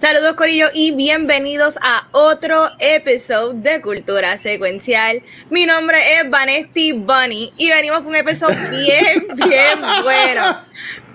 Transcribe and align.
Saludos 0.00 0.32
Corillo 0.32 0.68
y 0.72 0.92
bienvenidos 0.92 1.78
a 1.82 2.06
otro 2.12 2.70
episodio 2.78 3.52
de 3.52 3.82
Cultura 3.82 4.38
Secuencial. 4.38 5.20
Mi 5.50 5.66
nombre 5.66 5.98
es 6.14 6.30
Vanesti 6.30 6.92
Bunny 6.92 7.52
y 7.58 7.68
venimos 7.68 7.98
con 7.98 8.06
un 8.06 8.16
episodio 8.16 8.56
bien, 8.70 9.26
bien 9.36 9.78
bueno. 10.02 10.56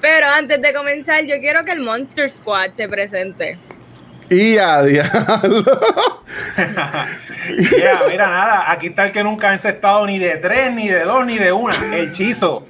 Pero 0.02 0.28
antes 0.38 0.62
de 0.62 0.72
comenzar, 0.72 1.26
yo 1.26 1.40
quiero 1.40 1.66
que 1.66 1.72
el 1.72 1.80
Monster 1.80 2.30
Squad 2.30 2.74
se 2.74 2.88
presente. 2.88 3.58
Y 4.30 4.60
a 4.60 4.84
diablo. 4.84 6.22
mira, 8.08 8.30
nada, 8.30 8.72
aquí 8.72 8.88
está 8.88 9.06
el 9.06 9.12
que 9.12 9.24
nunca 9.24 9.50
ha 9.50 9.54
encestado 9.54 10.06
ni 10.06 10.20
de 10.20 10.38
tres, 10.38 10.72
ni 10.74 10.90
de 10.90 11.06
dos, 11.06 11.26
ni 11.26 11.40
de 11.40 11.52
una. 11.52 11.74
El 11.96 12.14
chizo. 12.14 12.68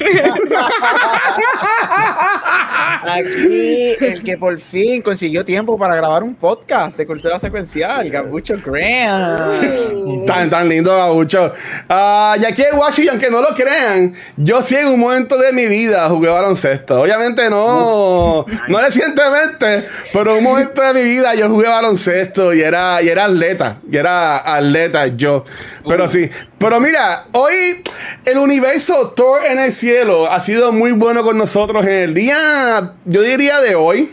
Aquí 3.02 3.96
el 4.00 4.22
que 4.22 4.38
por 4.38 4.58
fin 4.58 5.02
consiguió 5.02 5.44
tiempo 5.44 5.78
para 5.78 5.94
grabar 5.94 6.22
un 6.22 6.34
podcast 6.34 6.96
de 6.96 7.06
cultura 7.06 7.38
secuencial, 7.38 8.08
Gabucho 8.08 8.56
Graham. 8.64 10.24
Tan, 10.26 10.48
tan 10.50 10.68
lindo, 10.68 10.96
Gabucho. 10.96 11.52
Uh, 11.88 12.40
y 12.40 12.44
aquí 12.44 12.62
en 12.62 12.78
Washington, 12.78 13.14
aunque 13.14 13.30
no 13.30 13.42
lo 13.42 13.54
crean, 13.54 14.14
yo 14.36 14.62
sí 14.62 14.76
en 14.76 14.88
un 14.88 15.00
momento 15.00 15.36
de 15.36 15.52
mi 15.52 15.66
vida 15.66 16.08
jugué 16.08 16.28
baloncesto. 16.28 17.02
Obviamente 17.02 17.50
no, 17.50 18.46
no 18.68 18.78
recientemente, 18.78 19.84
pero 20.12 20.32
en 20.32 20.38
un 20.38 20.44
momento 20.44 20.82
de 20.82 20.94
mi 20.94 21.02
vida 21.02 21.34
yo 21.34 21.48
jugué 21.48 21.68
baloncesto 21.68 22.54
y 22.54 22.62
era, 22.62 23.02
y 23.02 23.08
era 23.08 23.24
atleta. 23.26 23.78
Y 23.90 23.96
era 23.96 24.56
atleta 24.56 25.06
yo. 25.08 25.44
Pero 25.88 26.08
sí. 26.08 26.30
Pero 26.58 26.80
mira, 26.80 27.26
hoy 27.32 27.82
el 28.24 28.38
universo 28.38 29.12
Thor 29.16 29.44
en 29.46 29.58
el 29.58 29.72
cielo 29.72 30.30
ha 30.30 30.40
sido 30.40 30.72
muy 30.72 30.92
bueno 30.92 31.22
con 31.22 31.38
nosotros 31.38 31.84
en 31.84 31.92
el 31.92 32.14
día, 32.14 32.94
yo 33.04 33.22
diría 33.22 33.60
de 33.60 33.74
hoy. 33.74 34.12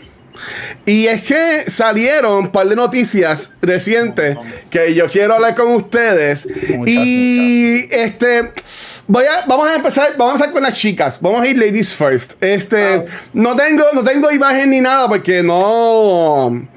Y 0.86 1.06
es 1.06 1.22
que 1.22 1.64
salieron 1.68 2.32
un 2.44 2.48
par 2.52 2.68
de 2.68 2.76
noticias 2.76 3.54
recientes 3.60 4.38
que 4.70 4.94
yo 4.94 5.08
quiero 5.08 5.34
hablar 5.34 5.54
con 5.54 5.68
ustedes. 5.72 6.48
y 6.86 7.88
este 7.90 8.52
voy 9.08 9.24
a, 9.24 9.44
vamos 9.46 9.68
a 9.68 9.74
empezar, 9.74 10.16
vamos 10.16 10.32
a 10.32 10.34
empezar 10.36 10.52
con 10.52 10.62
las 10.62 10.74
chicas. 10.74 11.20
Vamos 11.20 11.42
a 11.42 11.46
ir 11.46 11.58
ladies 11.58 11.92
first. 11.94 12.40
Este, 12.42 13.04
no 13.32 13.56
tengo, 13.56 13.84
no 13.92 14.04
tengo 14.04 14.30
imagen 14.30 14.70
ni 14.70 14.80
nada 14.80 15.08
porque 15.08 15.42
no. 15.42 16.68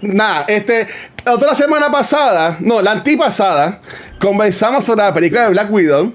Nada, 0.00 0.44
este, 0.48 0.86
otra 1.32 1.54
semana 1.54 1.90
pasada, 1.90 2.56
no, 2.60 2.80
la 2.82 2.92
antipasada, 2.92 3.80
conversamos 4.18 4.84
sobre 4.84 5.02
la 5.02 5.14
película 5.14 5.44
de 5.44 5.50
Black 5.50 5.72
Widow. 5.72 6.14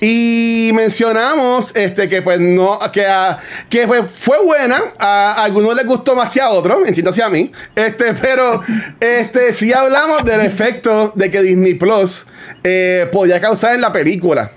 Y 0.00 0.70
mencionamos 0.74 1.74
este, 1.74 2.08
que 2.08 2.20
pues 2.20 2.38
no, 2.38 2.78
que, 2.92 3.06
ah, 3.06 3.38
que 3.70 3.86
fue, 3.86 4.02
fue 4.02 4.42
buena, 4.44 4.78
a, 4.98 5.42
algunos 5.42 5.74
les 5.74 5.86
gustó 5.86 6.14
más 6.14 6.30
que 6.30 6.40
a 6.40 6.50
otros, 6.50 6.86
entiéndase 6.86 7.22
a 7.22 7.30
mí. 7.30 7.50
Este, 7.74 8.12
pero 8.14 8.60
este, 9.00 9.52
sí 9.52 9.72
hablamos 9.72 10.24
del 10.24 10.40
efecto 10.42 11.12
de 11.14 11.30
que 11.30 11.40
Disney 11.40 11.74
Plus 11.74 12.26
eh, 12.62 13.08
podía 13.10 13.40
causar 13.40 13.74
en 13.74 13.80
la 13.80 13.92
película. 13.92 14.52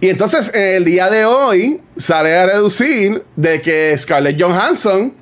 Y 0.00 0.10
entonces 0.10 0.52
el 0.54 0.84
día 0.84 1.08
de 1.10 1.24
hoy 1.24 1.80
sale 1.96 2.36
a 2.36 2.46
reducir 2.46 3.24
de 3.34 3.62
que 3.62 3.96
Scarlett 3.96 4.40
Johansson 4.40 5.14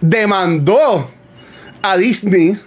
demandó 0.00 1.10
a 1.82 1.96
Disney 1.96 2.58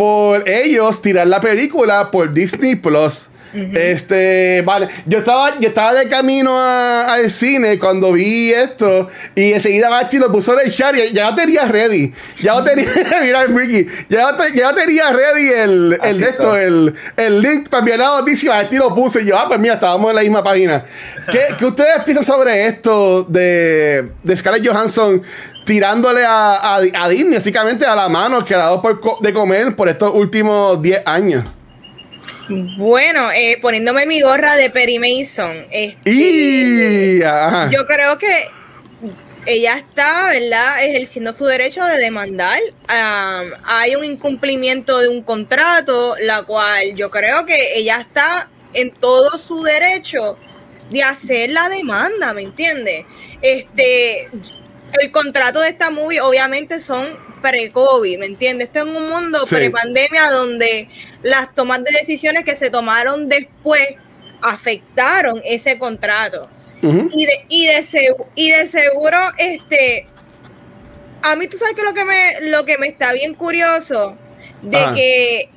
por 0.00 0.48
ellos 0.48 1.02
tirar 1.02 1.26
la 1.26 1.42
película 1.42 2.10
por 2.10 2.32
Disney 2.32 2.74
Plus. 2.74 3.28
Este, 3.52 4.62
vale, 4.64 4.88
yo 5.04 5.18
estaba, 5.18 5.58
yo 5.58 5.68
estaba 5.68 5.92
de 5.92 6.08
camino 6.08 6.58
al 6.58 7.30
cine 7.30 7.78
cuando 7.78 8.12
vi 8.12 8.50
esto 8.50 9.10
y 9.34 9.52
enseguida 9.52 9.90
Bachi 9.90 10.16
lo 10.18 10.32
puso 10.32 10.54
en 10.54 10.66
el 10.66 10.72
chat 10.72 10.94
y 10.96 11.12
ya 11.12 11.30
lo 11.30 11.36
tenía 11.36 11.66
ready. 11.66 12.14
Ya 12.40 12.54
lo 12.54 12.64
tenía, 12.64 12.86
mira 13.20 13.44
Ricky, 13.44 13.86
ya, 14.08 14.38
ya 14.54 14.72
tenía 14.72 15.12
ready 15.12 15.48
el, 15.50 15.98
el 16.02 16.20
de 16.20 16.28
esto, 16.30 16.56
el, 16.56 16.94
el 17.16 17.42
link 17.42 17.68
para 17.68 17.80
enviar 17.80 17.98
la 17.98 18.06
noticia. 18.20 18.52
Bachi 18.52 18.76
lo 18.76 18.94
puse 18.94 19.20
y 19.20 19.26
yo, 19.26 19.36
ah, 19.36 19.48
pues 19.48 19.60
mira, 19.60 19.74
estábamos 19.74 20.08
en 20.08 20.16
la 20.16 20.22
misma 20.22 20.42
página. 20.42 20.82
¿Qué, 21.30 21.40
¿qué 21.58 21.66
ustedes 21.66 22.04
piensan 22.04 22.24
sobre 22.24 22.68
esto 22.68 23.24
de, 23.24 24.12
de 24.22 24.36
Scarlett 24.36 24.66
Johansson 24.66 25.22
tirándole 25.64 26.24
a, 26.24 26.76
a, 26.76 27.08
Disney, 27.08 27.34
básicamente 27.34 27.84
a 27.84 27.94
la 27.94 28.08
mano 28.08 28.44
que 28.44 28.54
ha 28.54 28.58
dado 28.58 28.82
por, 28.82 29.20
de 29.20 29.32
comer 29.32 29.76
por 29.76 29.88
estos 29.88 30.12
últimos 30.14 30.80
10 30.82 31.02
años. 31.06 31.44
Bueno, 32.76 33.30
eh, 33.30 33.58
poniéndome 33.62 34.06
mi 34.06 34.20
gorra 34.20 34.56
de 34.56 34.70
Perry 34.70 34.98
Mason, 34.98 35.66
este, 35.70 37.20
yo 37.70 37.86
creo 37.86 38.18
que 38.18 38.48
ella 39.46 39.76
está, 39.76 40.30
¿verdad?, 40.30 40.84
ejerciendo 40.84 41.32
su 41.32 41.46
derecho 41.46 41.84
de 41.84 41.98
demandar. 41.98 42.60
hay 42.88 43.94
un 43.94 44.04
incumplimiento 44.04 44.98
de 44.98 45.08
un 45.08 45.22
contrato, 45.22 46.16
la 46.20 46.42
cual 46.42 46.94
yo 46.96 47.10
creo 47.10 47.46
que 47.46 47.78
ella 47.78 48.00
está 48.00 48.48
en 48.74 48.90
todo 48.90 49.38
su 49.38 49.62
derecho 49.62 50.36
de 50.90 51.02
hacer 51.02 51.50
la 51.50 51.68
demanda, 51.68 52.32
¿me 52.32 52.42
entiendes? 52.42 53.06
Este, 53.40 54.28
el 54.98 55.10
contrato 55.10 55.60
de 55.60 55.68
esta 55.68 55.90
movie 55.90 56.20
obviamente 56.20 56.80
son 56.80 57.16
pre-COVID, 57.42 58.18
¿me 58.18 58.26
entiendes? 58.26 58.68
Esto 58.68 58.80
es 58.80 58.94
un 58.94 59.08
mundo 59.08 59.42
pre-pandemia 59.48 60.30
donde 60.30 60.88
las 61.22 61.54
tomas 61.54 61.82
de 61.84 61.92
decisiones 61.92 62.44
que 62.44 62.54
se 62.54 62.70
tomaron 62.70 63.28
después 63.28 63.82
afectaron 64.42 65.40
ese 65.44 65.78
contrato. 65.78 66.48
y, 66.82 67.26
de, 67.26 67.44
y, 67.48 67.66
de 67.66 68.16
y 68.34 68.50
de 68.50 68.66
seguro, 68.66 69.18
este, 69.36 70.06
a 71.22 71.36
mí 71.36 71.46
tú 71.46 71.58
sabes 71.58 71.74
que 71.74 71.82
lo 71.82 71.92
que 71.92 72.04
me, 72.04 72.40
lo 72.42 72.64
que 72.64 72.78
me 72.78 72.86
está 72.86 73.12
bien 73.12 73.34
curioso, 73.34 74.16
de 74.62 74.78
ah. 74.78 74.92
que 74.94 75.50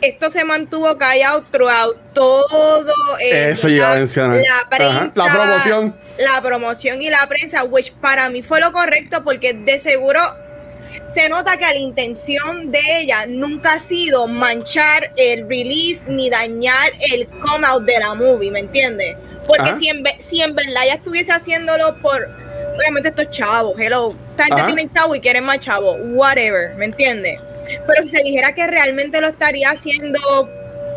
esto 0.00 0.30
se 0.30 0.44
mantuvo 0.44 0.96
callado 0.96 1.42
throughout 1.50 1.96
todo 2.14 2.92
Eso 3.20 3.68
iba 3.68 3.92
a 3.92 3.96
mencionar. 3.96 4.38
La 4.38 4.68
prensa, 4.68 5.12
la 5.14 5.32
promoción. 5.32 5.96
La 6.18 6.42
promoción 6.42 7.02
y 7.02 7.10
la 7.10 7.26
prensa, 7.28 7.64
which 7.64 7.92
para 8.00 8.28
mí 8.28 8.42
fue 8.42 8.60
lo 8.60 8.72
correcto 8.72 9.22
porque 9.24 9.54
de 9.54 9.78
seguro 9.78 10.20
se 11.06 11.28
nota 11.28 11.56
que 11.56 11.64
la 11.64 11.76
intención 11.76 12.70
de 12.70 12.80
ella 13.00 13.26
nunca 13.26 13.74
ha 13.74 13.80
sido 13.80 14.26
manchar 14.26 15.12
el 15.16 15.48
release 15.48 16.10
ni 16.10 16.30
dañar 16.30 16.92
el 17.12 17.26
come 17.28 17.66
out 17.66 17.84
de 17.84 17.98
la 17.98 18.14
movie, 18.14 18.50
¿me 18.50 18.60
entiendes? 18.60 19.16
Porque 19.46 19.74
si 19.76 19.88
en, 19.88 20.04
si 20.20 20.42
en 20.42 20.54
verdad 20.54 20.84
ella 20.84 20.94
estuviese 20.94 21.32
haciéndolo 21.32 21.96
por, 21.96 22.28
obviamente 22.76 23.08
estos 23.08 23.30
chavos, 23.30 23.74
hello, 23.78 24.14
esta 24.30 24.44
gente 24.44 24.62
tiene 24.64 24.90
chavo 24.92 25.14
y 25.14 25.20
quieren 25.20 25.44
más 25.44 25.60
chavo, 25.60 25.94
whatever, 25.94 26.74
¿me 26.76 26.84
entiendes? 26.84 27.40
Pero 27.86 28.02
si 28.04 28.10
se 28.10 28.22
dijera 28.22 28.54
que 28.54 28.66
realmente 28.66 29.20
lo 29.20 29.28
estaría 29.28 29.70
haciendo 29.70 30.18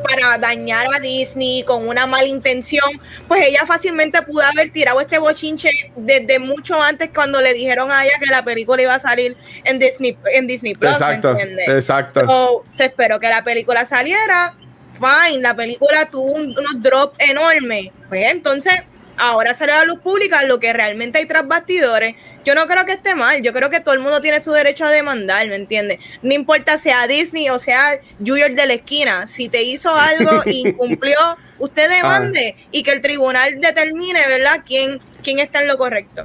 para 0.03 0.38
dañar 0.38 0.85
a 0.95 1.00
Disney 1.00 1.63
con 1.63 1.88
una 1.88 2.06
mala 2.06 2.28
intención, 2.28 2.84
pues 3.28 3.47
ella 3.47 3.66
fácilmente 3.66 4.22
pudo 4.22 4.44
haber 4.44 4.72
tirado 4.72 5.00
este 5.00 5.17
bochinche 5.17 5.69
desde 5.95 6.39
mucho 6.39 6.81
antes 6.81 7.09
cuando 7.13 7.41
le 7.41 7.53
dijeron 7.53 7.91
a 7.91 8.03
ella 8.06 8.13
que 8.19 8.29
la 8.29 8.44
película 8.44 8.81
iba 8.81 8.95
a 8.95 9.00
salir 9.00 9.38
en 9.63 9.79
Disney 9.79 10.17
en 10.34 10.47
Disney 10.47 10.75
Plus, 10.75 10.91
exacto, 10.91 11.38
Exacto. 11.67 12.63
se 12.69 12.85
esperó 12.85 13.19
que 13.19 13.29
la 13.29 13.44
película 13.44 13.85
saliera, 13.85 14.53
fine, 14.94 15.41
la 15.41 15.55
película 15.55 16.09
tuvo 16.09 16.34
unos 16.34 16.81
drops 16.81 17.17
enormes, 17.19 17.91
pues 18.09 18.31
entonces 18.31 18.73
ahora 19.18 19.53
sale 19.53 19.72
a 19.72 19.79
la 19.79 19.85
luz 19.85 20.00
pública 20.00 20.44
lo 20.44 20.59
que 20.59 20.74
realmente 20.74 21.19
hay 21.19 21.25
tras 21.25 21.47
bastidores 21.47 22.16
yo 22.46 22.55
no 22.55 22.67
creo 22.67 22.85
que 22.85 22.93
esté 22.93 23.16
mal, 23.16 23.41
yo 23.41 23.53
creo 23.53 23.70
que 23.70 23.79
todo 23.79 23.93
el 23.93 24.02
mundo 24.02 24.22
tiene 24.22 24.41
su 24.41 24.52
derecho 24.52 24.85
a 24.85 24.90
demandar, 24.90 25.47
¿me 25.47 25.55
entiendes? 25.55 25.99
No 26.22 26.34
importa 26.34 26.78
sea 26.78 27.08
Disney 27.08 27.49
o 27.49 27.59
sea 27.59 27.99
Junior 28.20 28.52
de 28.52 28.66
la 28.66 28.73
esquina, 28.73 29.28
si 29.28 29.49
te 29.49 29.64
hizo 29.64 29.96
algo 29.96 30.41
y 30.46 30.67
incumplió, 30.67 31.17
usted 31.59 31.90
demande 31.90 32.55
ah. 32.58 32.67
y 32.72 32.84
que 32.84 32.91
el 32.91 33.02
tribunal 33.02 33.59
determine, 33.59 34.20
¿verdad?, 34.28 34.61
quién, 34.66 34.99
quién 35.23 35.40
está 35.40 35.61
en 35.61 35.67
lo 35.67 35.78
correcto. 35.78 36.23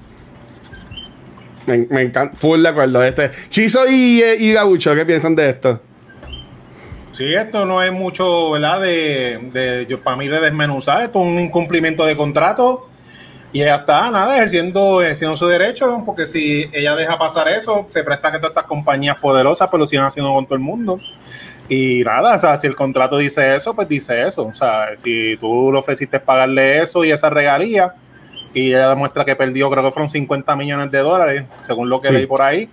Me, 1.67 2.01
encanta, 2.01 2.35
full 2.35 2.63
de 2.63 2.69
acuerdo. 2.71 3.05
Este, 3.05 3.31
Chizo 3.51 3.87
y, 3.87 4.23
eh, 4.23 4.37
y 4.39 4.55
Gabucho, 4.55 4.95
¿qué 4.95 5.05
piensan 5.05 5.37
de 5.37 5.51
esto? 5.51 5.83
Sí, 7.19 7.35
esto 7.35 7.67
no 7.67 7.83
es 7.83 7.91
mucho, 7.91 8.53
¿verdad? 8.53 8.81
De, 8.81 9.41
de 9.53 9.87
yo, 9.89 10.01
para 10.01 10.17
mí 10.17 10.29
de 10.29 10.39
desmenuzar, 10.41 11.03
esto 11.03 11.19
es 11.21 11.27
un 11.27 11.37
incumplimiento 11.41 12.07
de 12.07 12.17
contrato 12.17 12.89
y 13.53 13.61
ella 13.61 13.75
está, 13.75 14.09
nada, 14.09 14.37
ejerciendo, 14.37 15.03
ejerciendo 15.03 15.37
su 15.37 15.49
derecho, 15.49 16.05
porque 16.07 16.27
si 16.27 16.71
ella 16.73 16.95
deja 16.95 17.19
pasar 17.19 17.49
eso, 17.49 17.87
se 17.89 18.05
presta 18.05 18.31
que 18.31 18.39
todas 18.39 18.51
estas 18.51 18.67
compañías 18.67 19.17
poderosas 19.17 19.69
pues 19.69 19.81
lo 19.81 19.87
sigan 19.87 20.05
haciendo 20.05 20.33
con 20.33 20.45
todo 20.45 20.55
el 20.55 20.61
mundo. 20.61 21.01
Y 21.69 22.05
nada, 22.05 22.37
o 22.37 22.39
sea, 22.39 22.57
si 22.57 22.69
el 22.69 22.77
contrato 22.77 23.17
dice 23.19 23.57
eso, 23.57 23.75
pues 23.75 23.89
dice 23.89 24.25
eso. 24.25 24.45
O 24.47 24.55
sea, 24.55 24.97
si 24.97 25.37
tú 25.39 25.73
le 25.73 25.79
ofreciste 25.81 26.21
pagarle 26.21 26.83
eso 26.83 27.05
y 27.05 27.11
esa 27.11 27.31
regalía, 27.31 27.95
y 28.55 28.69
ella 28.69 28.91
demuestra 28.91 29.25
que 29.25 29.35
perdió, 29.35 29.69
creo 29.71 29.83
que 29.83 29.91
fueron 29.91 30.09
50 30.09 30.55
millones 30.55 30.91
de 30.93 30.99
dólares, 31.01 31.47
según 31.61 31.91
lo 31.91 32.01
que 32.01 32.09
Sí. 32.09 32.15
leí 32.15 32.27
por 32.27 32.43
ahí, 32.43 32.69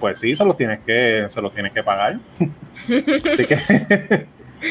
pues 0.00 0.18
sí, 0.18 0.34
se 0.34 0.44
los 0.44 0.56
tienes 0.56 0.82
que, 0.82 1.26
se 1.28 1.40
los 1.42 1.52
tienes 1.52 1.72
que 1.72 1.82
pagar. 1.82 2.18
Así 2.38 3.46
que, 3.46 3.56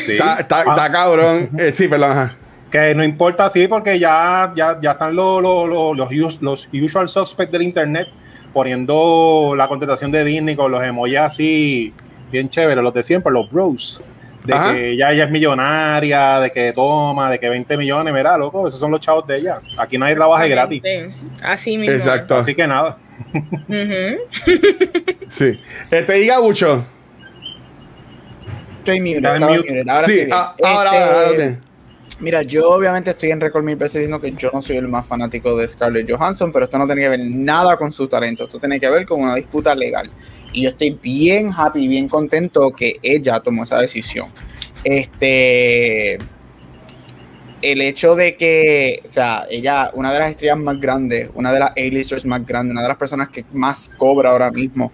sí. 0.06 0.12
Está, 0.14 0.40
está- 0.40 0.58
Ah, 0.66 0.70
está 0.70 0.92
cabrón. 0.92 1.50
Eh, 1.58 1.72
sí, 1.74 1.88
perdón. 1.88 2.12
ajá. 2.12 2.36
que 2.72 2.94
no 2.96 3.04
importa, 3.04 3.48
sí, 3.50 3.68
porque 3.68 3.98
ya, 4.00 4.52
ya, 4.56 4.78
ya 4.82 4.92
están 4.92 5.16
los, 5.16 5.42
los, 5.42 5.70
los, 5.70 5.96
los 5.98 6.12
us- 6.12 6.42
los 6.42 6.70
usual 6.74 7.08
suspects 7.10 7.52
del 7.52 7.62
internet 7.62 8.08
poniendo 8.54 9.54
la 9.56 9.68
contestación 9.68 10.12
de 10.12 10.24
Disney 10.24 10.56
con 10.56 10.72
los 10.72 10.84
emojis 10.84 11.18
así, 11.18 11.94
bien 12.32 12.50
chévere, 12.50 12.82
los 12.82 12.94
de 12.94 13.04
siempre, 13.04 13.32
los 13.32 13.50
bros. 13.52 14.02
De 14.44 14.54
Ajá. 14.54 14.74
que 14.74 14.96
ya 14.96 15.12
ella 15.12 15.26
es 15.26 15.30
millonaria, 15.32 16.40
de 16.40 16.52
que 16.52 16.72
toma, 16.72 17.30
de 17.30 17.38
que 17.40 17.50
20 17.50 17.76
millones, 17.78 18.14
mira, 18.14 18.38
loco, 18.38 18.68
esos 18.68 18.80
son 18.80 18.92
los 18.92 19.02
chavos 19.02 19.28
de 19.28 19.38
ella. 19.38 19.58
Aquí 19.78 19.98
nadie 19.98 20.16
trabaja 20.16 20.48
gratis. 20.48 20.82
Así 21.44 21.78
mismo. 21.78 21.94
Exacto. 21.94 22.36
Así 22.38 22.56
que 22.56 22.66
nada. 22.66 22.98
Sí. 25.30 25.60
Este, 25.92 26.14
diga 26.14 26.42
mucho. 26.42 26.86
Estoy 28.80 29.02
mute, 29.02 29.28
ahora 29.28 30.04
Sí, 30.06 30.28
ah, 30.32 30.56
ahora, 30.64 30.90
Este, 30.92 31.04
ahora, 31.04 31.22
ahora, 31.26 31.32
bien. 31.38 31.60
Mira, 32.20 32.42
yo 32.42 32.72
obviamente 32.72 33.12
estoy 33.12 33.30
en 33.30 33.40
récord 33.40 33.64
mil 33.64 33.76
veces 33.76 34.00
diciendo 34.00 34.20
que 34.20 34.32
yo 34.32 34.50
no 34.52 34.62
soy 34.62 34.78
el 34.78 34.88
más 34.88 35.06
fanático 35.06 35.56
de 35.56 35.68
Scarlett 35.68 36.10
Johansson, 36.10 36.52
pero 36.52 36.66
esto 36.66 36.78
no 36.80 36.88
tiene 36.88 37.02
que 37.02 37.10
ver 37.10 37.20
nada 37.20 37.78
con 37.78 37.92
su 37.92 38.08
talento, 38.08 38.46
esto 38.46 38.60
tiene 38.60 38.80
que 38.80 38.90
ver 38.90 39.06
con 39.06 39.22
una 39.22 39.36
disputa 39.36 39.76
legal. 39.76 40.10
Y 40.52 40.64
yo 40.64 40.70
estoy 40.72 40.98
bien 41.02 41.52
happy, 41.56 41.88
bien 41.88 42.08
contento 42.08 42.72
que 42.72 42.96
ella 43.04 43.40
tomó 43.40 43.66
esa 43.66 43.80
decisión. 43.80 44.30
Este, 44.84 46.18
el 47.62 47.82
hecho 47.82 48.16
de 48.16 48.36
que, 48.36 49.02
o 49.06 49.12
sea, 49.12 49.46
ella, 49.50 49.92
una 49.94 50.12
de 50.12 50.20
las 50.20 50.32
estrellas 50.32 50.58
más 50.58 50.80
grandes, 50.80 51.30
una 51.34 51.52
de 51.52 51.60
las 51.60 51.72
A-listers 51.72 52.26
más 52.26 52.46
grandes, 52.46 52.72
una 52.72 52.84
de 52.84 52.88
las 52.88 52.98
personas 52.98 53.30
que 53.30 53.46
más 53.54 53.90
cobra 53.98 54.32
ahora 54.32 54.52
mismo, 54.52 54.92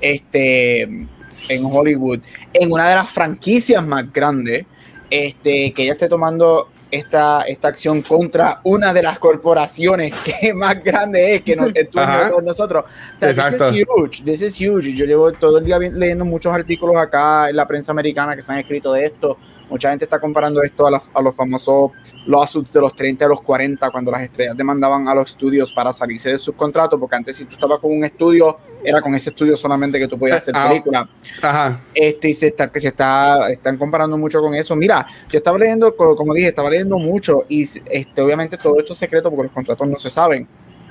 este, 0.00 0.82
en 0.82 1.64
Hollywood, 1.64 2.20
en 2.52 2.72
una 2.72 2.88
de 2.88 2.94
las 2.96 3.10
franquicias 3.10 3.86
más 3.86 4.12
grandes, 4.12 4.66
este, 5.10 5.72
que 5.72 5.84
ella 5.84 5.92
esté 5.92 6.08
tomando 6.08 6.68
esta, 6.90 7.42
esta 7.42 7.68
acción 7.68 8.02
contra 8.02 8.60
una 8.64 8.92
de 8.92 9.02
las 9.02 9.18
corporaciones 9.18 10.12
que 10.40 10.54
más 10.54 10.82
grande 10.82 11.34
es 11.34 11.42
que 11.42 11.52
es 11.74 11.88
Ajá. 11.96 12.30
todos 12.30 12.42
nosotros. 12.42 12.84
O 13.16 13.18
sea, 13.18 13.30
Exacto. 13.30 13.70
this 13.70 13.80
is 13.80 13.86
huge, 13.86 14.24
this 14.24 14.42
is 14.42 14.60
huge. 14.60 14.94
Yo 14.94 15.04
llevo 15.04 15.32
todo 15.32 15.58
el 15.58 15.64
día 15.64 15.78
leyendo 15.78 16.24
muchos 16.24 16.52
artículos 16.52 16.96
acá 16.96 17.50
en 17.50 17.56
la 17.56 17.66
prensa 17.66 17.92
americana 17.92 18.34
que 18.34 18.42
se 18.42 18.52
han 18.52 18.58
escrito 18.58 18.92
de 18.92 19.06
esto. 19.06 19.38
Mucha 19.68 19.90
gente 19.90 20.04
está 20.04 20.20
comparando 20.20 20.62
esto 20.62 20.86
a, 20.86 20.90
las- 20.90 21.10
a 21.12 21.20
los 21.20 21.34
famosos 21.34 21.90
lawsuits 22.26 22.72
de 22.72 22.80
los 22.80 22.94
30 22.94 23.24
a 23.24 23.28
los 23.28 23.40
40, 23.42 23.90
cuando 23.90 24.10
las 24.12 24.22
estrellas 24.22 24.56
demandaban 24.56 25.08
a 25.08 25.14
los 25.14 25.30
estudios 25.30 25.72
para 25.72 25.92
salirse 25.92 26.30
de 26.30 26.38
sus 26.38 26.54
contratos, 26.54 26.98
porque 27.00 27.16
antes 27.16 27.34
si 27.36 27.44
tú 27.46 27.54
estabas 27.54 27.78
con 27.80 27.90
un 27.92 28.04
estudio, 28.04 28.58
era 28.84 29.00
con 29.00 29.14
ese 29.14 29.30
estudio 29.30 29.56
solamente 29.56 29.98
que 29.98 30.06
tú 30.06 30.16
podías 30.18 30.38
hacer 30.38 30.54
Ah, 30.56 30.68
películas 30.68 31.06
Ajá. 31.42 31.80
este 31.94 32.28
y 32.28 32.34
se 32.34 32.46
está 32.48 32.70
que 32.70 32.78
se 32.78 32.88
está 32.88 33.50
están 33.50 33.76
comparando 33.76 34.16
mucho 34.16 34.40
con 34.40 34.54
eso. 34.54 34.76
Mira 34.76 35.04
yo 35.30 35.38
estaba 35.38 35.58
leyendo 35.58 35.96
co- 35.96 36.14
como 36.14 36.32
dije 36.34 36.48
estaba 36.48 36.70
leyendo 36.70 36.96
mucho 36.98 37.44
y 37.48 37.62
este 37.64 38.20
obviamente 38.22 38.56
todo 38.56 38.78
esto 38.78 38.92
es 38.92 38.98
secreto 38.98 39.30
porque 39.30 39.44
los 39.44 39.52
contratos 39.52 39.88
no 39.88 39.98
se 39.98 40.10
saben 40.10 40.46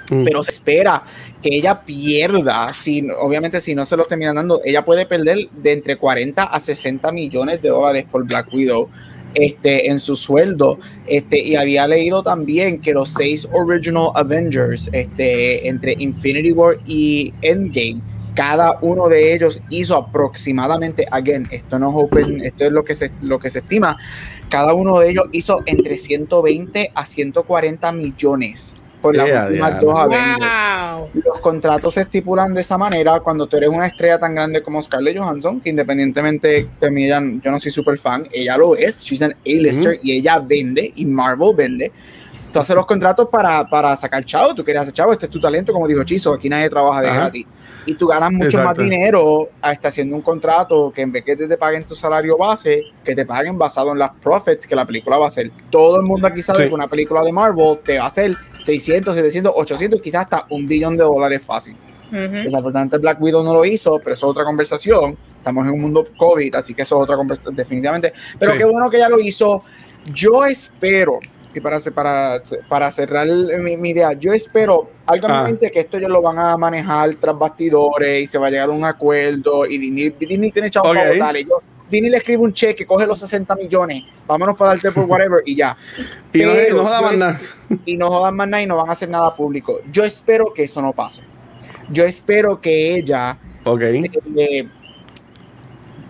Mm. 0.09 0.23
pero 0.23 0.43
se 0.43 0.51
espera 0.51 1.03
que 1.41 1.55
ella 1.55 1.81
pierda 1.81 2.67
si 2.73 3.07
obviamente 3.19 3.59
si 3.59 3.73
no 3.73 3.85
se 3.85 3.97
los 3.97 4.07
terminan 4.07 4.35
dando 4.35 4.61
ella 4.63 4.85
puede 4.85 5.07
perder 5.07 5.49
de 5.51 5.71
entre 5.71 5.97
40 5.97 6.43
a 6.43 6.59
60 6.59 7.11
millones 7.11 7.61
de 7.61 7.69
dólares 7.69 8.05
por 8.11 8.23
Black 8.23 8.53
Widow 8.53 8.89
este, 9.35 9.89
en 9.89 9.99
su 9.99 10.15
sueldo. 10.15 10.79
Este, 11.07 11.43
y 11.43 11.55
había 11.55 11.87
leído 11.87 12.23
también 12.23 12.79
que 12.79 12.93
los 12.93 13.09
seis 13.09 13.47
Original 13.51 14.09
Avengers, 14.15 14.89
este, 14.91 15.67
entre 15.67 15.93
Infinity 15.99 16.51
War 16.51 16.77
y 16.87 17.33
Endgame, 17.41 18.01
cada 18.33 18.79
uno 18.81 19.07
de 19.07 19.33
ellos 19.33 19.61
hizo 19.69 19.95
aproximadamente, 19.95 21.05
again, 21.11 21.47
esto 21.51 21.79
no 21.79 21.89
es 21.89 21.95
open, 22.05 22.41
esto 22.43 22.65
es 22.65 22.71
lo 22.71 22.83
que 22.83 22.95
se, 22.95 23.11
lo 23.21 23.39
que 23.39 23.49
se 23.49 23.59
estima, 23.59 23.97
cada 24.49 24.73
uno 24.73 24.99
de 24.99 25.11
ellos 25.11 25.25
hizo 25.31 25.61
entre 25.65 25.95
120 25.95 26.91
a 26.93 27.05
140 27.05 27.91
millones 27.93 28.75
por 29.05 29.15
las 29.15 29.49
últimas 29.49 29.71
diablo. 29.71 29.87
dos 29.91 29.99
Avengers 29.99 30.51
Wow. 30.95 31.09
los 31.25 31.39
contratos 31.39 31.93
se 31.93 32.01
estipulan 32.01 32.53
de 32.53 32.61
esa 32.61 32.77
manera 32.77 33.19
cuando 33.19 33.47
tú 33.47 33.57
eres 33.57 33.69
una 33.69 33.87
estrella 33.87 34.17
tan 34.19 34.33
grande 34.35 34.61
como 34.63 34.81
Scarlett 34.81 35.17
Johansson, 35.17 35.59
que 35.61 35.69
independientemente 35.69 36.67
de 36.79 36.91
mí, 36.91 37.05
ella- 37.05 37.21
yo 37.43 37.51
no 37.51 37.59
soy 37.59 37.71
super 37.71 37.97
fan, 37.97 38.27
ella 38.31 38.57
lo 38.57 38.75
es, 38.75 39.03
she's 39.03 39.21
an 39.21 39.31
A-lister 39.45 39.99
y 40.01 40.13
ella 40.13 40.39
vende 40.39 40.91
y 40.95 41.05
Marvel 41.05 41.53
vende. 41.55 41.91
Tú 42.51 42.59
haces 42.59 42.73
los 42.75 42.85
contratos 42.85 43.27
para, 43.29 43.65
para 43.67 43.97
sacar 43.97 44.23
chavo, 44.23 44.55
tú 44.55 44.63
quieres 44.63 44.83
hacer 44.83 44.93
chavo, 44.93 45.11
este 45.11 45.25
es 45.25 45.31
tu 45.31 45.41
talento, 45.41 45.73
como 45.73 45.87
dijo 45.89 46.03
Chizo, 46.05 46.33
aquí 46.33 46.47
nadie 46.47 46.69
trabaja 46.69 47.01
de 47.01 47.09
Ajá. 47.09 47.17
gratis. 47.19 47.45
Y 47.87 47.95
tú 47.95 48.07
ganas 48.07 48.31
mucho 48.31 48.45
Exacto. 48.57 48.67
más 48.81 48.89
dinero 48.89 49.49
a 49.61 49.73
estar 49.73 49.89
haciendo 49.89 50.15
un 50.15 50.21
contrato 50.21 50.91
que 50.95 51.01
en 51.01 51.11
vez 51.11 51.23
que 51.25 51.35
te 51.35 51.57
paguen 51.57 51.83
tu 51.83 51.93
salario 51.95 52.37
base, 52.37 52.81
que 53.03 53.13
te 53.13 53.25
paguen 53.25 53.57
basado 53.57 53.91
en 53.91 53.99
las 53.99 54.11
profits 54.21 54.65
que 54.65 54.75
la 54.75 54.85
película 54.85 55.17
va 55.17 55.25
a 55.25 55.27
hacer. 55.27 55.51
Todo 55.69 55.97
el 55.97 56.03
mundo 56.03 56.27
aquí 56.27 56.41
sabe 56.41 56.63
Sí. 56.63 56.69
que 56.69 56.73
una 56.73 56.87
película 56.87 57.21
de 57.23 57.31
Marvel 57.33 57.77
te 57.83 57.97
va 57.97 58.05
a 58.05 58.07
hacer 58.07 58.35
600, 58.65 59.15
700, 59.15 59.53
800, 59.55 60.01
quizás 60.01 60.23
hasta 60.23 60.45
un 60.49 60.67
billón 60.67 60.97
de 60.97 61.03
dólares 61.03 61.41
fácil. 61.45 61.75
Ujú. 62.09 62.17
Desafortunadamente 62.17 62.97
Black 62.97 63.21
Widow 63.21 63.43
no 63.43 63.53
lo 63.53 63.65
hizo, 63.65 63.99
pero 63.99 64.13
eso 64.13 64.25
es 64.25 64.31
otra 64.31 64.43
conversación. 64.43 65.17
Estamos 65.37 65.67
en 65.67 65.73
un 65.73 65.81
mundo 65.81 66.07
COVID, 66.17 66.55
así 66.55 66.73
que 66.73 66.81
eso 66.83 66.95
es 66.97 67.03
otra 67.03 67.15
conversación 67.15 67.55
definitivamente. 67.55 68.13
Pero 68.39 68.53
Sí. 68.53 68.57
qué 68.57 68.65
bueno 68.65 68.89
que 68.89 68.97
ella 68.97 69.09
lo 69.09 69.19
hizo. 69.19 69.63
Yo 70.13 70.45
espero, 70.45 71.19
y 71.53 71.59
para, 71.59 71.79
para, 71.93 72.41
para 72.67 72.91
cerrar 72.91 73.27
mi, 73.59 73.77
mi 73.77 73.89
idea, 73.91 74.13
yo 74.13 74.33
espero, 74.33 74.89
algo 75.05 75.27
Ah. 75.29 75.43
me 75.43 75.49
dice 75.51 75.71
que 75.71 75.79
esto 75.81 75.97
ellos 75.97 76.11
lo 76.11 76.21
van 76.21 76.37
a 76.39 76.57
manejar 76.57 77.15
tras 77.15 77.37
bastidores 77.37 78.23
y 78.23 78.27
se 78.27 78.37
va 78.37 78.47
a 78.47 78.49
llegar 78.49 78.69
a 78.69 78.71
un 78.71 78.83
acuerdo 78.85 79.65
y 79.65 79.77
Disney, 79.77 80.09
Disney 80.19 80.51
tiene 80.51 80.69
chavos 80.69 80.93
para 80.93 81.11
votarle. 81.11 81.43
Yo, 81.43 81.59
Disney 81.89 82.09
le 82.09 82.17
escribe 82.17 82.41
un 82.41 82.53
cheque, 82.53 82.85
coge 82.85 83.05
los 83.05 83.19
60 83.19 83.55
millones, 83.55 84.03
vámonos 84.27 84.57
para 84.57 84.71
darte 84.71 84.91
por 84.91 85.05
whatever 85.05 85.41
y 85.45 85.55
ya. 85.55 85.77
Y 86.33 86.39
no, 86.39 86.51
y 86.67 86.71
no 86.71 86.83
joda 86.83 86.99
yo 86.99 87.05
más 87.05 87.17
nada. 87.19 87.37
y 87.85 87.97
no 87.97 88.07
jodan 88.09 88.35
más 88.35 88.47
nada 88.47 88.63
y 88.63 88.65
no 88.65 88.77
van 88.77 88.89
a 88.89 88.91
hacer 88.93 89.09
nada 89.09 89.35
público. 89.35 89.79
Yo 89.91 90.03
espero 90.03 90.53
que 90.53 90.63
eso 90.63 90.81
no 90.81 90.93
pase. 90.93 91.21
Yo 91.91 92.03
espero 92.03 92.59
que 92.59 92.95
ella 92.95 93.37
Ok. 93.63 93.79
se, 93.81 94.67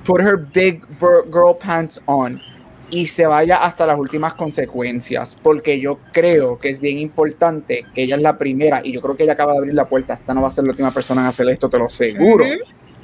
put 0.05 0.21
her 0.21 0.37
big 0.37 0.81
girl 1.31 1.55
pants 1.57 2.01
on 2.05 2.39
y 2.91 3.07
se 3.07 3.25
vaya 3.25 3.57
hasta 3.57 3.85
las 3.87 3.97
últimas 3.97 4.35
consecuencias, 4.35 5.35
porque 5.41 5.79
yo 5.79 5.99
creo 6.13 6.59
que 6.59 6.69
es 6.69 6.79
bien 6.79 6.99
importante 6.99 7.85
que 7.93 8.03
ella 8.03 8.15
es 8.15 8.21
la 8.21 8.37
primera 8.37 8.81
y 8.83 8.91
yo 8.93 9.01
creo 9.01 9.17
que 9.17 9.23
ella 9.23 9.33
acaba 9.33 9.53
de 9.53 9.57
abrir 9.57 9.73
la 9.73 9.89
puerta. 9.89 10.13
Esta 10.13 10.33
no 10.33 10.41
va 10.41 10.47
a 10.47 10.51
ser 10.51 10.63
la 10.65 10.69
última 10.71 10.91
persona 10.91 11.21
en 11.21 11.27
hacer 11.27 11.49
esto, 11.49 11.67
te 11.69 11.77
lo 11.79 11.85
aseguro. 11.87 12.45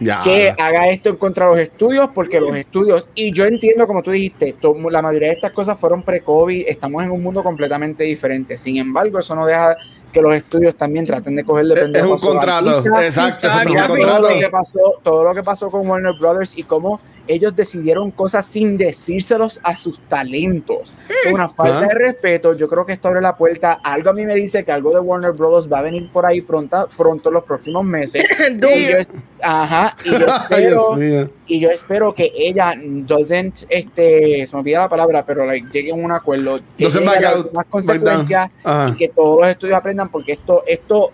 Ya. 0.03 0.20
Que 0.24 0.53
haga 0.58 0.88
esto 0.89 1.10
en 1.10 1.15
contra 1.17 1.46
de 1.46 1.51
los 1.51 1.60
estudios, 1.60 2.10
porque 2.13 2.41
los 2.41 2.58
estudios, 2.58 3.08
y 3.13 3.31
yo 3.31 3.46
entiendo, 3.46 3.86
como 3.86 4.01
tú 4.01 4.10
dijiste, 4.10 4.55
la 4.89 5.01
mayoría 5.03 5.27
de 5.29 5.36
estas 5.36 5.51
cosas 5.51 5.79
fueron 5.79 6.01
pre-COVID, 6.01 6.65
estamos 6.67 7.03
en 7.03 7.12
un 7.12 7.22
mundo 7.22 7.43
completamente 7.43 8.03
diferente. 8.03 8.58
Sin 8.58 8.77
embargo, 8.77 9.20
eso 9.20 9.36
no 9.36 9.46
deja 9.46 9.77
que 10.12 10.22
los 10.22 10.34
estudios 10.34 10.75
también 10.75 11.05
traten 11.05 11.36
de 11.36 11.43
cogerle 11.46 11.75
Es- 11.75 11.81
es 11.81 12.03
un 12.03 12.17
contrato. 12.17 12.77
artistas. 12.79 13.05
Exacto, 13.05 13.48
es 13.48 13.53
un 13.55 13.63
todo 13.75 13.88
contrato. 13.88 14.22
lo 14.34 14.39
que 14.39 14.50
pasó, 14.50 14.79
todo 15.03 15.24
lo 15.24 15.34
que 15.36 15.43
pasó 15.43 15.70
con 15.70 15.88
Warner 15.88 16.13
Brothers 16.20 16.58
y 16.58 16.63
cómo 16.63 17.00
ellos 17.27 17.55
decidieron 17.55 18.11
cosas 18.11 18.45
sin 18.45 18.77
decírselos 18.77 19.59
a 19.63 19.75
sus 19.75 19.99
talentos. 20.07 20.93
Una 21.31 21.47
falta 21.47 21.79
Ajá. 21.79 21.87
de 21.87 21.93
respeto. 21.93 22.53
Yo 22.53 22.67
creo 22.67 22.85
que 22.85 22.93
esto 22.93 23.07
abre 23.07 23.21
la 23.21 23.35
puerta. 23.35 23.79
Algo 23.83 24.09
a 24.09 24.13
mí 24.13 24.25
me 24.25 24.35
dice 24.35 24.63
que 24.63 24.71
algo 24.71 24.91
de 24.91 24.99
Warner 24.99 25.31
Brothers 25.31 25.71
va 25.71 25.79
a 25.79 25.81
venir 25.81 26.09
por 26.11 26.25
ahí 26.25 26.41
pronto, 26.41 26.87
pronto 26.95 27.31
los 27.31 27.43
próximos 27.43 27.83
meses. 27.85 28.23
Y 28.71 28.91
yo, 28.91 28.97
ajá, 29.41 29.95
y 30.05 30.11
yo 30.11 30.27
espero, 30.27 31.29
y 31.47 31.59
yo 31.59 31.69
espero 31.69 32.13
que 32.13 32.31
ella 32.35 32.73
doesn't, 32.77 33.65
este, 33.69 34.45
se 34.45 34.55
me 34.55 34.59
olvida 34.59 34.79
la 34.79 34.89
palabra, 34.89 35.25
pero 35.25 35.45
like, 35.45 35.67
llegue 35.71 35.91
a 35.91 35.95
un 35.95 36.11
acuerdo, 36.11 36.59
que 36.77 36.87
down. 36.87 37.49
consecuencias 37.69 38.51
Ajá. 38.63 38.93
y 38.93 38.97
que 38.97 39.09
todos 39.09 39.39
los 39.41 39.49
estudios 39.49 39.77
aprendan 39.77 40.09
porque 40.09 40.33
esto, 40.33 40.63
esto, 40.67 41.11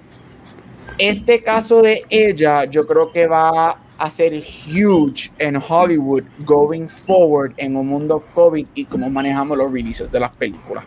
este 0.97 1.41
caso 1.41 1.81
de 1.81 2.03
ella, 2.09 2.65
yo 2.65 2.85
creo 2.85 3.11
que 3.11 3.27
va 3.27 3.79
a 3.97 4.09
ser 4.09 4.33
huge 4.35 5.31
en 5.39 5.61
Hollywood 5.67 6.23
going 6.45 6.87
forward 6.87 7.53
en 7.57 7.75
un 7.75 7.87
mundo 7.87 8.23
COVID 8.33 8.65
y 8.75 8.85
cómo 8.85 9.09
manejamos 9.09 9.57
los 9.57 9.71
releases 9.71 10.11
de 10.11 10.19
las 10.19 10.31
películas. 10.35 10.85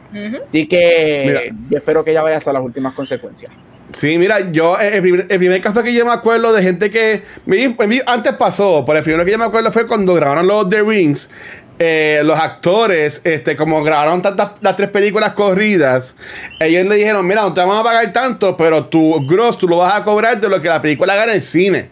Así 0.49 0.67
que 0.67 1.23
Mira. 1.27 1.41
yo 1.71 1.79
espero 1.79 2.05
que 2.05 2.11
ella 2.13 2.23
vaya 2.23 2.37
hasta 2.37 2.53
las 2.53 2.63
últimas 2.63 2.95
consecuencias. 2.95 3.51
Sí, 3.93 4.19
mira, 4.19 4.53
yo, 4.53 4.79
eh, 4.79 4.95
el 4.97 5.03
primer, 5.03 5.27
el 5.29 5.39
primer 5.39 5.61
caso 5.61 5.83
que 5.83 5.93
yo 5.93 6.07
me 6.07 6.13
acuerdo 6.13 6.53
de 6.53 6.63
gente 6.63 6.91
que. 6.91 7.23
mi- 7.47 7.67
mi- 7.89 8.01
antes 8.07 8.35
pasó, 8.35 8.85
pero 8.87 8.99
el 8.99 9.03
primero 9.05 9.25
que 9.25 9.33
yo 9.33 9.39
me 9.39 9.45
acuerdo 9.47 9.73
fue 9.73 9.89
cuando 9.89 10.15
grabaron 10.15 10.47
los 10.47 10.69
The 10.69 10.83
Rings. 10.83 11.29
eh, 11.83 12.21
los 12.25 12.39
actores, 12.39 13.23
este, 13.25 13.57
como 13.57 13.83
grabaron 13.83 14.21
tantas, 14.21 14.51
las 14.61 14.77
tres 14.77 14.91
películas 14.91 15.33
corridas, 15.33 16.15
ellos 16.61 16.87
le 16.87 16.95
dijeron: 16.97 17.27
Mira, 17.27 17.41
no 17.41 17.55
te 17.55 17.61
vamos 17.61 17.81
a 17.81 17.83
pagar 17.83 18.13
tanto, 18.13 18.55
pero 18.57 18.85
tu 18.85 19.27
gross 19.27 19.57
tú 19.57 19.67
lo 19.67 19.79
vas 19.79 19.95
a 19.95 20.05
cobrar 20.05 20.39
de 20.39 20.49
lo 20.51 20.61
que 20.61 20.69
la 20.69 20.81
película 20.83 21.15
gana 21.17 21.33
en 21.35 21.41
cine. 21.41 21.89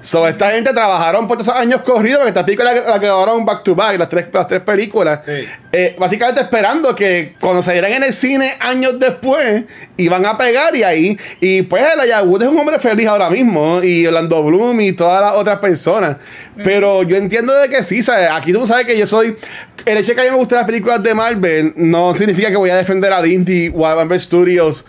So, 0.00 0.26
esta 0.28 0.50
gente 0.52 0.72
trabajaron 0.72 1.26
por 1.26 1.40
esos 1.40 1.54
años 1.54 1.82
corridos, 1.82 2.18
porque 2.18 2.30
esta 2.30 2.44
película 2.44 2.72
la, 2.72 2.80
la 2.82 2.98
grabaron 2.98 3.44
back 3.44 3.62
to 3.64 3.74
back, 3.74 3.98
las 3.98 4.08
tres, 4.08 4.26
las 4.32 4.46
tres 4.46 4.60
películas. 4.60 5.20
Sí. 5.24 5.48
Eh, 5.70 5.94
básicamente 5.98 6.40
esperando 6.40 6.94
que 6.94 7.34
cuando 7.38 7.62
salieran 7.62 7.92
en 7.92 8.02
el 8.04 8.12
cine 8.12 8.54
años 8.58 8.98
después 8.98 9.64
iban 9.98 10.24
a 10.24 10.38
pegar 10.38 10.74
y 10.74 10.82
ahí. 10.82 11.18
Y 11.40 11.62
pues 11.62 11.84
el 11.84 12.28
Wood 12.28 12.42
es 12.42 12.48
un 12.48 12.58
hombre 12.58 12.78
feliz 12.78 13.06
ahora 13.06 13.28
mismo. 13.28 13.82
Y 13.82 14.06
Orlando 14.06 14.42
Bloom 14.42 14.80
y 14.80 14.92
todas 14.92 15.20
las 15.20 15.32
otras 15.34 15.58
personas. 15.58 16.16
Pero 16.64 17.02
yo 17.02 17.16
entiendo 17.16 17.54
de 17.54 17.68
que 17.68 17.82
sí, 17.82 18.02
¿sabes? 18.02 18.30
Aquí 18.30 18.52
tú 18.52 18.66
sabes 18.66 18.86
que 18.86 18.98
yo 18.98 19.06
soy. 19.06 19.36
El 19.84 19.96
hecho 19.96 20.08
de 20.08 20.14
que 20.16 20.20
a 20.22 20.24
mí 20.24 20.30
me 20.30 20.36
gustan 20.36 20.58
las 20.58 20.66
películas 20.66 21.02
de 21.02 21.14
Marvel 21.14 21.72
no 21.76 22.12
significa 22.12 22.50
que 22.50 22.56
voy 22.56 22.68
a 22.68 22.76
defender 22.76 23.12
a 23.12 23.22
Disney 23.22 23.72
o 23.74 23.86
a 23.86 23.94
Marvel 23.94 24.18
Studios 24.20 24.84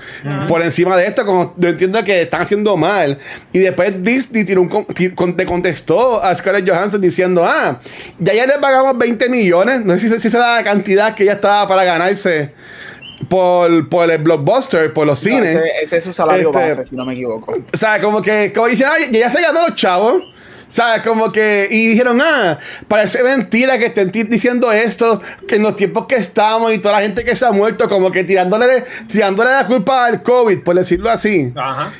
por 0.47 0.61
encima 0.61 0.97
de 0.97 1.07
esto. 1.07 1.25
Como 1.25 1.53
yo 1.57 1.69
entiendo 1.69 2.03
que 2.03 2.23
están 2.23 2.41
haciendo 2.41 2.75
mal. 2.77 3.17
Y 3.53 3.59
después 3.59 4.01
Disney 4.03 4.45
tiró 4.45 4.61
un, 4.61 5.35
te 5.35 5.45
contestó 5.45 6.23
a 6.23 6.33
Scarlett 6.33 6.69
Johansson 6.69 7.01
diciendo: 7.01 7.45
Ah, 7.45 7.79
ya 8.17 8.33
ya 8.33 8.45
le 8.45 8.53
pagamos 8.59 8.97
20 8.97 9.29
millones. 9.29 9.85
No 9.85 9.93
sé 9.97 10.09
si, 10.09 10.19
si 10.19 10.29
se 10.29 10.37
da 10.37 10.63
cantidad 10.79 11.13
que 11.13 11.23
ella 11.23 11.33
estaba 11.33 11.67
para 11.67 11.83
ganarse 11.83 12.53
por, 13.27 13.89
por 13.89 14.09
el 14.09 14.19
blockbuster, 14.19 14.93
por 14.93 15.05
los 15.05 15.19
cines. 15.19 15.59
Ese, 15.81 15.97
es 15.97 16.03
su 16.03 16.13
salario 16.13 16.51
este, 16.51 16.69
base, 16.69 16.83
si 16.85 16.95
no 16.95 17.05
me 17.05 17.13
equivoco. 17.13 17.51
O 17.51 17.77
sea, 17.77 17.99
como 18.01 18.21
que, 18.21 18.53
como 18.53 18.67
dice, 18.67 18.85
ya 19.11 19.29
se 19.29 19.41
ganó 19.41 19.61
los 19.61 19.75
chavos. 19.75 20.23
¿Sabes? 20.69 21.01
Como 21.01 21.31
que. 21.31 21.67
Y 21.71 21.87
dijeron, 21.87 22.19
ah, 22.21 22.59
parece 22.87 23.23
mentira 23.23 23.79
que 23.79 23.87
estén 23.87 24.11
diciendo 24.11 24.71
esto, 24.71 25.19
que 25.47 25.55
en 25.55 25.63
los 25.63 25.75
tiempos 25.75 26.05
que 26.05 26.15
estamos 26.15 26.71
y 26.71 26.77
toda 26.77 26.99
la 26.99 27.01
gente 27.01 27.23
que 27.23 27.35
se 27.35 27.43
ha 27.43 27.51
muerto, 27.51 27.89
como 27.89 28.11
que 28.11 28.23
tirándole, 28.23 28.85
tirándole 29.11 29.49
la 29.49 29.65
culpa 29.65 30.05
al 30.05 30.21
COVID, 30.21 30.61
por 30.61 30.75
decirlo 30.75 31.09
así. 31.09 31.51
Ajá 31.55 31.91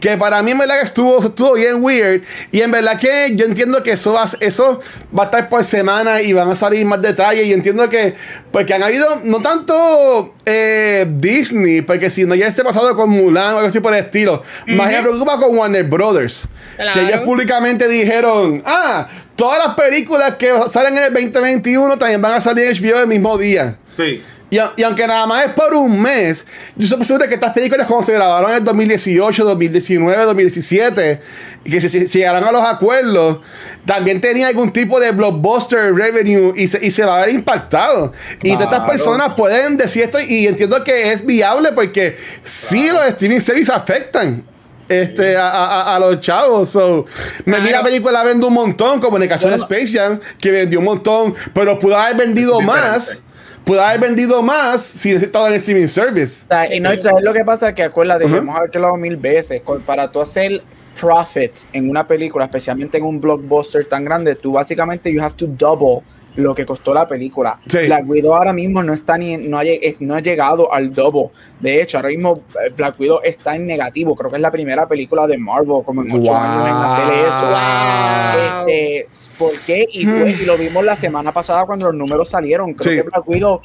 que, 0.00 0.16
para 0.16 0.42
mí 0.42 0.50
en 0.52 0.58
verdad 0.58 0.78
que 0.78 0.84
estuvo, 0.84 1.18
estuvo 1.18 1.54
bien 1.54 1.82
weird. 1.82 2.22
Y 2.52 2.60
en 2.60 2.70
verdad 2.70 2.98
que 2.98 3.32
yo 3.34 3.44
entiendo 3.44 3.82
que 3.82 3.92
eso 3.92 4.12
va, 4.12 4.24
eso 4.40 4.80
va 5.16 5.24
a 5.24 5.26
estar 5.26 5.48
por 5.48 5.64
semana 5.64 6.22
y 6.22 6.32
van 6.32 6.50
a 6.50 6.54
salir 6.54 6.84
más 6.86 7.00
detalles. 7.02 7.46
Y 7.46 7.52
entiendo 7.52 7.88
que, 7.88 8.14
porque 8.50 8.74
han 8.74 8.82
habido, 8.82 9.20
no 9.24 9.40
tanto 9.40 10.34
eh, 10.44 11.06
Disney, 11.08 11.82
porque 11.82 12.10
si 12.10 12.24
no 12.24 12.34
ya 12.34 12.46
esté 12.46 12.62
pasado 12.64 12.94
con 12.94 13.10
Mulan 13.10 13.54
o 13.54 13.58
algo 13.58 13.68
así 13.68 13.80
por 13.80 13.94
el 13.94 14.04
estilo, 14.04 14.42
más 14.66 14.90
me 14.90 15.00
preocupa 15.02 15.38
con 15.38 15.56
Warner 15.56 15.84
Brothers. 15.84 16.48
Que 16.92 17.00
ellos 17.00 17.20
públicamente 17.24 17.88
dijeron, 17.88 18.62
ah, 18.66 19.08
todas 19.34 19.64
las 19.64 19.74
películas 19.74 20.36
que 20.36 20.50
salen 20.68 20.96
en 20.98 21.04
el 21.04 21.12
2021 21.12 21.98
también 21.98 22.20
van 22.20 22.32
a 22.32 22.40
salir 22.40 22.66
en 22.66 22.74
HBO 22.74 23.00
el 23.00 23.06
mismo 23.06 23.38
día. 23.38 23.78
Sí. 23.96 24.22
Y, 24.48 24.58
aunque 24.58 25.06
nada 25.08 25.26
más 25.26 25.46
es 25.46 25.52
por 25.54 25.74
un 25.74 26.00
mes, 26.00 26.46
yo 26.76 26.86
soy 26.86 27.04
seguro 27.04 27.26
que 27.26 27.34
estas 27.34 27.52
películas, 27.52 27.86
como 27.88 28.00
se 28.02 28.12
grabaron 28.12 28.50
en 28.50 28.58
el 28.58 28.64
2018, 28.64 29.44
2019, 29.44 30.24
2017, 30.24 31.20
y 31.64 31.70
que 31.70 31.80
si, 31.80 32.06
llegaron 32.06 32.44
a 32.44 32.52
los 32.52 32.62
acuerdos, 32.62 33.40
también 33.84 34.20
tenía 34.20 34.46
algún 34.46 34.72
tipo 34.72 35.00
de 35.00 35.10
blockbuster 35.10 35.92
revenue 35.92 36.52
y 36.54 36.68
se, 36.68 36.84
y 36.84 36.92
se 36.92 37.04
va 37.04 37.22
a 37.22 37.26
ver 37.26 37.34
impactado. 37.34 38.12
Y 38.40 38.52
todas 38.52 38.72
estas 38.72 38.88
personas 38.88 39.34
pueden 39.34 39.76
decir 39.76 40.04
esto, 40.04 40.20
y 40.20 40.46
entiendo 40.46 40.84
que 40.84 41.10
es 41.10 41.26
viable 41.26 41.72
porque 41.72 42.16
sí 42.44 42.88
los 42.92 43.04
streaming 43.04 43.40
services 43.40 43.74
afectan 43.74 44.44
este, 44.88 45.36
a, 45.36 45.96
a, 45.96 45.98
los 45.98 46.20
chavos. 46.20 46.70
So, 46.70 47.04
me 47.46 47.58
vi 47.58 47.70
la 47.70 47.82
película 47.82 48.22
vende 48.22 48.46
un 48.46 48.54
montón, 48.54 49.00
como 49.00 49.16
en 49.16 49.24
el 49.24 49.28
caso 49.28 49.48
de 49.48 49.56
Space 49.56 49.88
Jam, 49.88 50.20
que 50.40 50.52
vendió 50.52 50.78
un 50.78 50.84
montón, 50.84 51.34
pero 51.52 51.76
pudo 51.80 51.96
haber 51.96 52.16
vendido 52.16 52.60
más 52.60 53.22
pudo 53.66 53.82
haber 53.82 54.00
vendido 54.00 54.42
más 54.42 54.80
si 54.80 55.10
estaba 55.10 55.48
en 55.48 55.54
streaming 55.54 55.88
service. 55.88 56.46
y 56.72 56.78
no, 56.78 56.96
¿sabes 57.00 57.22
lo 57.22 57.32
que 57.32 57.44
pasa? 57.44 57.74
Que 57.74 57.82
acuérdate, 57.82 58.24
uh 58.24 58.28
-huh. 58.28 58.38
hemos 58.38 58.56
hablado 58.56 58.96
mil 58.96 59.16
veces, 59.16 59.60
para 59.84 60.10
tú 60.10 60.20
hacer 60.20 60.62
profits 60.98 61.66
en 61.72 61.90
una 61.90 62.06
película, 62.06 62.44
especialmente 62.44 62.96
en 62.96 63.04
un 63.04 63.20
blockbuster 63.20 63.84
tan 63.84 64.04
grande, 64.04 64.36
tú 64.36 64.52
básicamente 64.52 65.12
you 65.12 65.20
have 65.20 65.34
to 65.34 65.46
double 65.46 66.02
lo 66.36 66.54
que 66.54 66.64
costó 66.64 66.94
la 66.94 67.08
película. 67.08 67.58
Black 67.70 68.08
Widow 68.08 68.34
ahora 68.34 68.52
mismo 68.52 68.82
no 68.82 68.92
está 68.92 69.18
ni 69.18 69.36
no 69.36 69.58
ha, 69.58 69.62
no 70.00 70.14
ha 70.14 70.20
llegado 70.20 70.72
al 70.72 70.92
double. 70.92 71.30
De 71.60 71.82
hecho, 71.82 71.98
ahora 71.98 72.10
mismo 72.10 72.42
eh, 72.64 72.72
Black 72.76 72.98
Widow 73.00 73.20
está 73.24 73.56
en 73.56 73.66
negativo. 73.66 74.14
Creo 74.14 74.30
que 74.30 74.36
es 74.36 74.42
la 74.42 74.50
primera 74.50 74.86
película 74.86 75.26
de 75.26 75.38
Marvel 75.38 75.82
como 75.84 76.02
en 76.02 76.12
ocho 76.12 76.34
años 76.34 76.68
en 76.68 76.74
hacer 76.74 77.12
eso. 77.26 78.66
Este, 78.66 79.34
¿Por 79.38 79.52
qué? 79.60 79.86
Y, 79.92 80.04
fue, 80.04 80.30
y 80.30 80.44
lo 80.44 80.56
vimos 80.56 80.84
la 80.84 80.96
semana 80.96 81.32
pasada 81.32 81.64
cuando 81.64 81.86
los 81.86 81.96
números 81.96 82.28
salieron. 82.28 82.74
Creo 82.74 83.02
que 83.02 83.08
Black 83.08 83.28
Widow 83.28 83.60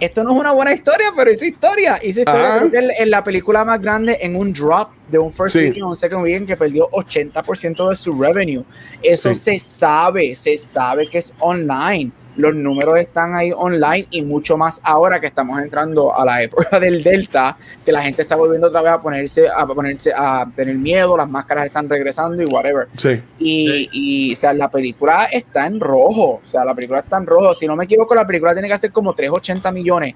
esto 0.00 0.22
no 0.24 0.32
es 0.32 0.38
una 0.38 0.52
buena 0.52 0.72
historia, 0.72 1.12
pero 1.16 1.30
es 1.30 1.42
historia. 1.42 1.98
Hice 2.02 2.20
historia 2.20 2.68
en 2.98 3.10
la 3.10 3.24
película 3.24 3.64
más 3.64 3.80
grande 3.80 4.18
en 4.20 4.36
un 4.36 4.52
drop 4.52 4.90
de 5.08 5.18
un 5.18 5.32
first 5.32 5.56
sí. 5.56 5.80
un 5.80 5.96
second 5.96 6.22
weekend 6.22 6.46
que 6.46 6.56
perdió 6.56 6.88
80% 6.90 7.88
de 7.88 7.94
su 7.94 8.12
revenue. 8.20 8.64
Eso 9.02 9.34
se 9.34 9.58
sabe, 9.58 10.34
se 10.34 10.56
sabe 10.58 11.06
que 11.08 11.18
es 11.18 11.34
online 11.40 12.12
los 12.38 12.54
números 12.54 12.98
están 12.98 13.34
ahí 13.34 13.52
online 13.54 14.06
y 14.10 14.22
mucho 14.22 14.56
más 14.56 14.80
ahora 14.84 15.20
que 15.20 15.26
estamos 15.26 15.60
entrando 15.60 16.16
a 16.16 16.24
la 16.24 16.42
época 16.42 16.78
del 16.80 17.02
Delta, 17.02 17.56
que 17.84 17.92
la 17.92 18.00
gente 18.00 18.22
está 18.22 18.36
volviendo 18.36 18.68
otra 18.68 18.80
vez 18.80 18.92
a 18.92 19.02
ponerse, 19.02 19.48
a 19.48 19.66
ponerse, 19.66 20.12
a 20.16 20.46
tener 20.54 20.76
miedo, 20.76 21.16
las 21.16 21.28
máscaras 21.28 21.66
están 21.66 21.88
regresando 21.88 22.40
y 22.40 22.46
whatever. 22.46 22.86
Sí. 22.96 23.20
Y, 23.40 23.88
y, 23.92 24.32
o 24.32 24.36
sea, 24.36 24.52
la 24.52 24.70
película 24.70 25.24
está 25.24 25.66
en 25.66 25.80
rojo, 25.80 26.40
o 26.42 26.46
sea, 26.46 26.64
la 26.64 26.74
película 26.74 27.00
está 27.00 27.18
en 27.18 27.26
rojo. 27.26 27.52
Si 27.54 27.66
no 27.66 27.74
me 27.74 27.84
equivoco, 27.84 28.14
la 28.14 28.26
película 28.26 28.52
tiene 28.52 28.68
que 28.68 28.74
hacer 28.74 28.92
como 28.92 29.14
380 29.14 29.72
millones 29.72 30.14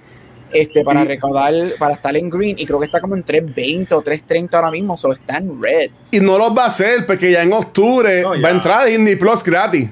este, 0.53 0.85
para 0.85 1.03
recaudar, 1.03 1.53
para 1.79 1.95
estar 1.95 2.17
en 2.17 2.31
green, 2.31 2.57
y 2.59 2.67
creo 2.67 2.79
que 2.79 2.87
está 2.87 3.01
como 3.01 3.17
en 3.17 3.25
320 3.25 3.95
o 3.95 4.03
330 4.03 4.57
ahora 4.57 4.71
mismo, 4.71 4.95
o 4.95 4.97
so 4.97 5.13
está 5.13 5.39
en 5.39 5.61
red. 5.61 5.91
Y 6.11 6.21
no 6.21 6.39
lo 6.39 6.55
va 6.55 6.65
a 6.65 6.67
hacer 6.67 7.05
porque 7.05 7.33
ya 7.33 7.43
en 7.43 7.53
octubre 7.53 8.23
va 8.23 8.49
a 8.49 8.51
entrar 8.51 8.87
Disney 8.87 9.17
Plus 9.17 9.43
gratis. 9.43 9.91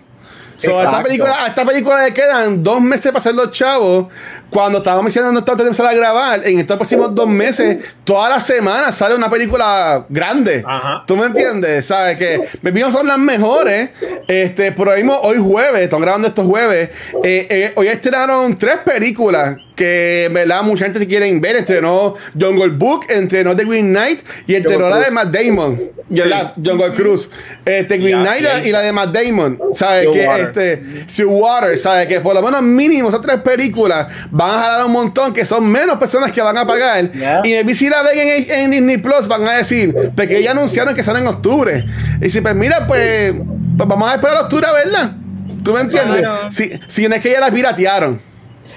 So, 0.61 0.79
a, 0.79 0.83
esta 0.83 1.03
película, 1.03 1.45
a 1.45 1.47
esta 1.47 1.65
película 1.65 2.05
le 2.05 2.13
quedan 2.13 2.63
dos 2.63 2.83
meses 2.83 3.07
para 3.07 3.19
hacer 3.19 3.35
los 3.35 3.51
chavos. 3.51 4.09
Cuando 4.51 4.79
estábamos 4.79 5.05
mencionando 5.05 5.39
antes 5.39 5.57
de 5.57 5.63
empezar 5.63 5.87
a 5.87 5.95
grabar, 5.95 6.47
en 6.47 6.59
estos 6.59 6.77
próximos 6.77 7.15
dos 7.15 7.29
meses, 7.29 7.85
todas 8.05 8.31
las 8.31 8.47
semanas 8.47 8.95
sale 8.95 9.15
una 9.15 9.31
película 9.31 10.05
grande. 10.09 10.65
¿Tú 11.07 11.17
me 11.17 11.27
entiendes? 11.27 11.87
¿Sabes? 11.87 12.19
Que 12.19 12.41
me 12.63 12.91
son 12.91 13.07
las 13.07 13.19
mejores. 13.19 13.91
Este, 14.27 14.73
por 14.73 14.89
ahí 14.89 15.09
hoy 15.23 15.39
jueves, 15.39 15.81
estamos 15.83 16.05
grabando 16.05 16.29
estos 16.29 16.47
jueves. 16.47 16.91
Eh, 17.23 17.47
eh, 17.51 17.73
hoy 17.77 17.89
estrenaron 17.89 18.55
tres 18.57 18.79
películas 18.85 19.57
que 19.81 20.29
verdad 20.31 20.63
mucha 20.63 20.85
gente 20.85 21.07
quiere 21.07 21.33
ver. 21.41 21.57
Entrenó 21.57 22.15
Jungle 22.39 22.69
Book, 22.69 23.07
entrenó 23.09 23.57
The 23.57 23.65
Green 23.65 23.89
Knight 23.89 24.21
y 24.47 24.55
entrenó 24.55 24.91
la 24.91 24.99
de 24.99 25.11
Matt 25.11 25.29
Damon. 25.29 25.81
Sí. 26.15 26.23
Jungle 26.63 26.93
Cruise. 26.95 27.31
Este 27.65 27.97
Green 27.97 28.21
Knight 28.21 28.67
y 28.67 28.73
la 28.73 28.83
de 28.83 28.93
Matt 28.93 29.11
Damon. 29.11 29.59
¿Sabes? 29.73 30.09
Que 30.13 30.43
este. 30.43 30.83
Sea 31.07 31.27
Water, 31.27 31.79
¿sabes? 31.79 32.09
Que 32.09 32.21
por 32.21 32.35
lo 32.35 32.43
menos 32.43 32.61
mínimo 32.63 33.09
esas 33.09 33.23
tres 33.23 33.39
películas 33.39 34.07
van 34.41 34.59
a 34.59 34.63
jalar 34.63 34.87
un 34.87 34.93
montón, 34.93 35.35
que 35.35 35.45
son 35.45 35.71
menos 35.71 35.99
personas 35.99 36.33
que 36.33 36.41
van 36.41 36.57
a 36.57 36.67
pagar. 36.67 37.11
Y 37.45 37.75
si 37.75 37.89
la 37.91 38.03
ven 38.03 38.45
en, 38.49 38.71
Disney 38.71 38.97
Plus, 38.97 39.29
van 39.29 39.47
a 39.47 39.53
decir, 39.53 39.95
porque 40.17 40.43
ya 40.43 40.53
anunciaron 40.53 40.95
que 40.95 41.03
sale 41.03 41.19
en 41.19 41.27
octubre. 41.27 41.85
Y 42.23 42.31
si, 42.31 42.41
pues 42.41 42.55
mira, 42.55 42.87
pues, 42.87 43.35
pues 43.77 43.89
vamos 43.89 44.11
a 44.11 44.15
esperar 44.15 44.39
a 44.39 44.41
octubre 44.43 44.67
a 44.67 44.73
verla. 44.73 45.17
¿Tú 45.63 45.75
me 45.75 45.81
entiendes? 45.81 46.27
Si, 46.49 46.71
si 46.87 47.07
no 47.07 47.17
es 47.17 47.21
que 47.21 47.31
ya 47.33 47.41
la 47.41 47.51
piratearon. 47.51 48.19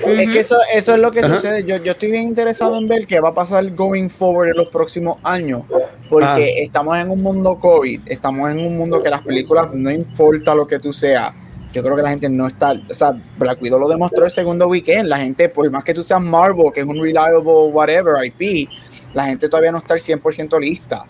Es 0.05 0.31
que 0.31 0.39
eso, 0.39 0.57
eso 0.73 0.95
es 0.95 0.99
lo 0.99 1.11
que 1.11 1.23
sucede. 1.23 1.63
Yo, 1.63 1.77
yo 1.77 1.93
estoy 1.93 2.11
bien 2.11 2.23
interesado 2.23 2.77
en 2.77 2.87
ver 2.87 3.07
qué 3.07 3.21
va 3.21 3.29
a 3.29 3.33
pasar 3.33 3.69
going 3.71 4.09
forward 4.09 4.49
en 4.49 4.57
los 4.57 4.67
próximos 4.67 5.17
años, 5.23 5.63
porque 6.09 6.55
ah. 6.57 6.63
estamos 6.63 6.97
en 6.97 7.09
un 7.09 7.21
mundo 7.21 7.57
COVID, 7.57 8.01
estamos 8.07 8.51
en 8.51 8.59
un 8.59 8.77
mundo 8.77 9.01
que 9.01 9.09
las 9.09 9.21
películas, 9.21 9.73
no 9.73 9.91
importa 9.91 10.55
lo 10.55 10.67
que 10.67 10.79
tú 10.79 10.91
seas, 10.91 11.31
yo 11.73 11.83
creo 11.83 11.95
que 11.95 12.01
la 12.03 12.09
gente 12.09 12.29
no 12.29 12.47
está, 12.47 12.71
o 12.71 12.93
sea, 12.93 13.13
Black 13.37 13.61
Widow 13.61 13.79
lo 13.79 13.89
demostró 13.89 14.23
el 14.25 14.31
segundo 14.31 14.67
weekend, 14.67 15.09
la 15.09 15.17
gente, 15.17 15.49
por 15.49 15.69
más 15.71 15.83
que 15.83 15.93
tú 15.93 16.03
seas 16.03 16.21
Marvel, 16.21 16.71
que 16.73 16.81
es 16.81 16.85
un 16.85 17.01
reliable 17.01 17.41
whatever 17.41 18.23
IP, 18.23 18.69
la 19.13 19.25
gente 19.25 19.49
todavía 19.49 19.71
no 19.71 19.79
está 19.79 19.95
al 19.95 19.99
100% 19.99 20.59
lista. 20.59 21.05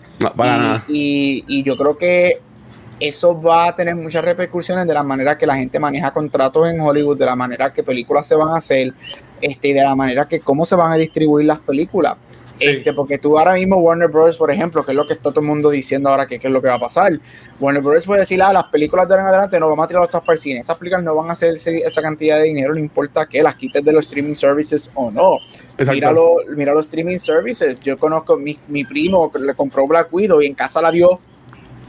y, 0.88 1.44
y 1.46 1.62
yo 1.62 1.76
creo 1.76 1.96
que 1.96 2.40
eso 3.00 3.40
va 3.40 3.68
a 3.68 3.74
tener 3.74 3.94
muchas 3.94 4.24
repercusiones 4.24 4.86
de 4.86 4.94
la 4.94 5.02
manera 5.02 5.36
que 5.36 5.46
la 5.46 5.56
gente 5.56 5.78
maneja 5.78 6.10
contratos 6.10 6.68
en 6.68 6.80
Hollywood, 6.80 7.18
de 7.18 7.26
la 7.26 7.36
manera 7.36 7.72
que 7.72 7.82
películas 7.82 8.26
se 8.26 8.34
van 8.34 8.48
a 8.48 8.56
hacer, 8.56 8.94
este, 9.40 9.68
y 9.68 9.72
de 9.72 9.82
la 9.82 9.94
manera 9.94 10.26
que 10.26 10.40
cómo 10.40 10.64
se 10.64 10.74
van 10.74 10.92
a 10.92 10.96
distribuir 10.96 11.46
las 11.46 11.58
películas. 11.58 12.16
Este, 12.64 12.92
porque 12.92 13.18
tú 13.18 13.38
ahora 13.38 13.54
mismo 13.54 13.76
Warner 13.76 14.08
Bros., 14.08 14.36
por 14.36 14.50
ejemplo, 14.50 14.84
que 14.84 14.92
es 14.92 14.96
lo 14.96 15.06
que 15.06 15.14
está 15.14 15.30
todo 15.30 15.40
el 15.40 15.46
mundo 15.46 15.70
diciendo 15.70 16.08
ahora 16.08 16.26
que 16.26 16.38
qué 16.38 16.48
es 16.48 16.52
lo 16.52 16.60
que 16.60 16.68
va 16.68 16.74
a 16.74 16.80
pasar. 16.80 17.18
Warner 17.60 17.82
Bros. 17.82 18.06
puede 18.06 18.20
decir, 18.20 18.42
ah, 18.42 18.52
las 18.52 18.64
películas 18.64 19.08
de 19.08 19.14
ahora 19.14 19.24
en 19.24 19.28
adelante 19.28 19.60
no 19.60 19.68
vamos 19.68 19.84
a 19.84 19.88
tirar 19.88 20.02
los 20.02 20.10
para 20.10 20.32
el 20.32 20.38
cine. 20.38 20.60
Esas 20.60 20.76
películas 20.78 21.04
no 21.04 21.14
van 21.14 21.28
a 21.28 21.32
hacer 21.32 21.54
esa 21.54 22.02
cantidad 22.02 22.38
de 22.38 22.44
dinero, 22.44 22.74
no 22.74 22.80
importa 22.80 23.26
que 23.26 23.42
las 23.42 23.54
quites 23.56 23.84
de 23.84 23.92
los 23.92 24.06
streaming 24.06 24.34
services 24.34 24.90
o 24.94 25.10
no. 25.10 25.38
Mira, 25.90 26.12
mira 26.56 26.74
los 26.74 26.86
streaming 26.86 27.18
services. 27.18 27.80
Yo 27.80 27.96
conozco 27.98 28.36
mi, 28.36 28.58
mi 28.68 28.84
primo 28.84 29.30
que 29.30 29.38
le 29.38 29.54
compró 29.54 29.86
Black 29.86 30.12
Widow 30.12 30.42
y 30.42 30.46
en 30.46 30.54
casa 30.54 30.80
la 30.80 30.90
vio 30.90 31.18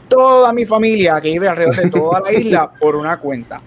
toda 0.08 0.52
mi 0.52 0.66
familia 0.66 1.20
que 1.20 1.30
vive 1.30 1.48
alrededor 1.48 1.76
de 1.76 1.90
toda 1.90 2.20
la 2.20 2.32
isla 2.32 2.70
por 2.80 2.96
una 2.96 3.18
cuenta. 3.18 3.60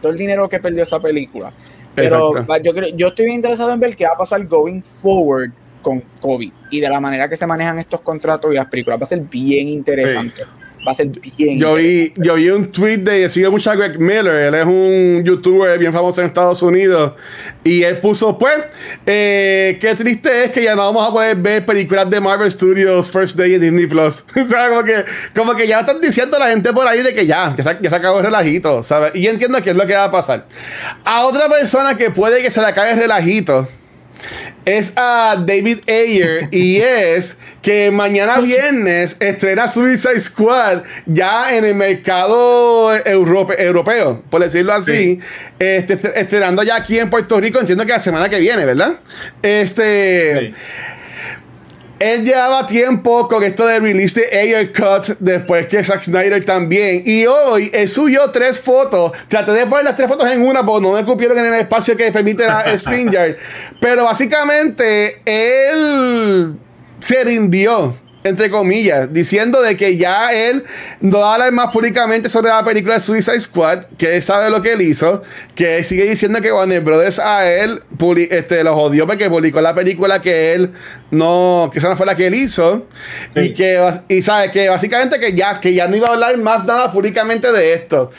Todo 0.00 0.12
el 0.12 0.18
dinero 0.18 0.48
que 0.48 0.58
perdió 0.60 0.82
esa 0.82 1.00
película. 1.00 1.52
Pero 1.94 2.46
yo, 2.62 2.74
creo, 2.74 2.94
yo 2.94 3.08
estoy 3.08 3.30
interesado 3.32 3.72
en 3.72 3.80
ver 3.80 3.96
qué 3.96 4.04
va 4.04 4.12
a 4.12 4.18
pasar 4.18 4.46
going 4.46 4.82
forward 4.82 5.50
con 5.86 6.02
COVID 6.20 6.52
y 6.72 6.80
de 6.80 6.88
la 6.88 6.98
manera 6.98 7.28
que 7.28 7.36
se 7.36 7.46
manejan 7.46 7.78
estos 7.78 8.00
contratos 8.00 8.50
y 8.50 8.56
las 8.56 8.66
películas. 8.66 8.98
Va 8.98 9.04
a 9.04 9.06
ser 9.06 9.20
bien 9.20 9.68
interesante. 9.68 10.42
va 10.84 10.90
a 10.90 10.94
ser 10.96 11.10
bien. 11.10 11.60
Yo 11.60 11.74
vi, 11.74 12.12
yo 12.16 12.34
vi 12.34 12.50
un 12.50 12.72
tweet 12.72 12.98
de, 12.98 13.28
sigue 13.28 13.48
mucho 13.48 13.70
a 13.70 13.76
Greg 13.76 13.96
Miller, 14.00 14.34
él 14.34 14.54
es 14.56 14.66
un 14.66 15.22
youtuber 15.24 15.78
bien 15.78 15.92
famoso 15.92 16.20
en 16.20 16.26
Estados 16.26 16.60
Unidos, 16.62 17.12
y 17.62 17.84
él 17.84 18.00
puso, 18.00 18.36
pues, 18.36 18.56
eh, 19.06 19.78
qué 19.80 19.94
triste 19.94 20.46
es 20.46 20.50
que 20.50 20.64
ya 20.64 20.74
no 20.74 20.92
vamos 20.92 21.08
a 21.08 21.12
poder 21.12 21.36
ver 21.36 21.64
películas 21.64 22.10
de 22.10 22.20
Marvel 22.20 22.50
Studios 22.50 23.08
First 23.08 23.36
Day 23.36 23.54
en 23.54 23.60
Disney 23.60 23.86
Plus. 23.86 24.24
o 24.44 24.44
sea, 24.44 24.68
como 24.68 24.82
que, 24.82 25.04
como 25.36 25.54
que 25.54 25.68
ya 25.68 25.80
están 25.80 26.00
diciendo 26.00 26.36
la 26.36 26.48
gente 26.48 26.72
por 26.72 26.88
ahí 26.88 27.00
de 27.04 27.14
que 27.14 27.26
ya, 27.26 27.54
ya 27.56 27.62
se, 27.62 27.78
ya 27.80 27.90
se 27.90 27.94
acabó 27.94 28.18
el 28.18 28.24
relajito, 28.24 28.82
¿sabes? 28.82 29.12
Y 29.14 29.22
yo 29.22 29.30
entiendo 29.30 29.62
que 29.62 29.70
es 29.70 29.76
lo 29.76 29.86
que 29.86 29.94
va 29.94 30.04
a 30.06 30.10
pasar. 30.10 30.46
A 31.04 31.26
otra 31.26 31.48
persona 31.48 31.96
que 31.96 32.10
puede 32.10 32.42
que 32.42 32.50
se 32.50 32.60
le 32.60 32.66
acabe 32.66 32.90
el 32.90 32.98
relajito 32.98 33.68
es 34.66 34.92
a 34.96 35.36
David 35.46 35.78
Ayer 35.88 36.48
y 36.50 36.76
es 36.76 37.38
que 37.62 37.90
mañana 37.90 38.38
viernes 38.40 39.16
estrena 39.20 39.68
Suicide 39.68 40.20
Squad 40.20 40.82
ya 41.06 41.56
en 41.56 41.64
el 41.64 41.74
mercado 41.74 42.92
europe- 42.94 43.54
europeo, 43.58 44.22
por 44.28 44.42
decirlo 44.42 44.72
así, 44.74 45.20
este, 45.58 45.94
est- 45.94 46.04
estrenando 46.16 46.62
ya 46.64 46.76
aquí 46.76 46.98
en 46.98 47.08
Puerto 47.08 47.40
Rico, 47.40 47.58
entiendo 47.60 47.86
que 47.86 47.92
la 47.92 47.98
semana 48.00 48.28
que 48.28 48.38
viene, 48.40 48.64
¿verdad? 48.66 48.94
Este... 49.42 50.48
Sí. 50.50 50.54
Él 51.98 52.24
llevaba 52.24 52.66
tiempo 52.66 53.26
con 53.26 53.42
esto 53.42 53.66
de 53.66 53.80
release 53.80 54.20
de 54.20 54.38
Ayer 54.38 54.72
Cut 54.72 55.16
después 55.18 55.66
que 55.66 55.82
Zack 55.82 56.02
Snyder 56.02 56.44
también. 56.44 57.02
Y 57.06 57.26
hoy 57.26 57.70
él 57.72 57.88
subió 57.88 58.30
tres 58.30 58.60
fotos. 58.60 59.12
Traté 59.28 59.52
de 59.52 59.66
poner 59.66 59.84
las 59.84 59.96
tres 59.96 60.08
fotos 60.08 60.30
en 60.30 60.42
una, 60.42 60.64
porque 60.64 60.86
no 60.86 60.92
me 60.92 61.04
cupieron 61.04 61.38
en 61.38 61.46
el 61.46 61.54
espacio 61.54 61.96
que 61.96 62.12
permite 62.12 62.46
la 62.46 62.64
StreamYard. 62.78 63.36
Pero 63.80 64.04
básicamente 64.04 65.22
él 65.24 66.54
se 67.00 67.24
rindió. 67.24 67.96
Entre 68.28 68.50
comillas, 68.50 69.12
diciendo 69.12 69.62
de 69.62 69.76
que 69.76 69.96
ya 69.96 70.32
él 70.32 70.64
no 71.00 71.20
va 71.20 71.30
a 71.30 71.34
hablar 71.34 71.52
más 71.52 71.72
públicamente 71.72 72.28
sobre 72.28 72.50
la 72.50 72.64
película 72.64 72.94
de 72.94 73.00
Suicide 73.00 73.40
Squad, 73.40 73.84
que 73.96 74.16
él 74.16 74.22
sabe 74.22 74.50
lo 74.50 74.60
que 74.62 74.72
él 74.72 74.82
hizo, 74.82 75.22
que 75.54 75.78
él 75.78 75.84
sigue 75.84 76.04
diciendo 76.04 76.40
que 76.40 76.52
Warner 76.52 76.80
Brothers 76.80 77.18
a 77.18 77.48
él 77.48 77.82
este, 78.30 78.64
lo 78.64 78.74
jodió 78.74 79.06
porque 79.06 79.30
publicó 79.30 79.60
la 79.60 79.74
película 79.74 80.20
que 80.20 80.54
él 80.54 80.72
no, 81.10 81.70
que 81.72 81.78
esa 81.78 81.88
no 81.88 81.96
fue 81.96 82.06
la 82.06 82.16
que 82.16 82.26
él 82.26 82.34
hizo, 82.34 82.86
y 83.34 83.54
que 83.54 83.80
y 84.08 84.22
sabe 84.22 84.50
que 84.50 84.68
básicamente 84.68 85.20
que 85.20 85.34
ya, 85.34 85.60
que 85.60 85.72
ya 85.72 85.88
no 85.88 85.96
iba 85.96 86.08
a 86.08 86.12
hablar 86.12 86.36
más 86.38 86.64
nada 86.64 86.92
públicamente 86.92 87.52
de 87.52 87.74
esto. 87.74 88.10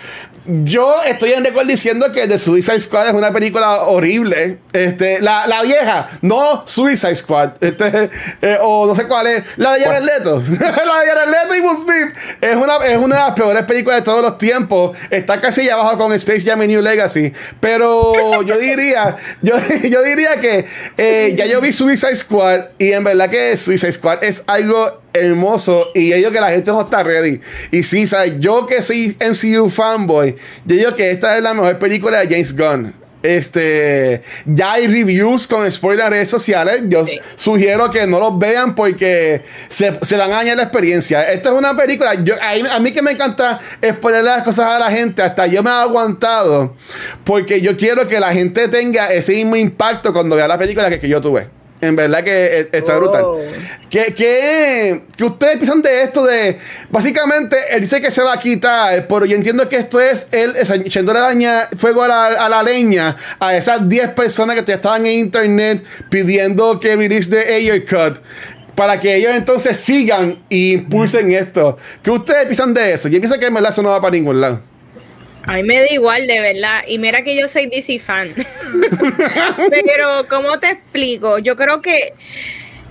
Yo 0.63 1.03
estoy 1.03 1.33
en 1.33 1.43
récord 1.43 1.67
diciendo 1.67 2.09
que 2.13 2.25
The 2.25 2.39
Suicide 2.39 2.79
Squad 2.79 3.09
es 3.09 3.13
una 3.13 3.33
película 3.33 3.81
horrible. 3.83 4.59
Este, 4.71 5.19
la, 5.21 5.45
la 5.45 5.61
vieja, 5.61 6.07
no 6.21 6.63
Suicide 6.65 7.15
Squad. 7.15 7.51
Este, 7.59 8.09
eh, 8.41 8.57
o 8.61 8.85
no 8.87 8.95
sé 8.95 9.07
cuál 9.07 9.27
es. 9.27 9.43
La 9.57 9.73
de 9.73 9.96
Jared 10.59 11.29
Leto. 11.29 11.55
y. 11.55 12.45
Es 12.45 12.55
una, 12.55 12.75
es 12.85 12.97
una 12.97 13.15
de 13.15 13.21
las 13.21 13.31
peores 13.31 13.63
películas 13.63 13.99
de 13.99 14.05
todos 14.05 14.21
los 14.21 14.37
tiempos. 14.37 14.97
Está 15.09 15.39
casi 15.39 15.69
abajo 15.69 15.97
con 15.97 16.13
Space 16.13 16.41
Jam 16.41 16.61
y 16.63 16.67
New 16.67 16.81
Legacy. 16.81 17.33
Pero 17.59 18.41
yo 18.43 18.57
diría, 18.57 19.17
yo, 19.41 19.55
yo 19.89 20.03
diría 20.03 20.39
que 20.39 20.65
eh, 20.97 21.33
ya 21.37 21.45
yo 21.45 21.61
vi 21.61 21.71
Suicide 21.71 22.15
Squad 22.15 22.65
y 22.77 22.91
en 22.91 23.03
verdad 23.03 23.29
que 23.29 23.55
Suicide 23.57 23.93
Squad 23.93 24.23
es 24.23 24.43
algo 24.47 25.01
hermoso 25.13 25.89
y 25.95 26.09
yo 26.21 26.31
que 26.31 26.39
la 26.39 26.49
gente 26.49 26.71
no 26.71 26.81
está 26.81 27.03
ready. 27.03 27.39
Y 27.71 27.83
sí, 27.83 28.07
¿sabes? 28.07 28.33
yo 28.39 28.65
que 28.65 28.81
soy 28.81 29.17
MCU 29.19 29.69
fanboy, 29.69 30.35
yo 30.65 30.75
digo 30.75 30.95
que 30.95 31.11
esta 31.11 31.37
es 31.37 31.43
la 31.43 31.53
mejor 31.53 31.79
película 31.79 32.19
de 32.19 32.27
James 32.27 32.55
Gunn. 32.55 33.06
Este, 33.23 34.21
ya 34.45 34.73
hay 34.73 34.87
reviews 34.87 35.47
con 35.47 35.69
spoilers 35.71 36.05
en 36.07 36.11
redes 36.13 36.29
sociales. 36.29 36.81
Yo 36.87 37.05
Sí. 37.05 37.19
sugiero 37.35 37.89
que 37.91 38.05
no 38.07 38.19
los 38.19 38.37
vean 38.37 38.75
porque 38.75 39.41
se, 39.69 39.97
se 40.01 40.17
van 40.17 40.31
a 40.31 40.35
dañar 40.37 40.57
la 40.57 40.63
experiencia. 40.63 41.23
Esta 41.31 41.49
es 41.49 41.55
una 41.55 41.75
película. 41.75 42.13
Yo, 42.23 42.35
a, 42.41 42.53
mí, 42.53 42.63
a 42.71 42.79
mí 42.79 42.91
que 42.91 43.01
me 43.01 43.11
encanta 43.11 43.59
spoiler 43.85 44.23
las 44.23 44.43
cosas 44.43 44.67
a 44.67 44.79
la 44.79 44.91
gente, 44.91 45.21
hasta 45.21 45.47
yo 45.47 45.63
me 45.63 45.69
he 45.69 45.73
aguantado 45.73 46.75
porque 47.23 47.61
yo 47.61 47.75
quiero 47.75 48.07
que 48.07 48.19
la 48.19 48.31
gente 48.33 48.67
tenga 48.67 49.07
ese 49.13 49.33
mismo 49.33 49.55
impacto 49.55 50.13
cuando 50.13 50.35
vea 50.35 50.47
la 50.47 50.57
película 50.57 50.89
que, 50.89 50.99
que 50.99 51.09
yo 51.09 51.19
tuve. 51.21 51.47
En 51.79 51.95
verdad 51.95 52.23
que 52.23 52.59
eh, 52.61 52.69
está 52.71 52.95
Oh. 52.95 52.99
brutal. 52.99 53.25
¿Qué, 53.89 54.13
qué, 54.15 55.03
qué 55.15 55.23
ustedes 55.23 55.57
piensan 55.57 55.81
de 55.81 56.01
esto? 56.01 56.25
De 56.25 56.57
básicamente 56.89 57.55
él 57.69 57.81
dice 57.81 58.01
que 58.01 58.09
se 58.09 58.21
va 58.23 58.33
a 58.33 58.39
quitar, 58.39 59.07
pero 59.07 59.25
yo 59.25 59.35
entiendo 59.35 59.69
que 59.69 59.77
esto 59.77 60.01
es 60.01 60.27
él 60.31 60.53
echándole 60.85 61.19
daña, 61.19 61.69
fuego 61.77 62.03
a 62.03 62.07
la, 62.07 62.25
a 62.45 62.49
la 62.49 62.63
leña 62.63 63.15
a 63.39 63.55
esas 63.55 63.87
10 63.87 64.09
personas 64.09 64.61
que 64.63 64.73
estaban 64.73 65.05
en 65.05 65.13
internet 65.13 65.83
pidiendo 66.09 66.79
que 66.79 66.95
release 66.95 67.29
de 67.29 67.53
Ayer 67.55 67.85
Cut. 67.85 68.17
Para 68.75 68.99
que 68.99 69.15
ellos 69.15 69.31
entonces 69.35 69.77
sigan 69.77 70.43
y 70.49 70.73
impulsen 70.73 71.31
esto. 71.31 71.77
¿Qué 72.03 72.11
ustedes 72.11 72.43
piensan 72.45 72.73
de 72.73 72.93
eso? 72.93 73.07
Yo 73.07 73.19
pienso 73.19 73.39
que 73.39 73.47
en 73.47 73.53
verdad 73.53 73.71
eso 73.71 73.81
no 73.81 73.89
va 73.89 73.99
para 74.01 74.11
ningún 74.11 74.39
lado. 74.41 74.61
A 75.47 75.53
mí 75.53 75.63
me 75.63 75.79
da 75.79 75.87
igual, 75.91 76.27
de 76.27 76.39
verdad. 76.39 76.83
Y 76.87 76.97
mira 76.99 77.23
que 77.23 77.35
yo 77.35 77.47
soy 77.47 77.67
DC 77.67 77.99
fan. 77.99 78.33
Pero, 79.69 80.27
¿cómo 80.29 80.59
te 80.59 80.69
explico? 80.71 81.39
Yo 81.39 81.55
creo 81.55 81.81
que 81.81 82.13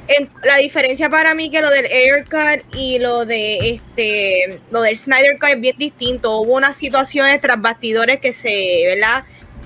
en- 0.09 0.31
la 0.45 0.57
diferencia 0.57 1.11
para 1.11 1.35
mí 1.35 1.51
que 1.51 1.61
lo 1.61 1.71
del 1.71 1.87
Air 1.87 2.25
Cut 2.25 2.75
y 2.75 2.99
lo 2.99 3.25
de 3.25 3.59
este 3.71 4.61
lo 4.71 4.83
del 4.83 4.97
Snyder 4.97 5.39
Cut 5.39 5.51
es 5.51 5.61
bien 5.61 5.77
distinto. 5.79 6.41
Hubo 6.41 6.55
unas 6.55 6.77
situaciones 6.77 7.41
tras 7.41 7.61
bastidores 7.61 8.21
que 8.21 8.33
se, 8.33 8.83
¿verdad? 8.87 9.25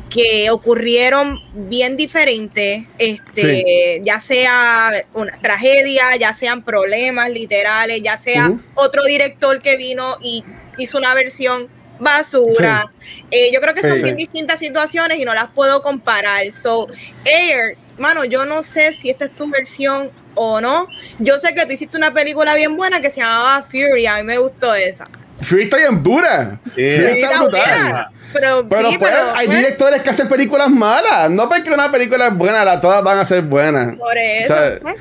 que 0.09 0.51
ocurrieron 0.51 1.39
bien 1.55 1.97
diferentes, 1.97 2.83
este, 2.99 4.01
ya 4.03 4.19
sea 4.19 5.05
una 5.15 5.39
tragedia, 5.41 6.17
ya 6.19 6.35
sean 6.35 6.65
problemas 6.65 7.31
literales, 7.31 8.03
ya 8.03 8.17
sea 8.17 8.51
otro 8.75 9.05
director 9.05 9.63
que 9.63 9.77
vino 9.77 10.17
y 10.21 10.43
hizo 10.79 10.99
una 10.99 11.15
versión 11.15 11.69
basura. 12.01 12.91
Eh, 13.31 13.51
yo 13.53 13.61
creo 13.61 13.75
que 13.75 13.83
Sí, 13.83 13.89
son 13.89 13.97
sí. 13.99 14.05
bien 14.05 14.17
distintas 14.17 14.59
situaciones 14.59 15.19
y 15.19 15.25
no 15.25 15.35
las 15.35 15.51
puedo 15.51 15.83
comparar. 15.83 16.53
So, 16.53 16.87
Air, 17.25 17.77
mano, 17.99 18.25
yo 18.25 18.45
no 18.47 18.63
sé 18.63 18.93
si 18.93 19.11
esta 19.11 19.27
es 19.27 19.35
tu 19.37 19.49
versión 19.51 20.11
o 20.35 20.61
no. 20.61 20.87
Yo 21.19 21.39
sé 21.39 21.55
que 21.55 21.65
tú 21.67 21.73
hiciste 21.73 21.97
una 21.97 22.13
película 22.13 22.55
bien 22.55 22.77
buena 22.77 23.01
que 23.01 23.11
se 23.11 23.21
llamaba 23.21 23.63
Fury, 23.63 24.07
a 24.07 24.17
mí 24.17 24.23
me 24.25 24.39
gustó 24.39 24.75
esa. 24.75 25.05
Fury 25.43 25.65
está 25.65 25.77
bien 25.79 26.03
dura. 26.03 26.59
Fury 26.75 27.23
está 27.23 27.43
brutal. 27.43 27.51
buena, 27.51 28.11
Pero, 28.33 28.69
Pero 28.69 28.91
sí, 28.91 28.99
pues 28.99 29.11
pero, 29.11 29.33
hay 29.35 29.47
pues, 29.47 29.59
directores 29.59 30.03
que 30.03 30.11
hacen 30.11 30.29
películas 30.29 30.69
malas. 30.69 31.31
No 31.31 31.49
porque 31.49 31.71
una 31.71 31.91
película 31.91 32.27
es 32.29 32.35
buena, 32.35 32.65
la, 32.65 32.81
todas 32.81 33.03
van 33.03 33.19
a 33.19 33.25
ser 33.25 33.43
buenas. 33.43 33.97
por 33.97 34.17
eso. 34.17 34.49
¿sabes? 34.55 34.81
pues, 34.81 34.97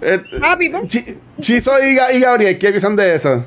Eh, 0.00 0.20
Papi, 0.40 0.68
pues. 0.70 0.86
Chi- 0.88 1.18
Chizo 1.40 1.72
y, 1.82 1.94
Ga- 1.96 2.14
y 2.14 2.20
Gabriel, 2.20 2.58
¿qué 2.58 2.68
piensan 2.70 2.96
de 2.96 3.14
eso? 3.14 3.44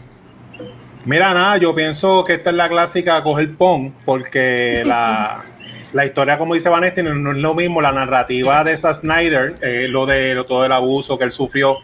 Mira, 1.08 1.34
nada, 1.34 1.58
yo 1.58 1.74
pienso 1.74 2.24
que 2.26 2.34
esta 2.34 2.50
es 2.50 2.56
la 2.58 2.68
clásica 2.68 3.24
coger 3.24 3.56
pon, 3.56 3.94
porque 4.04 4.84
la, 4.86 5.42
la 5.94 6.06
historia, 6.06 6.38
como 6.38 6.54
dice 6.54 6.68
Vanessa, 6.68 7.02
no, 7.02 7.16
no 7.16 7.32
es 7.32 7.38
lo 7.38 7.56
mismo. 7.56 7.82
La 7.82 7.94
narrativa 7.94 8.64
de 8.66 8.76
Zack 8.76 8.96
Snyder, 8.96 9.56
eh, 9.62 9.88
lo 9.90 10.06
de 10.06 10.36
lo- 10.36 10.44
todo 10.44 10.66
el 10.66 10.72
abuso 10.74 11.18
que 11.18 11.24
él 11.24 11.32
sufrió 11.32 11.78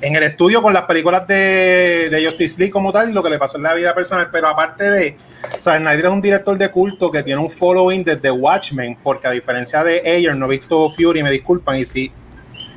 en 0.00 0.14
el 0.16 0.22
estudio 0.22 0.62
con 0.62 0.72
las 0.72 0.84
películas 0.84 1.26
de, 1.28 2.08
de 2.10 2.24
Justice 2.24 2.58
League 2.58 2.72
como 2.72 2.90
tal, 2.90 3.12
lo 3.12 3.22
que 3.22 3.28
le 3.28 3.36
pasó 3.38 3.58
en 3.58 3.64
la 3.64 3.74
vida 3.74 3.94
personal. 3.94 4.30
Pero 4.32 4.48
aparte 4.48 4.90
de, 4.90 5.16
Zack 5.58 5.76
Snyder 5.80 6.06
es 6.06 6.10
un 6.10 6.22
director 6.22 6.56
de 6.56 6.70
culto 6.70 7.10
que 7.10 7.22
tiene 7.22 7.38
un 7.38 7.50
following 7.50 8.02
desde 8.02 8.30
Watchmen, 8.30 8.96
porque 9.02 9.26
a 9.26 9.30
diferencia 9.30 9.84
de 9.84 10.00
Ayer, 10.10 10.34
no 10.34 10.46
he 10.46 10.50
visto 10.56 10.88
Fury, 10.88 11.22
me 11.22 11.30
disculpan, 11.30 11.76
y 11.76 11.84
sí, 11.84 12.10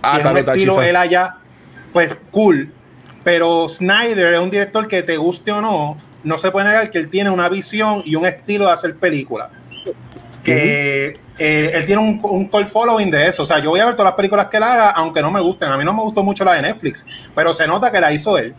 Ah, 0.01 0.15
tiene 0.15 0.29
un 0.31 0.35
estilo 0.59 0.73
él 0.89 0.95
allá, 0.97 1.35
pues 1.93 2.13
cool. 2.29 2.69
Pero 3.23 3.69
Snyder 3.69 4.33
es 4.33 4.39
un 4.39 4.49
director 4.49 4.87
que 4.87 5.03
te 5.03 5.17
guste 5.17 5.51
o 5.51 5.61
no, 5.61 5.97
no 6.23 6.37
se 6.37 6.51
puede 6.51 6.67
negar 6.67 6.89
que 6.89 6.97
él 6.97 7.09
tiene 7.09 7.29
una 7.29 7.49
visión 7.49 8.01
y 8.05 8.15
un 8.15 8.25
estilo 8.25 8.65
de 8.65 8.71
hacer 8.71 8.95
películas. 8.95 9.49
Que 10.43 11.17
eh, 11.37 11.71
él 11.73 11.85
tiene 11.85 12.01
un, 12.01 12.19
un 12.21 12.47
call 12.47 12.67
following 12.67 13.09
de 13.09 13.27
eso. 13.27 13.43
O 13.43 13.45
sea, 13.45 13.59
yo 13.59 13.69
voy 13.69 13.79
a 13.79 13.85
ver 13.85 13.95
todas 13.95 14.11
las 14.11 14.15
películas 14.15 14.47
que 14.47 14.57
él 14.57 14.63
haga, 14.63 14.89
aunque 14.91 15.21
no 15.21 15.31
me 15.31 15.39
gusten. 15.39 15.69
A 15.69 15.77
mí 15.77 15.85
no 15.85 15.93
me 15.93 16.01
gustó 16.01 16.21
mucho 16.21 16.43
la 16.43 16.53
de 16.53 16.63
Netflix, 16.63 17.29
pero 17.33 17.53
se 17.53 17.65
nota 17.65 17.91
que 17.91 18.01
la 18.01 18.11
hizo 18.11 18.37
él. 18.37 18.53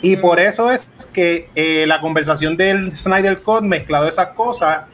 Y 0.00 0.16
por 0.16 0.40
eso 0.40 0.70
es 0.70 0.88
que 1.12 1.48
eh, 1.54 1.84
la 1.86 2.00
conversación 2.00 2.56
del 2.56 2.94
Snyder 2.94 3.38
Code 3.40 3.66
mezclado 3.66 4.08
esas 4.08 4.28
cosas 4.28 4.92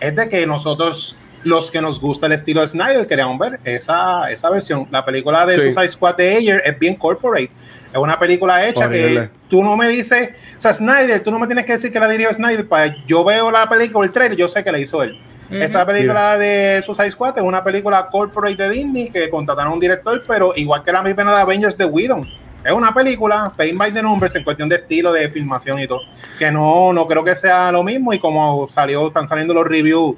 es 0.00 0.16
de 0.16 0.28
que 0.28 0.46
nosotros, 0.46 1.16
los 1.44 1.70
que 1.70 1.80
nos 1.80 2.00
gusta 2.00 2.26
el 2.26 2.32
estilo 2.32 2.60
de 2.60 2.66
Snyder, 2.68 3.06
queríamos 3.06 3.38
ver 3.38 3.60
esa, 3.64 4.30
esa 4.30 4.50
versión. 4.50 4.86
La 4.90 5.04
película 5.04 5.44
de 5.46 5.54
Sí. 5.54 5.60
Suicide 5.60 5.88
Squad 5.88 6.16
de 6.16 6.36
Ayer 6.36 6.62
es 6.64 6.78
bien 6.78 6.94
corporate. 6.94 7.50
Es 7.92 7.98
una 7.98 8.18
película 8.18 8.66
hecha 8.66 8.86
Horrible. 8.86 9.20
que 9.22 9.30
tú 9.48 9.62
no 9.62 9.76
me 9.76 9.88
dices, 9.88 10.30
o 10.56 10.60
sea, 10.60 10.72
Snyder, 10.72 11.20
tú 11.22 11.30
no 11.30 11.38
me 11.38 11.46
tienes 11.46 11.64
que 11.66 11.72
decir 11.72 11.92
que 11.92 11.98
la 12.00 12.08
dirigió 12.08 12.32
Snyder. 12.32 12.66
Para, 12.68 12.96
yo 13.06 13.24
veo 13.24 13.50
la 13.50 13.68
película, 13.68 14.06
el 14.06 14.12
trailer, 14.12 14.36
yo 14.38 14.48
sé 14.48 14.62
que 14.62 14.72
la 14.72 14.78
hizo 14.78 15.02
él. 15.02 15.18
Esa 15.50 15.84
película 15.84 16.38
de 16.38 16.80
Suicide 16.82 17.10
Squad 17.10 17.36
es 17.36 17.44
una 17.44 17.62
película 17.62 18.06
corporate 18.06 18.56
de 18.56 18.70
Disney 18.70 19.10
que 19.10 19.28
contrataron 19.28 19.72
a 19.72 19.74
un 19.74 19.80
director, 19.80 20.22
pero 20.26 20.54
igual 20.56 20.82
que 20.82 20.90
la 20.92 21.02
misma 21.02 21.24
de 21.34 21.40
Avengers 21.42 21.76
de 21.76 21.84
Whedon. 21.84 22.26
Es 22.64 22.72
una 22.72 22.94
película, 22.94 23.52
Paint 23.54 23.76
by 23.76 23.92
the 23.92 24.00
Numbers, 24.02 24.34
en 24.36 24.44
cuestión 24.44 24.68
de 24.70 24.76
estilo, 24.76 25.12
de 25.12 25.28
filmación 25.28 25.78
y 25.80 25.86
todo. 25.86 26.00
Que 26.38 26.50
no, 26.50 26.92
no 26.94 27.06
creo 27.06 27.22
que 27.24 27.34
sea 27.34 27.70
lo 27.72 27.82
mismo. 27.82 28.14
Y 28.14 28.18
como 28.18 28.66
salió, 28.70 29.08
están 29.08 29.26
saliendo 29.26 29.52
los 29.52 29.66
reviews 29.66 30.14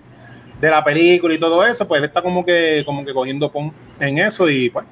de 0.65 0.71
la 0.71 0.83
película 0.83 1.35
y 1.35 1.39
todo 1.39 1.65
eso, 1.65 1.87
pues 1.87 2.01
él 2.01 2.07
está 2.07 2.23
como 2.23 2.45
que, 2.45 2.83
como 2.85 3.05
que 3.05 3.13
cogiendo 3.13 3.51
pon 3.51 3.73
en 4.01 4.19
eso 4.19 4.49
y 4.49 4.71
pues. 4.71 4.87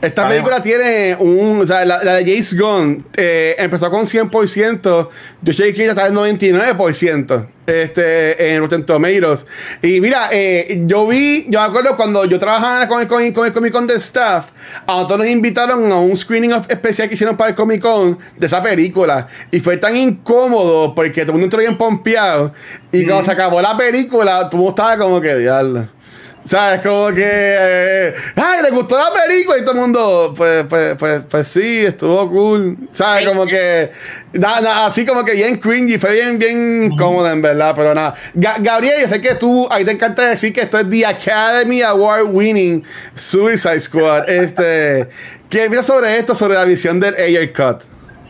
Esta 0.00 0.26
Además. 0.26 0.34
película 0.50 0.62
tiene 0.62 1.16
un. 1.18 1.60
O 1.62 1.66
sea, 1.66 1.84
la, 1.84 2.04
la 2.04 2.14
de 2.16 2.24
James 2.24 2.58
Gunn 2.58 3.06
eh, 3.16 3.54
empezó 3.58 3.90
con 3.90 4.04
100%. 4.04 5.08
Yo 5.42 5.52
chequeé 5.52 5.72
que 5.72 5.84
ya 5.84 5.90
está 5.90 6.06
en 6.06 6.14
99%. 6.14 7.46
Este, 7.66 8.54
en 8.54 8.60
Rotten 8.60 8.84
Tomatoes. 8.84 9.46
Y 9.82 10.00
mira, 10.00 10.28
eh, 10.30 10.82
yo 10.84 11.06
vi. 11.06 11.46
Yo 11.48 11.60
me 11.60 11.66
acuerdo 11.66 11.96
cuando 11.96 12.24
yo 12.26 12.38
trabajaba 12.38 12.76
en 12.76 12.82
el 12.82 12.88
Con, 13.08 13.32
con 13.32 13.46
el 13.46 13.52
Comic 13.52 13.72
Con 13.72 13.86
de 13.86 13.94
staff. 13.94 14.50
A 14.86 14.92
nosotros 14.92 15.18
nos 15.20 15.28
invitaron 15.28 15.90
a 15.90 15.96
un 15.96 16.16
screening 16.16 16.52
especial 16.68 17.08
que 17.08 17.14
hicieron 17.14 17.36
para 17.36 17.50
el 17.50 17.56
Comic 17.56 17.80
Con 17.80 18.18
de 18.36 18.46
esa 18.46 18.62
película. 18.62 19.26
Y 19.50 19.60
fue 19.60 19.78
tan 19.78 19.96
incómodo 19.96 20.94
porque 20.94 21.22
todo 21.22 21.32
el 21.32 21.32
mundo 21.32 21.46
entró 21.46 21.58
bien 21.60 21.76
pompeado. 21.78 22.52
Y 22.92 23.04
cuando 23.04 23.24
se 23.24 23.32
acabó 23.32 23.60
la 23.62 23.76
película, 23.76 24.48
todo 24.50 24.50
el 24.52 24.56
mundo 24.58 24.70
estaba 24.70 24.98
como 24.98 25.20
que, 25.20 25.36
diablo. 25.36 25.95
¿Sabes? 26.46 26.80
Como 26.80 27.08
que. 27.12 27.24
eh, 27.26 28.14
¡Ay, 28.36 28.62
le 28.62 28.70
gustó 28.70 28.96
la 28.96 29.08
película! 29.12 29.58
Y 29.58 29.62
todo 29.62 29.72
el 29.72 29.78
mundo. 29.80 30.32
Pues, 30.36 30.64
pues, 30.68 30.94
pues, 30.96 31.22
pues 31.28 31.48
sí, 31.48 31.84
estuvo 31.84 32.30
cool. 32.30 32.76
¿Sabes? 32.92 33.28
Como 33.28 33.44
que. 33.46 33.90
na- 34.34 34.86
así 34.86 35.04
como 35.04 35.24
que 35.24 35.32
bien 35.32 35.56
cringy. 35.58 35.98
Fue 35.98 36.12
bien, 36.12 36.38
bien 36.38 36.84
incómodo, 36.84 37.28
en 37.30 37.42
verdad. 37.42 37.72
Pero 37.74 37.92
nada. 37.94 38.14
Ga- 38.34 38.56
Gabriel, 38.60 39.02
yo 39.02 39.08
sé 39.08 39.20
que 39.20 39.34
tú. 39.34 39.66
Ahí 39.70 39.84
te 39.84 39.90
encanta 39.90 40.24
decir 40.28 40.52
que 40.52 40.60
esto 40.60 40.78
es 40.78 40.88
The 40.88 41.04
Academy 41.06 41.82
Award 41.82 42.26
Winning 42.30 42.84
Suicide 43.14 43.80
Squad. 43.80 44.30
Este. 44.30 45.08
¿Qué 45.50 45.62
piensas 45.68 45.86
sobre 45.86 46.16
esto? 46.18 46.34
Sobre 46.36 46.54
la 46.54 46.64
visión 46.64 47.00
del 47.00 47.14
Ayer 47.16 47.52
Cut. 47.52 47.82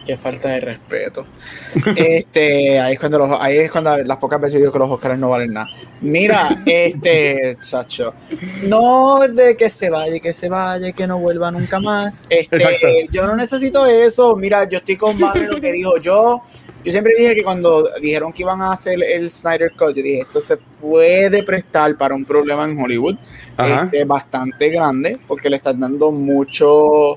Qué 0.07 0.17
falta 0.17 0.51
de 0.51 0.61
respeto. 0.61 1.25
Este, 1.97 2.79
ahí 2.79 2.95
es 2.95 3.01
cuando 3.01 3.19
los, 3.19 3.41
ahí 3.41 3.57
es 3.59 3.71
cuando 3.71 3.97
las 3.99 4.17
pocas 4.19 4.41
veces 4.41 4.61
digo 4.61 4.73
que 4.73 4.79
los 4.79 4.89
Oscars 4.89 5.19
no 5.19 5.31
valen 5.31 5.53
nada. 5.55 5.69
Mira, 6.01 6.49
este, 6.67 7.57
chacho, 7.59 8.15
no 8.63 9.27
de 9.29 9.57
que 9.57 9.69
se 9.69 9.91
vaya, 9.91 10.21
que 10.21 10.33
se 10.33 10.49
vaya, 10.49 10.93
que 10.93 11.07
no 11.07 11.19
vuelva 11.19 11.51
nunca 11.51 11.81
más. 11.81 12.25
Este, 12.29 12.57
Exacto. 12.57 12.87
yo 13.11 13.27
no 13.27 13.35
necesito 13.35 13.85
eso. 13.87 14.37
Mira, 14.37 14.69
yo 14.69 14.79
estoy 14.79 14.97
con 14.97 15.19
Mami 15.19 15.47
lo 15.47 15.61
que 15.61 15.73
dijo 15.73 15.97
yo. 15.99 16.43
Yo 16.85 16.93
siempre 16.93 17.15
dije 17.19 17.35
que 17.35 17.43
cuando 17.43 17.91
dijeron 18.01 18.33
que 18.33 18.43
iban 18.43 18.63
a 18.63 18.71
hacer 18.71 19.03
el 19.03 19.29
Snyder 19.29 19.73
Cut, 19.73 19.97
yo 19.97 20.03
dije, 20.05 20.21
esto 20.21 20.41
se 20.41 20.57
puede 20.57 21.43
prestar 21.43 21.97
para 21.97 22.15
un 22.15 22.25
problema 22.25 22.65
en 22.65 22.81
Hollywood 22.81 23.17
este, 23.59 24.05
bastante 24.05 24.71
grande, 24.71 25.19
porque 25.27 25.51
le 25.51 25.57
están 25.57 25.81
dando 25.81 26.13
mucho 26.13 27.15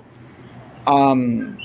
um, 0.88 1.56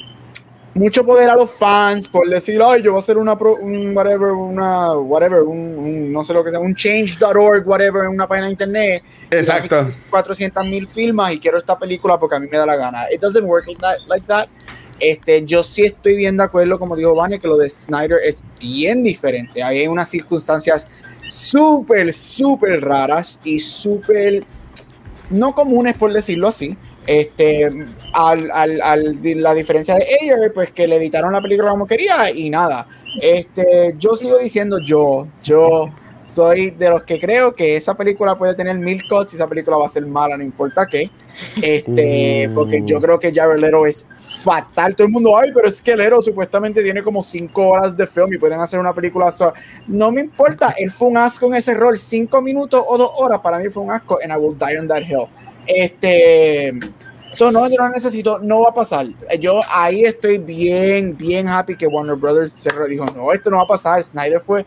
mucho 0.74 1.04
poder 1.06 1.30
a 1.30 1.36
los 1.36 1.50
fans 1.52 2.08
por 2.08 2.28
decir, 2.28 2.60
ay, 2.64 2.82
yo 2.82 2.90
voy 2.92 2.98
a 2.98 3.02
hacer 3.02 3.16
una, 3.16 3.38
pro- 3.38 3.56
un 3.56 3.96
whatever, 3.96 4.32
una, 4.32 4.92
whatever, 4.94 5.42
un, 5.42 5.56
un- 5.78 6.12
no 6.12 6.24
sé 6.24 6.32
lo 6.32 6.42
que 6.42 6.50
sea, 6.50 6.58
un 6.58 6.74
change.org, 6.74 7.66
whatever, 7.66 8.04
en 8.04 8.10
una 8.10 8.26
página 8.26 8.46
de 8.46 8.52
internet. 8.52 9.02
Exacto. 9.30 9.86
400 10.10 10.64
mil 10.66 10.86
firmas 10.86 11.32
y 11.32 11.38
quiero 11.38 11.58
esta 11.58 11.78
película 11.78 12.18
porque 12.18 12.36
a 12.36 12.40
mí 12.40 12.48
me 12.50 12.58
da 12.58 12.66
la 12.66 12.76
gana. 12.76 13.04
It 13.12 13.20
doesn't 13.20 13.44
work 13.46 13.66
like 13.66 13.80
that. 13.80 13.98
like 14.08 14.26
that. 14.26 14.48
Este, 15.00 15.44
yo 15.44 15.62
sí 15.62 15.84
estoy 15.84 16.16
bien 16.16 16.36
de 16.36 16.44
acuerdo, 16.44 16.78
como 16.78 16.94
dijo 16.96 17.14
Vania, 17.14 17.38
que 17.38 17.48
lo 17.48 17.56
de 17.56 17.68
Snyder 17.68 18.18
es 18.24 18.44
bien 18.60 19.02
diferente. 19.02 19.62
Ahí 19.62 19.80
hay 19.80 19.86
unas 19.88 20.08
circunstancias 20.08 20.88
súper, 21.28 22.12
súper 22.12 22.80
raras 22.80 23.38
y 23.44 23.58
súper 23.58 24.44
no 25.30 25.54
comunes, 25.54 25.96
por 25.96 26.12
decirlo 26.12 26.48
así. 26.48 26.76
Este, 27.06 27.70
al, 28.12 28.50
al, 28.52 28.80
al- 28.82 29.18
la 29.22 29.54
diferencia 29.54 29.94
de 29.96 30.06
Ayer, 30.20 30.52
pues 30.54 30.72
que 30.72 30.86
le 30.88 30.96
editaron 30.96 31.32
la 31.32 31.40
película 31.42 31.70
como 31.70 31.86
quería 31.86 32.30
y 32.34 32.48
nada. 32.50 32.86
Este, 33.20 33.94
yo 33.98 34.14
sigo 34.16 34.38
diciendo 34.38 34.78
yo, 34.84 35.26
yo 35.42 35.90
soy 36.20 36.70
de 36.70 36.88
los 36.88 37.02
que 37.02 37.20
creo 37.20 37.54
que 37.54 37.76
esa 37.76 37.94
película 37.94 38.36
puede 38.38 38.54
tener 38.54 38.76
mil 38.78 39.02
cuts 39.06 39.34
y 39.34 39.36
esa 39.36 39.46
película 39.46 39.76
va 39.76 39.84
a 39.84 39.88
ser 39.90 40.06
mala, 40.06 40.36
no 40.38 40.42
importa 40.42 40.86
qué. 40.86 41.10
Este, 41.60 42.48
Mm. 42.48 42.54
porque 42.54 42.82
yo 42.84 43.00
creo 43.00 43.18
que 43.18 43.32
Jared 43.32 43.58
Leto 43.58 43.84
es 43.86 44.06
fatal. 44.16 44.94
Todo 44.96 45.06
el 45.06 45.12
mundo, 45.12 45.36
ay, 45.36 45.50
pero 45.52 45.68
es 45.68 45.82
que 45.82 45.96
Leto 45.96 46.22
supuestamente 46.22 46.82
tiene 46.82 47.02
como 47.02 47.22
cinco 47.22 47.68
horas 47.68 47.96
de 47.96 48.06
film 48.06 48.32
y 48.32 48.38
pueden 48.38 48.60
hacer 48.60 48.78
una 48.80 48.94
película 48.94 49.30
sola. 49.30 49.52
No 49.86 50.10
me 50.12 50.22
importa, 50.22 50.74
él 50.78 50.90
fue 50.90 51.08
un 51.08 51.16
asco 51.18 51.46
en 51.46 51.54
ese 51.56 51.74
rol. 51.74 51.98
Cinco 51.98 52.40
minutos 52.40 52.82
o 52.86 52.96
dos 52.96 53.10
horas 53.16 53.40
para 53.40 53.58
mí 53.58 53.68
fue 53.68 53.82
un 53.82 53.90
asco 53.90 54.18
and 54.22 54.32
I 54.32 54.36
will 54.36 54.56
die 54.56 54.78
on 54.78 54.88
that 54.88 55.02
hill. 55.02 55.26
Este, 55.66 56.68
eso 57.32 57.50
no, 57.50 57.68
yo 57.68 57.76
no 57.78 57.88
necesito, 57.88 58.38
no 58.38 58.62
va 58.62 58.70
a 58.70 58.74
pasar. 58.74 59.06
Yo 59.40 59.58
ahí 59.70 60.04
estoy 60.04 60.38
bien, 60.38 61.16
bien 61.16 61.48
happy 61.48 61.76
que 61.76 61.86
Warner 61.86 62.16
Brothers 62.16 62.52
se 62.52 62.70
dijo, 62.88 63.04
no, 63.16 63.32
esto 63.32 63.50
no 63.50 63.56
va 63.56 63.64
a 63.64 63.66
pasar. 63.66 64.02
Snyder 64.02 64.40
fue 64.40 64.64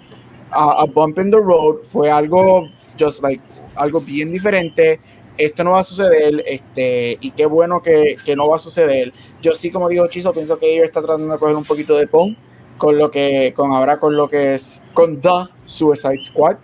a, 0.51 0.81
a 0.81 0.85
bump 0.85 1.17
in 1.19 1.31
the 1.31 1.37
road, 1.37 1.77
fue 1.91 2.11
algo, 2.11 2.67
just 2.99 3.21
like, 3.21 3.41
algo 3.75 4.01
bien 4.01 4.31
diferente. 4.31 4.99
Esto 5.37 5.63
no 5.63 5.71
va 5.71 5.81
a 5.81 5.83
suceder, 5.83 6.43
este, 6.47 7.17
y 7.21 7.29
qué 7.31 7.45
bueno 7.45 7.81
que, 7.81 8.17
que 8.25 8.35
no 8.35 8.49
va 8.49 8.55
a 8.55 8.59
suceder. 8.59 9.13
Yo 9.41 9.53
sí, 9.53 9.69
como 9.69 9.87
digo 9.87 10.07
Chizo, 10.07 10.33
pienso 10.33 10.57
que 10.57 10.73
ellos 10.73 10.85
está 10.85 11.01
tratando 11.01 11.31
de 11.31 11.37
coger 11.37 11.55
un 11.55 11.63
poquito 11.63 11.95
de 11.95 12.07
pon 12.07 12.35
con 12.77 12.97
lo 12.97 13.11
que, 13.11 13.53
con 13.55 13.71
ahora 13.71 13.99
con 13.99 14.15
lo 14.15 14.27
que 14.27 14.55
es, 14.55 14.83
con 14.93 15.21
The 15.21 15.45
Suicide 15.65 16.23
Squad. 16.23 16.57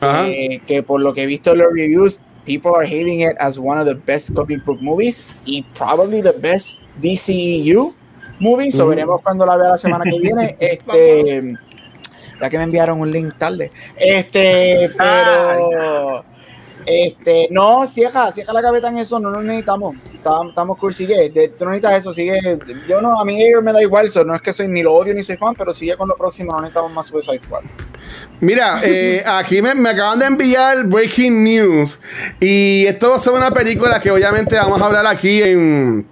Ajá. 0.00 0.28
Este, 0.28 0.62
que 0.66 0.82
por 0.84 1.00
lo 1.00 1.12
que 1.12 1.24
he 1.24 1.26
visto 1.26 1.50
en 1.50 1.58
los 1.58 1.72
reviews, 1.72 2.20
people 2.46 2.72
are 2.74 2.86
hating 2.86 3.20
it 3.20 3.36
as 3.38 3.58
one 3.58 3.78
of 3.78 3.86
the 3.86 3.94
best 3.94 4.32
comic 4.34 4.64
book 4.64 4.80
movies 4.80 5.22
y 5.44 5.62
probably 5.76 6.22
the 6.22 6.32
best 6.32 6.80
DCEU 7.02 7.92
movie. 8.40 8.70
So 8.70 8.86
Mm. 8.86 8.88
veremos 8.90 9.20
cuando 9.22 9.44
la 9.44 9.56
vea 9.56 9.70
la 9.70 9.76
semana 9.78 10.04
que 10.04 10.18
viene. 10.18 10.56
Este, 10.60 11.52
ya 12.40 12.50
que 12.50 12.58
me 12.58 12.64
enviaron 12.64 13.00
un 13.00 13.10
link 13.10 13.34
tarde. 13.38 13.70
Este, 13.96 14.88
pero. 14.98 16.24
Este, 16.88 17.48
no, 17.50 17.84
cierra, 17.88 18.30
cierra 18.30 18.52
la 18.52 18.62
cabeza 18.62 18.88
en 18.88 18.98
eso, 18.98 19.18
no 19.18 19.30
lo 19.30 19.42
necesitamos. 19.42 19.96
Estamos, 20.14 20.48
estamos 20.50 20.78
cool, 20.78 20.94
sigue. 20.94 21.30
de- 21.30 21.48
tú 21.48 21.64
no 21.64 21.72
necesitas 21.72 21.96
eso, 21.98 22.12
sigue. 22.12 22.38
Yo 22.88 23.00
no, 23.00 23.20
a 23.20 23.24
mí 23.24 23.38
me 23.60 23.72
da 23.72 23.82
igual, 23.82 24.08
so, 24.08 24.22
no 24.22 24.36
es 24.36 24.40
que 24.42 24.52
soy 24.52 24.68
ni 24.68 24.84
lo 24.84 24.94
odio 24.94 25.12
ni 25.12 25.24
soy 25.24 25.36
fan, 25.36 25.54
pero 25.56 25.72
sigue 25.72 25.96
con 25.96 26.08
lo 26.08 26.14
próximo, 26.14 26.52
no 26.52 26.60
necesitamos 26.60 26.92
más 26.92 27.06
Suicide 27.06 27.40
Squad. 27.40 27.64
Mira, 28.40 28.80
eh, 28.82 29.22
aquí 29.26 29.62
me, 29.62 29.74
me 29.74 29.90
acaban 29.90 30.18
de 30.18 30.26
enviar 30.26 30.84
Breaking 30.84 31.42
News. 31.44 32.00
Y 32.40 32.84
esto 32.86 33.10
va 33.10 33.16
a 33.16 33.18
ser 33.18 33.32
una 33.32 33.50
película 33.50 34.00
que 34.00 34.10
obviamente 34.10 34.56
vamos 34.56 34.80
a 34.80 34.86
hablar 34.86 35.06
aquí 35.06 35.42
en, 35.42 36.06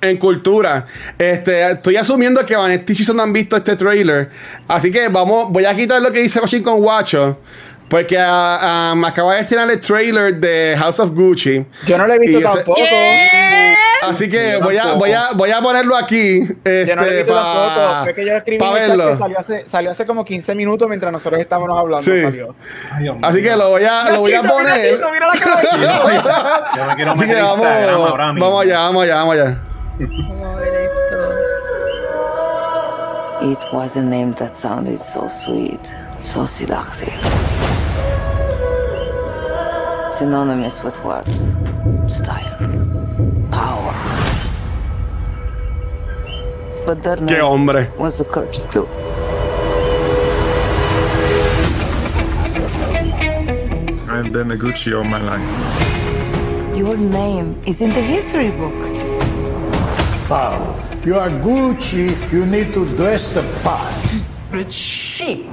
en 0.00 0.16
cultura. 0.16 0.86
Este, 1.18 1.72
estoy 1.72 1.96
asumiendo 1.96 2.44
que 2.46 2.56
Vanetti 2.56 2.94
y 2.94 3.14
no 3.14 3.22
han 3.22 3.32
visto 3.32 3.56
este 3.56 3.76
trailer. 3.76 4.30
Así 4.66 4.90
que 4.90 5.08
vamos, 5.08 5.52
voy 5.52 5.64
a 5.64 5.74
quitar 5.74 6.00
lo 6.00 6.10
que 6.12 6.20
dice 6.20 6.40
Washington 6.40 6.80
Guacho. 6.80 7.40
Porque 7.88 8.18
ah, 8.18 8.90
ah, 8.90 8.94
me 8.94 9.08
acaba 9.08 9.34
de 9.34 9.40
estrenar 9.40 9.70
el 9.70 9.80
trailer 9.80 10.34
de 10.36 10.74
House 10.78 11.00
of 11.00 11.10
Gucci. 11.12 11.64
Yo 11.86 11.96
no 11.96 12.06
lo 12.06 12.12
he 12.12 12.18
visto 12.18 12.38
ese- 12.38 12.46
tampoco. 12.46 12.80
Así 14.02 14.28
que 14.28 14.58
voy 14.58 14.76
a, 14.76 14.92
voy, 14.94 15.12
a, 15.12 15.30
voy 15.34 15.50
a 15.50 15.60
ponerlo 15.60 15.96
aquí. 15.96 16.40
Este, 16.42 16.86
Yo 16.86 16.96
no 16.96 17.02
visto 17.04 17.34
tampoco. 17.34 17.74
para 17.74 18.02
Fue 18.04 18.14
que 18.14 18.26
yo 18.26 18.36
escribí 18.36 18.58
que 18.58 19.14
salió 19.16 19.38
hace, 19.38 19.66
salió 19.66 19.90
hace 19.90 20.06
como 20.06 20.24
15 20.24 20.54
minutos 20.54 20.88
mientras 20.88 21.12
nosotros 21.12 21.40
estábamos 21.40 21.76
hablando. 21.78 22.02
Sí. 22.04 22.20
Salió. 22.22 22.54
Ay. 22.92 23.08
Así 23.22 23.42
que 23.42 23.56
lo 23.56 23.70
voy 23.70 23.84
a, 23.84 24.10
lo 24.10 24.20
voy 24.20 24.34
a 24.34 24.42
mira, 24.42 24.52
poner. 24.54 25.00
Mira 25.12 25.26
la 25.26 25.38
cara 25.40 25.56
de 25.60 25.68
Chizo. 25.68 26.76
Yo 26.76 26.86
me 26.86 26.94
quiero 26.96 27.12
Así 27.12 27.26
que 27.26 27.34
vamos, 27.34 27.66
ahora 27.66 28.32
mismo. 28.32 28.46
vamos 28.46 28.64
allá, 28.64 28.78
vamos 28.80 29.02
allá, 29.04 29.14
vamos 29.16 29.34
allá. 29.34 29.58
Vamos 29.98 30.42
a 30.42 30.56
ver 30.60 30.74
esto. 30.74 31.18
It 33.40 33.58
was 33.72 33.96
a 33.96 34.02
name 34.02 34.32
that 34.34 34.56
sounded 34.56 35.00
so 35.00 35.28
sweet, 35.28 35.80
so 36.22 36.44
seductive. 36.44 37.12
Synonymous 40.18 40.82
with 40.82 40.98
worth, 41.04 41.28
style, 42.10 42.57
But 46.88 47.02
that 47.02 47.18
Qué 47.18 47.38
hombre. 47.38 47.92
was 47.98 48.18
a 48.22 48.24
curse 48.24 48.64
too. 48.64 48.88
I've 54.08 54.32
been 54.32 54.50
a 54.52 54.56
Gucci 54.56 54.96
all 54.96 55.04
my 55.04 55.20
life. 55.20 56.74
Your 56.74 56.96
name 56.96 57.60
is 57.66 57.82
in 57.82 57.90
the 57.90 58.00
history 58.00 58.50
books. 58.52 58.96
Paulo, 60.28 60.82
you 61.04 61.16
are 61.16 61.28
Gucci, 61.28 62.16
you 62.32 62.46
need 62.46 62.72
to 62.72 62.86
dress 62.96 63.32
the 63.32 63.42
part. 63.62 63.92
It's 64.54 64.74
chic. 64.74 65.44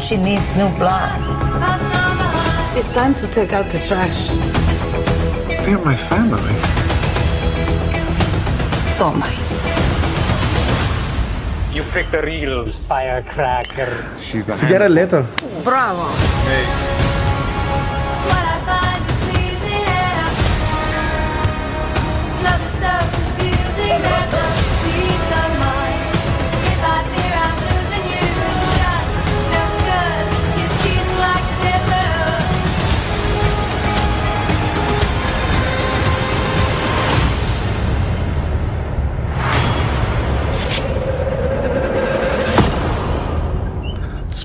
Gucci 0.00 0.16
needs 0.16 0.56
new 0.56 0.70
blood. 0.78 1.20
It's 2.74 2.90
time 2.94 3.14
to 3.16 3.26
take 3.26 3.52
out 3.52 3.68
the 3.70 3.78
trash. 3.80 4.28
They're 5.62 5.76
my 5.76 5.94
family. 5.94 6.54
So 8.96 9.10
am 9.10 9.22
I. 9.22 9.30
You 11.70 11.82
picked 11.92 12.14
a 12.14 12.22
real 12.22 12.64
firecracker. 12.66 14.10
She's 14.18 14.48
a 14.48 14.56
Si 14.56 14.64
quieres 14.64 14.90
Leto. 14.90 15.26
Bravo. 15.62 16.99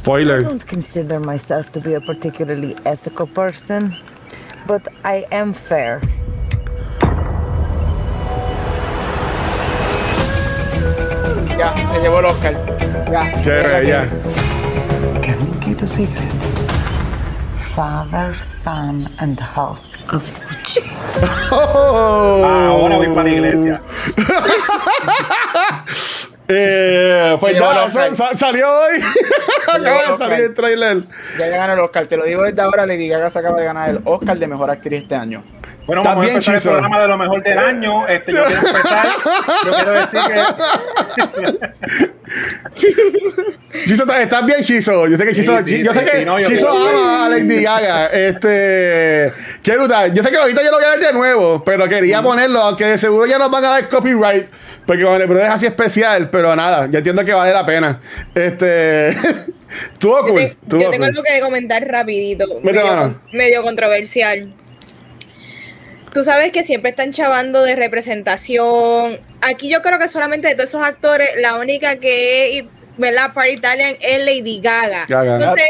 Spoiler. 0.06 0.38
I 0.38 0.42
don't 0.42 0.68
consider 0.68 1.20
myself 1.20 1.72
to 1.72 1.80
be 1.82 1.96
a 1.96 2.00
particularly 2.00 2.76
ethical 2.86 3.26
person, 3.26 3.98
but 4.68 4.88
I 5.04 5.26
am 5.32 5.52
fair. 5.52 6.00
Ya, 11.58 11.74
se 11.88 12.02
llevó 12.02 12.20
el 12.20 12.26
Oscar. 12.26 12.54
Ya. 13.12 13.32
Qué 13.42 13.64
bella. 13.66 14.08
Can 15.24 15.40
we 15.50 15.60
keep 15.60 15.82
a 15.82 15.88
secret? 15.88 16.32
Father, 17.74 18.36
son, 18.44 19.10
and 19.18 19.40
house 19.40 19.96
of 20.14 20.24
Gucci. 20.38 20.84
Oh. 21.52 22.44
Ah, 22.46 22.68
ahora 22.68 22.98
voy 22.98 23.08
para 23.08 23.24
la 23.24 23.32
iglesia. 23.32 23.82
Eh, 26.48 27.38
pues 27.40 27.54
Se 27.54 27.60
llevó 27.60 27.74
ya, 27.74 27.80
el 27.82 27.88
Oscar. 27.88 28.16
sa- 28.16 28.30
sa- 28.32 28.38
salió 28.38 28.68
hoy. 28.70 29.00
Acaba 29.74 30.12
de 30.12 30.18
salir 30.18 30.40
el 30.46 30.54
trailer. 30.54 31.04
Ya 31.40 31.48
ganó 31.48 31.74
el 31.74 31.80
Oscar. 31.80 32.06
Te 32.06 32.18
lo 32.18 32.26
digo 32.26 32.44
desde 32.44 32.62
ahora, 32.62 32.86
Lady 32.86 33.08
Gaga 33.08 33.30
se 33.30 33.40
acaba 33.40 33.58
de 33.60 33.66
ganar 33.66 33.90
el 33.90 34.00
Oscar 34.06 34.38
de 34.38 34.48
Mejor 34.48 34.70
Actriz 34.70 35.02
este 35.04 35.16
año. 35.16 35.44
Bueno, 35.88 36.04
vamos 36.04 36.26
a 36.26 36.30
empezar 36.30 36.56
Chizo. 36.56 36.70
el 36.70 36.76
programa 36.76 37.00
de 37.02 37.08
lo 37.08 37.18
mejor 37.18 37.44
del 37.44 37.58
año. 37.60 38.08
Este, 38.08 38.32
yo 38.34 38.44
quiero 38.46 38.68
empezar. 38.68 39.08
Yo 39.66 39.72
quiero 39.72 39.92
decir 39.92 40.20
que 40.28 42.12
Chizo, 43.86 44.04
¿estás- 44.12 44.46
bien, 44.46 44.62
Chizo? 44.62 45.08
Yo 45.08 45.18
sé 45.18 45.26
que 45.26 45.34
Chizo, 45.34 45.58
Sí, 45.60 45.76
sí, 45.78 45.84
yo 45.84 45.94
sé 45.94 46.00
sí, 46.00 46.06
que 46.06 46.26
no, 46.26 46.40
yo- 46.40 46.50
yo- 46.50 46.70
ama 46.72 47.26
a 47.26 47.30
Lady 47.30 47.62
Gaga. 47.62 48.08
Este, 48.08 49.32
qué 49.62 49.78
brutal. 49.78 50.14
Yo 50.14 50.24
sé 50.24 50.30
que 50.30 50.38
ahorita 50.38 50.64
yo 50.64 50.72
lo 50.72 50.78
voy 50.78 50.86
a 50.86 50.90
ver 50.92 51.00
de 51.00 51.14
nuevo, 51.14 51.64
pero 51.64 51.88
quería 51.88 52.22
ponerlo, 52.22 52.60
aunque 52.62 52.86
de 52.86 52.98
seguro 52.98 53.26
ya 53.26 53.38
nos 53.38 53.52
van 53.52 53.66
a 53.66 53.70
dar 53.70 53.90
copyright, 53.90 54.48
porque 54.86 55.04
vale, 55.04 55.28
pero 55.28 55.42
es 55.42 55.50
así 55.50 55.66
especial, 55.66 56.30
pero 56.30 56.56
nada, 56.56 56.88
yo 56.90 56.98
entiendo 57.00 57.24
que 57.26 57.34
vale 57.34 57.52
la 57.54 57.66
pena. 57.66 58.00
Este, 58.34 59.10
estuvo 59.94 60.26
Yo, 60.26 60.34
cool, 60.34 60.42
te- 60.68 60.80
yo 60.80 60.90
tengo 60.90 60.92
cool. 60.98 61.04
algo 61.04 61.24
que 61.24 61.40
comentar 61.42 61.86
rapidito, 61.88 62.46
medio, 62.64 63.20
medio 63.34 63.62
controversial. 63.62 64.54
Tú 66.16 66.24
sabes 66.24 66.54
que 66.54 66.64
siempre 66.64 66.92
están 66.92 67.12
chavando 67.12 67.62
de 67.62 67.76
representación. 67.76 69.20
Aquí 69.42 69.68
yo 69.70 69.82
creo 69.82 70.00
que 70.00 70.08
solamente 70.08 70.48
de 70.48 70.56
todos 70.56 70.70
esos 70.70 70.82
actores, 70.82 71.32
la 71.40 71.56
única 71.56 71.98
que 71.98 72.58
es, 72.58 72.66
¿verdad? 72.96 73.34
Para 73.34 73.50
Italian 73.50 73.98
es 74.00 74.20
Lady 74.20 74.62
Gaga. 74.62 75.08
Gaga. 75.10 75.36
Entonces, 75.36 75.68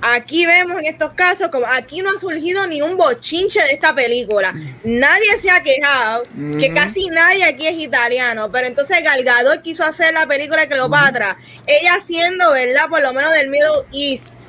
aquí 0.00 0.46
vemos 0.46 0.78
en 0.78 0.86
estos 0.86 1.12
casos, 1.12 1.50
como 1.50 1.66
aquí 1.66 2.00
no 2.00 2.08
ha 2.08 2.18
surgido 2.18 2.66
ni 2.66 2.80
un 2.80 2.96
bochinche 2.96 3.62
de 3.62 3.72
esta 3.72 3.94
película. 3.94 4.54
Nadie 4.84 5.36
se 5.38 5.50
ha 5.50 5.62
quejado, 5.62 6.22
que 6.58 6.72
casi 6.72 7.10
nadie 7.10 7.44
aquí 7.44 7.66
es 7.66 7.78
italiano. 7.78 8.50
Pero 8.50 8.68
entonces 8.68 9.04
Gal 9.04 9.22
Gadot 9.22 9.60
quiso 9.60 9.84
hacer 9.84 10.14
la 10.14 10.26
película 10.26 10.62
de 10.62 10.68
Cleopatra. 10.68 11.36
Ella 11.66 11.98
siendo, 12.02 12.52
¿verdad? 12.52 12.88
Por 12.88 13.02
lo 13.02 13.12
menos 13.12 13.34
del 13.34 13.50
Middle 13.50 13.84
East. 13.92 14.47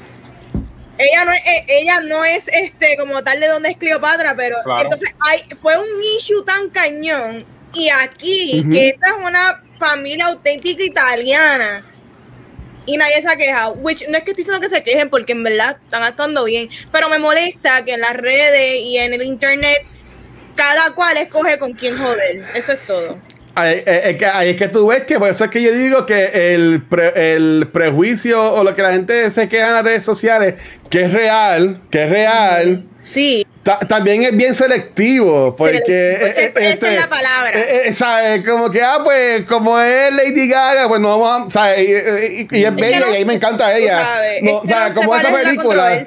Ella 0.99 1.25
no 1.25 1.31
es, 1.31 1.39
eh, 1.47 1.65
ella 1.69 2.01
no 2.01 2.23
es 2.25 2.47
este 2.49 2.97
como 2.97 3.23
tal 3.23 3.39
de 3.39 3.47
donde 3.47 3.69
es 3.69 3.77
Cleopatra, 3.77 4.35
pero 4.35 4.57
Claro. 4.63 4.83
entonces 4.83 5.09
hay, 5.19 5.39
fue 5.61 5.77
un 5.77 5.87
issue 6.17 6.43
tan 6.45 6.69
cañón. 6.69 7.45
Y 7.73 7.89
aquí, 7.89 8.65
que 8.71 8.89
esta 8.89 9.07
es 9.07 9.25
una 9.25 9.63
familia 9.77 10.25
auténtica 10.27 10.83
italiana, 10.83 11.83
y 12.85 12.97
nadie 12.97 13.21
se 13.21 13.29
ha 13.29 13.35
quejado. 13.35 13.73
Which, 13.73 14.07
no 14.09 14.17
es 14.17 14.23
que 14.23 14.31
estoy 14.31 14.43
diciendo 14.43 14.59
que 14.59 14.69
se 14.69 14.83
quejen 14.83 15.09
porque 15.09 15.33
en 15.33 15.43
verdad 15.43 15.77
están 15.83 16.03
actuando 16.03 16.43
bien, 16.45 16.69
pero 16.91 17.07
me 17.07 17.19
molesta 17.19 17.85
que 17.85 17.93
en 17.93 18.01
las 18.01 18.13
redes 18.13 18.81
y 18.81 18.97
en 18.97 19.13
el 19.13 19.21
internet 19.21 19.85
cada 20.55 20.91
cual 20.93 21.15
escoge 21.17 21.59
con 21.59 21.73
quién 21.73 21.97
joder. 21.97 22.43
Eso 22.55 22.73
es 22.73 22.85
todo. 22.85 23.17
Ahí, 23.55 23.83
eh, 23.85 24.01
es 24.11 24.17
que, 24.17 24.25
ahí 24.25 24.49
es 24.51 24.55
que 24.57 24.67
tú 24.69 24.87
ves 24.87 25.03
que 25.03 25.17
por 25.19 25.27
eso 25.27 25.43
es 25.45 25.49
que 25.51 25.61
yo 25.61 25.73
digo 25.73 26.05
que 26.05 26.53
el, 26.53 26.83
pre- 26.89 27.33
el 27.35 27.67
prejuicio 27.73 28.53
o 28.53 28.63
lo 28.63 28.73
que 28.75 28.81
la 28.81 28.91
gente 28.93 29.29
se 29.31 29.49
queja 29.49 29.67
en 29.67 29.73
las 29.73 29.83
redes 29.83 30.05
sociales, 30.05 30.53
que 30.89 31.01
es 31.03 31.13
real, 31.13 31.81
que 31.89 32.03
es 32.05 32.09
real, 32.09 32.85
Sí, 32.99 33.45
ta- 33.63 33.79
también 33.79 34.23
es 34.23 34.35
bien 34.35 34.53
selectivo, 34.53 35.55
porque... 35.57 35.73
Selectivo, 35.73 35.97
eh, 35.97 36.27
esa- 36.29 36.41
eh, 36.41 36.73
esa 36.73 36.93
es 36.93 36.99
la 36.99 37.09
palabra. 37.09 37.51
eh, 37.59 37.81
eh, 37.85 37.93
¿sabes? 37.93 38.45
Como 38.47 38.69
que, 38.69 38.81
ah, 38.81 38.99
pues, 39.03 39.45
como 39.45 39.79
es 39.79 40.13
Lady 40.13 40.47
Gaga, 40.47 40.87
pues 40.87 40.99
no 41.01 41.19
vamos 41.19 41.47
a... 41.55 41.59
¿sabes? 41.59 41.79
Y, 41.79 41.91
y- 41.91 41.95
y- 41.95 42.59
y 42.61 42.65
es 42.65 42.71
que 42.75 42.81
bella 42.81 42.99
no 42.99 43.11
y 43.11 43.15
ahí 43.15 43.25
me 43.25 43.33
encanta 43.33 43.75
ella. 43.75 44.03
sabes, 44.03 44.41
No, 44.43 44.61
es 44.63 44.93
como 44.93 45.15
esa 45.15 45.27
es 45.29 45.33
la 45.33 45.39
película. 45.43 46.03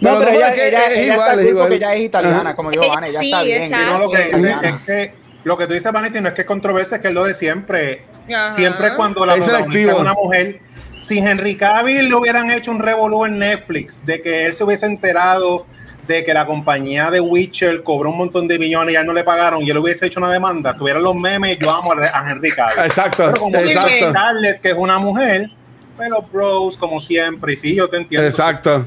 No, 0.00 0.10
Pero 0.18 0.18
pero 0.18 0.30
ella, 0.32 0.48
es 0.48 0.54
que 0.54 0.68
ella, 0.68 0.84
es 0.86 0.96
ella 0.98 1.12
igual, 1.14 1.18
está 1.28 1.32
es 1.32 1.36
cool 1.38 1.48
igual. 1.48 1.64
porque 1.68 1.76
ella 1.76 1.94
es 1.94 2.02
italiana, 2.02 2.56
como 2.56 2.72
Ella- 2.72 2.92
Ana, 2.96 3.06
ella 3.06 3.20
sí, 3.20 3.26
está 3.30 3.42
bien. 3.44 3.62
exacto. 3.62 3.86
no, 3.92 3.98
lo 3.98 4.10
que 4.10 4.16
ella 4.16 4.24
es 4.26 4.32
dice 4.34 4.48
italiana. 4.48 4.68
es 4.68 4.84
que 4.86 5.23
lo 5.44 5.56
que 5.56 5.66
tú 5.66 5.74
dices, 5.74 5.92
Vanity, 5.92 6.20
no 6.20 6.28
es 6.28 6.34
que 6.34 6.42
es 6.42 6.46
controversia, 6.46 6.96
es 6.96 7.02
que 7.02 7.08
es 7.08 7.14
lo 7.14 7.24
de 7.24 7.34
siempre. 7.34 8.02
Ajá. 8.28 8.50
Siempre 8.52 8.94
cuando 8.96 9.24
la 9.24 9.36
Es 9.36 9.44
protagonista 9.44 9.92
es 9.92 9.98
una 9.98 10.14
mujer, 10.14 10.60
si 11.00 11.18
Henry 11.18 11.56
Cavill 11.56 12.08
le 12.08 12.14
hubieran 12.14 12.50
hecho 12.50 12.70
un 12.70 12.78
revolú 12.78 13.26
en 13.26 13.38
Netflix 13.38 14.04
de 14.04 14.22
que 14.22 14.46
él 14.46 14.54
se 14.54 14.64
hubiese 14.64 14.86
enterado 14.86 15.66
de 16.06 16.24
que 16.24 16.34
la 16.34 16.46
compañía 16.46 17.10
de 17.10 17.20
Witcher 17.20 17.82
cobró 17.82 18.10
un 18.10 18.18
montón 18.18 18.46
de 18.48 18.58
millones 18.58 18.94
y 18.94 18.96
a 18.96 19.00
él 19.00 19.06
no 19.06 19.12
le 19.12 19.24
pagaron 19.24 19.62
y 19.62 19.70
él 19.70 19.78
hubiese 19.78 20.06
hecho 20.06 20.20
una 20.20 20.30
demanda, 20.30 20.74
tuvieran 20.74 21.02
los 21.02 21.14
memes, 21.14 21.58
yo 21.58 21.70
amo 21.70 21.92
a 21.92 22.30
Henry 22.30 22.50
Cavill. 22.52 22.84
Exacto, 22.84 23.24
Pero 23.26 23.40
como 23.40 23.58
dice 23.58 23.72
exacto. 23.72 24.10
Scarlett, 24.10 24.60
que 24.60 24.70
es 24.70 24.76
una 24.76 24.98
mujer, 24.98 25.50
pero 25.96 26.22
bros, 26.22 26.76
como 26.76 27.00
siempre, 27.00 27.54
y 27.54 27.56
sí, 27.56 27.74
yo 27.74 27.88
te 27.88 27.96
entiendo. 27.96 28.26
Exacto. 28.26 28.86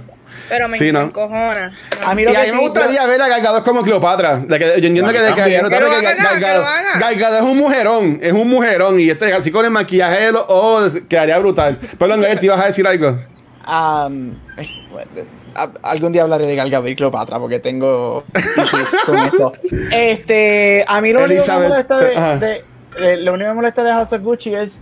Pero 0.49 0.67
me 0.67 0.77
Sí, 0.77 0.91
¿no? 0.91 1.01
encojona. 1.01 1.71
A 2.05 2.15
mí 2.15 2.21
Y 2.21 2.25
lo 2.25 2.31
a 2.31 2.33
que 2.35 2.39
mí 2.41 2.45
sí- 2.47 2.53
me 2.53 2.59
gustaría 2.61 3.05
ver 3.05 3.21
a 3.21 3.27
Galgado 3.27 3.63
como 3.63 3.83
Cleopatra. 3.83 4.37
De 4.39 4.57
que, 4.59 4.65
yo 4.81 4.87
entiendo 4.87 5.11
que 5.11 5.19
de 5.19 5.33
que. 5.33 5.39
Gal 5.41 5.49
Que 5.49 5.61
lo 5.61 5.69
que 5.69 5.75
haga, 5.75 6.01
Gal- 6.15 6.35
que 6.39 6.45
Gal- 6.45 6.57
lo 6.57 6.65
haga. 6.67 6.99
Gal 6.99 7.15
Gadot 7.15 7.37
es 7.39 7.45
un 7.45 7.57
mujerón, 7.57 8.19
es 8.21 8.33
un 8.33 8.47
mujerón. 8.49 8.99
Y 8.99 9.09
este 9.09 9.33
así 9.33 9.51
con 9.51 9.65
el 9.65 9.71
maquillaje 9.71 10.25
de 10.27 10.31
los 10.31 10.45
ojos 10.47 10.93
quedaría 11.09 11.37
brutal. 11.39 11.77
Perdón, 11.97 12.21
Gael, 12.21 12.39
te 12.39 12.45
ibas 12.45 12.61
a 12.61 12.65
decir 12.67 12.87
algo. 12.87 13.19
A- 15.55 15.71
algún 15.83 16.11
día 16.11 16.21
hablaré 16.21 16.45
de 16.45 16.55
Gal 16.55 16.69
Gadot 16.69 16.87
y 16.89 16.95
Cleopatra 16.95 17.39
porque 17.39 17.59
tengo 17.59 18.23
con 19.05 19.17
eso. 19.17 19.53
Este, 19.91 20.85
a 20.87 21.01
mí 21.01 21.11
lo 21.11 21.23
único 21.23 21.43
que 21.43 21.51
me 21.51 21.67
molesta 21.67 21.97
de, 21.97 22.39
de- 22.39 22.63
eh, 22.99 23.17
lo 23.17 23.33
único 23.33 23.45
que 23.45 23.49
me 23.49 23.55
molesta 23.55 23.83
de 23.83 23.91
House 23.91 24.13
of 24.13 24.21
Gucci 24.21 24.53
es 24.53 24.77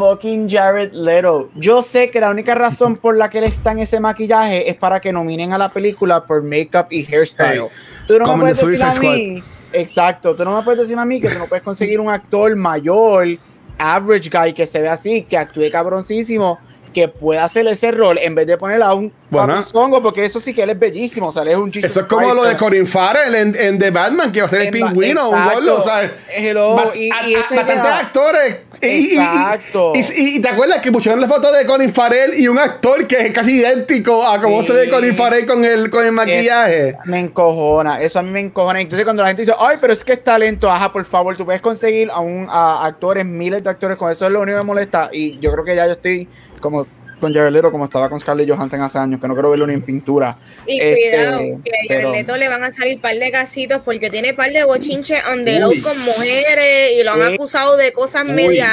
fucking 0.00 0.48
Jared 0.48 0.92
Leto. 0.94 1.50
Yo 1.54 1.82
sé 1.82 2.10
que 2.10 2.20
la 2.20 2.30
única 2.30 2.54
razón 2.54 2.96
por 2.96 3.18
la 3.18 3.28
que 3.28 3.36
él 3.36 3.44
está 3.44 3.72
en 3.72 3.80
ese 3.80 4.00
maquillaje 4.00 4.70
es 4.70 4.74
para 4.76 4.98
que 4.98 5.12
nominen 5.12 5.52
a 5.52 5.58
la 5.58 5.68
película 5.68 6.24
por 6.24 6.42
makeup 6.42 6.90
y 6.90 7.04
hairstyle. 7.04 7.64
Tú 8.06 8.18
no 8.18 8.34
me 8.34 8.40
puedes 8.40 8.58
decir 8.58 8.82
a 8.82 8.92
mí, 8.98 9.42
exacto, 9.74 10.34
tú 10.34 10.42
no 10.42 10.56
me 10.56 10.62
puedes 10.62 10.80
decir 10.80 10.98
a 10.98 11.04
mí 11.04 11.20
que 11.20 11.28
tú 11.28 11.38
no 11.38 11.44
puedes 11.44 11.62
conseguir 11.62 12.00
un 12.00 12.08
actor 12.08 12.56
mayor, 12.56 13.28
average 13.76 14.30
guy 14.30 14.54
que 14.54 14.64
se 14.64 14.80
ve 14.80 14.88
así, 14.88 15.20
que 15.20 15.36
actúe 15.36 15.70
cabroncísimo, 15.70 16.58
que 16.92 17.08
pueda 17.08 17.44
hacer 17.44 17.66
ese 17.68 17.90
rol 17.90 18.18
en 18.18 18.34
vez 18.34 18.46
de 18.46 18.56
ponerle 18.56 18.84
a 18.84 18.94
un 18.94 19.12
Bueno. 19.30 19.60
porque 20.02 20.24
eso 20.24 20.40
sí 20.40 20.52
que 20.52 20.62
él 20.62 20.70
es 20.70 20.78
bellísimo, 20.78 21.28
o 21.28 21.32
sea, 21.32 21.42
él 21.42 21.48
es 21.48 21.56
un 21.56 21.72
Jesus 21.72 21.90
Eso 21.90 22.00
es 22.00 22.06
como 22.06 22.22
Christ, 22.22 22.36
lo 22.36 22.44
de 22.44 22.56
Corin 22.56 22.86
Farrell 22.86 23.34
en, 23.34 23.56
en 23.58 23.78
The 23.78 23.90
Batman, 23.90 24.32
que 24.32 24.40
va 24.40 24.46
a 24.46 24.48
ser 24.48 24.62
el 24.62 24.70
pingüino, 24.70 25.28
un 25.30 25.36
exacto. 25.38 25.54
gordo, 25.60 25.80
¿sabes? 25.80 26.10
Hello, 26.34 26.74
Ba- 26.74 26.92
y- 26.94 27.10
a- 27.10 27.28
y 27.28 27.34
bastantes 27.34 27.76
actores. 27.78 28.56
Y- 28.82 28.86
y- 28.86 29.14
y- 29.14 29.18
Exacto. 29.18 29.92
Y, 29.94 29.98
y- 30.00 30.36
y 30.36 30.40
te 30.42 30.48
acuerdas 30.48 30.78
que 30.78 30.90
pusieron 30.90 31.20
la 31.20 31.28
foto 31.28 31.52
de 31.52 31.64
Corin 31.66 31.92
Farrell 31.92 32.34
y 32.38 32.48
un 32.48 32.58
actor 32.58 33.06
que 33.06 33.26
es 33.26 33.32
casi 33.32 33.58
idéntico 33.58 34.26
a 34.26 34.40
cómo 34.40 34.60
Sí. 34.62 34.68
se 34.68 34.72
ve 34.72 34.90
Corin 34.90 35.14
Farrell 35.14 35.46
con 35.46 35.64
el, 35.64 35.90
con 35.90 36.04
el 36.04 36.12
maquillaje. 36.12 36.88
Es- 36.90 36.96
me 37.04 37.20
encojona, 37.20 38.00
eso 38.00 38.18
a 38.18 38.22
mí 38.22 38.30
me 38.30 38.40
encojona. 38.40 38.80
Entonces, 38.80 39.04
cuando 39.04 39.22
la 39.22 39.28
gente 39.28 39.42
dice, 39.42 39.54
ay, 39.58 39.76
pero 39.80 39.92
es 39.92 40.04
que 40.04 40.14
es 40.14 40.24
talento, 40.24 40.70
ajá, 40.70 40.92
por 40.92 41.04
favor, 41.04 41.36
tú 41.36 41.44
puedes 41.44 41.60
conseguir 41.60 42.10
a 42.10 42.20
un 42.20 42.46
a 42.50 42.84
actores, 42.84 43.24
miles 43.24 43.62
de 43.62 43.70
actores, 43.70 43.96
con 43.96 44.10
eso 44.10 44.26
es 44.26 44.32
lo 44.32 44.40
único 44.40 44.56
que 44.56 44.62
me 44.62 44.66
molesta. 44.66 45.10
Y 45.12 45.38
yo 45.40 45.52
creo 45.52 45.64
que 45.64 45.76
ya 45.76 45.86
yo 45.86 45.92
estoy 45.92 46.28
como 46.60 46.86
con 47.20 47.34
Jared 47.34 47.52
Leto, 47.52 47.70
como 47.70 47.84
estaba 47.84 48.08
con 48.08 48.18
Scarlett 48.18 48.48
Johansson 48.48 48.80
hace 48.80 48.96
años, 48.96 49.20
que 49.20 49.28
no 49.28 49.34
quiero 49.34 49.50
verlo 49.50 49.66
ni 49.66 49.74
en 49.74 49.82
pintura. 49.82 50.38
Y 50.66 50.80
Este, 50.80 51.10
cuidado, 51.10 51.38
que 51.38 51.70
a 51.70 51.72
pero- 51.86 52.08
Jared 52.08 52.20
Leto 52.22 52.36
le 52.38 52.48
van 52.48 52.62
a 52.64 52.70
salir 52.70 52.98
par 52.98 53.14
de 53.14 53.30
casitos 53.30 53.82
porque 53.84 54.08
tiene 54.08 54.32
par 54.32 54.50
de 54.50 54.64
bochinches 54.64 55.22
on 55.30 55.44
the 55.44 55.60
low 55.60 55.70
con 55.82 55.98
mujeres 55.98 56.92
y 56.98 57.02
lo 57.04 57.12
han 57.12 57.34
acusado 57.34 57.76
de 57.76 57.92
cosas 57.92 58.24
Uy. 58.24 58.32
media 58.32 58.72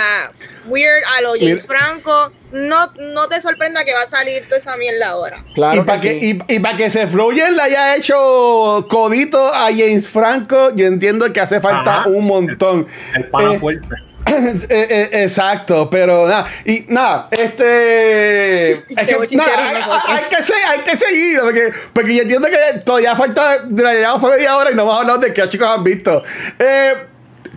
weird 0.69 1.03
a 1.17 1.21
lo 1.23 1.33
James. 1.37 1.65
Franco. 1.65 2.31
No, 2.53 2.93
no 3.13 3.27
te 3.27 3.41
sorprenda 3.41 3.83
que 3.83 3.91
va 3.93 4.03
a 4.03 4.05
salir 4.05 4.43
toda 4.45 4.57
esa 4.59 4.77
mierda 4.77 5.07
ahora. 5.09 5.43
Claro 5.53 5.81
y 5.81 5.83
para 5.83 5.99
que, 6.01 6.17
sí. 6.17 6.39
y, 6.47 6.53
y 6.55 6.59
pa' 6.59 6.77
que 6.77 6.89
se 6.89 7.05
Froyen 7.05 7.53
le 7.57 7.61
haya 7.63 7.97
hecho 7.97 8.87
codito 8.89 9.53
a 9.53 9.65
James 9.65 10.09
Franco, 10.09 10.73
yo 10.73 10.85
entiendo 10.87 11.33
que 11.33 11.41
hace 11.41 11.59
falta 11.59 11.99
Ajá. 12.01 12.09
un 12.09 12.25
montón. 12.25 12.87
El 13.13 13.25
pana 13.27 13.55
Eh, 13.55 13.59
fuerte. 13.59 13.87
Eh, 14.69 14.87
eh, 14.89 15.09
exacto, 15.23 15.89
pero 15.89 16.27
nada, 16.27 16.45
y 16.65 16.85
nada, 16.89 17.27
este 17.31 18.71
es 18.71 18.85
que, 18.87 19.35
nada, 19.35 19.69
hay, 19.69 20.15
hay 20.15 20.23
que 20.29 20.43
seguir, 20.43 20.63
hay 20.67 20.79
que 20.79 20.97
seguir, 20.97 21.39
porque, 21.41 21.73
porque 21.93 22.15
yo 22.15 22.21
entiendo 22.23 22.47
que 22.49 22.79
todavía 22.79 23.15
falta, 23.15 23.65
llevamos 23.69 24.21
por 24.21 24.31
media 24.31 24.57
hora 24.57 24.71
y 24.71 24.75
no 24.75 24.83
hemos 24.83 24.99
hablado 24.99 25.19
de 25.19 25.33
qué 25.33 25.47
chicos 25.47 25.67
han 25.67 25.83
visto. 25.83 26.23
Eh, 26.59 26.93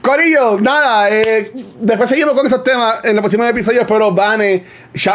Corillo, 0.02 0.58
nada, 0.60 1.10
eh, 1.10 1.52
después 1.78 2.08
seguimos 2.08 2.34
con 2.34 2.46
esos 2.46 2.62
temas 2.62 3.04
en 3.04 3.14
los 3.16 3.22
próximos 3.22 3.48
episodios, 3.48 3.84
pero 3.86 4.12
Vane, 4.12 4.64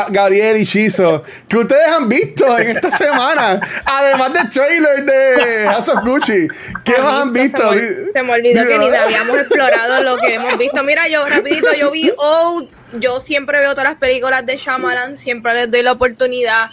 Gabriel 0.10 0.58
y 0.58 0.65
Chizo, 0.65 1.24
que 1.48 1.58
ustedes 1.58 1.88
han 1.88 2.08
visto 2.08 2.58
en 2.60 2.76
esta 2.76 2.91
semana, 2.98 3.60
además 3.84 4.34
del 4.34 4.50
trailer 4.50 5.04
de 5.04 5.65
House 5.65 5.89
of 5.89 6.04
Gucci, 6.04 6.48
¿qué 6.84 6.98
más 7.00 7.21
han 7.21 7.34
visto? 7.34 7.74
Se 7.74 7.76
me, 7.76 8.12
se 8.13 8.24
me 8.24 8.34
olvidó 8.34 8.67
que 8.67 8.78
ni 8.78 8.95
habíamos 8.95 9.38
explorado 9.39 10.04
lo 10.04 10.17
que 10.17 10.36
hemos 10.36 10.58
visto. 10.58 10.84
Mira, 10.84 11.08
yo 11.08 11.26
rapidito, 11.26 11.74
yo 11.74 11.91
vi 11.91 12.12
Old 12.17 12.69
yo 13.00 13.19
siempre 13.19 13.60
veo 13.60 13.71
todas 13.71 13.89
las 13.89 13.98
películas 13.98 14.45
de 14.45 14.58
Shyamalan, 14.58 15.15
siempre 15.15 15.54
les 15.54 15.71
doy 15.71 15.82
la 15.84 15.93
oportunidad. 15.93 16.71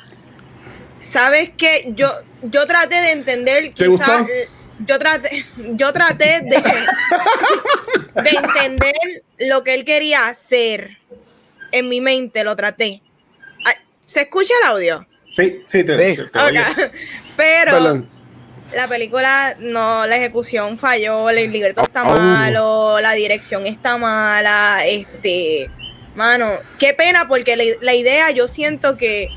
¿Sabes 0.96 1.50
qué? 1.56 1.92
Yo, 1.94 2.12
yo 2.42 2.66
traté 2.66 2.96
de 2.96 3.12
entender 3.12 3.72
¿Te 3.74 3.88
quizás... 3.88 4.22
Yo 4.86 4.98
traté, 4.98 5.44
yo 5.56 5.92
traté 5.92 6.40
de, 6.42 6.62
de 8.22 8.30
entender 8.30 8.94
lo 9.38 9.62
que 9.64 9.74
él 9.74 9.84
quería 9.84 10.28
hacer. 10.28 10.98
En 11.70 11.88
mi 11.88 12.00
mente 12.00 12.44
lo 12.44 12.54
traté. 12.56 13.00
¿Se 14.04 14.22
escucha 14.22 14.52
el 14.62 14.68
audio? 14.68 15.06
Sí, 15.32 15.62
sí, 15.64 15.84
te, 15.84 15.96
Sí. 15.96 16.16
te- 16.16 16.24
te 16.28 16.38
oye. 16.38 16.60
Ok. 16.60 16.78
Pero 17.36 17.72
Perdón. 17.72 18.08
la 18.74 18.86
película, 18.88 19.56
no, 19.58 20.04
la 20.06 20.16
ejecución 20.16 20.78
falló, 20.78 21.30
el 21.30 21.50
libreto 21.50 21.80
está 21.82 22.02
Oh. 22.02 22.14
malo, 22.20 23.00
la 23.00 23.12
dirección 23.12 23.66
está 23.66 23.96
mala, 23.96 24.82
este, 24.86 25.70
mano, 26.14 26.50
qué 26.78 26.92
pena 26.92 27.26
porque 27.26 27.56
la, 27.56 27.64
la 27.80 27.94
idea 27.94 28.30
yo 28.32 28.48
siento 28.48 28.98
que, 28.98 29.30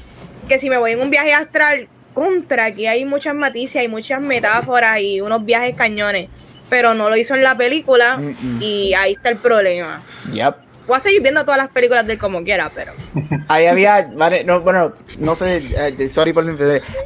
que 0.49 0.59
si 0.59 0.69
me 0.69 0.77
voy 0.77 0.91
en 0.93 0.99
un 0.99 1.09
viaje 1.09 1.31
astral, 1.33 1.87
contra, 2.15 2.71
que 2.73 2.89
hay 2.89 3.05
muchas 3.05 3.35
matices, 3.35 3.75
hay 3.75 3.87
muchas 3.87 4.19
metáforas 4.21 4.99
y 5.01 5.21
unos 5.21 5.45
viajes 5.45 5.75
cañones, 5.75 6.29
pero 6.69 6.95
no 6.95 7.09
lo 7.09 7.15
hizo 7.15 7.35
en 7.35 7.43
la 7.43 7.55
película 7.55 8.17
Mm-mm. 8.17 8.59
y 8.61 8.95
ahí 8.95 9.13
está 9.13 9.29
el 9.29 9.37
problema. 9.37 10.01
Yep. 10.31 10.55
Voy 10.87 10.97
a 10.97 10.99
seguir 10.99 11.21
viendo 11.21 11.41
todas 11.43 11.57
las 11.57 11.69
películas 11.69 12.05
de 12.07 12.13
él 12.13 12.19
como 12.19 12.43
quiera, 12.43 12.71
pero... 12.73 12.91
Ahí 13.47 13.65
había, 13.65 14.07
vale, 14.15 14.43
no, 14.43 14.61
bueno, 14.61 14.93
no 15.19 15.35
sé, 15.35 15.57
eh, 15.77 16.07
sorry 16.07 16.31
por 16.31 16.45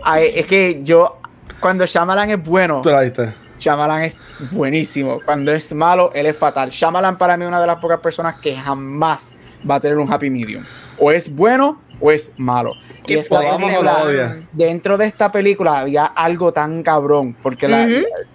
Ahí- 0.03 0.31
Es 0.35 0.45
que 0.47 0.81
yo, 0.83 1.17
cuando 1.61 1.85
Shyamalan 1.85 2.29
es 2.29 2.43
bueno, 2.43 2.81
Tú 2.81 2.89
la 2.89 3.01
viste. 3.01 3.33
Shyamalan 3.57 4.03
es 4.03 4.15
buenísimo. 4.51 5.19
Cuando 5.23 5.51
es 5.53 5.73
malo, 5.73 6.11
él 6.13 6.25
es 6.25 6.35
fatal. 6.37 6.69
Shyamalan 6.69 7.17
para 7.17 7.37
mí 7.37 7.43
es 7.43 7.47
una 7.47 7.61
de 7.61 7.67
las 7.67 7.77
pocas 7.77 7.99
personas 7.99 8.35
que 8.35 8.55
jamás 8.55 9.33
va 9.69 9.75
a 9.75 9.79
tener 9.79 9.97
un 9.97 10.11
happy 10.11 10.29
medium. 10.29 10.63
O 10.97 11.11
es 11.11 11.33
bueno 11.33 11.81
o 11.99 12.11
es 12.11 12.33
malo. 12.37 12.71
Y 13.07 13.13
esta 13.19 13.39
película, 13.67 13.91
dentro 14.51 14.97
de 14.97 15.05
esta 15.05 15.31
película 15.31 15.79
había 15.79 16.05
algo 16.05 16.51
tan 16.53 16.83
cabrón, 16.83 17.35
porque 17.41 17.67
la- 17.67 17.85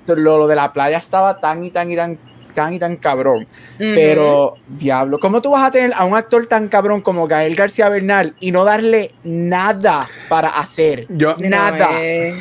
lo, 0.06 0.38
lo 0.38 0.46
de 0.46 0.56
la 0.56 0.72
playa 0.72 0.98
estaba 0.98 1.38
tan 1.40 1.62
y 1.64 1.70
tan 1.70 1.90
y 1.90 1.96
tan 1.96 2.18
tan 2.54 2.72
y 2.72 2.78
tan 2.78 2.94
cabrón. 2.96 3.46
Pero, 3.78 4.54
diablo, 4.68 5.18
¿cómo 5.18 5.42
tú 5.42 5.50
vas 5.50 5.66
a 5.66 5.70
tener 5.72 5.92
a 5.96 6.04
un 6.04 6.14
actor 6.16 6.46
tan 6.46 6.68
cabrón 6.68 7.00
como 7.00 7.26
Gael 7.26 7.56
García 7.56 7.88
Bernal 7.88 8.36
y 8.38 8.52
no 8.52 8.64
darle 8.64 9.12
nada 9.24 10.08
para 10.28 10.48
hacer? 10.50 11.06
Yo- 11.08 11.34
nada. 11.38 11.90
No 11.90 11.98
es, 11.98 12.34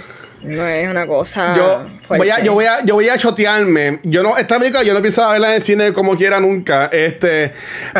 no 0.43 0.67
es 0.67 0.89
una 0.89 1.07
cosa... 1.07 1.55
Yo 1.55 1.88
voy, 2.10 2.30
a, 2.30 2.44
yo, 2.44 2.54
voy 2.54 2.66
a, 2.66 2.84
yo 2.84 2.96
voy 2.96 3.10
a 3.10 3.18
chotearme. 3.18 4.00
Yo 4.04 4.24
no, 4.24 4.38
esta 4.38 4.60
película 4.60 4.84
yo 4.84 4.94
no 4.94 5.02
pienso 5.02 5.28
verla 5.30 5.50
en 5.50 5.56
el 5.56 5.62
cine 5.63 5.94
como 5.94 6.18
quiera 6.18 6.39
nunca. 6.39 6.88
Este, 6.92 7.52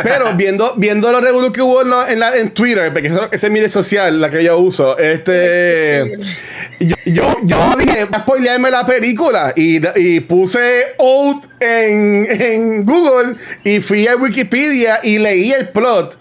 pero 0.02 0.32
viendo, 0.36 0.74
viendo 0.76 1.10
los 1.10 1.22
revolus 1.22 1.52
que 1.52 1.62
hubo 1.62 1.82
en, 1.82 1.90
la- 1.90 2.10
en, 2.12 2.20
la- 2.20 2.36
en 2.36 2.50
Twitter, 2.50 2.92
porque 2.92 3.08
eso- 3.08 3.28
esa 3.32 3.46
es 3.46 3.52
mi 3.52 3.60
red 3.60 3.70
social, 3.70 4.20
la 4.20 4.28
que 4.30 4.44
yo 4.44 4.58
uso. 4.58 4.98
Este, 4.98 6.18
yo, 6.80 6.96
yo, 7.06 7.36
yo 7.44 7.74
dije, 7.78 8.04
voy 8.04 8.14
a 8.14 8.18
spoilearme 8.20 8.70
la 8.70 8.84
película. 8.86 9.52
Y, 9.56 9.80
y 9.98 10.20
puse 10.20 10.94
Old 10.98 11.44
en, 11.60 12.26
en 12.30 12.84
Google 12.84 13.36
y 13.64 13.80
fui 13.80 14.06
a 14.06 14.16
Wikipedia 14.16 15.00
y 15.02 15.18
leí 15.18 15.52
el 15.52 15.68
plot. 15.70 16.18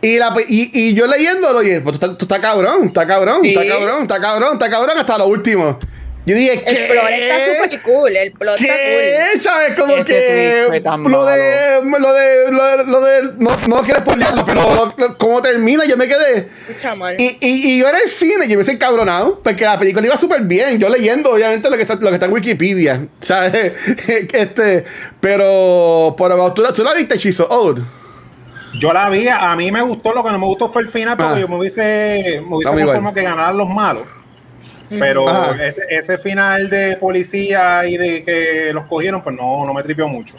Y, 0.00 0.18
la, 0.18 0.34
y, 0.48 0.70
y 0.72 0.94
yo 0.94 1.06
leyéndolo, 1.06 1.62
y 1.62 1.80
pues 1.80 1.98
tú 1.98 2.04
estás 2.06 2.18
tú 2.18 2.24
estás 2.26 2.38
cabrón, 2.38 2.86
está 2.88 3.06
cabrón, 3.06 3.44
está 3.44 3.66
cabrón, 3.66 4.02
está 4.02 4.20
cabrón, 4.20 4.52
está 4.54 4.70
cabrón 4.70 4.98
hasta 4.98 5.18
lo 5.18 5.26
último. 5.26 5.78
Yo 6.26 6.34
dije, 6.34 6.62
El 6.66 6.76
¿qué? 6.76 6.86
plot 6.90 7.10
está 7.10 7.64
súper 7.64 7.82
cool, 7.82 8.16
el 8.16 8.32
plot 8.32 8.58
está 8.58 8.74
¿Qué? 8.74 9.18
cool. 9.32 9.40
¿Sabes? 9.40 9.78
Como 9.78 9.94
Ese 9.96 10.04
que 10.04 10.54
twist 10.54 10.66
fue 10.68 10.80
tan 10.80 11.02
lo 11.02 11.26
de, 11.26 11.80
lo 11.82 12.12
de, 12.14 12.50
lo 12.50 12.64
de, 12.64 12.84
lo 12.84 13.00
de, 13.02 13.22
no, 13.38 13.50
no 13.68 13.82
quiero 13.82 14.00
spoilearlo, 14.00 14.46
pero 14.46 14.62
lo- 14.74 14.94
lo- 14.96 15.18
como 15.18 15.42
termina, 15.42 15.84
yo 15.84 15.98
me 15.98 16.08
quedé. 16.08 16.48
Y, 17.18 17.24
y, 17.46 17.72
y 17.74 17.78
yo 17.78 17.86
era 17.88 17.98
el 17.98 18.08
cine, 18.08 18.48
yo 18.48 18.56
me 18.56 18.62
hice 18.62 18.72
encabronado, 18.72 19.38
porque 19.44 19.64
la 19.64 19.78
película 19.78 20.06
iba 20.06 20.16
súper 20.16 20.40
bien. 20.42 20.78
Yo 20.78 20.88
leyendo, 20.88 21.30
obviamente, 21.30 21.68
lo 21.68 21.76
que 21.76 21.82
está, 21.82 21.96
lo 21.96 22.08
que 22.08 22.14
está 22.14 22.24
en 22.24 22.32
Wikipedia, 22.32 23.06
¿sabes? 23.20 23.72
este, 24.32 24.84
pero, 25.20 26.14
pero 26.16 26.52
tú, 26.54 26.62
la- 26.62 26.72
tú 26.72 26.82
la 26.82 26.94
viste, 26.94 27.18
Chizo, 27.18 27.46
Old. 27.48 27.84
Yo 28.78 28.92
la 28.94 29.10
vi, 29.10 29.28
a 29.28 29.54
mí 29.56 29.70
me 29.70 29.82
gustó, 29.82 30.14
lo 30.14 30.24
que 30.24 30.30
no 30.30 30.38
me 30.38 30.46
gustó 30.46 30.68
fue 30.68 30.80
el 30.82 30.88
final, 30.88 31.16
porque 31.18 31.34
Ah. 31.34 31.38
yo 31.40 31.48
me 31.48 31.56
hubiese, 31.58 32.40
me 32.48 32.56
hubiese 32.56 32.72
igual. 32.72 32.84
conformado 32.86 33.14
que 33.14 33.22
ganaran 33.22 33.56
los 33.58 33.68
malos. 33.68 34.04
Pero 34.88 35.54
ese, 35.54 35.82
ese 35.88 36.18
final 36.18 36.68
de 36.70 36.96
policía 36.96 37.86
y 37.86 37.96
de 37.96 38.22
que 38.22 38.70
los 38.72 38.86
cogieron, 38.86 39.22
pues 39.22 39.34
no, 39.36 39.64
no 39.64 39.74
me 39.74 39.82
tripió 39.82 40.06
mucho. 40.08 40.34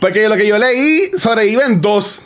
Porque 0.00 0.28
lo 0.28 0.36
que 0.36 0.46
yo 0.46 0.58
leí 0.58 1.10
sobreviven 1.16 1.80
dos 1.80 2.22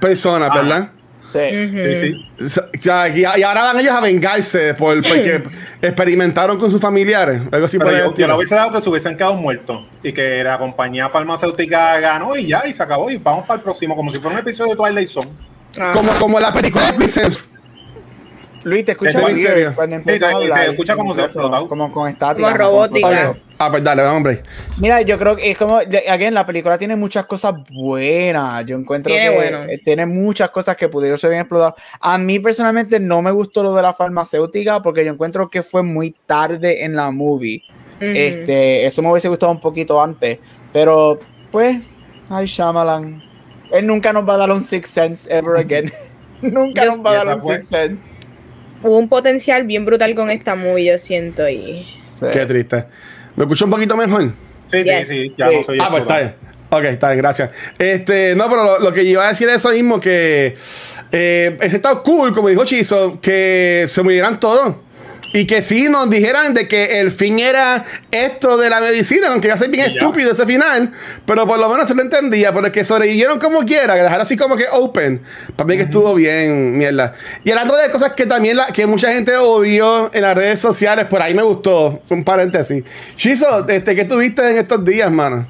personas, 0.00 0.50
Ah. 0.52 0.56
¿verdad? 0.56 0.90
Sí. 1.32 1.94
Sí, 1.94 1.96
sí. 1.96 2.74
O 2.76 2.80
sea, 2.80 3.08
y, 3.08 3.20
y 3.20 3.42
ahora 3.44 3.62
van 3.62 3.78
ellos 3.78 3.92
a 3.92 4.00
vengarse 4.00 4.74
por, 4.74 4.96
porque 5.08 5.42
experimentaron 5.80 6.58
con 6.58 6.70
sus 6.70 6.80
familiares. 6.80 7.42
Algo 7.52 7.66
así 7.66 7.78
por 7.78 7.86
Pero 7.88 8.06
yo, 8.10 8.14
yo 8.14 8.26
le 8.26 8.34
hubiese 8.34 8.54
dado 8.56 8.72
que 8.72 8.80
se 8.80 8.88
hubiesen 8.88 9.16
quedado 9.16 9.34
muertos 9.34 9.86
y 10.02 10.12
que 10.12 10.42
la 10.42 10.58
compañía 10.58 11.08
farmacéutica 11.08 12.00
ganó 12.00 12.34
y 12.36 12.46
ya, 12.46 12.66
y 12.66 12.72
se 12.72 12.82
acabó. 12.82 13.10
Y 13.10 13.18
vamos 13.18 13.44
para 13.46 13.58
el 13.58 13.62
próximo, 13.62 13.94
como 13.94 14.10
si 14.10 14.18
fuera 14.18 14.36
un 14.36 14.40
episodio 14.40 14.70
de 14.70 14.76
Twilight 14.76 15.08
Zone. 15.08 15.28
Ah. 15.78 15.92
Como, 15.92 16.12
como 16.14 16.40
la 16.40 16.52
película 16.52 16.86
de 16.86 16.92
Presence. 16.94 17.42
Luis, 18.64 18.84
te 18.84 18.92
escucha 18.92 19.18
bien 19.20 19.36
misterio. 19.36 19.74
cuando 19.74 19.96
Sí, 19.96 20.00
empiezas 20.00 20.28
se- 20.28 20.34
a 20.34 20.36
hablar. 20.38 20.64
se 20.64 20.70
escucha 20.70 20.96
como 20.96 21.14
se 21.14 21.22
explotado. 21.22 21.68
Como 21.68 21.90
con 21.92 22.08
estática. 22.08 22.46
Como 22.48 22.58
robótica. 22.58 23.08
explotado. 23.08 23.30
Ok. 23.32 23.38
Ah, 23.58 23.70
pues 23.70 23.84
dale, 23.84 24.02
hombre. 24.04 24.42
Mira, 24.78 25.02
yo 25.02 25.18
creo 25.18 25.36
que 25.36 25.50
es 25.50 25.56
como, 25.58 25.76
again, 25.76 26.32
la 26.34 26.46
película 26.46 26.78
tiene 26.78 26.96
muchas 26.96 27.26
cosas 27.26 27.54
buenas. 27.70 28.64
Yo 28.66 28.76
encuentro 28.76 29.12
Tiene 29.12 29.28
que 29.30 29.34
bueno. 29.34 29.58
eh, 29.68 29.80
tiene 29.84 30.06
muchas 30.06 30.50
cosas 30.50 30.76
que 30.76 30.88
pudieron 30.88 31.18
ser 31.18 31.30
bien 31.30 31.40
explotadas. 31.42 31.74
A 32.00 32.16
mí 32.18 32.38
personalmente 32.38 32.98
no 33.00 33.20
me 33.22 33.30
gustó 33.30 33.62
lo 33.62 33.74
de 33.74 33.82
la 33.82 33.92
farmacéutica 33.92 34.80
porque 34.82 35.04
yo 35.04 35.12
encuentro 35.12 35.48
que 35.50 35.62
fue 35.62 35.82
muy 35.82 36.14
tarde 36.26 36.84
en 36.84 36.96
la 36.96 37.10
movie. 37.10 37.62
Este, 38.00 38.86
eso 38.86 39.02
me 39.02 39.10
hubiese 39.10 39.28
gustado 39.28 39.52
un 39.52 39.60
poquito 39.60 40.02
antes. 40.02 40.38
Pero, 40.72 41.18
pues, 41.50 41.82
ay, 42.30 42.46
Shyamalan. 42.46 43.22
Él 43.72 43.86
nunca 43.86 44.12
nos 44.12 44.26
va 44.28 44.34
a 44.34 44.38
dar 44.38 44.50
un 44.52 44.64
Six 44.64 44.88
Sense 44.88 45.30
ever 45.34 45.56
again. 45.58 45.92
nunca 46.42 46.84
nos 46.86 47.04
va 47.04 47.10
a 47.12 47.24
dar 47.24 47.36
un 47.36 47.42
fue. 47.42 47.56
Six 47.56 47.66
Sense. 47.66 48.08
Hubo 48.82 48.98
un 48.98 49.08
potencial 49.08 49.64
bien 49.64 49.84
brutal 49.84 50.14
con 50.14 50.30
esta 50.30 50.54
movie, 50.54 50.86
yo 50.92 50.98
siento. 50.98 51.48
Y... 51.48 51.86
Sí. 52.12 52.26
Qué 52.32 52.46
triste. 52.46 52.84
¿Me 53.36 53.44
escucho 53.44 53.64
un 53.66 53.70
poquito 53.70 53.96
mejor? 53.96 54.32
Sí, 54.70 54.84
Yes. 54.84 55.08
sí, 55.08 55.22
sí, 55.22 55.34
ya 55.36 55.48
Sí. 55.48 55.56
no 55.56 55.62
soy 55.64 55.78
Ah, 55.80 55.88
pues 55.90 56.02
está 56.02 56.18
bien. 56.20 56.34
Ok, 56.72 56.84
está 56.84 57.08
bien, 57.08 57.18
gracias. 57.18 57.50
Este, 57.78 58.34
no, 58.36 58.48
pero 58.48 58.64
lo, 58.64 58.78
lo 58.78 58.92
que 58.92 59.02
iba 59.02 59.24
a 59.24 59.28
decir 59.30 59.48
es 59.48 59.56
eso 59.56 59.70
mismo, 59.72 59.98
que 59.98 60.56
eh, 61.10 61.58
ese 61.60 61.76
está 61.76 61.96
cool, 61.96 62.32
como 62.32 62.48
dijo 62.48 62.64
Chizo, 62.64 63.18
que 63.20 63.86
se 63.88 64.02
murieran 64.02 64.38
todos. 64.38 64.76
Y 65.32 65.46
que 65.46 65.62
sí 65.62 65.88
nos 65.88 66.10
dijeran 66.10 66.54
de 66.54 66.66
que 66.66 66.98
el 67.00 67.12
fin 67.12 67.38
era 67.38 67.84
esto 68.10 68.56
de 68.56 68.68
la 68.68 68.80
medicina, 68.80 69.28
aunque 69.28 69.46
iba 69.46 69.54
a 69.54 69.58
ser 69.58 69.70
bien 69.70 69.86
Y 69.86 69.94
ya. 69.94 70.00
estúpido 70.00 70.32
ese 70.32 70.44
final, 70.44 70.92
pero 71.24 71.46
por 71.46 71.58
lo 71.58 71.68
menos 71.68 71.86
se 71.86 71.94
lo 71.94 72.02
entendía, 72.02 72.52
pero 72.52 72.72
que 72.72 72.82
sobrevivieron 72.82 73.38
como 73.38 73.64
quiera, 73.64 73.94
que 73.94 74.02
dejar 74.02 74.20
así 74.20 74.36
como 74.36 74.56
que 74.56 74.64
open, 74.72 75.22
para 75.54 75.68
mí 75.68 75.76
que 75.76 75.84
estuvo 75.84 76.14
bien, 76.14 76.76
mierda. 76.76 77.14
Y 77.44 77.50
hablando 77.50 77.76
de 77.76 77.90
cosas 77.90 78.14
que 78.14 78.26
también 78.26 78.56
la, 78.56 78.66
que 78.68 78.86
mucha 78.86 79.12
gente 79.12 79.36
odió 79.36 80.12
en 80.12 80.22
las 80.22 80.34
redes 80.36 80.58
sociales, 80.58 81.06
por 81.06 81.22
ahí 81.22 81.34
me 81.34 81.42
gustó, 81.42 82.02
un 82.10 82.24
paréntesis. 82.24 82.82
Chizo, 83.14 83.68
este, 83.68 83.94
¿qué 83.94 84.04
tuviste 84.04 84.50
en 84.50 84.58
estos 84.58 84.84
días, 84.84 85.10
mano? 85.12 85.46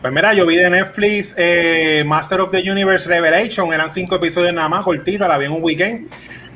Pues 0.00 0.12
mira, 0.12 0.34
yo 0.34 0.44
vi 0.46 0.56
de 0.56 0.68
Netflix 0.68 1.32
eh, 1.36 2.02
Master 2.04 2.40
of 2.40 2.50
the 2.50 2.58
Universe 2.68 3.08
Revelation, 3.08 3.72
eran 3.72 3.88
cinco 3.88 4.16
episodios 4.16 4.52
nada 4.52 4.68
más, 4.68 4.82
cortita, 4.84 5.28
la 5.28 5.38
vi 5.38 5.46
en 5.46 5.52
un 5.52 5.62
weekend. 5.62 6.08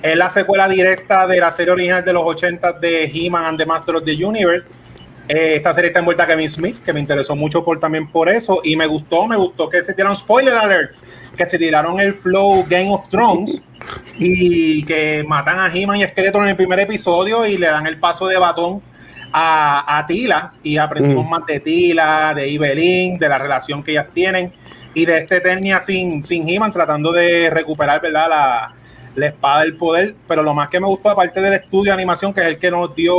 Es 0.03 0.17
la 0.17 0.31
secuela 0.31 0.69
directa 0.69 1.27
de 1.27 1.41
la 1.41 1.51
serie 1.51 1.73
original 1.73 2.05
de 2.05 2.13
los 2.13 2.23
80 2.25 2.73
de 2.75 3.05
He-Man 3.13 3.45
and 3.45 3.59
the 3.59 3.67
Master 3.67 3.97
of 3.97 4.05
the 4.05 4.25
Universe. 4.25 4.67
Eh, 5.29 5.55
esta 5.57 5.73
serie 5.73 5.89
está 5.89 5.99
envuelta 6.01 6.23
a 6.23 6.27
Kevin 6.27 6.49
Smith, 6.49 6.77
que 6.85 6.93
me 6.93 7.01
interesó 7.01 7.35
mucho 7.35 7.65
por, 7.65 7.81
también 7.81 8.07
por 8.11 8.29
eso. 8.29 8.61
Y 8.63 8.77
me 8.77 8.87
gustó, 8.87 9.27
me 9.27 9.37
gustó 9.37 9.69
que 9.69 9.83
se 9.83 9.95
tiraron, 9.95 10.17
spoiler 10.17 10.55
alert, 10.55 10.93
que 11.37 11.47
se 11.47 11.59
tiraron 11.59 11.99
el 11.99 12.15
flow 12.15 12.65
Game 12.69 12.91
of 12.91 13.09
Thrones 13.09 13.61
y 14.19 14.85
que 14.85 15.25
matan 15.27 15.59
a 15.59 15.75
He-Man 15.75 15.99
y 15.99 16.05
Skeletor 16.07 16.43
en 16.43 16.51
el 16.51 16.57
primer 16.57 16.79
episodio 16.81 17.47
y 17.47 17.59
le 17.59 17.67
dan 17.67 17.87
el 17.87 17.99
paso 17.99 18.27
de 18.27 18.39
batón 18.39 18.81
a, 19.33 19.99
a 19.99 20.07
Tila 20.07 20.53
y 20.63 20.77
aprendimos 20.77 21.27
Mm. 21.27 21.29
más 21.29 21.47
de 21.47 21.61
Tila, 21.61 22.33
de 22.35 22.55
Evelyn, 22.55 23.19
de 23.19 23.29
la 23.29 23.39
relación 23.39 23.83
que 23.83 23.91
ellas 23.93 24.07
tienen 24.15 24.53
y 24.95 25.05
de 25.05 25.19
este 25.19 25.37
Eternia 25.37 25.81
sin, 25.81 26.23
sin 26.23 26.49
He-Man 26.49 26.73
tratando 26.73 27.13
de 27.13 27.51
recuperar 27.51 28.01
¿verdad? 28.01 28.29
La, 28.31 28.75
la 29.17 29.27
espada 29.27 29.63
del 29.63 29.77
poder. 29.77 30.15
Pero 30.29 30.43
lo 30.43 30.55
más 30.55 30.69
que 30.69 30.79
me 30.79 30.87
gustó, 30.87 31.11
aparte 31.11 31.41
del 31.41 31.55
estudio 31.55 31.91
de 31.91 31.93
animación, 31.93 32.33
que 32.33 32.41
es 32.41 32.47
el 32.47 32.59
que 32.59 32.71
nos 32.71 32.95
dio 32.95 33.17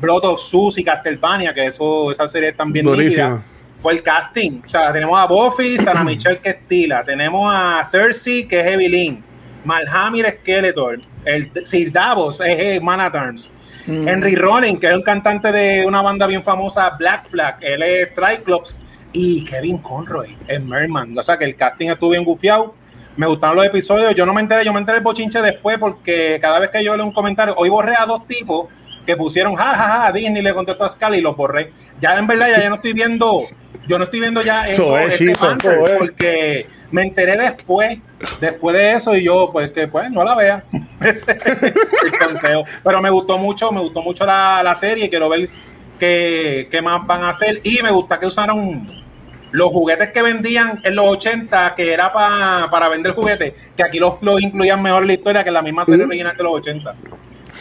Blood 0.00 0.24
of 0.24 0.40
Zeus 0.40 0.78
y 0.78 0.84
Castlevania, 0.84 1.52
que 1.52 1.66
eso, 1.66 2.10
esa 2.10 2.28
serie 2.28 2.52
también 2.52 2.84
Durísimo. 2.84 3.42
fue 3.78 3.94
el 3.94 4.02
casting. 4.02 4.62
O 4.64 4.68
sea, 4.68 4.92
tenemos 4.92 5.18
a 5.18 5.26
Buffy, 5.26 5.78
Sarah 5.82 6.04
Michelle, 6.04 6.38
que 6.38 6.50
es 6.50 6.68
Tila, 6.68 7.02
tenemos 7.04 7.50
a 7.52 7.82
Cersei, 7.84 8.46
que 8.46 8.60
es 8.60 8.66
Evelyn, 8.66 9.22
Malhamir 9.64 10.26
Skeletor, 10.40 11.00
el 11.24 11.50
Sir 11.64 11.92
Davos 11.92 12.40
es 12.40 12.58
eh, 12.58 12.80
Man 12.80 13.00
at 13.00 13.14
Arms. 13.14 13.50
Henry 13.86 14.34
Rollin, 14.34 14.78
que 14.78 14.86
es 14.86 14.94
un 14.94 15.00
cantante 15.00 15.50
de 15.50 15.86
una 15.86 16.02
banda 16.02 16.26
bien 16.26 16.42
famosa, 16.42 16.90
Black 16.98 17.26
Flag, 17.26 17.56
él 17.62 17.82
es 17.82 18.14
Triclops, 18.14 18.78
y 19.12 19.44
Kevin 19.44 19.78
Conroy, 19.78 20.36
el 20.46 20.64
Merman. 20.64 21.16
O 21.18 21.22
sea 21.22 21.38
que 21.38 21.44
el 21.44 21.56
casting 21.56 21.88
estuvo 21.88 22.10
bien 22.10 22.24
gufiado. 22.24 22.74
Me 23.18 23.26
gustaron 23.26 23.56
los 23.56 23.66
episodios. 23.66 24.14
Yo 24.14 24.24
no 24.24 24.32
me 24.32 24.40
enteré, 24.40 24.64
yo 24.64 24.72
me 24.72 24.78
enteré 24.78 24.98
el 24.98 25.04
bochinche 25.04 25.42
después 25.42 25.76
porque 25.76 26.38
cada 26.40 26.60
vez 26.60 26.70
que 26.70 26.84
yo 26.84 26.96
leo 26.96 27.04
un 27.04 27.12
comentario, 27.12 27.52
hoy 27.56 27.68
borré 27.68 27.96
a 27.98 28.06
dos 28.06 28.24
tipos 28.28 28.68
que 29.04 29.16
pusieron 29.16 29.56
jajaja, 29.56 30.04
ja, 30.04 30.12
Disney 30.12 30.40
le 30.40 30.54
contestó 30.54 30.84
a 30.84 30.88
Scully 30.88 31.18
y 31.18 31.20
los 31.20 31.36
borré. 31.36 31.72
Ya 32.00 32.16
en 32.16 32.28
verdad 32.28 32.48
ya, 32.48 32.62
ya 32.62 32.68
no 32.68 32.76
estoy 32.76 32.92
viendo, 32.92 33.42
yo 33.88 33.98
no 33.98 34.04
estoy 34.04 34.20
viendo 34.20 34.40
ya 34.40 34.64
eso, 34.66 34.84
So 34.84 34.98
es, 34.98 35.14
ese 35.14 35.32
Chizo, 35.32 35.46
banter, 35.46 35.84
so 35.84 35.98
porque 35.98 36.68
me 36.92 37.02
enteré 37.02 37.36
después, 37.36 37.98
después 38.40 38.76
de 38.76 38.92
eso 38.92 39.16
y 39.16 39.24
yo 39.24 39.50
pues 39.50 39.72
que 39.72 39.88
pues 39.88 40.08
no 40.12 40.22
la 40.22 40.36
vea. 40.36 40.62
El 41.00 42.18
consejo. 42.20 42.62
Pero 42.84 43.02
me 43.02 43.10
gustó 43.10 43.36
mucho, 43.36 43.72
me 43.72 43.80
gustó 43.80 44.00
mucho 44.00 44.24
la, 44.24 44.62
la 44.62 44.76
serie 44.76 45.06
y 45.06 45.08
quiero 45.08 45.28
ver 45.28 45.50
qué, 45.98 46.68
qué 46.70 46.80
más 46.80 47.04
van 47.04 47.24
a 47.24 47.30
hacer 47.30 47.60
y 47.64 47.82
me 47.82 47.90
gusta 47.90 48.20
que 48.20 48.26
usaron 48.26 49.07
los 49.52 49.70
juguetes 49.70 50.10
que 50.10 50.22
vendían 50.22 50.80
en 50.84 50.94
los 50.94 51.06
80, 51.06 51.74
que 51.76 51.92
era 51.92 52.12
pa- 52.12 52.68
para 52.70 52.88
vender 52.88 53.12
juguetes, 53.12 53.52
que 53.76 53.82
aquí 53.82 53.98
los, 53.98 54.14
los 54.22 54.40
incluían 54.42 54.82
mejor 54.82 55.02
en 55.02 55.08
la 55.08 55.14
historia 55.14 55.42
que 55.42 55.48
en 55.48 55.54
la 55.54 55.62
misma 55.62 55.84
serie 55.84 56.04
original 56.04 56.36
de 56.36 56.42
los 56.42 56.54
80. 56.54 56.94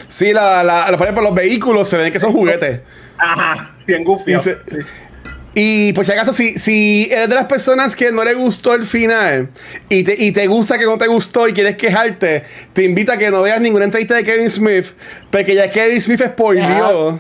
Sí, 0.07 0.33
la, 0.33 0.63
la, 0.63 0.89
la- 0.91 0.97
por 0.97 1.05
ejemplo, 1.07 1.23
los 1.23 1.33
vehículos 1.35 1.87
se 1.87 1.97
ven 1.97 2.11
que 2.11 2.19
son 2.19 2.31
juguetes. 2.33 2.81
Ajá, 3.17 3.71
bien 3.85 4.03
goofy. 4.03 4.33
Y, 4.35 4.39
se- 4.39 4.57
y 5.59 5.91
por 5.93 6.05
si 6.05 6.11
acaso, 6.11 6.33
si, 6.33 6.59
si 6.59 7.09
eres 7.11 7.29
de 7.29 7.33
las 7.35 7.45
personas 7.45 7.95
que 7.95 8.11
no 8.11 8.23
le 8.23 8.35
gustó 8.35 8.75
el 8.75 8.85
final 8.85 9.49
y 9.89 10.03
te, 10.03 10.15
y 10.15 10.31
te 10.31 10.45
gusta 10.45 10.77
que 10.77 10.85
no 10.85 10.99
te 10.99 11.07
gustó 11.07 11.47
y 11.47 11.53
quieres 11.53 11.75
quejarte, 11.77 12.43
te 12.73 12.83
invito 12.83 13.11
a 13.11 13.17
que 13.17 13.31
no 13.31 13.41
veas 13.41 13.59
ninguna 13.59 13.85
entrevista 13.85 14.13
de 14.13 14.23
Kevin 14.23 14.51
Smith, 14.51 14.85
porque 15.31 15.55
ya 15.55 15.71
Kevin 15.71 15.99
Smith 15.99 16.21
spoileó. 16.23 17.19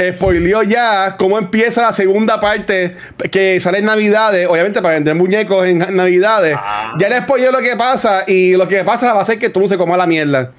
Spoileó 0.00 0.62
ya 0.62 1.16
cómo 1.18 1.38
empieza 1.38 1.82
la 1.82 1.92
segunda 1.92 2.40
parte 2.40 2.96
que 3.32 3.60
sale 3.60 3.78
en 3.78 3.86
Navidades, 3.86 4.46
obviamente 4.48 4.80
para 4.80 4.94
vender 4.94 5.14
muñecos 5.16 5.66
en 5.66 5.78
Navidades. 5.78 6.56
Ya 6.98 7.08
le 7.08 7.18
spoileó 7.22 7.50
lo 7.50 7.58
que 7.58 7.76
pasa 7.76 8.22
y 8.26 8.54
lo 8.54 8.68
que 8.68 8.84
pasa 8.84 9.12
va 9.12 9.22
a 9.22 9.24
ser 9.24 9.38
que 9.38 9.50
tú 9.50 9.66
se 9.66 9.76
coma 9.76 9.96
la 9.96 10.06
mierda. 10.06 10.52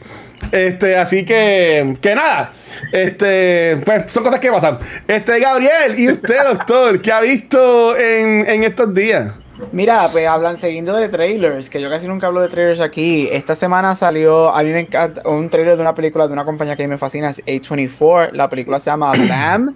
Este, 0.52 0.98
así 0.98 1.26
que, 1.26 1.96
que 2.02 2.16
nada. 2.16 2.52
Este, 2.92 3.78
pues 3.86 4.12
son 4.12 4.24
cosas 4.24 4.40
que 4.40 4.52
pasan. 4.52 4.78
Este, 5.08 5.40
Gabriel, 5.40 5.98
¿y 5.98 6.10
usted, 6.10 6.44
doctor? 6.44 7.02
¿Qué 7.02 7.12
ha 7.12 7.22
visto 7.22 7.98
en, 7.98 8.46
en 8.48 8.64
estos 8.64 8.94
días? 8.94 9.34
Mira, 9.72 10.10
pues 10.12 10.28
hablan 10.28 10.58
siguiendo 10.58 10.94
de 10.94 11.10
trailers, 11.10 11.70
que 11.70 11.82
yo 11.82 11.90
casi 11.90 12.08
nunca 12.08 12.28
hablo 12.28 12.42
de 12.42 12.48
trailers 12.48 12.80
aquí. 12.80 13.28
Esta 13.32 13.56
semana 13.56 13.96
salió, 13.96 14.50
a 14.50 14.64
mí 14.64 14.70
me 14.72 14.80
encanta, 14.80 15.22
un 15.30 15.50
trailer 15.50 15.76
de 15.76 15.82
una 15.82 15.94
película 15.94 16.28
de 16.28 16.34
una 16.34 16.46
compañía 16.46 16.76
que 16.76 16.84
a 16.84 16.88
mí 16.88 16.92
me 16.92 16.98
fascina, 16.98 17.30
es 17.30 17.40
A24. 17.46 18.32
La 18.32 18.50
película 18.50 18.80
se 18.80 18.90
llama 18.90 19.14
Lamb. 19.28 19.76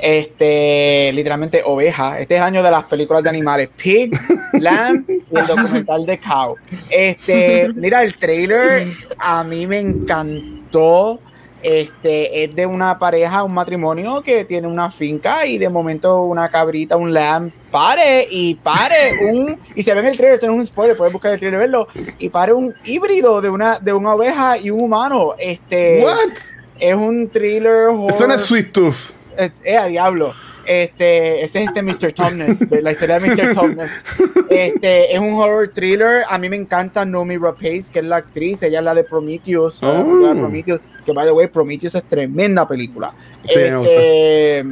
Este, 0.00 1.12
literalmente 1.14 1.62
oveja. 1.64 2.18
Este 2.18 2.34
es 2.34 2.40
el 2.40 2.46
año 2.46 2.62
de 2.62 2.70
las 2.70 2.84
películas 2.84 3.22
de 3.22 3.30
animales. 3.30 3.70
Pig, 3.76 4.12
Lamb 4.54 5.04
y 5.08 5.38
el 5.38 5.46
documental 5.46 6.04
de 6.04 6.18
Cow. 6.18 6.56
Este, 6.90 7.68
mira, 7.74 8.02
el 8.02 8.14
trailer 8.14 8.88
a 9.18 9.42
mí 9.44 9.66
me 9.66 9.78
encantó. 9.78 11.18
Este 11.64 12.44
es 12.44 12.54
de 12.54 12.66
una 12.66 12.98
pareja, 12.98 13.42
un 13.42 13.54
matrimonio 13.54 14.20
que 14.22 14.44
tiene 14.44 14.68
una 14.68 14.90
finca 14.90 15.46
y 15.46 15.56
de 15.56 15.70
momento 15.70 16.22
una 16.24 16.50
cabrita, 16.50 16.96
un 16.98 17.14
lamb, 17.14 17.50
pare 17.70 18.26
y 18.30 18.54
pare 18.56 19.12
un 19.30 19.58
y 19.74 19.82
se 19.82 19.94
ve 19.94 20.00
en 20.00 20.06
el 20.08 20.16
trailer, 20.16 20.34
esto 20.34 20.46
no 20.46 20.52
es 20.52 20.58
un 20.58 20.66
spoiler, 20.66 20.94
puedes 20.94 21.10
buscar 21.12 21.32
el 21.32 21.38
trailer 21.40 21.58
y 21.58 21.62
verlo 21.62 21.88
y 22.18 22.28
pare 22.28 22.52
un 22.52 22.74
híbrido 22.84 23.40
de 23.40 23.48
una 23.48 23.78
de 23.78 23.94
una 23.94 24.14
oveja 24.14 24.58
y 24.58 24.68
un 24.68 24.82
humano. 24.82 25.32
Este 25.38 26.02
What? 26.04 26.34
es 26.78 26.94
un 26.94 27.30
thriller 27.30 27.88
Eso 27.88 27.96
no 27.96 28.08
es 28.08 28.20
horror- 28.20 28.38
Sweet 28.40 28.72
Tooth. 28.72 28.96
eh, 29.38 29.50
eh, 29.64 29.76
a 29.78 29.86
diablo. 29.86 30.34
Este, 30.66 31.44
ese 31.44 31.62
es 31.62 31.68
este 31.68 31.82
Mr. 31.82 32.12
Tomness, 32.12 32.66
la 32.70 32.92
historia 32.92 33.18
de 33.18 33.28
Mr. 33.28 33.54
Tomness. 33.54 34.04
Este, 34.50 35.14
es 35.14 35.20
un 35.20 35.34
horror 35.34 35.68
thriller. 35.68 36.24
A 36.28 36.38
mí 36.38 36.48
me 36.48 36.56
encanta 36.56 37.04
Nomi 37.04 37.36
Rapace, 37.36 37.84
que 37.92 37.98
es 38.00 38.04
la 38.04 38.16
actriz. 38.16 38.62
Ella 38.62 38.78
es 38.78 38.84
la 38.84 38.94
de 38.94 39.04
Prometheus. 39.04 39.82
Oh. 39.82 40.26
de 40.26 40.34
Prometheus, 40.40 40.80
que 41.04 41.12
by 41.12 41.26
the 41.26 41.32
way, 41.32 41.46
Prometheus 41.46 41.94
es 41.94 42.04
tremenda 42.04 42.66
película. 42.66 43.12
Sí, 43.48 43.58
me 43.58 43.82
Este, 43.82 44.64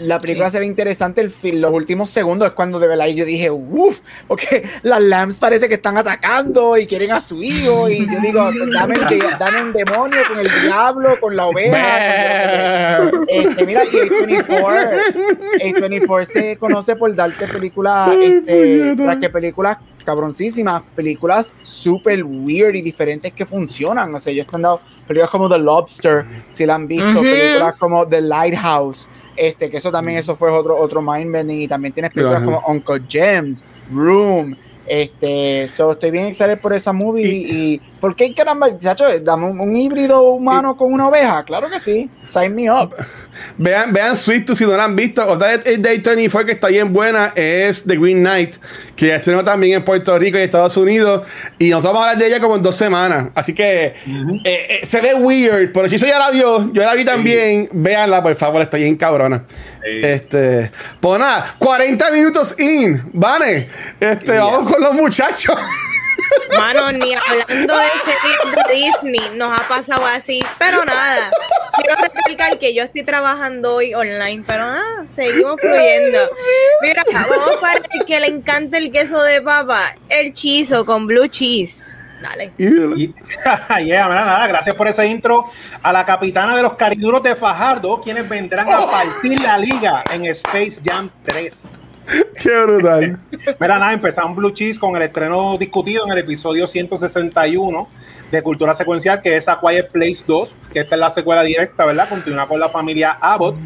la 0.00 0.18
película 0.18 0.50
se 0.50 0.58
ve 0.58 0.66
interesante. 0.66 1.20
El 1.20 1.30
fin, 1.30 1.60
los 1.60 1.72
últimos 1.72 2.10
segundos 2.10 2.48
es 2.48 2.54
cuando 2.54 2.78
de 2.78 2.86
verdad 2.88 3.06
yo 3.08 3.24
dije, 3.24 3.50
uff, 3.50 4.00
porque 4.26 4.62
las 4.82 5.00
lambs 5.00 5.36
parece 5.38 5.68
que 5.68 5.74
están 5.74 5.96
atacando 5.98 6.76
y 6.76 6.86
quieren 6.86 7.12
a 7.12 7.20
su 7.20 7.42
hijo. 7.42 7.88
Y 7.88 8.06
yo 8.06 8.20
digo, 8.20 8.50
dame, 8.72 8.94
el 8.96 9.38
dame 9.38 9.62
un 9.62 9.72
demonio 9.72 10.18
con 10.28 10.38
el 10.38 10.48
diablo, 10.62 11.20
con 11.20 11.36
la 11.36 11.46
oveja. 11.46 13.10
con- 13.10 13.24
este, 13.28 13.66
mira, 13.66 13.84
y 13.84 13.88
A24, 13.88 15.00
A24 15.60 16.24
se 16.24 16.56
conoce 16.56 16.96
por 16.96 17.14
darte 17.14 17.46
películas, 17.46 18.10
este, 18.20 18.94
tras 18.96 19.16
que 19.16 19.28
películas 19.30 19.78
cabroncísimas, 20.04 20.82
películas 20.96 21.52
super 21.62 22.24
weird 22.24 22.74
y 22.74 22.82
diferentes 22.82 23.32
que 23.32 23.44
funcionan. 23.44 24.14
O 24.14 24.18
sea, 24.20 24.32
ellos 24.32 24.46
te 24.46 24.56
han 24.56 24.62
dado 24.62 24.80
películas 25.06 25.30
como 25.30 25.48
The 25.48 25.58
Lobster, 25.58 26.24
si 26.50 26.64
la 26.66 26.74
han 26.76 26.88
visto, 26.88 27.20
películas 27.20 27.74
como 27.78 28.06
The 28.08 28.20
Lighthouse, 28.22 29.08
este, 29.36 29.70
que 29.70 29.78
eso 29.78 29.90
también, 29.90 30.18
eso 30.18 30.34
fue 30.36 30.50
otro, 30.50 30.76
otro 30.76 31.00
mind 31.02 31.32
bending, 31.32 31.62
y 31.62 31.68
también 31.68 31.92
tienes 31.92 32.12
películas 32.12 32.42
Ajá. 32.42 32.44
como 32.44 32.62
Uncle 32.66 33.02
Gems, 33.08 33.64
Room. 33.92 34.56
Este, 34.90 35.68
so 35.68 35.92
estoy 35.92 36.10
bien 36.10 36.26
excited 36.26 36.58
por 36.58 36.72
esa 36.72 36.92
movie. 36.92 37.22
Y, 37.24 37.80
¿por 38.00 38.16
qué 38.16 38.34
caramba, 38.34 38.76
chacho? 38.76 39.04
Dame 39.20 39.46
un, 39.46 39.60
un 39.60 39.76
híbrido 39.76 40.22
humano 40.22 40.76
con 40.76 40.92
una 40.92 41.06
oveja. 41.06 41.44
Claro 41.44 41.70
que 41.70 41.78
sí. 41.78 42.10
Sign 42.26 42.52
me 42.56 42.68
up. 42.68 42.96
Vean, 43.56 43.92
vean 43.92 44.16
Sweet 44.16 44.46
Tooth 44.46 44.56
si 44.56 44.64
no 44.64 44.76
la 44.76 44.84
han 44.84 44.96
visto. 44.96 45.26
Otra 45.26 45.58
de 45.58 45.78
Day 45.78 45.98
24 45.98 46.46
que 46.46 46.52
está 46.52 46.68
bien 46.68 46.92
buena 46.92 47.32
es 47.34 47.84
The 47.84 47.96
Green 47.96 48.20
Knight, 48.20 48.56
que 48.96 49.14
estrenó 49.14 49.44
también 49.44 49.76
en 49.76 49.84
Puerto 49.84 50.18
Rico 50.18 50.38
y 50.38 50.42
Estados 50.42 50.76
Unidos. 50.76 51.26
Y 51.58 51.70
nosotros 51.70 51.92
vamos 51.92 52.06
a 52.06 52.10
hablar 52.10 52.22
de 52.22 52.28
ella 52.28 52.40
como 52.40 52.56
en 52.56 52.62
dos 52.62 52.76
semanas. 52.76 53.28
Así 53.34 53.54
que 53.54 53.86
eh, 53.86 53.94
eh, 54.44 54.80
se 54.82 55.00
ve 55.00 55.14
weird, 55.14 55.72
pero 55.72 55.88
si 55.88 55.96
eso 55.96 56.06
ya 56.06 56.18
la 56.18 56.30
vio, 56.30 56.72
yo 56.72 56.82
la 56.82 56.94
vi 56.94 57.04
también. 57.04 57.68
Véanla, 57.72 58.22
por 58.22 58.34
favor, 58.34 58.62
está 58.62 58.76
bien 58.76 58.96
cabrona. 58.96 59.44
Sí. 59.82 60.00
Este, 60.02 60.70
pues 61.00 61.18
nada, 61.18 61.54
40 61.58 62.10
minutos 62.10 62.58
in, 62.58 63.02
¿vale? 63.12 63.68
Este, 63.98 64.38
vamos 64.38 64.72
con 64.72 64.79
los 64.80 64.94
muchachos. 64.94 65.56
Mano, 66.56 66.92
ni 66.92 67.14
hablando 67.14 67.74
de 67.76 68.68
de 68.68 68.74
Disney 68.74 69.22
nos 69.36 69.58
ha 69.58 69.68
pasado 69.68 70.04
así, 70.06 70.44
pero 70.58 70.84
nada. 70.84 71.30
Quiero 71.76 71.96
recalcar 72.00 72.58
que 72.58 72.74
yo 72.74 72.82
estoy 72.82 73.02
trabajando 73.02 73.76
hoy 73.76 73.94
online, 73.94 74.42
pero 74.46 74.64
nada, 74.64 75.06
seguimos 75.14 75.60
fluyendo. 75.60 76.18
Mira, 76.82 77.02
vamos 77.28 77.56
para 77.60 77.80
el 77.92 78.04
que 78.04 78.20
le 78.20 78.26
encanta 78.26 78.78
el 78.78 78.92
queso 78.92 79.22
de 79.22 79.40
papa, 79.40 79.94
el 80.08 80.32
chizo 80.34 80.84
con 80.84 81.06
blue 81.06 81.28
cheese. 81.28 81.96
Dale. 82.20 82.52
Y, 82.58 82.66
yeah, 83.84 84.08
mira, 84.08 84.08
nada, 84.08 84.46
gracias 84.46 84.76
por 84.76 84.86
ese 84.88 85.06
intro 85.06 85.46
a 85.82 85.92
la 85.92 86.04
capitana 86.04 86.54
de 86.54 86.62
los 86.62 86.74
cariduros 86.74 87.22
de 87.22 87.34
Fajardo, 87.34 88.00
quienes 88.00 88.28
vendrán 88.28 88.68
a 88.68 88.80
partir 88.80 89.40
la 89.40 89.56
liga 89.56 90.04
en 90.12 90.26
Space 90.26 90.80
Jam 90.84 91.10
3. 91.24 91.79
Qué 92.42 92.62
brutal. 92.64 93.18
Mira, 93.58 93.78
nada, 93.78 93.92
empezamos 93.92 94.36
Blue 94.36 94.50
Cheese 94.50 94.78
con 94.78 94.96
el 94.96 95.02
estreno 95.02 95.56
discutido 95.58 96.04
en 96.06 96.12
el 96.12 96.18
episodio 96.18 96.66
161 96.66 97.88
de 98.30 98.42
Cultura 98.42 98.74
Secuencial, 98.74 99.22
que 99.22 99.36
es 99.36 99.48
A 99.48 99.60
Quiet 99.60 99.90
Place 99.90 100.24
2, 100.26 100.54
que 100.72 100.80
esta 100.80 100.94
es 100.94 101.00
la 101.00 101.10
secuela 101.10 101.42
directa, 101.42 101.84
¿verdad? 101.84 102.08
Continúa 102.08 102.46
con 102.46 102.58
la 102.58 102.68
familia 102.68 103.16
Abbott, 103.20 103.56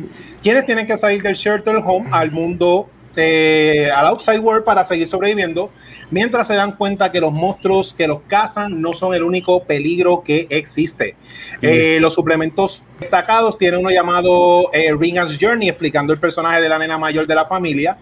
quienes 0.43 0.67
tienen 0.67 0.87
que 0.87 0.97
salir 0.97 1.23
del 1.23 1.35
shelter 1.35 1.77
home 1.77 2.09
al 2.13 2.31
mundo, 2.33 2.89
eh, 3.17 3.91
al 3.95 4.07
outside 4.07 4.41
world 4.41 4.65
para 4.65 4.85
seguir 4.85 5.07
sobreviviendo, 5.07 5.71
mientras 6.11 6.49
se 6.49 6.55
dan 6.55 6.73
cuenta 6.73 7.13
que 7.13 7.21
los 7.21 7.33
monstruos 7.33 7.95
que 7.95 8.09
los 8.09 8.23
cazan 8.27 8.81
no 8.81 8.93
son 8.93 9.15
el 9.15 9.23
único 9.23 9.63
peligro 9.65 10.23
que 10.25 10.47
existe. 10.51 11.17
Eh, 11.63 11.99
los 12.01 12.15
suplementos 12.15 12.83
destacados 12.99 13.57
tienen 13.57 13.81
uno 13.81 13.91
llamado 13.91 14.71
eh, 14.73 14.93
Ringer's 14.99 15.39
Journey, 15.41 15.69
explicando 15.69 16.13
el 16.13 16.19
personaje 16.19 16.61
de 16.61 16.69
la 16.69 16.79
nena 16.79 16.99
mayor 16.99 17.27
de 17.27 17.35
la 17.35 17.47
familia, 17.47 17.97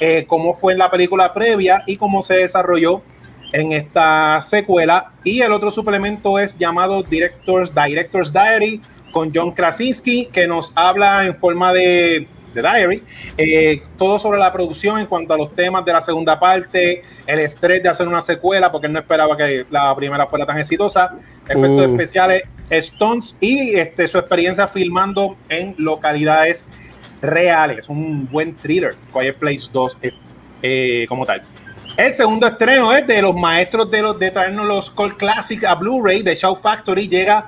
eh, 0.00 0.24
cómo 0.26 0.54
fue 0.54 0.72
en 0.72 0.78
la 0.78 0.90
película 0.90 1.32
previa 1.32 1.82
y 1.86 1.96
cómo 1.96 2.22
se 2.22 2.34
desarrolló 2.34 3.02
en 3.52 3.72
esta 3.72 4.40
secuela. 4.42 5.12
Y 5.24 5.40
el 5.40 5.52
otro 5.52 5.70
suplemento 5.70 6.38
es 6.38 6.56
llamado 6.58 7.02
Directors, 7.02 7.72
Directors 7.74 8.32
Diary 8.32 8.80
con 9.12 9.32
John 9.34 9.52
Krasinski, 9.52 10.26
que 10.26 10.46
nos 10.46 10.72
habla 10.74 11.24
en 11.24 11.36
forma 11.36 11.72
de, 11.72 12.28
de 12.52 12.62
diary, 12.62 13.02
eh, 13.38 13.82
todo 13.96 14.18
sobre 14.18 14.38
la 14.38 14.52
producción 14.52 14.98
en 14.98 15.06
cuanto 15.06 15.34
a 15.34 15.38
los 15.38 15.54
temas 15.54 15.84
de 15.84 15.92
la 15.92 16.00
segunda 16.00 16.38
parte, 16.38 17.02
el 17.26 17.38
estrés 17.38 17.82
de 17.82 17.88
hacer 17.88 18.08
una 18.08 18.20
secuela, 18.20 18.70
porque 18.70 18.88
él 18.88 18.92
no 18.92 18.98
esperaba 18.98 19.36
que 19.36 19.64
la 19.70 19.94
primera 19.94 20.26
fuera 20.26 20.44
tan 20.44 20.58
exitosa, 20.58 21.14
efectos 21.48 21.86
Uh. 21.86 21.92
especiales, 21.92 22.42
stunts 22.70 23.36
y 23.40 23.76
este, 23.76 24.08
su 24.08 24.18
experiencia 24.18 24.66
filmando 24.66 25.36
en 25.48 25.74
localidades 25.78 26.64
reales. 27.20 27.88
Un 27.88 28.28
buen 28.30 28.54
thriller, 28.56 28.94
Quiet 29.12 29.36
Place 29.36 29.68
2 29.72 29.98
eh, 30.02 30.10
eh, 30.62 31.06
como 31.08 31.24
tal. 31.24 31.42
El 31.96 32.12
segundo 32.12 32.46
estreno 32.46 32.92
es 32.92 33.06
de 33.06 33.22
los 33.22 33.34
maestros 33.34 33.90
de, 33.90 34.02
los, 34.02 34.18
de 34.18 34.30
traernos 34.30 34.66
los 34.66 34.90
Cult 34.90 35.16
Classic 35.16 35.64
a 35.64 35.74
Blu-ray 35.74 36.22
de 36.22 36.34
Show 36.34 36.56
Factory. 36.56 37.08
Llega 37.08 37.46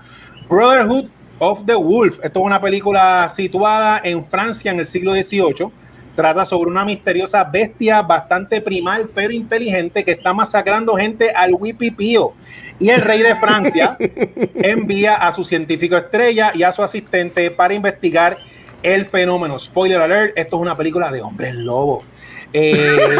Brotherhood 0.49 1.07
of 1.39 1.65
the 1.67 1.75
Wolf. 1.75 2.19
Esto 2.23 2.41
es 2.41 2.47
una 2.47 2.61
película 2.61 3.29
situada 3.29 4.01
en 4.03 4.25
Francia 4.25 4.71
en 4.71 4.81
el 4.81 4.87
siglo 4.87 5.13
XVIII, 5.13 5.71
Trata 6.19 6.45
sobre 6.45 6.69
una 6.69 6.85
misteriosa 6.85 7.45
bestia 7.45 8.03
bastante 8.03 8.61
primal 8.61 9.09
pero 9.15 9.33
inteligente 9.33 10.05
que 10.05 10.11
está 10.11 10.33
masacrando 10.33 10.97
gente 10.97 11.31
al 11.31 11.55
Wipipío. 11.55 12.33
Y 12.81 12.89
el 12.89 13.03
rey 13.03 13.23
de 13.23 13.37
Francia 13.37 13.97
envía 14.57 15.15
a 15.15 15.33
su 15.33 15.45
científico 15.45 15.97
estrella 15.97 16.51
y 16.57 16.65
a 16.65 16.73
su 16.73 16.83
asistente 16.83 17.53
para 17.53 17.75
investigar 17.75 18.37
el 18.83 19.05
fenómeno. 19.07 19.59
Spoiler 19.59 20.01
alert, 20.01 20.33
esto 20.37 20.57
es 20.57 20.63
una 20.63 20.77
película 20.77 21.11
de 21.11 21.21
hombres 21.23 21.55
lobo. 21.55 22.05
Eh, 22.53 22.73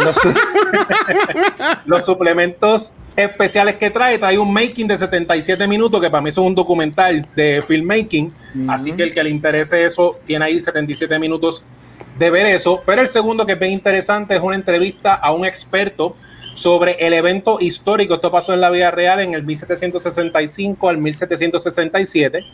los, 0.03 0.15
su- 0.15 0.33
los 1.85 2.05
suplementos 2.05 2.93
especiales 3.15 3.75
que 3.75 3.89
trae, 3.89 4.17
trae 4.17 4.37
un 4.37 4.51
making 4.51 4.87
de 4.87 4.97
77 4.97 5.67
minutos, 5.67 6.01
que 6.01 6.09
para 6.09 6.21
mí 6.21 6.29
eso 6.29 6.41
es 6.41 6.47
un 6.47 6.55
documental 6.55 7.27
de 7.35 7.63
filmmaking, 7.67 8.33
así 8.69 8.93
que 8.93 9.03
el 9.03 9.13
que 9.13 9.21
le 9.23 9.29
interese 9.29 9.83
eso, 9.85 10.17
tiene 10.25 10.45
ahí 10.45 10.59
77 10.59 11.19
minutos 11.19 11.63
de 12.17 12.29
ver 12.29 12.45
eso. 12.47 12.81
Pero 12.85 13.01
el 13.01 13.07
segundo 13.07 13.45
que 13.45 13.53
es 13.53 13.59
bien 13.59 13.73
interesante 13.73 14.35
es 14.35 14.41
una 14.41 14.55
entrevista 14.55 15.13
a 15.15 15.31
un 15.31 15.45
experto 15.45 16.15
sobre 16.59 16.97
el 16.99 17.13
evento 17.13 17.57
histórico. 17.61 18.15
Esto 18.15 18.31
pasó 18.31 18.53
en 18.53 18.59
la 18.59 18.69
vida 18.69 18.91
real 18.91 19.21
en 19.21 19.33
el 19.33 19.43
1765 19.43 20.89
al 20.89 20.97
1767, 20.97 22.45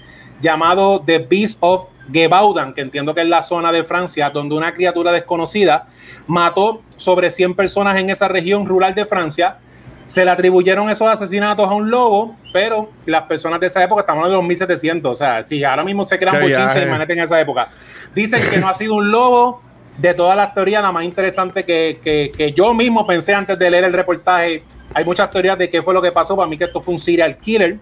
llamado 0.42 1.02
The 1.04 1.18
Beast 1.18 1.58
of 1.62 1.88
Gebaudan, 2.14 2.76
que 2.76 2.82
entiendo 2.82 3.16
que 3.16 3.22
es 3.22 3.28
la 3.28 3.42
zona 3.42 3.72
de 3.72 3.84
Francia 3.84 4.30
donde 4.30 4.54
una 4.54 4.76
criatura 4.76 5.12
desconocida 5.12 5.88
mató 6.28 6.84
sobre 6.98 7.32
100 7.32 7.56
personas 7.56 7.98
en 7.98 8.12
esa 8.12 8.28
región 8.28 8.68
rural 8.68 8.94
de 8.94 9.08
Francia. 9.08 9.58
Se 10.06 10.24
le 10.24 10.30
atribuyeron 10.30 10.88
esos 10.92 11.08
asesinatos 11.08 11.68
a 11.68 11.74
un 11.74 11.90
lobo, 11.90 12.36
pero 12.54 12.92
las 13.08 13.24
personas 13.24 13.60
de 13.60 13.66
esa 13.66 13.84
época, 13.84 14.02
estamos 14.02 14.20
hablando 14.20 14.38
de 14.38 14.44
los 14.44 14.48
1700, 14.48 15.12
o 15.12 15.16
sea, 15.16 15.42
si 15.42 15.64
ahora 15.64 15.84
mismo 15.84 16.06
se 16.06 16.20
crean 16.20 16.46
viaje. 16.46 16.84
imagínate 16.84 17.14
en 17.14 17.20
esa 17.22 17.42
época. 17.42 17.70
Dicen 18.14 18.40
que 18.52 18.60
no 18.60 18.70
ha 18.70 18.76
sido 18.76 18.94
un 18.94 19.10
lobo. 19.10 19.64
De 19.98 20.14
todas 20.14 20.36
las 20.36 20.54
teorías, 20.54 20.82
la 20.82 20.92
más 20.92 21.06
interesante 21.06 21.64
que, 21.64 22.00
que, 22.04 22.32
que 22.36 22.52
yo 22.52 22.74
mismo 22.74 23.08
pensé 23.08 23.34
antes 23.34 23.58
de 23.58 23.72
leer 23.72 23.86
el 23.86 23.94
reportaje, 23.94 24.64
hay 24.94 25.06
muchas 25.06 25.30
teorías 25.30 25.58
de 25.58 25.70
qué 25.70 25.82
fue 25.82 25.94
lo 25.94 26.02
que 26.02 26.12
pasó. 26.12 26.36
Para 26.36 26.50
mí 26.50 26.58
que 26.58 26.66
esto 26.66 26.82
fue 26.82 26.94
un 26.94 27.00
serial 27.00 27.38
killer 27.38 27.78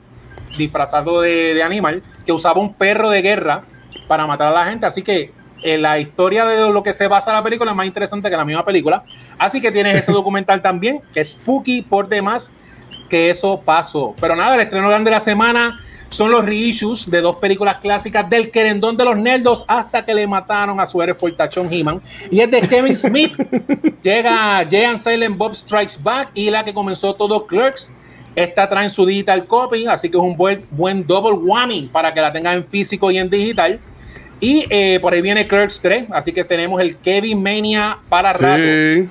disfrazado 0.57 1.21
de, 1.21 1.53
de 1.53 1.63
animal 1.63 2.03
que 2.25 2.31
usaba 2.31 2.61
un 2.61 2.73
perro 2.73 3.09
de 3.09 3.21
guerra 3.21 3.63
para 4.07 4.27
matar 4.27 4.47
a 4.47 4.51
la 4.51 4.65
gente. 4.65 4.85
Así 4.85 5.01
que 5.01 5.31
eh, 5.63 5.77
la 5.77 5.97
historia 5.97 6.45
de 6.45 6.69
lo 6.71 6.83
que 6.83 6.91
se 6.91 7.07
basa 7.07 7.31
la 7.31 7.41
película 7.41 7.71
es 7.71 7.77
más 7.77 7.85
interesante 7.85 8.29
que 8.29 8.37
la 8.37 8.45
misma 8.45 8.65
película. 8.65 9.03
Así 9.39 9.61
que 9.61 9.71
tienes 9.71 9.95
ese 9.95 10.11
documental 10.11 10.61
también, 10.61 11.01
que 11.13 11.21
es 11.21 11.31
spooky 11.31 11.81
por 11.81 12.07
demás, 12.09 12.51
que 13.09 13.29
eso 13.29 13.61
pasó. 13.61 14.13
Pero 14.19 14.35
nada, 14.35 14.55
el 14.55 14.61
estreno 14.61 14.89
grande 14.89 15.09
de 15.09 15.15
la 15.15 15.21
semana 15.21 15.79
son 16.13 16.31
los 16.31 16.45
reissues 16.45 17.09
de 17.09 17.21
dos 17.21 17.37
películas 17.37 17.77
clásicas 17.77 18.29
del 18.29 18.51
querendón 18.51 18.95
de 18.95 19.03
los 19.03 19.17
nerdos 19.17 19.65
hasta 19.67 20.05
que 20.05 20.13
le 20.13 20.27
mataron 20.27 20.79
a 20.79 20.85
su 20.85 21.01
héroe 21.01 21.15
fortachón 21.15 21.73
He-Man. 21.73 22.01
Y 22.29 22.39
es 22.39 22.51
de 22.51 22.61
Kevin 22.61 22.95
Smith. 22.95 23.33
Llega 24.03 24.63
Jay 24.69 24.83
and 24.83 24.99
Silent 24.99 25.35
Bob 25.35 25.55
Strikes 25.55 25.93
Back 26.01 26.29
y 26.35 26.51
la 26.51 26.63
que 26.63 26.71
comenzó 26.71 27.15
todo 27.15 27.47
Clerks. 27.47 27.91
Esta 28.35 28.69
trae 28.69 28.83
en 28.83 28.89
su 28.91 29.07
digital 29.07 29.45
copy, 29.45 29.87
así 29.87 30.09
que 30.09 30.17
es 30.17 30.23
un 30.23 30.35
buen, 30.35 30.63
buen 30.69 31.05
double 31.05 31.33
whammy 31.33 31.89
para 31.91 32.13
que 32.13 32.21
la 32.21 32.31
tengan 32.31 32.57
en 32.57 32.65
físico 32.65 33.09
y 33.09 33.17
en 33.17 33.29
digital. 33.29 33.79
Y 34.39 34.65
eh, 34.69 34.99
por 35.01 35.13
ahí 35.13 35.21
viene 35.21 35.47
Clerks 35.47 35.79
3, 35.81 36.05
así 36.11 36.31
que 36.31 36.43
tenemos 36.43 36.79
el 36.79 36.97
Kevin 36.97 37.41
Mania 37.41 37.97
para 38.07 38.33
rato. 38.33 38.63
Sí. 38.63 39.09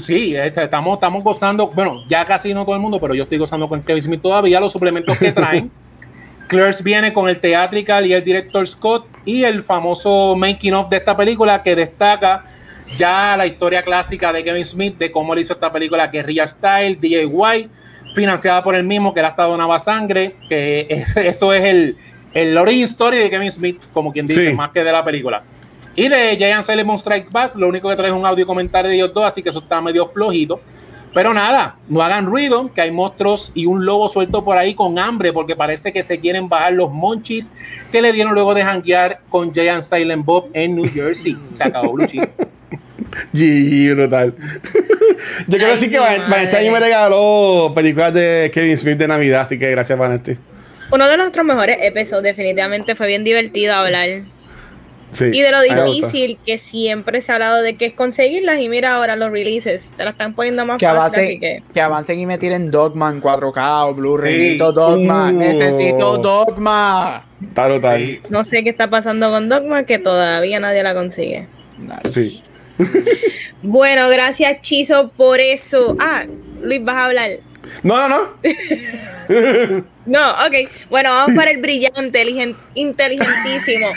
Sí, 0.00 0.34
este, 0.36 0.64
estamos, 0.64 0.94
estamos 0.94 1.22
gozando, 1.22 1.68
bueno, 1.68 2.02
ya 2.08 2.24
casi 2.24 2.54
no 2.54 2.64
todo 2.64 2.74
el 2.74 2.80
mundo, 2.80 2.98
pero 3.00 3.14
yo 3.14 3.24
estoy 3.24 3.38
gozando 3.38 3.68
con 3.68 3.82
Kevin 3.82 4.02
Smith 4.02 4.22
todavía, 4.22 4.58
los 4.60 4.72
suplementos 4.72 5.18
que 5.18 5.32
traen. 5.32 5.70
Clerks 6.48 6.82
viene 6.82 7.12
con 7.12 7.28
el 7.28 7.38
theatrical 7.38 8.06
y 8.06 8.12
el 8.12 8.24
director 8.24 8.66
Scott 8.66 9.06
y 9.24 9.44
el 9.44 9.62
famoso 9.62 10.34
making 10.36 10.74
of 10.74 10.88
de 10.88 10.96
esta 10.96 11.16
película 11.16 11.62
que 11.62 11.76
destaca 11.76 12.44
ya 12.96 13.36
la 13.36 13.46
historia 13.46 13.82
clásica 13.82 14.32
de 14.32 14.42
Kevin 14.42 14.64
Smith, 14.64 14.98
de 14.98 15.12
cómo 15.12 15.32
le 15.34 15.42
hizo 15.42 15.52
esta 15.52 15.70
película 15.72 16.08
Guerrilla 16.08 16.46
Style, 16.48 16.96
DIY, 17.00 17.68
financiada 18.16 18.64
por 18.64 18.74
el 18.74 18.82
mismo 18.82 19.14
que 19.14 19.20
era 19.20 19.28
hasta 19.28 19.44
donaba 19.44 19.78
sangre, 19.78 20.34
que 20.48 20.86
es- 20.90 21.16
eso 21.16 21.52
es 21.52 21.62
el, 21.64 21.96
el 22.34 22.58
origin 22.58 22.84
story 22.84 23.18
de 23.18 23.30
Kevin 23.30 23.52
Smith, 23.52 23.82
como 23.92 24.12
quien 24.12 24.26
dice, 24.26 24.48
Sí. 24.48 24.54
más 24.54 24.70
que 24.72 24.82
de 24.82 24.90
la 24.90 25.04
película. 25.04 25.44
Y 26.00 26.08
de 26.08 26.34
Giant 26.38 26.64
Silent 26.64 26.98
Strike 26.98 27.30
Back, 27.30 27.56
lo 27.56 27.68
único 27.68 27.90
que 27.90 27.94
trae 27.96 28.08
es 28.08 28.14
un 28.16 28.24
audio 28.24 28.46
comentario 28.46 28.88
de 28.88 28.96
ellos 28.96 29.12
dos, 29.12 29.22
así 29.22 29.42
que 29.42 29.50
eso 29.50 29.58
está 29.58 29.82
medio 29.82 30.06
flojito. 30.06 30.58
Pero 31.12 31.34
nada, 31.34 31.76
no 31.88 32.00
hagan 32.00 32.24
ruido, 32.24 32.72
que 32.72 32.80
hay 32.80 32.90
monstruos 32.90 33.52
y 33.54 33.66
un 33.66 33.84
lobo 33.84 34.08
suelto 34.08 34.42
por 34.42 34.56
ahí 34.56 34.74
con 34.74 34.98
hambre, 34.98 35.30
porque 35.30 35.54
parece 35.54 35.92
que 35.92 36.02
se 36.02 36.18
quieren 36.18 36.48
bajar 36.48 36.72
los 36.72 36.90
monchis 36.90 37.52
que 37.92 38.00
le 38.00 38.14
dieron 38.14 38.32
luego 38.32 38.54
de 38.54 38.64
janguear 38.64 39.20
con 39.28 39.52
Giant 39.52 39.82
Silent 39.82 40.24
Bob 40.24 40.48
en 40.54 40.74
New 40.74 40.90
Jersey. 40.90 41.36
Se 41.50 41.64
acabó, 41.64 41.94
Luchis. 41.98 42.22
GG, 43.34 43.94
brutal. 43.94 44.34
Yo 45.48 45.58
quiero 45.58 45.72
decir 45.72 45.90
que 45.90 45.98
Van- 45.98 46.30
mí 46.30 46.70
me 46.70 46.80
regaló 46.80 47.72
películas 47.74 48.14
de 48.14 48.50
Kevin 48.54 48.78
Smith 48.78 48.96
de 48.96 49.06
Navidad, 49.06 49.42
así 49.42 49.58
que 49.58 49.70
gracias, 49.70 49.98
Vanessa. 49.98 50.32
Uno 50.90 51.08
de 51.08 51.16
nuestros 51.18 51.44
mejores 51.44 51.76
episodios, 51.82 52.22
definitivamente 52.22 52.94
fue 52.94 53.06
bien 53.06 53.22
divertido 53.22 53.74
hablar. 53.74 54.08
Sí, 55.12 55.24
Y 55.32 55.40
de 55.40 55.50
lo 55.50 55.60
difícil 55.62 56.38
que 56.46 56.58
siempre 56.58 57.20
se 57.20 57.32
ha 57.32 57.34
hablado 57.34 57.62
de 57.62 57.74
que 57.76 57.86
es 57.86 57.92
conseguirlas. 57.94 58.60
Y 58.60 58.68
mira 58.68 58.94
ahora 58.94 59.16
los 59.16 59.30
releases, 59.30 59.92
te 59.96 60.04
la 60.04 60.10
están 60.10 60.34
poniendo 60.34 60.64
más 60.64 60.78
Que, 60.78 60.86
fácil. 60.86 60.98
avance, 61.00 61.20
Así 61.24 61.40
que 61.40 61.62
que 61.74 61.80
avancen 61.80 62.20
y 62.20 62.26
me 62.26 62.38
tiren 62.38 62.70
Dogma 62.70 63.10
en 63.10 63.20
4K 63.20 63.88
o 63.88 63.94
Blu-ray. 63.94 64.34
Sí. 64.34 64.38
Necesito 64.40 64.72
Dogma. 64.72 65.28
Uh. 65.30 65.32
Necesito 65.32 66.18
Dogma. 66.18 67.26
Está 67.42 67.66
brutal. 67.68 68.20
no 68.30 68.44
sé 68.44 68.62
qué 68.62 68.70
está 68.70 68.88
pasando 68.90 69.30
con 69.30 69.48
Dogma, 69.48 69.84
que 69.84 69.98
todavía 69.98 70.60
nadie 70.60 70.82
la 70.82 70.94
consigue. 70.94 71.48
Sí. 72.12 72.42
Bueno, 73.62 74.08
gracias 74.08 74.62
Chizo 74.62 75.10
por 75.16 75.38
eso. 75.38 75.94
Ah, 76.00 76.24
Luis, 76.62 76.82
vas 76.82 76.96
a 76.96 77.04
hablar. 77.06 77.30
No, 77.82 78.08
no, 78.08 78.08
no. 78.08 79.84
No, 80.06 80.30
ok. 80.32 80.68
Bueno, 80.88 81.10
vamos 81.10 81.36
para 81.36 81.50
el 81.50 81.58
brillante, 81.58 82.00
inteligen- 82.00 82.56
inteligentísimo. 82.74 83.88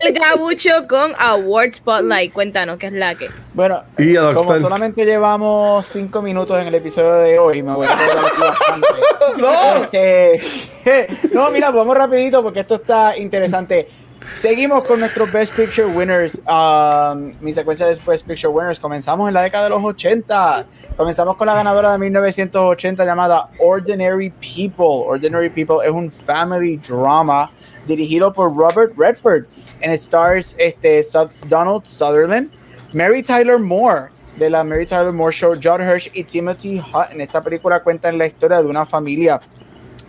El 0.00 0.12
gabucho 0.14 0.70
con 0.88 1.12
Award 1.18 1.74
Spotlight. 1.74 2.32
Cuéntanos, 2.32 2.78
¿qué 2.78 2.86
es 2.86 2.92
la 2.92 3.14
que? 3.14 3.28
Bueno, 3.52 3.82
Y 3.98 4.14
como 4.34 4.56
solamente 4.58 5.04
llevamos 5.04 5.86
cinco 5.92 6.22
minutos 6.22 6.58
en 6.60 6.68
el 6.68 6.74
episodio 6.76 7.14
de 7.14 7.38
hoy, 7.38 7.62
me 7.62 7.74
voy 7.74 7.86
a 7.86 7.90
bastante. 7.90 8.86
No. 9.38 9.82
Este, 9.92 11.06
no, 11.34 11.50
mira, 11.50 11.70
vamos 11.70 11.94
rapidito 11.96 12.42
porque 12.42 12.60
esto 12.60 12.76
está 12.76 13.16
interesante. 13.16 13.86
Seguimos 14.34 14.84
con 14.84 15.00
nuestros 15.00 15.32
Best 15.32 15.54
Picture 15.54 15.86
Winners. 15.86 16.40
Um, 16.46 17.34
mi 17.40 17.52
secuencia 17.52 17.86
de 17.86 17.98
Best 18.06 18.26
Picture 18.26 18.52
Winners. 18.52 18.78
Comenzamos 18.78 19.26
en 19.26 19.34
la 19.34 19.42
década 19.42 19.64
de 19.64 19.70
los 19.70 19.82
80. 19.82 20.66
Comenzamos 20.96 21.36
con 21.36 21.46
la 21.46 21.54
ganadora 21.54 21.92
de 21.92 21.98
1980 21.98 23.04
llamada 23.04 23.48
Ordinary 23.58 24.30
People. 24.30 25.06
Ordinary 25.08 25.50
People 25.50 25.84
es 25.84 25.90
un 25.90 26.10
family 26.10 26.76
drama 26.76 27.50
dirigido 27.86 28.32
por 28.32 28.54
Robert 28.56 28.92
Redford. 28.96 29.46
It 29.82 29.90
stars 29.94 30.54
este, 30.58 31.02
Donald 31.48 31.84
Sutherland, 31.84 32.50
Mary 32.92 33.22
Tyler 33.22 33.58
Moore 33.58 34.10
de 34.38 34.50
la 34.50 34.62
Mary 34.62 34.86
Tyler 34.86 35.12
Moore 35.12 35.32
Show, 35.32 35.54
Judd 35.54 35.80
Hirsch 35.80 36.10
y 36.14 36.22
Timothy 36.22 36.78
Hutton. 36.78 37.20
Esta 37.20 37.42
película 37.42 37.82
cuenta 37.82 38.08
en 38.08 38.18
la 38.18 38.26
historia 38.26 38.62
de 38.62 38.68
una 38.68 38.86
familia 38.86 39.40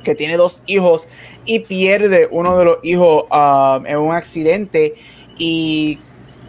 que 0.09 0.15
tiene 0.15 0.37
dos 0.37 0.63
hijos 0.65 1.07
y 1.45 1.59
pierde 1.59 2.27
uno 2.31 2.57
de 2.57 2.65
los 2.65 2.77
hijos 2.81 3.25
um, 3.31 3.85
en 3.85 3.97
un 3.99 4.15
accidente 4.15 4.95
y 5.37 5.99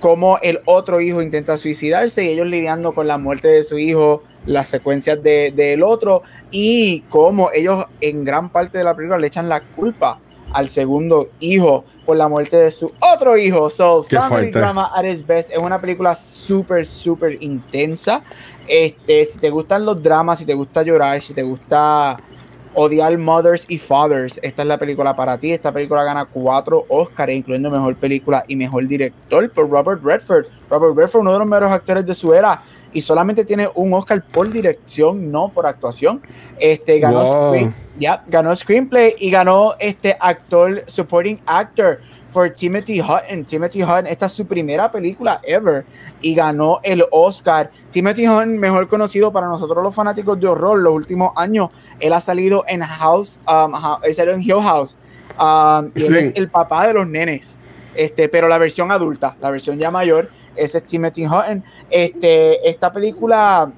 como 0.00 0.38
el 0.38 0.60
otro 0.64 1.02
hijo 1.02 1.20
intenta 1.20 1.58
suicidarse 1.58 2.24
y 2.24 2.28
ellos 2.28 2.46
lidiando 2.46 2.94
con 2.94 3.06
la 3.06 3.18
muerte 3.18 3.48
de 3.48 3.62
su 3.62 3.76
hijo, 3.76 4.22
las 4.46 4.70
secuencias 4.70 5.22
de- 5.22 5.52
del 5.54 5.82
otro 5.82 6.22
y 6.50 7.00
como 7.10 7.50
ellos 7.52 7.84
en 8.00 8.24
gran 8.24 8.48
parte 8.48 8.78
de 8.78 8.84
la 8.84 8.94
película 8.96 9.18
le 9.18 9.26
echan 9.26 9.50
la 9.50 9.60
culpa 9.60 10.18
al 10.54 10.70
segundo 10.70 11.28
hijo 11.38 11.84
por 12.06 12.16
la 12.16 12.28
muerte 12.28 12.56
de 12.56 12.70
su 12.72 12.90
otro 13.14 13.36
hijo. 13.36 13.68
So, 13.68 14.04
Qué 14.08 14.16
Family 14.16 14.44
fuerte. 14.50 14.58
Drama 14.58 14.90
at 14.94 15.04
its 15.04 15.24
best 15.24 15.50
es 15.52 15.58
una 15.58 15.78
película 15.78 16.14
súper, 16.14 16.86
súper 16.86 17.36
intensa. 17.42 18.24
Este, 18.66 19.26
si 19.26 19.38
te 19.38 19.50
gustan 19.50 19.84
los 19.84 20.02
dramas, 20.02 20.38
si 20.38 20.46
te 20.46 20.54
gusta 20.54 20.82
llorar, 20.82 21.20
si 21.20 21.34
te 21.34 21.42
gusta 21.42 22.16
odiar 22.74 23.16
mothers 23.18 23.64
y 23.68 23.78
fathers, 23.78 24.38
esta 24.42 24.62
es 24.62 24.68
la 24.68 24.78
película 24.78 25.14
para 25.16 25.36
ti. 25.38 25.52
Esta 25.52 25.72
película 25.72 26.04
gana 26.04 26.24
cuatro 26.24 26.84
Oscars, 26.88 27.32
incluyendo 27.32 27.70
mejor 27.70 27.96
película 27.96 28.44
y 28.46 28.56
mejor 28.56 28.86
director 28.86 29.50
por 29.50 29.68
Robert 29.68 30.02
Redford. 30.02 30.46
Robert 30.68 30.96
Redford, 30.96 31.22
uno 31.22 31.32
de 31.32 31.38
los 31.40 31.48
mejores 31.48 31.70
actores 31.72 32.06
de 32.06 32.14
su 32.14 32.32
era, 32.32 32.62
y 32.92 33.00
solamente 33.00 33.44
tiene 33.44 33.68
un 33.74 33.92
Oscar 33.94 34.22
por 34.24 34.50
dirección, 34.50 35.30
no 35.30 35.48
por 35.48 35.66
actuación. 35.66 36.20
Este 36.58 36.98
ganó, 36.98 37.24
Wow. 37.24 37.48
screen- 37.54 37.74
ganó 38.26 38.54
screenplay 38.56 39.14
y 39.18 39.30
ganó 39.30 39.74
este 39.78 40.16
actor 40.18 40.82
supporting 40.86 41.38
actor 41.46 41.98
por 42.32 42.50
Timothy 42.50 43.00
Hutton. 43.00 43.44
Timothy 43.44 43.82
Hutton, 43.82 44.06
esta 44.06 44.26
es 44.26 44.32
su 44.32 44.46
primera 44.46 44.90
película 44.90 45.40
ever 45.44 45.84
y 46.20 46.34
ganó 46.34 46.80
el 46.82 47.04
Oscar. 47.10 47.70
Timothy 47.90 48.26
Hutton, 48.28 48.58
mejor 48.58 48.88
conocido 48.88 49.32
para 49.32 49.46
nosotros 49.48 49.82
los 49.82 49.94
fanáticos 49.94 50.38
de 50.40 50.46
horror, 50.46 50.78
los 50.78 50.94
últimos 50.94 51.32
años, 51.36 51.70
él 51.98 52.12
ha 52.12 52.20
salido 52.20 52.64
en 52.68 52.80
House, 52.82 53.38
um, 53.48 53.72
él 54.02 54.14
salió 54.14 54.32
en 54.34 54.40
Hill 54.42 54.62
House 54.62 54.96
um, 55.38 55.90
y 55.94 56.00
él 56.02 56.08
Sí. 56.08 56.16
es 56.16 56.32
el 56.36 56.48
papá 56.48 56.86
de 56.86 56.94
los 56.94 57.06
nenes, 57.06 57.60
este, 57.94 58.28
pero 58.28 58.48
la 58.48 58.58
versión 58.58 58.90
adulta, 58.92 59.36
la 59.40 59.50
versión 59.50 59.78
ya 59.78 59.90
mayor. 59.90 60.30
ese 60.56 60.78
es 60.78 60.84
Timothy 60.84 61.26
Hutton. 61.26 61.64
Este, 61.88 62.68
esta 62.68 62.92
película 62.92 63.70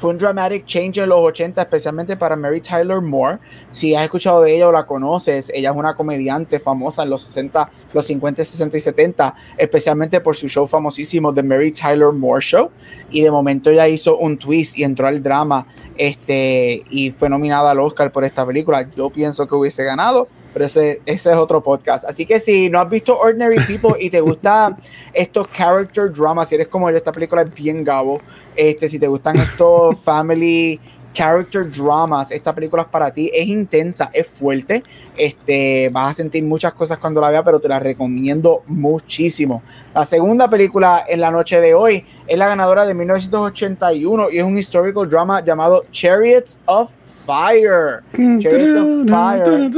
fue 0.00 0.12
un 0.12 0.18
dramatic 0.18 0.64
change 0.64 0.96
en 0.96 1.10
los 1.10 1.20
80, 1.20 1.60
especialmente 1.60 2.16
para 2.16 2.34
Mary 2.34 2.62
Tyler 2.62 3.02
Moore. 3.02 3.38
Si 3.70 3.94
has 3.94 4.04
escuchado 4.04 4.40
de 4.40 4.56
ella 4.56 4.68
o 4.68 4.72
la 4.72 4.86
conoces, 4.86 5.52
ella 5.52 5.72
es 5.72 5.76
una 5.76 5.94
comediante 5.94 6.58
famosa 6.58 7.02
en 7.02 7.10
los 7.10 7.22
60, 7.24 7.70
los 7.92 8.06
50, 8.06 8.42
60 8.42 8.78
y 8.78 8.80
70, 8.80 9.34
especialmente 9.58 10.18
por 10.22 10.34
su 10.34 10.48
show 10.48 10.66
famosísimo 10.66 11.34
The 11.34 11.42
Mary 11.42 11.70
Tyler 11.70 12.12
Moore 12.12 12.40
Show. 12.40 12.70
Y 13.10 13.20
de 13.20 13.30
momento 13.30 13.68
ella 13.68 13.86
hizo 13.88 14.16
un 14.16 14.38
twist 14.38 14.78
y 14.78 14.84
entró 14.84 15.06
al 15.06 15.22
drama 15.22 15.66
este, 15.98 16.82
y 16.88 17.10
fue 17.10 17.28
nominada 17.28 17.72
al 17.72 17.80
Oscar 17.80 18.10
por 18.10 18.24
esta 18.24 18.46
película. 18.46 18.88
Yo 18.96 19.10
pienso 19.10 19.46
que 19.46 19.54
hubiese 19.54 19.84
ganado, 19.84 20.28
pero 20.52 20.64
ese, 20.64 21.00
ese 21.06 21.30
es 21.30 21.36
otro 21.36 21.62
podcast. 21.62 22.04
Así 22.04 22.26
que 22.26 22.40
si 22.40 22.68
no 22.68 22.80
has 22.80 22.90
visto 22.90 23.18
Ordinary 23.18 23.58
People 23.66 23.94
y 23.98 24.10
te 24.10 24.20
gusta 24.20 24.76
estos 25.12 25.48
character 25.48 26.12
dramas, 26.12 26.48
si 26.48 26.54
eres 26.56 26.68
como 26.68 26.90
yo, 26.90 26.96
esta 26.96 27.12
película 27.12 27.42
es 27.42 27.54
bien 27.54 27.84
gabo. 27.84 28.20
Este, 28.56 28.88
si 28.88 28.98
te 28.98 29.06
gustan 29.06 29.36
estos 29.38 29.98
family 30.04 30.80
character 31.12 31.70
dramas, 31.70 32.30
esta 32.30 32.54
película 32.54 32.82
es 32.82 32.88
para 32.88 33.10
ti, 33.10 33.30
es 33.32 33.46
intensa, 33.46 34.10
es 34.12 34.26
fuerte, 34.26 34.82
este, 35.16 35.88
vas 35.92 36.12
a 36.12 36.14
sentir 36.14 36.44
muchas 36.44 36.72
cosas 36.72 36.98
cuando 36.98 37.20
la 37.20 37.30
veas, 37.30 37.42
pero 37.44 37.60
te 37.60 37.68
la 37.68 37.78
recomiendo 37.78 38.62
muchísimo. 38.66 39.62
La 39.94 40.04
segunda 40.04 40.48
película 40.48 41.04
en 41.08 41.20
la 41.20 41.30
noche 41.30 41.60
de 41.60 41.74
hoy 41.74 42.04
es 42.26 42.38
la 42.38 42.46
ganadora 42.46 42.86
de 42.86 42.94
1981 42.94 44.30
y 44.30 44.38
es 44.38 44.44
un 44.44 44.56
historical 44.56 45.08
drama 45.08 45.44
llamado 45.44 45.84
Chariots 45.90 46.60
of 46.66 46.92
Fire. 47.26 48.02
Chariots 48.12 48.76
of 48.76 49.08
Fire. 49.08 49.70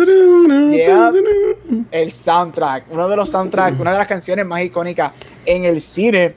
El 1.91 2.12
soundtrack, 2.12 2.85
uno 2.91 3.09
de 3.09 3.16
los 3.16 3.30
soundtracks, 3.30 3.80
una 3.80 3.93
de 3.93 3.99
las 3.99 4.09
canciones 4.09 4.45
más 4.45 4.62
icónicas 4.62 5.12
en 5.47 5.64
el 5.64 5.80
cine. 5.80 6.35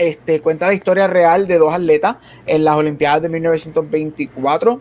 Este, 0.00 0.40
cuenta 0.40 0.66
la 0.66 0.72
historia 0.72 1.06
real 1.08 1.46
de 1.46 1.58
dos 1.58 1.74
atletas 1.74 2.16
en 2.46 2.64
las 2.64 2.74
Olimpiadas 2.74 3.20
de 3.20 3.28
1924 3.28 4.80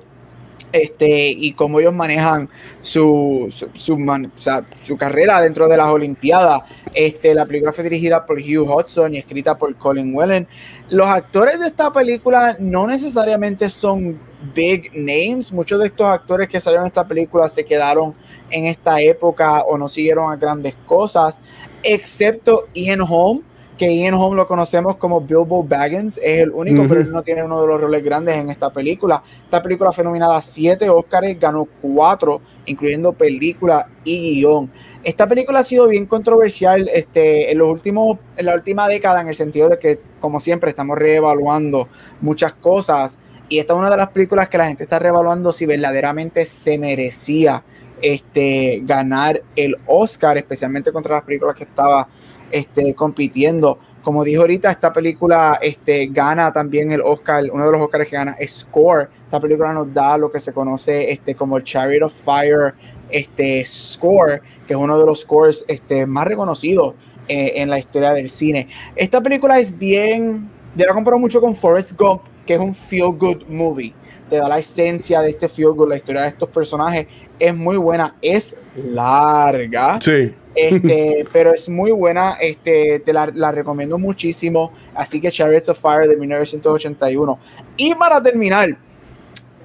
este, 0.71 1.29
y 1.29 1.51
cómo 1.51 1.81
ellos 1.81 1.93
manejan 1.93 2.47
su, 2.79 3.53
su, 3.73 4.97
carrera 4.97 5.41
dentro 5.41 5.67
de 5.67 5.75
las 5.75 5.87
Olimpiadas. 5.87 6.61
Este, 6.93 7.33
la 7.33 7.45
película 7.45 7.73
fue 7.73 7.83
dirigida 7.83 8.25
por 8.25 8.37
Hugh 8.37 8.65
Hudson 8.65 9.13
y 9.13 9.17
escrita 9.17 9.57
por 9.57 9.75
Colin 9.75 10.15
Whelan. 10.15 10.47
Los 10.89 11.07
actores 11.07 11.59
de 11.59 11.67
esta 11.67 11.91
película 11.91 12.55
no 12.57 12.87
necesariamente 12.87 13.67
son 13.67 14.17
big 14.55 14.89
names. 14.93 15.51
Muchos 15.51 15.81
de 15.81 15.87
estos 15.87 16.07
actores 16.07 16.47
que 16.47 16.61
salieron 16.61 16.85
en 16.85 16.91
esta 16.91 17.05
película 17.05 17.49
se 17.49 17.65
quedaron 17.65 18.15
en 18.49 18.67
esta 18.67 19.01
época 19.01 19.63
o 19.63 19.77
no 19.77 19.89
siguieron 19.89 20.31
a 20.31 20.37
grandes 20.37 20.75
cosas, 20.85 21.41
excepto 21.83 22.69
Ian 22.73 23.01
Holm 23.01 23.43
que 23.79 23.95
Ian 23.95 24.13
Holm 24.15 24.35
lo 24.35 24.45
conocemos 24.45 24.97
como 24.97 25.21
Bilbo 25.21 25.63
Baggins, 25.63 26.17
es 26.17 26.41
el 26.41 26.51
único, 26.51 26.85
pero 26.85 26.99
él 26.99 27.13
no 27.13 27.23
tiene 27.23 27.45
uno 27.45 27.61
de 27.61 27.67
los 27.67 27.79
roles 27.79 28.03
grandes 28.03 28.35
en 28.35 28.49
esta 28.49 28.69
película. 28.73 29.23
Esta 29.45 29.63
película 29.63 29.93
fue 29.93 30.03
nominada 30.03 30.35
a 30.35 30.41
siete 30.41 30.89
Oscars, 30.89 31.39
ganó 31.39 31.65
cuatro, 31.81 32.41
incluyendo 32.65 33.13
película 33.13 33.87
y 34.03 34.41
guion. 34.41 34.69
Esta 35.01 35.25
película 35.27 35.59
ha 35.59 35.63
sido 35.63 35.87
bien 35.87 36.07
controversial 36.07 36.89
este, 36.93 37.53
en, 37.53 37.57
los 37.57 37.71
últimos, 37.71 38.17
en 38.35 38.47
la 38.47 38.55
última 38.55 38.85
década, 38.89 39.21
en 39.21 39.29
el 39.29 39.35
sentido 39.35 39.69
de 39.69 39.79
que, 39.79 40.01
como 40.19 40.41
siempre, 40.41 40.71
estamos 40.71 40.97
reevaluando 40.97 41.87
muchas 42.19 42.53
cosas. 42.55 43.17
Y 43.47 43.59
esta 43.59 43.71
es 43.71 43.79
una 43.79 43.89
de 43.89 43.95
las 43.95 44.09
películas 44.09 44.49
que 44.49 44.57
la 44.57 44.67
gente 44.67 44.83
está 44.83 44.99
reevaluando 44.99 45.53
si 45.53 45.65
verdaderamente 45.65 46.45
se 46.45 46.77
merecía 46.77 47.63
este, 48.01 48.81
ganar 48.83 49.41
el 49.55 49.77
Oscar, 49.87 50.37
especialmente 50.37 50.91
contra 50.91 51.15
las 51.15 51.23
películas 51.23 51.55
que 51.55 51.63
estaba 51.63 52.09
este, 52.51 52.93
compitiendo. 52.93 53.79
Como 54.03 54.23
dijo 54.23 54.41
ahorita, 54.41 54.71
esta 54.71 54.93
película 54.93 55.59
este, 55.61 56.07
gana 56.07 56.51
también 56.51 56.91
el 56.91 57.01
Oscar, 57.01 57.43
uno 57.51 57.65
de 57.65 57.71
los 57.71 57.81
Oscars 57.81 58.07
que 58.07 58.15
gana 58.15 58.35
es 58.39 58.51
Score. 58.51 59.09
Esta 59.25 59.39
película 59.39 59.73
nos 59.73 59.93
da 59.93 60.17
lo 60.17 60.31
que 60.31 60.39
se 60.39 60.53
conoce 60.53 61.11
este, 61.11 61.35
como 61.35 61.57
el 61.57 61.63
Chariot 61.63 62.05
of 62.05 62.13
Fire 62.13 62.73
este, 63.09 63.63
Score, 63.65 64.41
que 64.65 64.73
es 64.73 64.79
uno 64.79 64.97
de 64.97 65.05
los 65.05 65.21
scores 65.21 65.65
este, 65.67 66.05
más 66.05 66.25
reconocidos 66.25 66.95
eh, 67.27 67.53
en 67.55 67.69
la 67.69 67.77
historia 67.77 68.13
del 68.13 68.29
cine. 68.29 68.67
Esta 68.95 69.21
película 69.21 69.59
es 69.59 69.77
bien, 69.77 70.49
yo 70.75 70.85
la 70.85 70.93
comparo 70.93 71.19
mucho 71.19 71.41
con 71.41 71.53
Forrest 71.53 71.99
Gump, 71.99 72.21
que 72.45 72.55
es 72.55 72.59
un 72.59 72.73
feel 72.73 73.11
good 73.11 73.43
movie. 73.47 73.93
Te 74.29 74.37
da 74.37 74.47
la 74.47 74.59
esencia 74.59 75.21
de 75.21 75.31
este 75.31 75.49
feel 75.49 75.73
good, 75.73 75.89
la 75.89 75.97
historia 75.97 76.21
de 76.21 76.29
estos 76.29 76.49
personajes. 76.49 77.07
Es 77.39 77.55
muy 77.55 77.77
buena, 77.77 78.15
es 78.21 78.55
larga. 78.75 79.99
Sí. 80.01 80.33
Este, 80.55 81.25
pero 81.33 81.53
es 81.53 81.69
muy 81.69 81.91
buena, 81.91 82.33
este, 82.33 82.99
te 82.99 83.13
la, 83.13 83.31
la 83.33 83.51
recomiendo 83.51 83.97
muchísimo. 83.97 84.71
Así 84.93 85.21
que 85.21 85.31
Chariots 85.31 85.69
of 85.69 85.79
Fire 85.79 86.07
de 86.07 86.15
1981. 86.15 87.39
Y 87.77 87.95
para 87.95 88.21
terminar, 88.21 88.77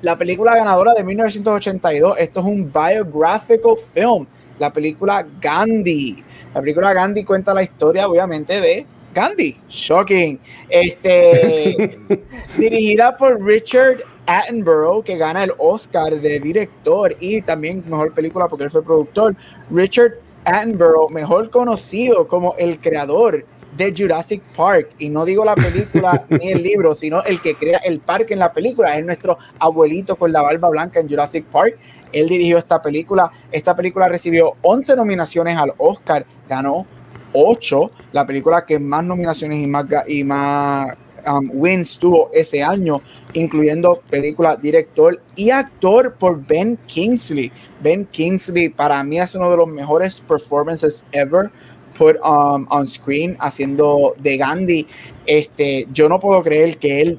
la 0.04 0.18
película 0.18 0.54
ganadora 0.54 0.92
de 0.92 1.02
1982, 1.02 2.16
esto 2.18 2.40
es 2.40 2.46
un 2.46 2.70
biographical 2.70 3.74
film, 3.76 4.26
la 4.58 4.72
película 4.72 5.26
Gandhi. 5.40 6.22
La 6.54 6.60
película 6.60 6.92
Gandhi 6.92 7.24
cuenta 7.24 7.54
la 7.54 7.62
historia, 7.62 8.06
obviamente, 8.06 8.60
de 8.60 8.86
Gandhi. 9.14 9.56
Shocking. 9.68 10.38
Este, 10.68 11.98
dirigida 12.58 13.16
por 13.16 13.42
Richard 13.42 14.04
Attenborough, 14.26 15.02
que 15.02 15.16
gana 15.16 15.44
el 15.44 15.52
Oscar 15.58 16.20
de 16.20 16.38
director 16.38 17.16
y 17.20 17.40
también 17.42 17.82
mejor 17.88 18.12
película 18.12 18.46
porque 18.46 18.64
él 18.64 18.70
fue 18.70 18.84
productor. 18.84 19.34
Richard 19.70 20.12
Attenborough, 20.44 21.10
mejor 21.10 21.50
conocido 21.50 22.28
como 22.28 22.54
el 22.56 22.78
creador 22.80 23.44
de 23.76 23.94
Jurassic 23.96 24.42
Park. 24.56 24.90
Y 24.98 25.08
no 25.08 25.24
digo 25.24 25.44
la 25.44 25.54
película 25.54 26.24
ni 26.30 26.50
el 26.50 26.62
libro, 26.62 26.94
sino 26.94 27.22
el 27.24 27.40
que 27.40 27.54
crea 27.54 27.78
el 27.78 28.00
parque 28.00 28.34
en 28.34 28.40
la 28.40 28.52
película. 28.52 28.96
Es 28.96 29.04
nuestro 29.04 29.38
abuelito 29.58 30.16
con 30.16 30.32
la 30.32 30.42
barba 30.42 30.68
blanca 30.68 31.00
en 31.00 31.08
Jurassic 31.08 31.44
Park. 31.46 31.78
Él 32.12 32.28
dirigió 32.28 32.58
esta 32.58 32.80
película. 32.80 33.30
Esta 33.50 33.74
película 33.74 34.08
recibió 34.08 34.54
11 34.62 34.96
nominaciones 34.96 35.56
al 35.56 35.72
Oscar, 35.78 36.24
ganó 36.48 36.86
8. 37.32 37.90
La 38.12 38.26
película 38.26 38.64
que 38.64 38.78
más 38.78 39.04
nominaciones 39.04 39.62
y 39.62 39.66
más, 39.66 39.86
y 40.06 40.24
más 40.24 40.94
um, 41.26 41.50
wins 41.52 41.98
tuvo 41.98 42.30
ese 42.32 42.62
año, 42.62 43.00
incluyendo 43.32 44.02
película, 44.10 44.56
director 44.56 45.20
y 45.36 45.50
actor 45.50 46.14
por 46.18 46.44
Ben 46.44 46.78
Kingsley. 46.86 47.50
Ben 47.80 48.06
Kingsley 48.06 48.68
para 48.68 49.02
mí 49.04 49.18
es 49.18 49.34
uno 49.34 49.50
de 49.50 49.56
los 49.56 49.68
mejores 49.68 50.20
performances 50.20 51.04
ever 51.12 51.50
put 51.96 52.16
um, 52.24 52.66
on 52.70 52.86
screen 52.86 53.36
haciendo 53.40 54.14
de 54.18 54.36
Gandhi. 54.36 54.86
Este, 55.26 55.86
yo 55.92 56.08
no 56.08 56.18
puedo 56.18 56.42
creer 56.42 56.78
que 56.78 57.00
él 57.00 57.18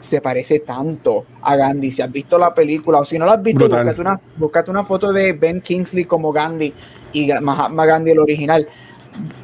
se 0.00 0.20
parece 0.20 0.60
tanto 0.60 1.24
a 1.40 1.56
Gandhi. 1.56 1.90
Si 1.90 2.02
has 2.02 2.12
visto 2.12 2.38
la 2.38 2.54
película 2.54 3.00
o 3.00 3.04
si 3.04 3.18
no 3.18 3.24
la 3.24 3.34
has 3.34 3.42
visto, 3.42 3.68
búscate 3.68 4.00
una, 4.00 4.16
búscate 4.36 4.70
una 4.70 4.84
foto 4.84 5.12
de 5.12 5.32
Ben 5.32 5.60
Kingsley 5.60 6.04
como 6.04 6.30
Gandhi 6.30 6.72
y 7.12 7.32
Mahatma 7.40 7.86
Gandhi 7.86 8.10
el 8.10 8.18
original 8.18 8.68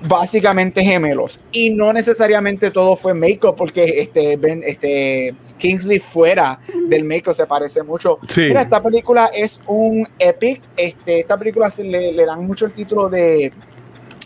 básicamente 0.09 0.83
gemelos. 0.83 1.41
Y 1.53 1.71
no 1.71 1.93
necesariamente 1.93 2.71
todo 2.71 2.97
fue 2.97 3.15
make-up 3.15 3.57
porque 3.57 4.01
este, 4.01 4.37
ben, 4.37 4.63
este 4.65 5.35
Kingsley 5.59 5.99
fuera 5.99 6.61
del 6.89 7.05
make-up 7.05 7.35
se 7.35 7.47
parece 7.47 7.83
mucho. 7.83 8.19
Sí. 8.29 8.43
Mira, 8.43 8.63
esta 8.63 8.83
película 8.83 9.31
es 9.35 9.61
un 9.67 10.09
epic. 10.19 10.61
Este, 10.77 11.21
esta 11.21 11.39
película 11.39 11.71
se 11.71 11.85
le, 11.85 12.13
le 12.13 12.27
dan 12.27 12.47
mucho 12.47 12.67
el 12.67 12.73
título 12.73 13.09
de 13.09 13.53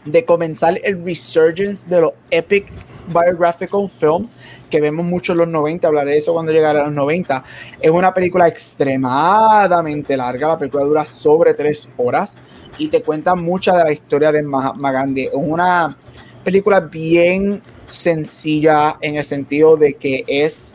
de 0.04 0.24
comenzar 0.24 0.78
el 0.84 1.02
resurgence 1.04 1.86
de 1.86 2.00
los 2.02 2.12
epic 2.30 2.66
biographical 3.06 3.88
films 3.88 4.36
que 4.70 4.80
vemos 4.80 5.04
mucho 5.04 5.32
en 5.32 5.38
los 5.38 5.48
90, 5.48 5.86
hablaré 5.86 6.12
de 6.12 6.18
eso 6.18 6.32
cuando 6.32 6.52
llegara 6.52 6.80
a 6.80 6.84
los 6.84 6.92
90. 6.92 7.44
Es 7.80 7.90
una 7.90 8.12
película 8.12 8.48
extremadamente 8.48 10.16
larga, 10.16 10.48
la 10.48 10.58
película 10.58 10.84
dura 10.84 11.04
sobre 11.04 11.54
tres 11.54 11.88
horas 11.96 12.36
y 12.78 12.88
te 12.88 13.00
cuenta 13.02 13.34
mucha 13.34 13.76
de 13.76 13.84
la 13.84 13.92
historia 13.92 14.32
de 14.32 14.42
Mahatma 14.42 14.92
Gandhi. 14.92 15.24
Es 15.24 15.30
una 15.34 15.96
película 16.42 16.80
bien 16.80 17.62
sencilla 17.86 18.96
en 19.00 19.16
el 19.16 19.24
sentido 19.24 19.76
de 19.76 19.94
que 19.94 20.24
es 20.26 20.74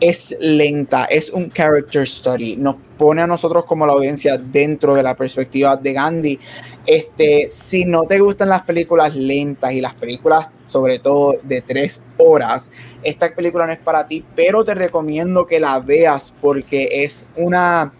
es 0.00 0.36
lenta, 0.38 1.04
es 1.04 1.30
un 1.30 1.50
character 1.50 2.06
study, 2.06 2.56
nos 2.56 2.76
pone 2.98 3.22
a 3.22 3.26
nosotros 3.26 3.64
como 3.64 3.86
la 3.86 3.94
audiencia 3.94 4.36
dentro 4.36 4.94
de 4.94 5.02
la 5.02 5.16
perspectiva 5.16 5.76
de 5.76 5.92
Gandhi. 5.92 6.38
Este, 6.86 7.48
si 7.50 7.84
no 7.84 8.04
te 8.04 8.18
gustan 8.18 8.50
las 8.50 8.62
películas 8.62 9.14
lentas 9.14 9.72
y 9.72 9.80
las 9.80 9.94
películas 9.94 10.48
sobre 10.66 10.98
todo 10.98 11.34
de 11.42 11.62
tres 11.62 12.02
horas, 12.18 12.70
esta 13.02 13.34
película 13.34 13.66
no 13.66 13.72
es 13.72 13.78
para 13.78 14.06
ti, 14.06 14.24
pero 14.36 14.64
te 14.64 14.74
recomiendo 14.74 15.46
que 15.46 15.60
la 15.60 15.80
veas 15.80 16.34
porque 16.40 17.04
es 17.04 17.26
una, 17.36 17.92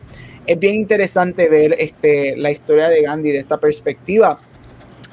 es 0.46 0.58
bien 0.58 0.74
interesante 0.74 1.48
ver 1.48 1.76
este, 1.78 2.36
la 2.36 2.50
historia 2.50 2.88
de 2.88 3.02
Gandhi 3.02 3.30
de 3.30 3.38
esta 3.38 3.58
perspectiva 3.58 4.38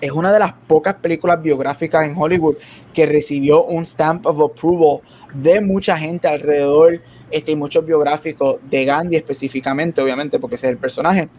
es 0.02 0.12
una 0.12 0.34
de 0.34 0.40
las 0.40 0.54
pocas 0.54 0.96
películas 0.96 1.42
biográficas 1.42 2.06
en 2.06 2.18
Hollywood 2.18 2.56
que 2.94 3.06
recibió 3.06 3.64
un 3.64 3.86
stamp 3.86 4.26
of 4.26 4.42
approval 4.42 5.02
de 5.34 5.62
mucha 5.62 5.96
gente 5.98 6.28
alrededor, 6.28 7.00
este, 7.30 7.52
y 7.52 7.56
muchos 7.56 7.86
biográficos 7.86 8.58
de 8.70 8.84
Gandhi 8.84 9.16
específicamente, 9.16 10.02
obviamente, 10.02 10.40
porque 10.40 10.56
ese 10.56 10.68
es 10.68 10.72
el 10.72 10.78
personaje. 10.78 11.30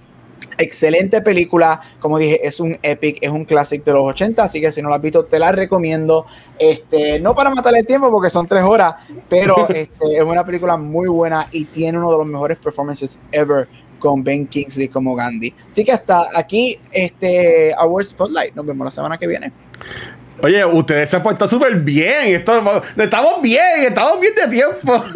Excelente 0.58 1.20
película, 1.22 1.80
como 2.00 2.18
dije, 2.18 2.46
es 2.46 2.60
un 2.60 2.78
epic, 2.82 3.18
es 3.20 3.30
un 3.30 3.44
clásico 3.44 3.84
de 3.86 3.92
los 3.92 4.04
80, 4.10 4.42
así 4.42 4.60
que 4.60 4.70
si 4.72 4.82
no 4.82 4.88
la 4.88 4.96
has 4.96 5.02
visto, 5.02 5.24
te 5.24 5.38
la 5.38 5.52
recomiendo. 5.52 6.26
Este, 6.58 7.18
no 7.20 7.34
para 7.34 7.50
matarle 7.54 7.80
el 7.80 7.86
tiempo 7.86 8.10
porque 8.10 8.30
son 8.30 8.46
tres 8.46 8.62
horas, 8.64 8.94
pero 9.28 9.68
este, 9.74 10.16
es 10.18 10.24
una 10.24 10.44
película 10.44 10.76
muy 10.76 11.08
buena 11.08 11.46
y 11.50 11.64
tiene 11.66 11.98
uno 11.98 12.10
de 12.12 12.18
los 12.18 12.26
mejores 12.26 12.58
performances 12.58 13.18
ever 13.30 13.68
con 13.98 14.22
Ben 14.24 14.46
Kingsley 14.46 14.88
como 14.88 15.14
Gandhi. 15.14 15.54
Así 15.70 15.84
que 15.84 15.92
hasta 15.92 16.28
aquí, 16.34 16.78
este 16.90 17.72
Award 17.78 18.06
Spotlight. 18.06 18.54
Nos 18.54 18.66
vemos 18.66 18.84
la 18.84 18.90
semana 18.90 19.16
que 19.16 19.26
viene. 19.28 19.52
Oye, 20.42 20.64
ustedes 20.64 21.08
se 21.08 21.16
han 21.16 21.22
puesto 21.22 21.46
súper 21.46 21.76
bien. 21.76 22.34
Esto- 22.34 22.82
estamos 22.96 23.40
bien, 23.42 23.60
estamos 23.86 24.18
bien 24.18 24.32
de 24.34 24.48
tiempo. 24.48 25.04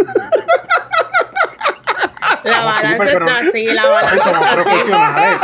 La 2.47 2.65
balanza 2.65 3.05
está 3.05 3.39
así, 3.39 3.65
la 3.67 3.87
balanza 3.87 4.17
Somos 4.25 4.33
está 4.41 4.51
así. 4.53 4.63
profesionales. 4.63 5.39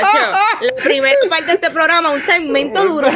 Tacho, 0.00 0.18
La 0.60 0.74
primera 0.82 1.16
parte 1.28 1.44
de 1.46 1.52
este 1.52 1.70
programa, 1.70 2.10
un 2.10 2.20
segmento 2.20 2.80
hora. 2.94 3.08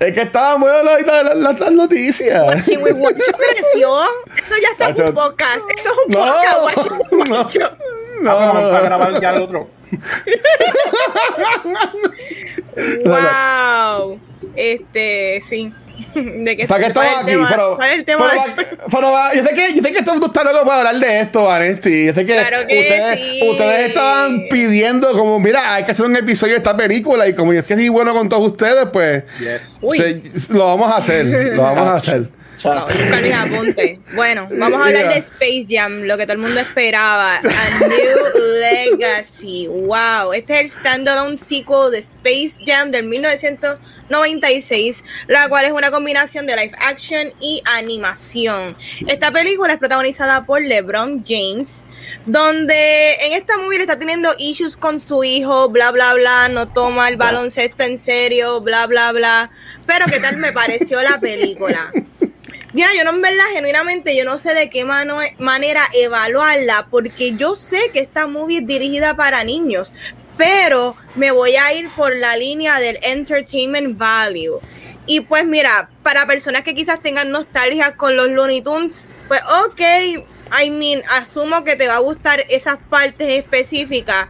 es 0.00 0.12
que 0.14 0.20
estaban 0.22 0.60
buenas 0.60 0.84
las, 0.84 1.02
las- 1.06 1.36
las- 1.36 1.60
las 1.60 1.72
noticias. 1.72 2.46
Watching 2.46 2.82
with 2.82 2.92
Watch 2.96 3.16
creció. 3.16 3.96
Eso 4.42 4.54
ya 4.62 4.68
está 4.72 4.86
en 4.88 4.94
Tacho. 4.94 5.08
un 5.08 5.14
podcast. 5.14 5.70
Eso 5.78 5.88
es 5.88 5.94
un 6.06 6.12
No, 6.12 6.18
podcast, 6.20 6.58
Watching 6.62 6.92
with 7.10 7.28
no. 7.28 7.34
Watch. 7.36 7.56
Ah, 8.26 8.32
vamos 8.34 8.72
a 8.72 8.80
grabar 8.80 9.20
ya 9.20 9.30
el 9.34 9.42
otro. 9.42 9.68
Wow. 13.04 14.18
Este, 14.56 15.40
sí. 15.46 15.72
¿De 16.14 16.56
qué 16.56 16.66
¿Para 16.66 16.86
estamos 16.86 17.10
es 17.12 17.16
aquí? 17.18 17.26
tema? 17.32 17.48
Pero, 17.48 17.76
¿Cuál 17.76 17.88
es 17.90 17.94
el 17.98 18.04
tema? 18.04 18.24
pero 18.90 19.10
va- 19.12 19.30
pero 19.30 19.34
yo 19.34 19.44
sé 19.48 19.54
que, 19.54 19.74
yo 19.74 19.82
sé 19.82 19.92
que 19.92 20.02
todo 20.02 20.14
el 20.14 20.20
mundo 20.20 20.26
está 20.26 20.44
loco 20.52 20.64
para 20.66 20.78
hablar 20.78 20.96
de 20.98 21.20
esto, 21.20 21.44
Vanesti. 21.44 22.06
Yo 22.06 22.14
sé 22.14 22.24
que, 22.26 22.32
Claro 22.34 22.66
que 22.66 22.78
ustedes, 22.80 23.18
sí. 23.18 23.40
ustedes 23.50 23.86
estaban 23.88 24.42
pidiendo 24.50 25.12
como, 25.12 25.38
mira, 25.40 25.74
hay 25.74 25.84
que 25.84 25.90
hacer 25.92 26.06
un 26.06 26.16
episodio 26.16 26.52
de 26.54 26.58
esta 26.58 26.76
película 26.76 27.26
y 27.28 27.34
como 27.34 27.52
yo 27.52 27.62
sé 27.62 27.74
así 27.74 27.88
bueno 27.88 28.12
con 28.14 28.28
todos 28.28 28.46
ustedes, 28.52 28.86
pues 28.92 29.24
Yes. 29.40 29.78
Uy. 29.82 29.96
se- 29.98 30.52
lo 30.52 30.66
vamos 30.66 30.92
a 30.92 30.96
hacer, 30.96 31.24
lo 31.26 31.62
vamos 31.62 31.86
a 31.88 31.94
hacer. 31.96 32.28
Chao. 32.56 32.86
Bueno, 34.14 34.48
vamos 34.50 34.80
a 34.80 34.86
hablar 34.86 35.08
de 35.08 35.18
Space 35.18 35.66
Jam, 35.68 36.02
lo 36.02 36.16
que 36.16 36.24
todo 36.24 36.34
el 36.34 36.38
mundo 36.38 36.60
esperaba. 36.60 37.36
A 37.36 37.40
New 37.40 38.60
Legacy. 38.60 39.66
Wow, 39.68 40.32
este 40.32 40.54
es 40.54 40.60
el 40.60 40.70
standalone 40.70 41.36
sequel 41.36 41.90
de 41.90 41.98
Space 41.98 42.62
Jam 42.64 42.90
del 42.90 43.06
1996, 43.06 45.04
la 45.26 45.48
cual 45.48 45.64
es 45.66 45.72
una 45.72 45.90
combinación 45.90 46.46
de 46.46 46.56
live 46.56 46.76
action 46.78 47.32
y 47.40 47.62
animación. 47.66 48.76
Esta 49.06 49.30
película 49.32 49.72
es 49.72 49.78
protagonizada 49.78 50.46
por 50.46 50.62
LeBron 50.62 51.24
James, 51.26 51.84
donde 52.26 53.14
en 53.26 53.32
esta 53.32 53.58
movie 53.58 53.80
está 53.80 53.98
teniendo 53.98 54.30
issues 54.38 54.76
con 54.76 55.00
su 55.00 55.24
hijo, 55.24 55.68
bla, 55.68 55.90
bla, 55.90 56.14
bla, 56.14 56.48
no 56.48 56.68
toma 56.68 57.08
el 57.08 57.16
baloncesto 57.16 57.82
en 57.82 57.98
serio, 57.98 58.60
bla, 58.60 58.86
bla, 58.86 59.12
bla. 59.12 59.50
Pero 59.86 60.06
¿qué 60.06 60.20
tal 60.20 60.36
me 60.36 60.52
pareció 60.52 61.02
la 61.02 61.20
película? 61.20 61.92
Mira, 62.74 62.90
yo 62.96 63.04
no 63.04 63.10
en 63.10 63.22
verdad, 63.22 63.44
genuinamente, 63.52 64.16
yo 64.16 64.24
no 64.24 64.36
sé 64.36 64.52
de 64.52 64.68
qué 64.68 64.84
mano- 64.84 65.20
manera 65.38 65.82
evaluarla, 65.92 66.88
porque 66.90 67.36
yo 67.36 67.54
sé 67.54 67.90
que 67.92 68.00
esta 68.00 68.26
movie 68.26 68.58
es 68.58 68.66
dirigida 68.66 69.14
para 69.14 69.44
niños, 69.44 69.94
pero 70.36 70.96
me 71.14 71.30
voy 71.30 71.54
a 71.54 71.72
ir 71.72 71.88
por 71.90 72.16
la 72.16 72.36
línea 72.36 72.80
del 72.80 72.98
entertainment 73.02 73.96
value. 73.96 74.58
Y 75.06 75.20
pues 75.20 75.46
mira, 75.46 75.88
para 76.02 76.26
personas 76.26 76.62
que 76.62 76.74
quizás 76.74 77.00
tengan 77.00 77.30
nostalgia 77.30 77.96
con 77.96 78.16
los 78.16 78.28
Looney 78.28 78.60
Tunes, 78.60 79.06
pues 79.28 79.40
ok, 79.66 79.80
I 80.60 80.70
mean, 80.70 81.00
asumo 81.08 81.62
que 81.62 81.76
te 81.76 81.86
va 81.86 81.94
a 81.94 82.00
gustar 82.00 82.44
esas 82.48 82.78
partes 82.90 83.28
específicas, 83.28 84.26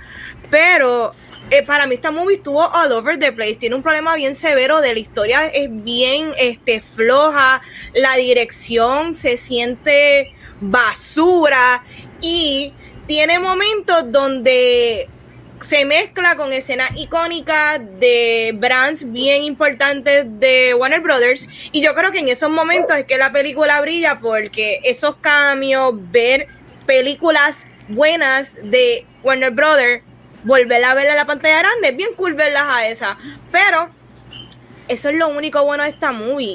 pero 0.51 1.13
eh, 1.55 1.63
para 1.63 1.87
mí 1.87 1.95
esta 1.95 2.11
movie 2.11 2.37
estuvo 2.37 2.61
all 2.61 2.93
over 2.93 3.19
the 3.19 3.33
place. 3.33 3.57
Tiene 3.57 3.77
un 3.77 3.83
problema 3.83 4.15
bien 4.17 4.35
severo 4.35 4.81
de 4.81 4.93
la 4.93 4.99
historia, 4.99 5.47
es 5.47 5.69
bien 5.71 6.31
este, 6.39 6.81
floja, 6.81 7.63
la 7.95 8.15
dirección 8.17 9.15
se 9.15 9.37
siente 9.37 10.35
basura 10.61 11.85
y 12.21 12.73
tiene 13.07 13.39
momentos 13.39 14.11
donde 14.11 15.09
se 15.61 15.85
mezcla 15.85 16.37
con 16.37 16.53
escenas 16.53 16.91
icónicas 16.97 17.81
de 17.99 18.53
brands 18.57 19.11
bien 19.11 19.43
importantes 19.43 20.25
de 20.27 20.75
Warner 20.75 21.01
Brothers 21.01 21.49
y 21.73 21.83
yo 21.83 21.95
creo 21.95 22.11
que 22.11 22.19
en 22.19 22.29
esos 22.29 22.51
momentos 22.51 22.97
es 22.97 23.05
que 23.07 23.17
la 23.17 23.33
película 23.33 23.81
brilla 23.81 24.19
porque 24.21 24.81
esos 24.85 25.17
cambios, 25.17 25.95
ver 26.11 26.49
películas 26.87 27.67
buenas 27.89 28.57
de 28.63 29.07
Warner 29.23 29.53
Brothers, 29.53 30.03
volver 30.45 30.85
a 30.85 30.95
verla 30.95 31.13
en 31.13 31.17
la 31.17 31.27
pantalla 31.27 31.59
grande, 31.59 31.89
es 31.89 31.97
bien 31.97 32.11
cool 32.17 32.35
verlas 32.35 32.65
a 32.67 32.87
esas, 32.87 33.17
pero 33.51 33.91
eso 34.89 35.09
es 35.09 35.17
lo 35.17 35.29
único 35.29 35.65
bueno 35.65 35.83
de 35.85 35.91
esta 35.91 36.13
movie 36.13 36.55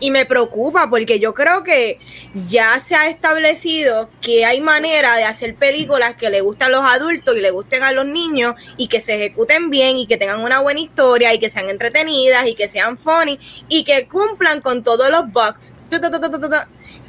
y, 0.00 0.10
me 0.10 0.26
preocupa 0.26 0.90
porque 0.90 1.18
yo 1.18 1.32
creo 1.32 1.64
que 1.64 1.98
ya 2.46 2.78
se 2.80 2.94
ha 2.94 3.06
establecido 3.06 4.10
que 4.20 4.44
hay 4.44 4.60
manera 4.60 5.16
de 5.16 5.24
hacer 5.24 5.54
películas 5.54 6.16
que 6.16 6.28
le 6.28 6.42
gustan 6.42 6.68
a 6.68 6.78
los 6.78 6.90
adultos 6.90 7.34
y 7.34 7.40
le 7.40 7.50
gusten 7.50 7.82
a 7.82 7.92
los 7.92 8.04
niños 8.04 8.54
y 8.76 8.88
que 8.88 9.00
se 9.00 9.14
ejecuten 9.14 9.70
bien 9.70 9.96
y 9.96 10.06
que 10.06 10.18
tengan 10.18 10.40
una 10.40 10.60
buena 10.60 10.80
historia 10.80 11.32
y 11.32 11.38
que 11.38 11.48
sean 11.48 11.70
entretenidas 11.70 12.46
y 12.46 12.54
que 12.54 12.68
sean 12.68 12.98
funny 12.98 13.38
y 13.70 13.84
que 13.84 14.06
cumplan 14.06 14.60
con 14.60 14.84
todos 14.84 15.08
los 15.08 15.32
bugs. 15.32 15.76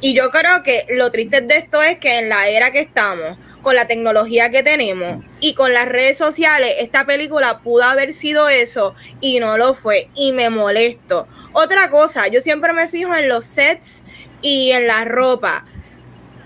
Y 0.00 0.14
yo 0.14 0.30
creo 0.30 0.62
que 0.62 0.86
lo 0.88 1.10
triste 1.10 1.42
de 1.42 1.56
esto 1.56 1.82
es 1.82 1.98
que 1.98 2.18
en 2.20 2.30
la 2.30 2.48
era 2.48 2.70
que 2.72 2.80
estamos, 2.80 3.36
con 3.64 3.74
la 3.74 3.88
tecnología 3.88 4.50
que 4.50 4.62
tenemos 4.62 5.24
y 5.40 5.54
con 5.54 5.72
las 5.72 5.86
redes 5.88 6.16
sociales, 6.16 6.76
esta 6.78 7.04
película 7.04 7.58
pudo 7.58 7.82
haber 7.82 8.14
sido 8.14 8.48
eso 8.48 8.94
y 9.20 9.40
no 9.40 9.58
lo 9.58 9.74
fue. 9.74 10.08
Y 10.14 10.30
me 10.30 10.50
molesto. 10.50 11.26
Otra 11.52 11.90
cosa, 11.90 12.28
yo 12.28 12.40
siempre 12.40 12.72
me 12.72 12.88
fijo 12.88 13.12
en 13.16 13.28
los 13.28 13.44
sets 13.44 14.04
y 14.40 14.70
en 14.70 14.86
la 14.86 15.04
ropa. 15.04 15.64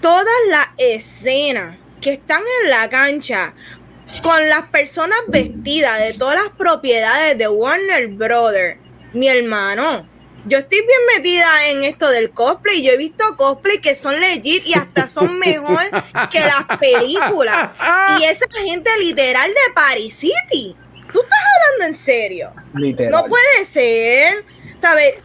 Todas 0.00 0.34
las 0.48 0.68
escenas 0.78 1.76
que 2.00 2.14
están 2.14 2.42
en 2.62 2.70
la 2.70 2.88
cancha 2.88 3.52
con 4.22 4.48
las 4.48 4.68
personas 4.68 5.18
vestidas 5.26 5.98
de 5.98 6.14
todas 6.14 6.36
las 6.36 6.52
propiedades 6.56 7.36
de 7.36 7.48
Warner 7.48 8.08
Brothers, 8.08 8.78
mi 9.12 9.28
hermano. 9.28 10.08
Yo 10.48 10.58
estoy 10.58 10.78
bien 10.78 11.00
metida 11.16 11.68
en 11.68 11.84
esto 11.84 12.08
del 12.10 12.30
cosplay. 12.30 12.82
Yo 12.82 12.92
he 12.92 12.96
visto 12.96 13.24
cosplay 13.36 13.80
que 13.80 13.94
son 13.94 14.18
legit 14.18 14.66
y 14.66 14.74
hasta 14.74 15.08
son 15.08 15.38
mejor 15.38 15.82
que 16.30 16.40
las 16.40 16.78
películas. 16.78 17.70
Y 18.18 18.24
esa 18.24 18.46
gente 18.50 18.90
literal 19.00 19.50
de 19.50 19.74
Paris 19.74 20.14
City. 20.14 20.76
¿Tú 21.12 21.22
estás 21.22 21.38
hablando 21.56 21.84
en 21.86 21.94
serio? 21.94 22.52
Literal. 22.74 23.12
No 23.12 23.28
puede 23.28 23.64
ser. 23.64 24.44
¿Sabes? 24.78 25.16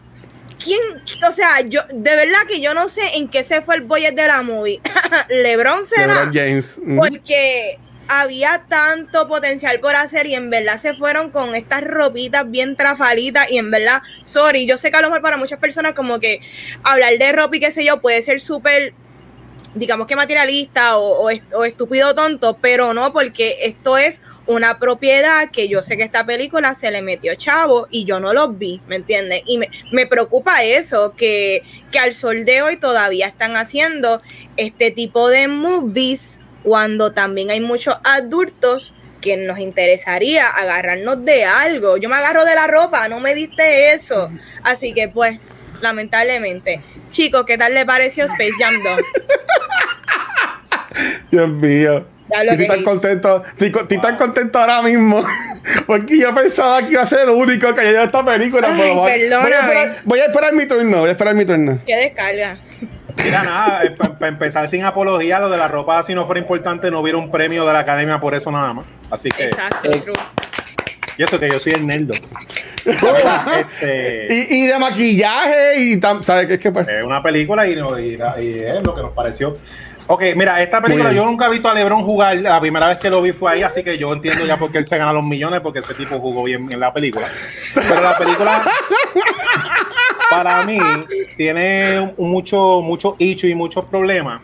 ¿Quién? 0.62 0.80
O 1.28 1.32
sea, 1.32 1.60
yo, 1.60 1.82
de 1.92 2.16
verdad 2.16 2.38
que 2.48 2.60
yo 2.60 2.74
no 2.74 2.88
sé 2.88 3.16
en 3.16 3.28
qué 3.28 3.42
se 3.42 3.60
fue 3.62 3.76
el 3.76 3.82
budget 3.82 4.14
de 4.14 4.26
la 4.26 4.42
movie. 4.42 4.80
LeBron 5.28 5.84
será. 5.84 6.24
LeBron 6.24 6.32
James. 6.32 6.78
Mm. 6.82 6.98
Porque 6.98 7.78
había 8.08 8.64
tanto 8.68 9.26
potencial 9.28 9.80
por 9.80 9.96
hacer 9.96 10.26
y 10.26 10.34
en 10.34 10.50
verdad 10.50 10.76
se 10.78 10.94
fueron 10.94 11.30
con 11.30 11.54
estas 11.54 11.82
ropitas 11.82 12.50
bien 12.50 12.76
trafalitas 12.76 13.50
y 13.50 13.58
en 13.58 13.70
verdad, 13.70 14.02
sorry, 14.22 14.66
yo 14.66 14.78
sé 14.78 14.90
que 14.90 14.96
a 14.96 15.00
lo 15.02 15.08
mejor 15.08 15.22
para 15.22 15.36
muchas 15.36 15.58
personas 15.58 15.94
como 15.94 16.20
que 16.20 16.40
hablar 16.82 17.18
de 17.18 17.32
ropa 17.32 17.56
y 17.56 17.60
qué 17.60 17.70
sé 17.70 17.84
yo 17.84 18.00
puede 18.00 18.22
ser 18.22 18.40
súper 18.40 18.94
digamos 19.74 20.06
que 20.06 20.16
materialista 20.16 20.96
o, 20.96 21.28
o, 21.28 21.32
o 21.54 21.64
estúpido 21.64 22.14
tonto, 22.14 22.56
pero 22.60 22.94
no, 22.94 23.12
porque 23.12 23.58
esto 23.62 23.98
es 23.98 24.22
una 24.46 24.78
propiedad 24.78 25.50
que 25.50 25.68
yo 25.68 25.82
sé 25.82 25.96
que 25.96 26.04
esta 26.04 26.24
película 26.24 26.74
se 26.74 26.90
le 26.90 27.02
metió 27.02 27.34
chavo 27.34 27.88
y 27.90 28.04
yo 28.04 28.20
no 28.20 28.32
lo 28.32 28.48
vi, 28.48 28.80
¿me 28.86 28.96
entiendes? 28.96 29.42
Y 29.46 29.58
me, 29.58 29.68
me 29.90 30.06
preocupa 30.06 30.62
eso, 30.62 31.14
que, 31.16 31.62
que 31.90 31.98
al 31.98 32.14
sol 32.14 32.44
de 32.44 32.62
hoy 32.62 32.76
todavía 32.76 33.26
están 33.26 33.56
haciendo 33.56 34.22
este 34.56 34.90
tipo 34.90 35.28
de 35.28 35.48
movies 35.48 36.40
cuando 36.64 37.12
también 37.12 37.50
hay 37.50 37.60
muchos 37.60 37.94
adultos 38.02 38.94
que 39.20 39.36
nos 39.36 39.58
interesaría 39.58 40.48
agarrarnos 40.48 41.24
de 41.24 41.44
algo. 41.44 41.96
Yo 41.96 42.08
me 42.08 42.16
agarro 42.16 42.44
de 42.44 42.54
la 42.54 42.66
ropa, 42.66 43.08
no 43.08 43.20
me 43.20 43.34
diste 43.34 43.92
eso. 43.92 44.30
Así 44.62 44.92
que 44.92 45.08
pues, 45.08 45.38
lamentablemente. 45.80 46.80
Chicos, 47.10 47.44
¿qué 47.46 47.56
tal 47.56 47.74
le 47.74 47.86
pareció 47.86 48.24
Space 48.24 48.54
Jam 48.58 48.74
2? 48.82 49.00
Dios 51.30 51.48
mío. 51.48 52.06
Estoy 52.28 52.66
tan 52.66 52.82
contento, 52.82 53.44
estoy, 53.46 53.68
estoy 53.68 54.00
tan 54.00 54.16
contento 54.16 54.58
ahora 54.58 54.82
mismo. 54.82 55.22
Porque 55.86 56.18
yo 56.18 56.34
pensaba 56.34 56.82
que 56.82 56.92
iba 56.92 57.02
a 57.02 57.06
ser 57.06 57.20
el 57.20 57.30
único 57.30 57.74
que 57.74 57.80
haya 57.82 58.04
esta 58.04 58.24
película. 58.24 58.68
Ay, 58.68 58.74
pero 58.76 58.94
voy, 58.94 59.02
voy 59.02 59.10
a 59.10 59.14
perdóname. 59.14 59.54
esperar, 59.54 59.96
voy 60.04 60.18
a 60.18 60.24
esperar 60.24 60.52
mi 60.54 60.66
turno. 60.66 61.00
Voy 61.00 61.08
a 61.08 61.12
esperar 61.12 61.34
mi 61.34 61.44
turno. 61.44 61.78
¿Qué 61.86 61.96
descarga? 61.96 62.58
Mira, 63.22 63.42
nada, 63.44 63.82
para 64.18 64.28
empezar 64.28 64.68
sin 64.68 64.84
apología, 64.84 65.38
lo 65.38 65.48
de 65.48 65.56
la 65.56 65.68
ropa, 65.68 66.02
si 66.02 66.14
no 66.14 66.26
fuera 66.26 66.40
importante, 66.40 66.90
no 66.90 67.00
hubiera 67.00 67.18
un 67.18 67.30
premio 67.30 67.64
de 67.66 67.72
la 67.72 67.78
academia 67.80 68.18
por 68.20 68.34
eso 68.34 68.50
nada 68.50 68.74
más. 68.74 68.84
Así 69.10 69.28
que, 69.28 69.44
Exacto, 69.46 69.90
es- 69.90 70.10
y 71.16 71.22
eso 71.22 71.38
que 71.38 71.48
yo 71.48 71.60
soy 71.60 71.72
el 71.72 71.86
nerdo. 71.86 72.14
Este, 72.86 74.26
Y, 74.30 74.64
y 74.64 74.66
de 74.66 74.78
maquillaje 74.78 75.80
y 75.80 75.96
tam- 76.00 76.22
¿sabes 76.22 76.46
qué 76.46 76.54
es 76.54 76.60
que 76.60 76.70
pues? 76.72 76.86
es 76.88 77.02
una 77.02 77.22
película 77.22 77.66
y, 77.66 77.76
no- 77.76 77.98
y, 77.98 78.14
y 78.40 78.56
es 78.62 78.82
lo 78.82 78.94
que 78.94 79.02
nos 79.02 79.12
pareció. 79.12 79.56
Ok, 80.06 80.22
mira, 80.36 80.60
esta 80.62 80.82
película 80.82 81.12
yo 81.12 81.24
nunca 81.24 81.46
he 81.46 81.50
visto 81.50 81.66
a 81.70 81.72
LeBron 81.72 82.02
jugar. 82.02 82.36
La 82.36 82.60
primera 82.60 82.88
vez 82.88 82.98
que 82.98 83.08
lo 83.08 83.22
vi 83.22 83.32
fue 83.32 83.52
ahí, 83.52 83.62
así 83.62 83.82
que 83.82 83.96
yo 83.96 84.12
entiendo 84.12 84.44
ya 84.44 84.58
por 84.58 84.70
qué 84.70 84.76
él 84.76 84.86
se 84.86 84.98
gana 84.98 85.14
los 85.14 85.24
millones, 85.24 85.60
porque 85.62 85.78
ese 85.78 85.94
tipo 85.94 86.18
jugó 86.18 86.42
bien 86.44 86.70
en 86.70 86.78
la 86.78 86.92
película. 86.92 87.26
Pero 87.74 88.02
la 88.02 88.18
película, 88.18 88.62
para 90.36 90.64
mí, 90.64 90.78
tiene 91.36 92.14
mucho, 92.18 92.80
mucho 92.82 93.16
issue 93.18 93.50
y 93.50 93.54
muchos 93.54 93.84
problemas. 93.84 94.40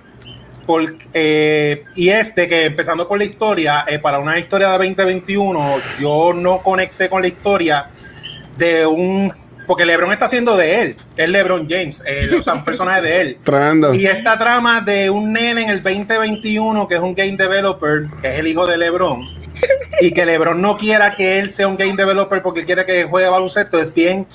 Eh, 1.15 1.85
y 1.97 2.09
es 2.11 2.35
de 2.35 2.49
que 2.49 2.67
empezando 2.67 3.09
por 3.09 3.19
la 3.19 3.25
historia, 3.25 3.85
eh, 3.87 3.99
para 3.99 4.19
una 4.19 4.39
historia 4.39 4.69
de 4.69 4.79
2021, 4.79 5.77
yo 6.01 6.33
no 6.35 6.59
conecté 6.59 7.09
con 7.09 7.23
la 7.23 7.29
historia 7.29 7.87
de 8.57 8.87
un. 8.87 9.33
Porque 9.67 9.85
LeBron 9.85 10.11
está 10.11 10.25
haciendo 10.25 10.57
de 10.57 10.83
él, 10.83 10.97
es 11.17 11.29
LeBron 11.29 11.69
James, 11.69 12.03
eh, 12.05 12.29
o 12.37 12.43
sea, 12.43 12.55
un 12.55 12.65
personaje 12.65 13.03
de 13.03 13.21
él. 13.21 13.39
Y 13.95 14.07
esta 14.07 14.37
trama 14.37 14.81
de 14.81 15.11
un 15.11 15.33
nene 15.33 15.63
en 15.63 15.71
el 15.71 15.83
2021 15.83 16.89
que 16.89 16.97
es 16.97 17.01
un 17.01 17.15
game 17.15 17.37
developer, 17.37 18.09
que 18.21 18.33
es 18.33 18.39
el 18.41 18.49
hijo 18.49 18.67
de 18.67 18.77
LeBron, 18.77 19.29
y 20.01 20.11
que 20.11 20.27
LeBron 20.27 20.61
no 20.61 20.77
quiera 20.77 21.15
que 21.15 21.39
él 21.39 21.49
sea 21.49 21.69
un 21.69 21.77
game 21.77 21.95
developer 21.95 22.43
porque 22.43 22.65
quiere 22.65 22.85
que 22.85 23.05
juegue 23.05 23.29
baloncesto, 23.29 23.81
es 23.81 23.95
bien 23.95 24.27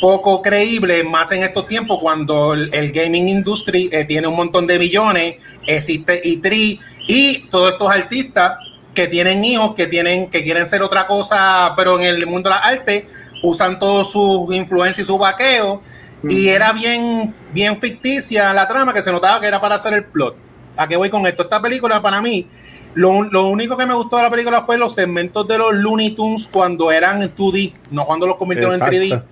poco 0.00 0.42
creíble, 0.42 1.04
más 1.04 1.32
en 1.32 1.42
estos 1.42 1.66
tiempos 1.66 1.98
cuando 2.00 2.52
el, 2.52 2.72
el 2.74 2.92
gaming 2.92 3.28
industry 3.28 3.88
eh, 3.92 4.04
tiene 4.04 4.26
un 4.26 4.36
montón 4.36 4.66
de 4.66 4.78
millones, 4.78 5.36
existe 5.66 6.22
E3 6.22 6.78
y 7.06 7.38
todos 7.50 7.72
estos 7.72 7.90
artistas 7.90 8.58
que 8.94 9.08
tienen 9.08 9.44
hijos, 9.44 9.74
que 9.74 9.86
tienen, 9.86 10.30
que 10.30 10.42
quieren 10.42 10.66
ser 10.66 10.82
otra 10.82 11.06
cosa, 11.06 11.74
pero 11.76 11.98
en 11.98 12.06
el 12.06 12.26
mundo 12.26 12.48
de 12.48 12.54
las 12.54 12.64
artes, 12.64 13.04
usan 13.42 13.78
todos 13.78 14.12
sus 14.12 14.54
influencias 14.54 15.04
y 15.04 15.06
su 15.06 15.18
vaqueo. 15.18 15.82
Y 16.26 16.48
era 16.48 16.72
bien, 16.72 17.34
bien 17.52 17.78
ficticia 17.78 18.54
la 18.54 18.66
trama 18.66 18.94
que 18.94 19.02
se 19.02 19.12
notaba 19.12 19.40
que 19.42 19.46
era 19.46 19.60
para 19.60 19.74
hacer 19.74 19.92
el 19.92 20.04
plot. 20.04 20.36
¿A 20.76 20.88
qué 20.88 20.96
voy 20.96 21.10
con 21.10 21.26
esto? 21.26 21.42
Esta 21.42 21.60
película 21.60 22.00
para 22.00 22.22
mí, 22.22 22.46
lo, 22.94 23.22
lo 23.24 23.48
único 23.48 23.76
que 23.76 23.84
me 23.84 23.92
gustó 23.92 24.16
de 24.16 24.22
la 24.22 24.30
película 24.30 24.62
fue 24.62 24.78
los 24.78 24.94
segmentos 24.94 25.46
de 25.46 25.58
los 25.58 25.74
Looney 25.74 26.12
Tunes 26.12 26.48
cuando 26.50 26.90
eran 26.90 27.20
en 27.20 27.34
2D, 27.34 27.74
no 27.90 28.04
cuando 28.04 28.26
los 28.26 28.36
convirtieron 28.36 28.74
en 28.74 28.80
3D. 28.80 29.22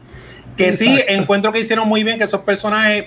Que 0.57 0.73
sí, 0.73 1.01
encuentro 1.09 1.53
que 1.53 1.61
hicieron 1.61 1.89
muy 1.89 2.05
bien 2.05 2.19
que 2.19 2.25
esos 2.25 2.41
personajes, 2.43 3.07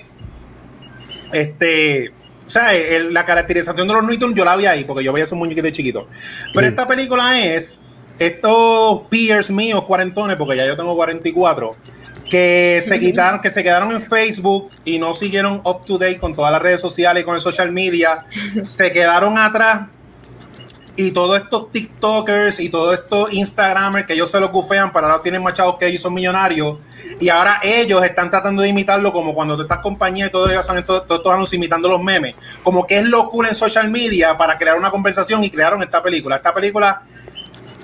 este, 1.32 2.10
o 2.46 2.50
sea, 2.50 2.74
el- 2.74 3.12
la 3.12 3.24
caracterización 3.24 3.86
de 3.88 3.94
los 3.94 4.18
Tunes 4.18 4.36
yo 4.36 4.44
la 4.44 4.56
vi 4.56 4.66
ahí, 4.66 4.84
porque 4.84 5.04
yo 5.04 5.12
veía 5.12 5.24
esos 5.24 5.38
muñequitos 5.38 5.64
de 5.64 5.72
chiquito. 5.72 6.06
Pero 6.54 6.66
Mm. 6.66 6.70
esta 6.70 6.86
película 6.86 7.40
es 7.44 7.80
estos 8.18 9.02
peers 9.10 9.50
míos, 9.50 9.84
cuarentones, 9.84 10.36
porque 10.36 10.56
ya 10.56 10.66
yo 10.66 10.76
tengo 10.76 10.94
44, 10.96 11.76
que 12.30 12.82
se 12.84 12.98
quitaron, 13.00 13.40
que 13.40 13.50
se 13.50 13.62
quedaron 13.62 13.92
en 13.92 14.02
Facebook 14.02 14.70
y 14.84 14.98
no 14.98 15.14
siguieron 15.14 15.60
up 15.64 15.82
to 15.86 15.98
date 15.98 16.18
con 16.18 16.34
todas 16.34 16.50
las 16.52 16.62
redes 16.62 16.80
sociales 16.80 17.22
y 17.22 17.24
con 17.24 17.34
el 17.34 17.40
social 17.40 17.70
media, 17.72 18.24
se 18.64 18.90
quedaron 18.92 19.38
atrás 19.38 19.82
y 20.96 21.10
todos 21.10 21.38
estos 21.38 21.70
TikTokers 21.72 22.58
y 22.58 22.68
todos 22.68 22.94
estos 22.94 23.32
Instagramers 23.32 24.06
que 24.06 24.14
ellos 24.14 24.30
se 24.30 24.40
lo 24.40 24.50
cufean, 24.50 24.92
para 24.92 25.08
ahora 25.08 25.22
tienen 25.22 25.42
machados 25.42 25.76
que 25.76 25.86
ellos 25.86 26.02
son 26.02 26.14
millonarios. 26.14 26.78
Y 27.20 27.28
ahora 27.28 27.60
ellos 27.62 28.02
están 28.04 28.30
tratando 28.30 28.62
de 28.62 28.68
imitarlo 28.68 29.12
como 29.12 29.34
cuando 29.34 29.56
tú 29.56 29.62
estás 29.62 29.78
compañía 29.78 30.26
y 30.26 30.30
todos 30.30 30.50
ellos 30.50 30.68
hacen 30.68 30.84
todos, 30.84 31.06
todos 31.06 31.20
estos 31.20 31.32
anuncios 31.32 31.54
imitando 31.54 31.88
los 31.88 32.02
memes. 32.02 32.34
Como 32.62 32.86
que 32.86 32.98
es 32.98 33.04
lo 33.04 33.28
cool 33.28 33.46
en 33.46 33.54
social 33.54 33.90
media 33.90 34.36
para 34.36 34.56
crear 34.58 34.76
una 34.76 34.90
conversación 34.90 35.44
y 35.44 35.50
crearon 35.50 35.82
esta 35.82 36.02
película. 36.02 36.36
Esta 36.36 36.54
película 36.54 37.02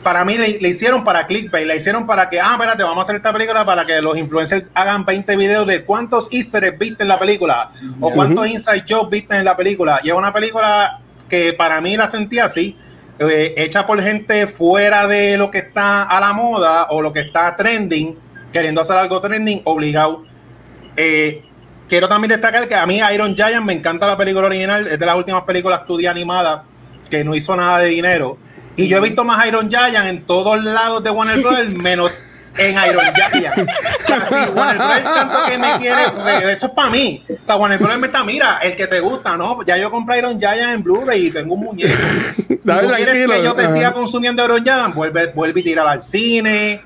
para 0.03 0.25
mí 0.25 0.37
le, 0.37 0.59
le 0.59 0.69
hicieron 0.69 1.05
para 1.05 1.27
clickbait, 1.27 1.67
le 1.67 1.77
hicieron 1.77 2.07
para 2.07 2.29
que, 2.29 2.41
ah, 2.41 2.53
espérate, 2.53 2.83
vamos 2.83 2.99
a 2.99 3.03
hacer 3.03 3.17
esta 3.17 3.33
película 3.33 3.65
para 3.65 3.85
que 3.85 4.03
los 4.03 4.17
influencers 4.17 4.65
hagan 4.75 5.05
20 5.05 5.37
videos 5.37 5.67
de 5.67 5.85
cuántos 5.85 6.29
easter 6.33 6.65
eggs 6.65 6.79
viste 6.79 7.03
en 7.03 7.09
la 7.09 7.19
película 7.19 7.71
o 8.01 8.11
cuántos 8.11 8.47
inside 8.49 8.85
jokes 8.89 9.11
viste 9.11 9.37
en 9.37 9.45
la 9.45 9.57
película. 9.57 10.01
Y 10.03 10.09
es 10.09 10.15
una 10.15 10.33
película 10.33 11.01
que 11.29 11.53
para 11.53 11.81
mí 11.81 11.97
la 11.97 12.09
sentí 12.09 12.39
así, 12.39 12.77
eh, 13.31 13.55
hecha 13.57 13.87
por 13.87 14.03
gente 14.03 14.47
fuera 14.47 15.07
de 15.07 15.37
lo 15.37 15.51
que 15.51 15.59
está 15.59 16.05
a 16.05 16.21
la 16.21 16.33
moda 16.33 16.87
o 16.91 17.03
lo 17.03 17.13
que 17.13 17.21
está 17.21 17.57
trending, 17.57 18.17
queriendo 18.53 18.81
hacer 18.81 18.97
algo 18.97 19.21
trending, 19.21 19.63
obligado. 19.65 20.25
Eh, 20.97 21.43
quiero 21.89 22.09
también 22.09 22.31
destacar 22.31 22.67
que 22.69 22.75
a 22.75 22.87
mí 22.87 23.01
Iron 23.13 23.35
Giant 23.35 23.65
me 23.65 23.73
encanta 23.73 24.07
la 24.07 24.17
película 24.17 24.47
original, 24.47 24.87
es 24.87 24.99
de 24.99 25.07
las 25.07 25.17
últimas 25.17 25.43
películas 25.43 25.83
2D 25.87 26.09
animadas 26.09 26.63
que 27.11 27.25
no 27.25 27.35
hizo 27.35 27.55
nada 27.57 27.79
de 27.79 27.89
dinero. 27.89 28.39
Y 28.77 28.89
yo 28.89 28.99
he 28.99 29.01
visto 29.01 29.25
más 29.25 29.47
Iron 29.47 29.69
Giant 29.69 30.07
en 30.07 30.23
todos 30.23 30.65
lados 30.65 31.05
de 31.05 31.11
Warner 31.11 31.41
Bros. 31.41 31.69
menos 31.83 32.25
en 32.59 32.77
Iron 32.91 33.05
Giant. 33.15 33.69
Así, 34.11 34.35
Warner 34.55 34.77
Bros. 34.77 35.15
tanto 35.15 35.39
que 35.49 35.59
me 35.59 35.79
quiere, 35.79 36.03
eso 36.53 36.67
es 36.67 36.73
para 36.73 36.91
mí. 36.91 37.25
O 37.29 37.47
sea, 37.47 37.57
Warner 37.57 37.79
Bros. 37.79 37.99
me 37.99 38.07
está, 38.07 38.25
mira, 38.25 38.59
el 38.63 38.77
que 38.77 38.87
te 38.87 39.01
gusta, 39.01 39.37
¿no? 39.37 39.63
Ya 39.65 39.77
yo 39.77 39.91
compré 39.91 40.19
Iron 40.19 40.39
Giant 40.39 40.75
en 40.75 40.83
Blu-ray 40.83 41.27
y 41.27 41.31
tengo 41.31 41.55
un 41.55 41.61
muñeco. 41.65 41.93
Si 42.63 42.69
tú 42.69 42.75
quieres 42.79 42.93
tranquilo. 43.07 43.33
que 43.35 43.43
yo 43.43 43.55
te 43.57 43.65
Ajá. 43.65 43.73
siga 43.73 43.93
consumiendo 43.93 44.45
Iron 44.45 44.63
Giant, 44.63 44.95
vuelve, 44.95 45.27
vuelve 45.33 45.59
y 45.61 45.63
tira 45.65 45.91
al 45.91 46.01
cine, 46.01 46.81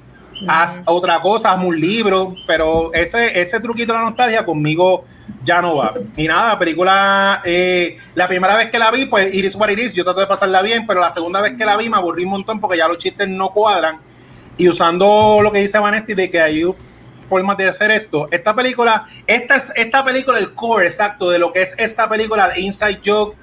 haz 0.48 0.80
otra 0.86 1.20
cosa, 1.20 1.52
hazme 1.52 1.66
un 1.66 1.78
libro, 1.78 2.34
pero 2.46 2.94
ese, 2.94 3.38
ese 3.38 3.60
truquito 3.60 3.92
de 3.92 3.98
la 3.98 4.04
nostalgia 4.06 4.44
conmigo 4.46 5.04
ya 5.44 5.60
no 5.60 5.76
va. 5.76 5.92
Y 6.16 6.26
nada, 6.28 6.48
la 6.54 6.58
película, 6.58 7.42
eh, 7.44 7.98
la 8.14 8.26
primera 8.26 8.56
vez 8.56 8.70
que 8.70 8.78
la 8.78 8.90
vi, 8.90 9.04
pues 9.04 9.34
Iris 9.34 9.54
What 9.54 9.68
It 9.68 9.78
Is, 9.78 9.92
yo 9.92 10.02
trato 10.04 10.20
de 10.20 10.26
pasarla 10.26 10.62
bien, 10.62 10.86
pero 10.86 11.00
la 11.00 11.10
segunda 11.10 11.42
vez 11.42 11.54
que 11.56 11.64
la 11.66 11.76
vi 11.76 11.90
me 11.90 11.96
aburrí 11.98 12.24
un 12.24 12.30
montón 12.30 12.58
porque 12.58 12.78
ya 12.78 12.88
los 12.88 12.96
chistes 12.96 13.28
no 13.28 13.50
cuadran. 13.50 13.98
Y 14.58 14.68
usando 14.68 15.40
lo 15.42 15.52
que 15.52 15.60
dice 15.60 15.78
Vanetti 15.78 16.14
de 16.14 16.30
que 16.30 16.40
hay 16.40 16.64
formas 17.28 17.56
de 17.56 17.68
hacer 17.68 17.90
esto, 17.90 18.28
esta 18.30 18.54
película, 18.54 19.04
esta 19.26 19.56
es 19.56 19.72
esta 19.76 20.04
película, 20.04 20.38
el 20.38 20.54
core 20.54 20.86
exacto 20.86 21.28
de 21.30 21.38
lo 21.38 21.52
que 21.52 21.62
es 21.62 21.74
esta 21.78 22.08
película 22.08 22.48
de 22.48 22.60
Inside 22.60 23.00
Joke, 23.04 23.36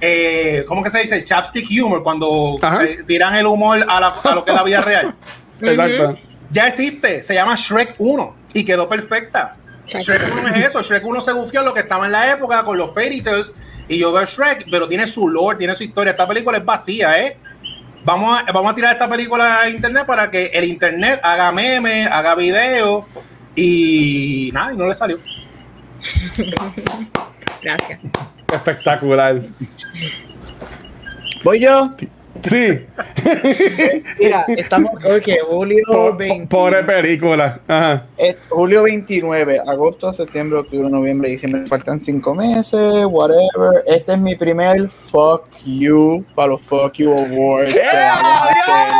eh, 0.00 0.64
¿cómo 0.66 0.82
que 0.82 0.90
se 0.90 1.00
dice? 1.00 1.22
Chapstick 1.24 1.66
humor, 1.82 2.02
cuando 2.02 2.56
eh, 2.84 3.02
tiran 3.06 3.34
el 3.34 3.46
humor 3.46 3.84
a, 3.88 4.00
la- 4.00 4.08
a 4.22 4.34
lo 4.34 4.44
que 4.44 4.50
es 4.52 4.56
la 4.56 4.62
vida 4.62 4.80
real. 4.80 5.14
Exacto. 5.60 6.18
Ya 6.50 6.68
existe, 6.68 7.22
se 7.22 7.34
llama 7.34 7.54
Shrek 7.56 7.96
1 7.98 8.36
y 8.54 8.64
quedó 8.64 8.88
perfecta. 8.88 9.52
Shrek 9.86 10.20
1 10.40 10.48
es 10.54 10.66
eso, 10.68 10.82
Shrek 10.82 11.04
1 11.04 11.20
se 11.20 11.32
bufió 11.32 11.62
lo 11.62 11.74
que 11.74 11.80
estaba 11.80 12.06
en 12.06 12.12
la 12.12 12.30
época 12.32 12.62
con 12.62 12.78
los 12.78 12.94
fairy 12.94 13.20
tales 13.20 13.52
y 13.88 13.98
yo 13.98 14.12
veo 14.12 14.24
Shrek, 14.24 14.66
pero 14.70 14.88
tiene 14.88 15.06
su 15.06 15.28
lore, 15.28 15.58
tiene 15.58 15.74
su 15.74 15.82
historia. 15.82 16.12
Esta 16.12 16.26
película 16.28 16.56
es 16.58 16.64
vacía, 16.64 17.18
¿eh? 17.18 17.36
Vamos 18.04 18.38
a, 18.38 18.52
vamos 18.52 18.72
a 18.72 18.74
tirar 18.74 18.92
esta 18.92 19.08
película 19.08 19.60
a 19.60 19.68
internet 19.68 20.06
para 20.06 20.30
que 20.30 20.46
el 20.46 20.64
internet 20.64 21.20
haga 21.22 21.52
memes, 21.52 22.06
haga 22.10 22.34
videos 22.34 23.04
y 23.54 24.50
nada, 24.52 24.72
y 24.72 24.76
no 24.76 24.86
le 24.86 24.94
salió. 24.94 25.18
Gracias. 27.62 28.00
Espectacular. 28.52 29.42
Voy 31.42 31.60
yo. 31.60 31.94
Sí. 32.42 32.86
Mira, 34.18 34.44
estamos 34.48 34.92
que 35.24 35.38
julio 35.40 35.78
Po- 35.86 35.92
po- 36.10 36.16
20 36.16 36.46
pobre 36.48 36.82
película. 36.84 37.60
Ajá. 37.68 38.06
eh, 38.16 38.36
julio 38.48 38.82
29, 38.84 39.60
agosto, 39.66 40.12
septiembre, 40.12 40.58
octubre, 40.60 40.88
noviembre, 40.90 41.30
diciembre. 41.30 41.66
Faltan 41.66 41.98
cinco 42.00 42.34
meses, 42.34 43.04
whatever. 43.08 43.82
Este 43.86 44.12
es 44.12 44.18
mi 44.18 44.36
primer 44.36 44.88
fuck 44.88 45.48
you 45.64 46.24
para 46.34 46.48
los 46.52 46.62
fuck 46.62 46.94
you 46.94 47.12
awards 47.12 47.74
que 47.74 47.80
hacer 47.82 48.92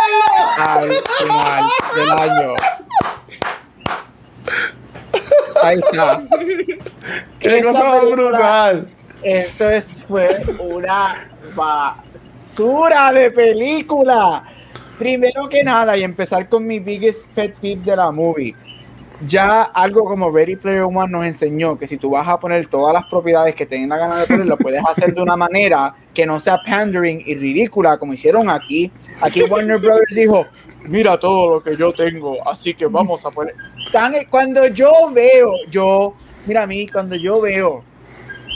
al 0.58 0.88
final 1.18 1.64
del 1.94 2.10
año. 2.30 2.54
Ahí 5.62 5.78
está. 5.78 6.22
Qué 7.38 7.58
Esta 7.58 7.72
cosa 7.72 8.00
película- 8.00 8.28
brutal. 8.30 8.88
Esto 9.22 9.68
es, 9.70 10.04
fue 10.06 10.28
una 10.60 11.28
basura 11.56 12.04
de 12.58 13.30
película. 13.30 14.42
Primero 14.98 15.48
que 15.48 15.62
nada, 15.62 15.96
y 15.96 16.02
empezar 16.02 16.48
con 16.48 16.66
mi 16.66 16.80
biggest 16.80 17.30
pet 17.30 17.54
peeve 17.54 17.82
de 17.84 17.94
la 17.94 18.10
movie. 18.10 18.52
Ya 19.26 19.62
algo 19.62 20.04
como 20.04 20.28
Ready 20.30 20.56
Player 20.56 20.82
One 20.82 21.08
nos 21.08 21.24
enseñó 21.24 21.78
que 21.78 21.86
si 21.86 21.98
tú 21.98 22.10
vas 22.10 22.26
a 22.26 22.40
poner 22.40 22.66
todas 22.66 22.92
las 22.92 23.04
propiedades 23.04 23.54
que 23.54 23.64
tengan 23.64 23.90
la 23.90 23.98
gana 23.98 24.20
de 24.20 24.26
poner, 24.26 24.46
lo 24.46 24.56
puedes 24.56 24.84
hacer 24.84 25.14
de 25.14 25.22
una 25.22 25.36
manera 25.36 25.94
que 26.12 26.26
no 26.26 26.40
sea 26.40 26.60
pandering 26.64 27.22
y 27.24 27.36
ridícula 27.36 27.96
como 27.96 28.12
hicieron 28.12 28.50
aquí. 28.50 28.90
Aquí 29.20 29.42
Warner 29.44 29.78
Brothers 29.78 30.14
dijo, 30.14 30.44
mira 30.82 31.16
todo 31.16 31.50
lo 31.50 31.62
que 31.62 31.76
yo 31.76 31.92
tengo, 31.92 32.36
así 32.48 32.74
que 32.74 32.86
vamos 32.86 33.24
a 33.24 33.30
poner... 33.30 33.54
Cuando 34.30 34.66
yo 34.66 34.90
veo, 35.12 35.52
yo, 35.70 36.14
mira 36.44 36.64
a 36.64 36.66
mí, 36.66 36.88
cuando 36.88 37.14
yo 37.14 37.40
veo 37.40 37.84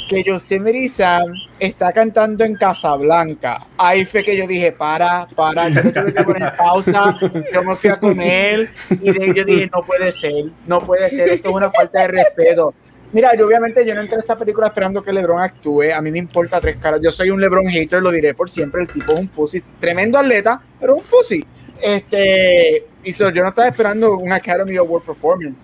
que 0.09 0.22
Yosemite 0.22 0.88
Sam 0.88 1.32
está 1.59 1.92
cantando 1.92 2.44
en 2.44 2.55
Casablanca. 2.55 3.66
Ahí 3.78 4.05
fue 4.05 4.22
que 4.22 4.36
yo 4.36 4.46
dije, 4.46 4.72
para, 4.72 5.26
para, 5.34 5.68
yo 5.68 5.82
no 5.82 5.92
tuve 5.92 6.12
que 6.12 6.24
poner 6.24 6.57
pausa, 6.57 7.16
yo 7.53 7.62
me 7.62 7.76
fui 7.76 7.90
a 7.90 7.98
comer 7.98 8.70
y 8.90 9.34
yo 9.34 9.44
dije, 9.44 9.70
no 9.72 9.82
puede 9.82 10.12
ser, 10.12 10.46
no 10.66 10.80
puede 10.84 11.09
ser, 11.11 11.30
esto 11.30 11.48
es 11.48 11.55
una 11.55 11.70
falta 11.70 12.03
de 12.03 12.09
respeto. 12.09 12.74
Mira, 13.12 13.36
yo 13.36 13.46
obviamente 13.46 13.84
yo 13.86 13.94
no 13.94 14.00
entré 14.00 14.16
a 14.16 14.20
esta 14.20 14.36
película 14.36 14.68
esperando 14.68 15.03
que 15.03 15.12
LeBron 15.12 15.40
actúe, 15.40 15.92
a 15.94 16.00
mí 16.00 16.11
me 16.11 16.18
importa 16.18 16.61
tres 16.61 16.76
caras, 16.76 17.00
yo 17.03 17.12
soy 17.12 17.30
un 17.30 17.40
LeBron 17.40 17.66
hater, 17.68 18.03
lo 18.03 18.11
diré 18.11 18.34
por 18.34 18.48
siempre, 18.48 18.80
el 18.80 18.88
tipo 18.88 19.12
es 19.12 19.20
un 19.20 19.28
pussy, 19.28 19.61
tremendo 19.78 20.18
atleta, 20.18 20.62
pero 20.80 20.96
un 20.96 21.03
pussy. 21.03 21.44
Este, 21.82 22.86
y 23.05 23.12
so, 23.12 23.30
yo 23.30 23.42
no 23.42 23.50
estaba 23.50 23.68
esperando 23.68 24.16
un 24.16 24.32
Academy 24.32 24.76
Award 24.76 25.03
Performance, 25.03 25.59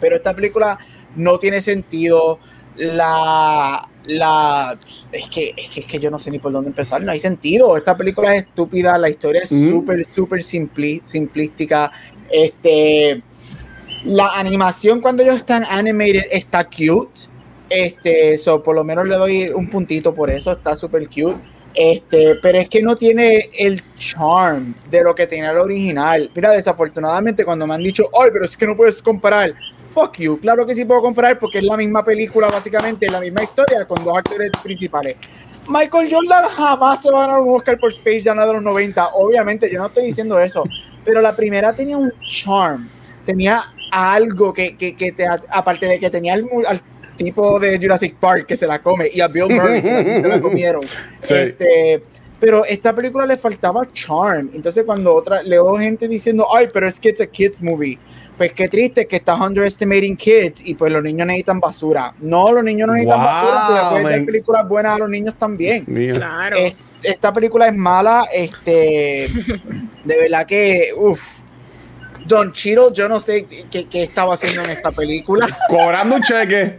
pero 0.00 0.16
esta 0.16 0.34
película 0.34 0.78
no 1.16 1.38
tiene 1.38 1.60
sentido. 1.60 2.38
La 2.76 3.86
la 4.06 4.78
es 5.12 5.28
que, 5.28 5.52
es 5.56 5.68
que 5.68 5.80
es 5.80 5.86
que 5.86 5.98
yo 5.98 6.10
no 6.10 6.18
sé 6.18 6.30
ni 6.30 6.38
por 6.38 6.52
dónde 6.52 6.68
empezar, 6.70 7.02
no 7.02 7.12
hay 7.12 7.20
sentido. 7.20 7.76
Esta 7.76 7.96
película 7.96 8.34
es 8.34 8.44
estúpida, 8.44 8.96
la 8.98 9.10
historia 9.10 9.42
es 9.42 9.52
Ujú. 9.52 9.68
súper 9.68 10.04
súper 10.04 10.40
simpli- 10.40 11.00
simplística. 11.04 11.92
Este 12.30 13.22
la 14.04 14.38
animación 14.38 15.00
cuando 15.00 15.22
ellos 15.22 15.36
están 15.36 15.64
animated 15.68 16.24
está 16.30 16.64
cute. 16.64 17.28
Este, 17.68 18.36
so, 18.38 18.62
por 18.62 18.74
lo 18.74 18.82
menos 18.82 19.06
le 19.06 19.14
doy 19.16 19.46
un 19.54 19.68
puntito 19.68 20.14
por 20.14 20.30
eso, 20.30 20.52
está 20.52 20.74
súper 20.74 21.06
cute. 21.08 21.36
Este, 21.74 22.34
pero 22.42 22.58
es 22.58 22.68
que 22.68 22.82
no 22.82 22.96
tiene 22.96 23.48
el 23.56 23.80
charm 23.96 24.74
de 24.90 25.04
lo 25.04 25.14
que 25.14 25.26
tenía 25.28 25.52
el 25.52 25.58
original. 25.58 26.28
Mira, 26.34 26.50
desafortunadamente 26.50 27.44
cuando 27.44 27.64
me 27.66 27.74
han 27.74 27.82
dicho, 27.82 28.08
ay, 28.20 28.30
pero 28.32 28.44
es 28.44 28.56
que 28.56 28.66
no 28.66 28.76
puedes 28.76 29.00
comparar. 29.00 29.54
Fuck 29.92 30.18
you, 30.18 30.38
claro 30.38 30.64
que 30.64 30.74
sí 30.74 30.84
puedo 30.84 31.02
comparar 31.02 31.38
porque 31.38 31.58
es 31.58 31.64
la 31.64 31.76
misma 31.76 32.04
película, 32.04 32.46
básicamente, 32.46 33.08
la 33.08 33.20
misma 33.20 33.42
historia 33.42 33.84
con 33.86 34.04
dos 34.04 34.16
actores 34.16 34.52
principales. 34.62 35.16
Michael 35.68 36.08
Jordan 36.10 36.48
jamás 36.48 37.02
se 37.02 37.10
va 37.10 37.24
a 37.24 37.26
ganar 37.26 37.40
un 37.40 37.56
Oscar 37.56 37.78
por 37.78 37.90
Space 37.92 38.22
Jam 38.22 38.38
de 38.38 38.52
los 38.52 38.62
90. 38.62 39.08
Obviamente, 39.14 39.70
yo 39.70 39.80
no 39.80 39.86
estoy 39.86 40.06
diciendo 40.06 40.38
eso, 40.38 40.64
pero 41.04 41.20
la 41.20 41.34
primera 41.34 41.72
tenía 41.72 41.96
un 41.96 42.12
charm, 42.20 42.88
tenía 43.24 43.62
algo 43.90 44.52
que, 44.52 44.76
que, 44.76 44.94
que 44.94 45.12
te, 45.12 45.26
aparte 45.26 45.86
de 45.86 45.98
que 45.98 46.08
tenía 46.08 46.34
al, 46.34 46.82
tipo 47.16 47.60
de 47.60 47.78
Jurassic 47.78 48.16
Park 48.16 48.46
que 48.46 48.56
se 48.56 48.66
la 48.66 48.78
come 48.78 49.06
y 49.12 49.20
a 49.20 49.28
Bill 49.28 49.50
Murray 49.50 49.82
que 49.82 50.22
se 50.22 50.28
la 50.28 50.40
comieron. 50.40 50.82
Sí. 51.20 51.34
Este, 51.34 52.02
pero 52.40 52.64
esta 52.64 52.94
película 52.94 53.26
le 53.26 53.36
faltaba 53.36 53.82
charm. 53.92 54.50
Entonces, 54.54 54.84
cuando 54.84 55.14
otra 55.14 55.42
leo 55.42 55.76
gente 55.76 56.08
diciendo, 56.08 56.46
ay, 56.54 56.68
pero 56.72 56.88
es 56.88 56.98
que 56.98 57.10
it's 57.10 57.20
a 57.20 57.26
kids 57.26 57.60
movie, 57.62 57.98
pues 58.38 58.52
qué 58.54 58.68
triste 58.68 59.06
que 59.06 59.16
estás 59.16 59.38
underestimating 59.40 60.16
kids 60.16 60.62
y 60.66 60.74
pues 60.74 60.90
los 60.92 61.02
niños 61.02 61.26
necesitan 61.26 61.60
basura. 61.60 62.14
No, 62.20 62.50
los 62.52 62.64
niños 62.64 62.86
no 62.88 62.94
necesitan 62.94 63.18
Wow, 63.20 63.26
basura, 63.28 63.60
porque 63.68 63.90
pueden 63.90 64.04
dar 64.04 64.16
man. 64.18 64.26
películas 64.26 64.68
buenas 64.68 64.92
a 64.94 64.98
los 64.98 65.10
niños 65.10 65.34
también. 65.38 65.84
Claro. 65.84 66.56
Es- 66.56 66.74
esta 67.02 67.32
película 67.32 67.66
es 67.66 67.74
mala, 67.74 68.28
este, 68.32 69.28
de 70.04 70.16
verdad 70.16 70.44
que, 70.46 70.88
uff. 70.96 71.38
Don 72.26 72.52
Chiro, 72.52 72.92
yo 72.92 73.08
no 73.08 73.18
sé 73.18 73.46
qué, 73.70 73.86
qué 73.88 74.02
estaba 74.04 74.34
haciendo 74.34 74.62
en 74.62 74.70
esta 74.70 74.90
película. 74.92 75.48
Cobrando 75.68 76.16
un 76.16 76.22
cheque. 76.22 76.78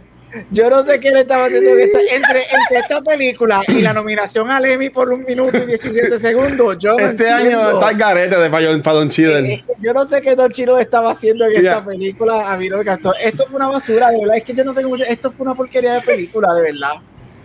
Yo 0.50 0.70
no 0.70 0.84
sé 0.84 0.98
qué 1.00 1.10
le 1.10 1.20
estaba 1.20 1.44
haciendo 1.46 1.70
en 1.70 1.80
esta- 1.80 1.98
entre, 2.00 2.40
entre 2.40 2.78
esta 2.80 3.00
película 3.02 3.60
y 3.68 3.80
la 3.82 3.92
nominación 3.92 4.50
al 4.50 4.64
Emmy 4.64 4.90
por 4.90 5.10
un 5.10 5.24
minuto 5.24 5.56
y 5.56 5.66
17 5.66 6.18
segundos. 6.18 6.76
Yo 6.78 6.98
no 6.98 7.06
Este 7.08 7.28
año 7.28 7.70
está 7.72 7.90
el 7.90 7.96
garete 7.98 8.36
de 8.38 8.48
para 8.82 8.96
Don 8.96 9.10
Chidel. 9.10 9.44
eh, 9.46 9.64
Yo 9.80 9.92
no 9.92 10.06
sé 10.06 10.20
qué 10.22 10.34
Don 10.34 10.50
Chiro 10.50 10.78
estaba 10.78 11.10
haciendo 11.10 11.44
en 11.46 11.56
esta 11.56 11.84
película. 11.84 12.52
A 12.52 12.56
mí 12.56 12.68
no 12.68 12.82
me. 12.82 13.12
Esto 13.22 13.44
fue 13.46 13.56
una 13.56 13.68
basura, 13.68 14.10
de 14.10 14.20
verdad. 14.20 14.36
Es 14.36 14.44
que 14.44 14.54
yo 14.54 14.64
no 14.64 14.74
tengo 14.74 14.88
mucho. 14.88 15.04
Esto 15.04 15.30
fue 15.30 15.44
una 15.44 15.54
porquería 15.54 15.94
de 15.94 16.00
película, 16.00 16.52
de 16.54 16.62
verdad. 16.62 16.92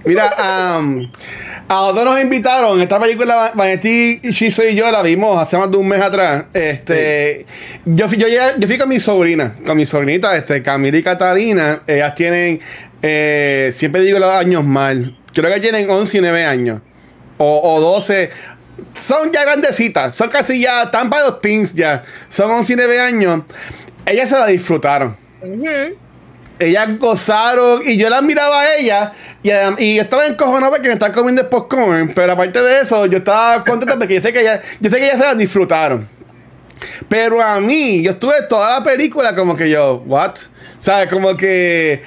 Mira, 0.07 0.33
am, 0.37 1.11
a 1.67 1.73
nosotros 1.73 2.05
nos 2.05 2.21
invitaron. 2.21 2.79
Esta 2.81 2.97
película, 2.97 3.51
Vanetti, 3.53 4.21
Shizo 4.23 4.65
y 4.65 4.73
yo 4.73 4.89
la 4.89 5.01
vimos 5.01 5.37
hace 5.37 5.57
más 5.57 5.69
de 5.69 5.75
un 5.75 5.85
mes 5.85 6.01
atrás. 6.01 6.45
Este, 6.53 7.45
yo, 7.83 8.07
fui, 8.07 8.17
yo, 8.17 8.27
fui 8.65 8.77
con 8.77 8.87
mi 8.87 9.01
sobrina, 9.01 9.53
con 9.65 9.75
mi 9.75 9.85
sobrinita, 9.85 10.33
este, 10.37 10.63
Camila 10.63 10.97
y 10.97 11.03
Catalina. 11.03 11.81
Ellas 11.85 12.15
tienen, 12.15 12.61
eh, 13.01 13.69
siempre 13.73 13.99
digo 13.99 14.17
los 14.17 14.31
años 14.31 14.63
mal. 14.63 15.17
Creo 15.33 15.53
que 15.53 15.59
tienen 15.59 15.89
11 15.89 16.17
y 16.19 16.21
9 16.21 16.45
años. 16.45 16.81
O, 17.37 17.73
o 17.75 17.81
12. 17.81 18.29
Son 18.93 19.29
ya 19.33 19.43
grandecitas. 19.43 20.15
Son 20.15 20.29
casi 20.29 20.61
ya, 20.61 20.83
están 20.83 21.09
para 21.09 21.25
los 21.25 21.41
teens 21.41 21.73
ya. 21.73 22.01
Son 22.29 22.49
11 22.49 22.71
y 22.71 22.75
9 22.77 22.99
años. 23.01 23.41
Ellas 24.05 24.29
se 24.29 24.39
la 24.39 24.47
disfrutaron 24.47 25.17
Ujú. 25.41 25.97
Ellas 26.59 26.97
gozaron 26.99 27.81
y 27.85 27.97
yo 27.97 28.09
las 28.09 28.21
miraba 28.23 28.61
a 28.61 28.75
ella 28.75 29.11
y, 29.43 29.49
adem- 29.49 29.75
y 29.79 29.95
yo 29.95 30.01
estaba 30.03 30.25
encojonado 30.25 30.71
porque 30.71 30.87
me 30.87 30.93
estaban 30.93 31.13
comiendo 31.13 31.41
el 31.41 31.47
popcorn, 31.47 32.13
pero 32.13 32.33
aparte 32.33 32.61
de 32.61 32.81
eso, 32.81 33.05
yo 33.05 33.19
estaba 33.19 33.63
contento 33.63 33.97
porque 33.97 34.15
yo 34.15 34.21
sé 34.21 34.33
que 34.33 34.41
ellas, 34.41 34.61
yo 34.79 34.89
sé 34.89 34.97
que 34.97 35.05
ellas 35.05 35.17
se 35.19 35.25
las 35.25 35.37
disfrutaron. 35.37 36.07
Pero 37.09 37.41
a 37.41 37.59
mí, 37.59 38.03
yo 38.03 38.11
estuve 38.11 38.43
toda 38.47 38.79
la 38.79 38.83
película 38.83 39.33
como 39.35 39.55
que 39.55 39.69
yo, 39.69 40.03
what? 40.05 40.35
¿Sabes? 40.77 41.09
Como 41.09 41.35
que. 41.35 42.03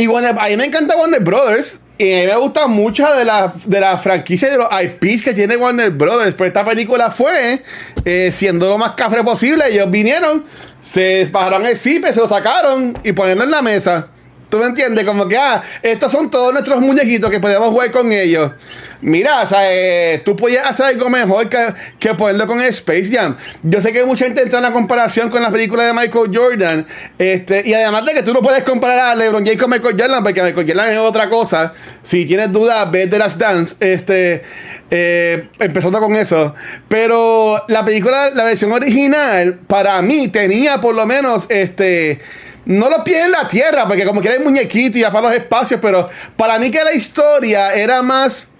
Y 0.00 0.06
Warner- 0.06 0.34
a 0.38 0.48
mí 0.48 0.56
me 0.56 0.64
encanta 0.64 0.96
Warner 0.96 1.20
Brothers. 1.20 1.80
Y 1.98 2.10
a 2.10 2.20
mí 2.22 2.26
me 2.28 2.36
gusta 2.36 2.66
mucho 2.66 3.06
de 3.14 3.26
la, 3.26 3.52
de 3.66 3.80
la 3.80 3.98
franquicia 3.98 4.48
y 4.48 4.52
de 4.52 4.56
los 4.56 4.68
IPs 4.72 5.20
que 5.22 5.34
tiene 5.34 5.56
Warner 5.56 5.90
Brothers. 5.90 6.34
Pues 6.34 6.48
esta 6.48 6.64
película 6.64 7.10
fue 7.10 7.62
eh, 8.06 8.30
siendo 8.32 8.70
lo 8.70 8.78
más 8.78 8.92
cafre 8.94 9.22
posible. 9.22 9.64
Ellos 9.68 9.90
vinieron, 9.90 10.44
se 10.80 11.28
bajaron 11.30 11.66
el 11.66 11.76
zip, 11.76 12.06
se 12.06 12.18
lo 12.18 12.26
sacaron 12.26 12.96
y 13.04 13.12
ponerlo 13.12 13.44
en 13.44 13.50
la 13.50 13.60
mesa. 13.60 14.08
¿Tú 14.50 14.58
me 14.58 14.66
entiendes? 14.66 15.04
Como 15.04 15.28
que, 15.28 15.36
ah, 15.36 15.62
estos 15.82 16.12
son 16.12 16.30
todos 16.30 16.52
nuestros 16.52 16.80
muñequitos 16.80 17.30
que 17.30 17.40
podemos 17.40 17.70
jugar 17.70 17.90
con 17.90 18.12
ellos. 18.12 18.50
Mira, 19.02 19.40
o 19.42 19.46
sea, 19.46 19.60
eh, 19.72 20.20
tú 20.24 20.36
podías 20.36 20.66
hacer 20.66 20.86
algo 20.86 21.08
mejor 21.08 21.48
que, 21.48 21.72
que 21.98 22.14
ponerlo 22.14 22.46
con 22.46 22.60
Space 22.60 23.08
Jam. 23.10 23.36
Yo 23.62 23.80
sé 23.80 23.92
que 23.92 24.04
mucha 24.04 24.26
gente 24.26 24.42
entra 24.42 24.58
en 24.58 24.64
la 24.64 24.72
comparación 24.72 25.30
con 25.30 25.42
la 25.42 25.50
película 25.50 25.84
de 25.84 25.94
Michael 25.94 26.30
Jordan. 26.34 26.86
Este, 27.18 27.62
y 27.64 27.72
además 27.72 28.04
de 28.04 28.12
que 28.12 28.22
tú 28.22 28.34
no 28.34 28.42
puedes 28.42 28.62
comparar 28.64 28.98
a 28.98 29.14
LeBron 29.14 29.44
James 29.44 29.60
con 29.60 29.70
Michael 29.70 29.96
Jordan, 29.98 30.22
porque 30.22 30.42
Michael 30.42 30.66
Jordan 30.66 30.90
es 30.90 30.98
otra 30.98 31.30
cosa. 31.30 31.72
Si 32.02 32.26
tienes 32.26 32.52
dudas, 32.52 32.90
ve 32.90 33.06
The 33.06 33.18
Last 33.18 33.38
Dance. 33.38 33.76
Este, 33.80 34.42
eh, 34.90 35.48
empezando 35.58 35.98
con 36.00 36.14
eso. 36.16 36.54
Pero 36.88 37.64
la 37.68 37.84
película, 37.84 38.30
la 38.30 38.44
versión 38.44 38.72
original, 38.72 39.60
para 39.66 40.02
mí 40.02 40.28
tenía 40.28 40.80
por 40.80 40.94
lo 40.94 41.06
menos 41.06 41.46
este. 41.48 42.20
No 42.70 42.88
los 42.88 43.00
pies 43.00 43.24
en 43.26 43.32
la 43.32 43.48
tierra, 43.48 43.86
porque 43.88 44.04
como 44.04 44.20
que 44.20 44.28
era 44.28 44.36
el 44.36 44.44
muñequito 44.44 44.96
y 44.96 45.00
ya 45.00 45.10
para 45.10 45.28
los 45.28 45.36
espacios, 45.36 45.80
pero 45.82 46.08
para 46.36 46.58
mí 46.58 46.70
que 46.70 46.82
la 46.84 46.92
historia 46.94 47.74
era 47.74 48.00
más 48.02 48.52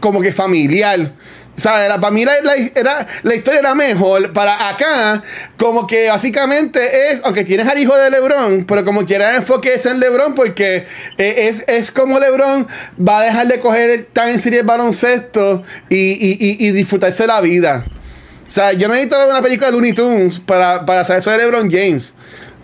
como 0.00 0.20
que 0.20 0.32
familiar. 0.32 1.12
Sea, 1.54 1.84
era, 1.84 1.98
para 2.00 2.10
mí 2.10 2.24
la, 2.24 2.40
la- 2.42 2.56
era, 2.56 3.06
la 3.22 3.34
historia 3.34 3.60
era 3.60 3.74
mejor. 3.74 4.32
Para 4.32 4.68
acá, 4.70 5.22
como 5.58 5.86
que 5.86 6.08
básicamente 6.08 7.10
es, 7.12 7.20
aunque 7.24 7.44
tienes 7.44 7.68
al 7.68 7.78
hijo 7.78 7.96
de 7.96 8.10
Lebron, 8.10 8.64
pero 8.66 8.84
como 8.84 9.04
quiera 9.06 9.36
el 9.36 9.44
en 9.86 10.00
Lebron, 10.00 10.34
porque 10.34 10.86
eh, 11.18 11.48
es, 11.48 11.64
es 11.68 11.90
como 11.90 12.18
Lebron 12.18 12.66
va 12.98 13.20
a 13.20 13.22
dejar 13.22 13.46
de 13.48 13.60
coger 13.60 14.08
tan 14.12 14.28
en 14.28 14.38
serio 14.40 14.60
el 14.60 14.66
baloncesto 14.66 15.62
y, 15.88 15.96
y, 15.96 16.36
y- 16.38 16.66
y 16.68 16.70
disfrutarse 16.72 17.26
la 17.26 17.40
vida. 17.40 17.84
O 18.46 18.50
sea, 18.50 18.72
yo 18.72 18.88
no 18.88 18.94
necesito 18.94 19.18
ver 19.18 19.28
una 19.28 19.40
película 19.40 19.68
de 19.68 19.72
Looney 19.72 19.92
Tunes 19.94 20.38
para, 20.38 20.84
para 20.84 21.04
saber 21.04 21.20
eso 21.20 21.30
de 21.30 21.38
LeBron 21.38 21.70
James. 21.70 22.14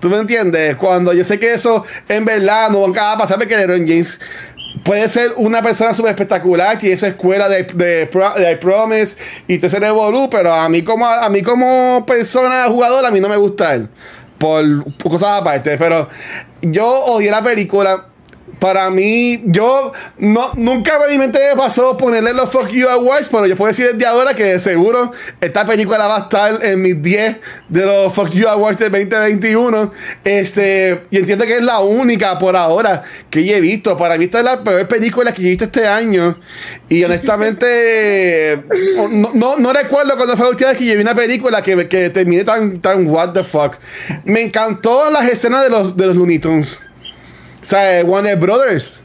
¿Tú 0.00 0.08
me 0.08 0.16
entiendes? 0.16 0.76
Cuando 0.76 1.12
yo 1.12 1.24
sé 1.24 1.38
que 1.38 1.52
eso 1.52 1.84
en 2.08 2.24
verdad 2.24 2.70
no 2.70 2.90
va 2.90 3.12
a 3.12 3.18
pasar 3.18 3.38
porque 3.38 3.56
LeBron 3.56 3.86
James 3.86 4.20
puede 4.84 5.08
ser 5.08 5.32
una 5.36 5.62
persona 5.62 5.94
súper 5.94 6.10
espectacular, 6.10 6.78
tiene 6.78 6.94
esa 6.94 7.08
escuela 7.08 7.48
de, 7.48 7.64
de, 7.64 8.56
Promise 8.60 9.18
y 9.46 9.58
todo 9.58 9.66
ese 9.66 9.80
revolú, 9.80 10.28
pero 10.30 10.52
a 10.52 10.68
mí 10.68 10.82
como 10.82 11.06
a 11.06 11.28
mí 11.28 11.42
como 11.42 12.04
persona 12.06 12.66
jugadora 12.68 13.08
a 13.08 13.10
mí 13.10 13.20
no 13.20 13.28
me 13.28 13.36
gusta 13.36 13.74
él. 13.74 13.88
Por 14.38 14.64
cosas 15.02 15.40
aparte, 15.40 15.76
pero 15.76 16.08
yo 16.62 16.86
odié 16.86 17.30
la 17.30 17.42
película. 17.42 18.06
Para 18.58 18.90
mí, 18.90 19.40
yo 19.44 19.92
no, 20.18 20.52
nunca 20.54 20.98
mi 21.08 21.16
mente 21.18 21.38
me 21.38 21.56
pasó 21.56 21.96
ponerle 21.96 22.32
los 22.32 22.50
Fuck 22.50 22.68
You 22.68 22.88
Awards, 22.88 23.28
pero 23.28 23.46
yo 23.46 23.56
puedo 23.56 23.68
decir 23.68 23.92
desde 23.92 24.06
ahora 24.06 24.34
que 24.34 24.44
de 24.44 24.60
seguro 24.60 25.12
esta 25.40 25.64
película 25.64 26.06
va 26.06 26.16
a 26.16 26.20
estar 26.20 26.64
en 26.64 26.82
mis 26.82 27.00
10 27.00 27.36
de 27.68 27.86
los 27.86 28.12
Fuck 28.12 28.30
You 28.30 28.48
Awards 28.48 28.78
de 28.78 28.90
2021. 28.90 29.92
Este, 30.24 31.04
y 31.10 31.18
entiendo 31.18 31.46
que 31.46 31.56
es 31.56 31.62
la 31.62 31.80
única 31.80 32.38
por 32.38 32.56
ahora 32.56 33.02
que 33.30 33.44
yo 33.44 33.54
he 33.54 33.60
visto. 33.60 33.96
Para 33.96 34.18
mí, 34.18 34.24
esta 34.24 34.38
es 34.38 34.44
la 34.44 34.62
peor 34.62 34.86
película 34.88 35.32
que 35.32 35.42
he 35.42 35.48
visto 35.48 35.64
este 35.64 35.86
año. 35.86 36.38
Y 36.88 37.04
honestamente, 37.04 38.64
no, 39.10 39.32
no, 39.34 39.56
no 39.56 39.72
recuerdo 39.72 40.16
cuando 40.16 40.36
fue 40.36 40.46
la 40.46 40.50
última 40.50 40.70
vez 40.70 40.78
que 40.78 40.86
yo 40.86 40.94
vi 40.94 41.02
una 41.02 41.14
película 41.14 41.62
que, 41.62 41.88
que 41.88 42.10
terminé 42.10 42.44
tan, 42.44 42.80
tan 42.80 43.06
what 43.06 43.32
the 43.32 43.44
fuck. 43.44 43.76
Me 44.24 44.40
encantó 44.40 45.10
las 45.10 45.28
escenas 45.28 45.62
de 45.62 45.70
los, 45.70 45.96
de 45.96 46.06
los 46.06 46.16
Looney 46.16 46.38
Tunes. 46.38 46.80
O 47.62 47.66
sea, 47.66 48.04
Warner 48.04 48.36
Brothers, 48.36 49.00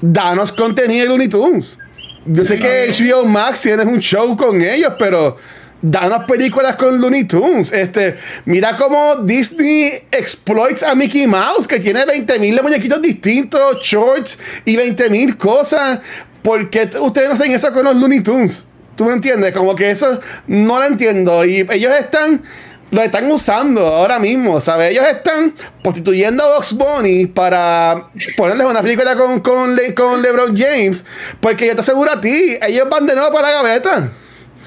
danos 0.00 0.52
contenido 0.52 1.04
de 1.04 1.08
Looney 1.08 1.28
Tunes. 1.28 1.78
Yo 2.24 2.44
sé 2.44 2.58
que 2.58 2.92
HBO 2.92 3.24
Max 3.24 3.62
tienes 3.62 3.86
un 3.86 3.98
show 3.98 4.36
con 4.36 4.60
ellos, 4.62 4.92
pero 4.98 5.36
danos 5.82 6.24
películas 6.24 6.76
con 6.76 7.00
Looney 7.00 7.24
Tunes. 7.24 7.72
Este, 7.72 8.16
mira 8.44 8.76
cómo 8.76 9.16
Disney 9.16 10.04
exploits 10.10 10.82
a 10.82 10.94
Mickey 10.94 11.26
Mouse, 11.26 11.66
que 11.66 11.80
tiene 11.80 12.04
20.000 12.04 12.62
muñequitos 12.62 13.02
distintos, 13.02 13.82
shorts 13.82 14.38
y 14.64 14.76
20.000 14.76 15.36
cosas. 15.36 16.00
¿Por 16.42 16.70
qué 16.70 16.88
ustedes 17.00 17.28
no 17.28 17.34
hacen 17.34 17.52
eso 17.52 17.72
con 17.72 17.84
los 17.84 17.96
Looney 17.96 18.20
Tunes? 18.20 18.66
¿Tú 18.96 19.04
me 19.04 19.14
entiendes? 19.14 19.52
Como 19.52 19.74
que 19.74 19.90
eso 19.90 20.20
no 20.46 20.78
lo 20.78 20.86
entiendo. 20.86 21.44
Y 21.44 21.66
ellos 21.70 21.92
están 21.98 22.42
lo 22.92 23.00
están 23.00 23.30
usando 23.32 23.86
ahora 23.86 24.18
mismo, 24.18 24.60
¿sabes? 24.60 24.90
Ellos 24.90 25.06
están 25.06 25.54
prostituyendo 25.82 26.44
a 26.44 26.56
Box 26.56 26.74
Bunny 26.74 27.24
para 27.26 28.08
ponerles 28.36 28.66
una 28.66 28.82
película 28.82 29.16
con, 29.16 29.40
con, 29.40 29.76
con 29.96 30.20
LeBron 30.20 30.54
James, 30.54 31.02
porque 31.40 31.66
yo 31.66 31.74
te 31.74 31.80
aseguro 31.80 32.12
a 32.12 32.20
ti, 32.20 32.58
ellos 32.60 32.88
van 32.90 33.06
de 33.06 33.14
nuevo 33.14 33.32
para 33.32 33.48
la 33.48 33.54
gaveta. 33.62 34.10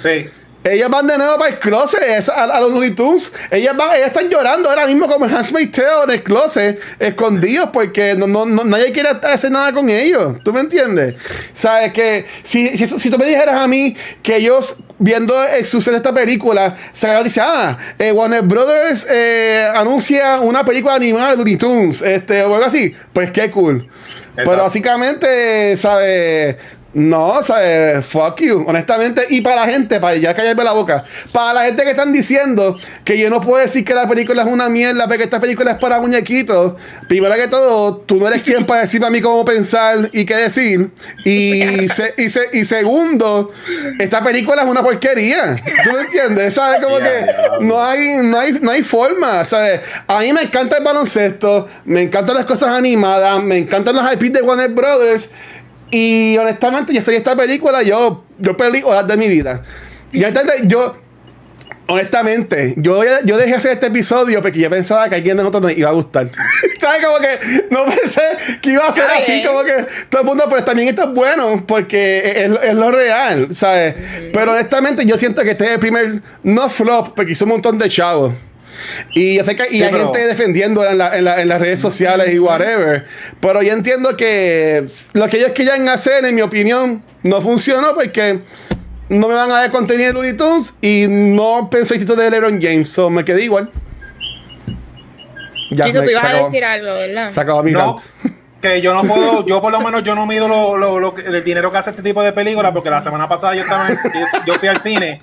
Sí. 0.02 0.28
Ellas 0.66 0.90
van 0.90 1.06
de 1.06 1.16
nuevo 1.18 1.38
para 1.38 1.52
el 1.52 1.60
closet, 1.60 2.02
es- 2.02 2.28
a, 2.28 2.44
a 2.46 2.60
los 2.60 2.72
Looney 2.72 2.92
Tunes. 2.92 3.32
Ellas, 3.52 3.78
van, 3.78 3.94
ellas 3.96 4.08
están 4.08 4.30
llorando 4.30 4.68
ahora 4.68 4.88
mismo 4.88 5.08
como 5.08 5.26
Handmaid's 5.26 5.72
Tale 5.72 6.04
en 6.06 6.10
el 6.12 6.24
closet, 6.24 6.80
escondidos, 7.00 7.70
porque 7.72 8.16
no, 8.16 8.26
no, 8.26 8.46
no- 8.46 8.64
nadie 8.64 8.92
quiere 8.92 9.10
hacer 9.10 9.52
nada 9.52 9.72
con 9.72 9.90
ellos. 9.90 10.38
¿Tú 10.44 10.52
me 10.52 10.62
entiendes? 10.62 11.16
Sabes 11.54 11.94
que 11.94 12.26
si, 12.44 12.76
si, 12.78 12.88
si 12.88 13.10
tú 13.12 13.18
me 13.20 13.26
dijeras 13.28 13.56
a 13.62 13.68
mí 13.68 13.96
que 14.24 14.38
ellos, 14.38 14.76
viendo 14.98 15.40
el 15.44 15.64
suceso 15.66 15.92
de 15.92 15.98
esta 15.98 16.14
película, 16.14 16.76
se 16.94 17.16
dice, 17.24 17.42
ah, 17.44 17.78
eh, 18.00 18.12
Warner 18.12 18.42
Brothers 18.42 19.06
eh, 19.10 19.68
anuncia 19.76 20.40
una 20.40 20.66
película 20.66 20.96
animada 20.96 21.32
de 21.32 21.38
Looney 21.38 21.58
Tunes, 21.58 22.02
este, 22.02 22.42
o 22.42 22.54
algo 22.56 22.66
así, 22.66 22.96
pues 23.14 23.30
qué 23.30 23.52
cool. 23.52 23.88
Pero 24.36 24.64
básicamente, 24.64 25.78
¿sabes? 25.78 26.56
No, 26.96 27.44
¿sabes? 27.44 28.06
Fuck 28.06 28.40
you, 28.40 28.64
honestamente. 28.66 29.26
Y 29.30 29.42
para 29.42 29.58
la 29.58 29.68
gente, 29.68 30.00
para 30.00 30.16
ya 30.16 30.34
callarme 30.34 30.64
la 30.64 30.72
boca, 30.72 31.04
para 31.34 31.54
la 31.54 31.66
gente 31.66 31.84
que 31.84 31.90
están 31.90 32.14
diciendo 32.14 32.78
que 33.04 33.18
yo 33.20 33.30
no 33.30 33.42
puedo 33.42 33.62
decir 33.62 33.84
que 33.84 33.94
la 33.94 34.08
película 34.08 34.44
es 34.44 34.48
una 34.48 34.70
mierda, 34.70 35.06
porque 35.06 35.24
esta 35.26 35.42
película 35.42 35.72
es 35.72 35.78
para 35.78 36.00
muñequitos. 36.00 36.76
Primero 37.10 37.36
que 37.36 37.50
todo, 37.50 37.98
tú 37.98 38.16
no 38.16 38.30
eres 38.30 38.44
quien 38.44 38.66
para 38.66 38.82
decirme 38.82 39.08
a 39.08 39.10
mí 39.10 39.20
cómo 39.20 39.44
pensar 39.44 40.10
y 40.14 40.24
qué 40.26 40.38
decir. 40.38 40.90
Y, 41.26 41.90
se- 41.90 42.14
y, 42.18 42.30
se- 42.30 42.50
y 42.54 42.64
segundo, 42.64 43.52
esta 44.00 44.24
película 44.24 44.62
es 44.62 44.68
una 44.70 44.82
porquería. 44.82 45.62
¿Tú 45.84 45.92
me 45.92 46.00
entiendes? 46.00 46.54
¿Sabes? 46.54 46.82
Como 46.82 46.98
que 47.00 47.26
no 47.60 47.84
hay, 47.84 48.20
no 48.24 48.40
hay, 48.40 48.54
no 48.62 48.72
hay 48.72 48.84
forma, 48.84 49.44
¿sabes? 49.44 49.82
A 50.08 50.20
mí 50.20 50.32
me 50.32 50.44
encanta 50.44 50.78
el 50.78 50.84
baloncesto, 50.86 51.68
me 51.84 52.04
encantan 52.04 52.38
las 52.38 52.46
cosas 52.46 52.70
animadas, 52.70 53.44
me 53.44 53.58
encantan 53.58 53.98
los 53.98 54.14
IPs 54.14 54.32
de 54.32 54.42
Warner 54.42 54.70
Brothers. 54.70 55.32
Y 55.98 56.38
honestamente, 56.38 56.92
yo 56.92 57.00
estoy 57.00 57.16
esta 57.16 57.38
película, 57.38 57.82
yo, 57.82 58.26
yo 58.38 58.58
perdí 58.58 58.82
horas 58.84 59.08
de 59.08 59.16
mi 59.16 59.30
vida. 59.30 59.64
Y 60.12 60.20
yo, 60.68 60.98
honestamente, 61.88 62.74
yo, 62.76 63.02
yo 63.24 63.38
dejé 63.38 63.56
hacer 63.56 63.72
este 63.72 63.88
episodio 63.88 64.42
porque 64.42 64.60
yo 64.60 64.70
pensaba 64.70 65.08
que 65.08 65.16
a 65.16 65.18
alguien 65.20 65.38
de 65.38 65.44
nosotros 65.44 65.64
nos 65.64 65.78
iba 65.78 65.88
a 65.88 65.94
gustar. 65.94 66.30
¿Sabes? 66.82 67.06
Como 67.06 67.18
que 67.20 67.40
no 67.70 67.86
pensé 67.86 68.24
que 68.62 68.72
iba 68.74 68.86
a 68.86 68.92
ser 68.92 69.06
Está 69.06 69.18
así, 69.20 69.32
bien. 69.36 69.48
como 69.48 69.64
que 69.64 69.86
todo 70.10 70.22
el 70.24 70.28
mundo, 70.28 70.44
pero 70.50 70.66
también 70.66 70.90
esto 70.90 71.04
es 71.04 71.14
bueno 71.14 71.64
porque 71.66 72.44
es, 72.44 72.52
es 72.62 72.76
lo 72.76 72.92
real, 72.92 73.56
¿sabes? 73.56 73.96
Pero 74.34 74.52
honestamente, 74.52 75.06
yo 75.06 75.18
siento 75.18 75.44
que 75.44 75.52
este 75.52 75.64
es 75.64 75.72
el 75.72 75.80
primer, 75.80 76.22
no 76.44 76.68
flop, 76.68 77.16
porque 77.16 77.32
hizo 77.32 77.46
un 77.46 77.52
montón 77.52 77.78
de 77.78 77.88
chavos. 77.88 78.34
Y 79.14 79.36
yo 79.36 79.44
sé 79.46 79.56
que 79.56 79.64
y 79.70 79.78
Sí, 79.78 79.84
hay 79.84 79.92
pero- 79.92 80.12
gente 80.14 80.28
defendiendo 80.28 80.86
en, 80.88 80.98
la- 80.98 81.18
en 81.18 81.24
la- 81.26 81.42
en 81.42 81.48
las 81.48 81.60
redes 81.62 81.80
sociales 81.80 82.34
y 82.34 82.40
whatever. 82.40 83.06
Pero 83.40 83.62
yo 83.62 83.74
entiendo 83.74 84.16
que 84.18 84.86
lo 85.14 85.28
que 85.28 85.38
ellos 85.38 85.52
querían 85.54 85.88
hacer, 85.90 86.24
en 86.26 86.36
mi 86.36 86.42
opinión, 86.42 87.04
no 87.24 87.42
funcionó 87.42 87.94
porque 87.96 88.40
no 89.10 89.28
me 89.28 89.36
van 89.36 89.52
a 89.52 89.56
dar 89.62 89.72
contenido 89.72 90.08
de 90.08 90.14
Looney 90.14 90.34
Tunes 90.34 90.74
y 90.82 91.06
no 91.08 91.70
pensé 91.70 91.94
el 91.96 92.00
título 92.02 92.22
de 92.22 92.32
LeBron 92.32 92.60
James. 92.62 92.90
So 92.90 93.10
me 93.10 93.24
quedé 93.24 93.44
igual. 93.44 93.70
Ya, 95.72 95.86
Chiso, 95.86 96.00
me- 96.00 96.06
tú 96.06 96.12
ibas 96.12 96.24
a 96.24 96.34
decir 96.34 96.64
algo, 96.64 96.94
¿verdad? 96.94 97.28
Se 97.30 97.40
acabó 97.40 97.64
mi 97.64 97.72
No, 97.72 97.80
rant. 97.80 98.00
que 98.62 98.82
yo 98.82 98.94
no 98.94 99.04
puedo, 99.04 99.46
yo 99.48 99.62
por 99.62 99.72
lo 99.72 99.82
menos 99.82 100.04
yo 100.04 100.16
no 100.16 100.26
mido 100.26 100.48
lo, 100.48 100.78
lo- 100.78 101.00
lo 101.00 101.16
el 101.18 101.44
dinero 101.44 101.72
que 101.72 101.78
hace 101.78 101.90
este 101.92 102.02
tipo 102.04 102.22
de 102.24 102.32
películas, 102.34 102.72
porque 102.72 102.90
la 102.90 103.02
semana 103.02 103.28
pasada 103.28 103.56
yo 103.56 103.62
estaba 103.62 103.88
en- 103.90 103.96
yo, 103.98 104.20
yo 104.46 104.54
fui 104.60 104.68
al 104.68 104.80
cine 104.80 105.20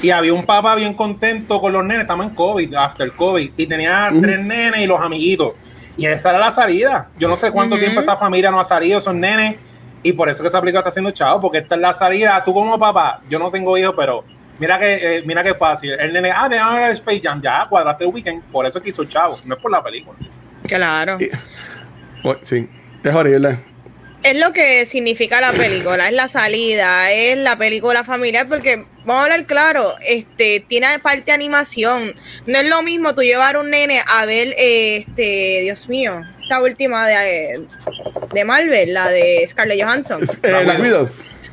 y 0.00 0.10
había 0.10 0.32
un 0.32 0.44
papá 0.44 0.74
bien 0.76 0.94
contento 0.94 1.60
con 1.60 1.72
los 1.72 1.84
nenes, 1.84 2.02
estamos 2.02 2.26
en 2.26 2.34
COVID, 2.34 2.74
after 2.74 3.12
COVID, 3.12 3.52
y 3.56 3.66
tenía 3.66 4.10
tres 4.20 4.38
nenes 4.40 4.80
y 4.80 4.86
los 4.86 5.00
amiguitos. 5.00 5.54
Y 5.96 6.06
esa 6.06 6.30
era 6.30 6.38
la 6.38 6.52
salida. 6.52 7.08
Yo 7.18 7.28
no 7.28 7.36
sé 7.36 7.50
cuánto 7.50 7.78
tiempo 7.78 8.00
esa 8.00 8.16
familia 8.16 8.50
no 8.50 8.60
ha 8.60 8.64
salido, 8.64 8.98
esos 8.98 9.14
nenes, 9.14 9.56
y 10.02 10.12
por 10.12 10.28
eso 10.28 10.42
que 10.42 10.48
esa 10.48 10.60
película 10.60 10.80
está 10.80 10.90
haciendo 10.90 11.10
chavo, 11.10 11.40
porque 11.40 11.58
esta 11.58 11.74
es 11.74 11.80
la 11.80 11.92
salida. 11.92 12.42
Tú 12.44 12.54
como 12.54 12.78
papá, 12.78 13.20
yo 13.28 13.38
no 13.38 13.50
tengo 13.50 13.76
hijos, 13.76 13.94
pero 13.96 14.24
mira 14.60 14.78
que 14.78 15.18
eh, 15.18 15.22
mira 15.26 15.42
que 15.42 15.54
fácil. 15.54 15.90
El 15.90 16.12
nene, 16.12 16.30
ah, 16.30 16.48
de 16.48 16.58
ahora 16.58 16.90
Space 16.92 17.20
Jam, 17.22 17.42
ya 17.42 17.66
cuadraste 17.68 18.04
el 18.04 18.10
weekend, 18.10 18.44
por 18.44 18.64
eso 18.66 18.80
que 18.80 18.90
hizo 18.90 19.04
chavo, 19.04 19.38
no 19.44 19.56
es 19.56 19.60
por 19.60 19.72
la 19.72 19.82
película. 19.82 20.16
Claro. 20.62 21.18
Pues, 22.22 22.38
sí, 22.42 22.68
es 23.02 23.14
horrible. 23.14 23.58
Es 24.28 24.36
lo 24.36 24.52
que 24.52 24.84
significa 24.84 25.40
la 25.40 25.52
película, 25.52 26.06
es 26.06 26.12
la 26.12 26.28
salida, 26.28 27.10
es 27.10 27.38
la 27.38 27.56
película 27.56 28.04
familiar, 28.04 28.46
porque 28.46 28.84
vamos 29.06 29.22
a 29.22 29.22
hablar 29.22 29.46
claro, 29.46 29.94
este 30.06 30.60
tiene 30.60 30.98
parte 30.98 31.22
de 31.22 31.32
animación. 31.32 32.14
No 32.44 32.58
es 32.58 32.66
lo 32.66 32.82
mismo 32.82 33.14
tú 33.14 33.22
llevar 33.22 33.56
un 33.56 33.70
nene 33.70 34.02
a 34.06 34.26
ver, 34.26 34.48
eh, 34.58 34.98
este, 34.98 35.60
Dios 35.62 35.88
mío, 35.88 36.20
esta 36.42 36.60
última 36.60 37.08
de, 37.08 37.64
de 38.34 38.44
Marvel, 38.44 38.92
la 38.92 39.08
de 39.08 39.46
Scarlett 39.48 39.82
Johansson. 39.82 40.20
Eh. 40.22 41.06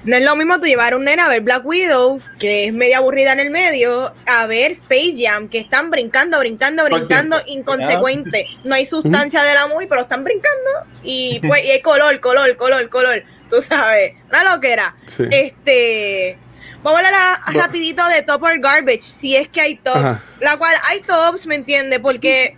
No 0.05 0.15
es 0.15 0.23
lo 0.23 0.35
mismo 0.35 0.59
tú 0.59 0.65
llevar 0.67 0.95
un 0.95 1.03
nene 1.03 1.21
a 1.21 1.27
ver 1.29 1.41
Black 1.41 1.65
Widow, 1.65 2.21
que 2.39 2.67
es 2.67 2.73
media 2.73 2.99
aburrida 2.99 3.33
en 3.33 3.39
el 3.39 3.49
medio, 3.49 4.13
a 4.27 4.45
ver 4.45 4.71
Space 4.71 5.15
Jam, 5.17 5.49
que 5.49 5.57
están 5.57 5.89
brincando, 5.89 6.39
brincando, 6.39 6.85
brincando, 6.85 7.37
inconsecuente. 7.47 8.47
No 8.63 8.75
hay 8.75 8.85
sustancia 8.85 9.41
de 9.43 9.53
la 9.55 9.67
movie, 9.67 9.87
pero 9.87 10.01
están 10.01 10.23
brincando. 10.23 10.69
Y 11.03 11.39
pues 11.47 11.65
y 11.65 11.71
hay 11.71 11.81
color, 11.81 12.19
color, 12.19 12.55
color, 12.55 12.87
color. 12.89 13.23
Tú 13.49 13.61
sabes, 13.61 14.13
una 14.29 14.55
loquera. 14.55 14.95
Sí. 15.07 15.23
Este. 15.31 16.37
Vamos 16.83 17.01
a 17.01 17.07
hablar 17.07 17.39
a- 17.45 17.51
rapidito 17.53 18.07
de 18.09 18.21
Top 18.21 18.43
or 18.43 18.59
Garbage, 18.59 19.01
si 19.01 19.35
es 19.35 19.49
que 19.49 19.59
hay 19.59 19.75
tops. 19.75 19.97
Ajá. 19.97 20.23
La 20.39 20.57
cual 20.57 20.75
hay 20.87 20.99
tops, 21.01 21.47
¿me 21.47 21.55
entiende? 21.55 21.99
Porque 21.99 22.57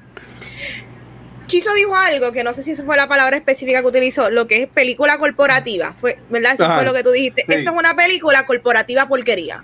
Chiso 1.47 1.73
dijo 1.73 1.95
algo 1.95 2.31
que 2.31 2.43
no 2.43 2.53
sé 2.53 2.61
si 2.63 2.71
eso 2.71 2.83
fue 2.85 2.97
la 2.97 3.07
palabra 3.07 3.37
específica 3.37 3.81
que 3.81 3.87
utilizó, 3.87 4.29
lo 4.29 4.47
que 4.47 4.63
es 4.63 4.67
película 4.69 5.17
corporativa, 5.17 5.93
fue, 5.99 6.19
¿verdad? 6.29 6.53
Eso 6.53 6.65
Ajá. 6.65 6.75
fue 6.75 6.85
lo 6.85 6.93
que 6.93 7.03
tú 7.03 7.11
dijiste. 7.11 7.43
Sí. 7.47 7.53
Esto 7.53 7.71
es 7.71 7.77
una 7.77 7.95
película 7.95 8.45
corporativa 8.45 9.07
porquería. 9.07 9.63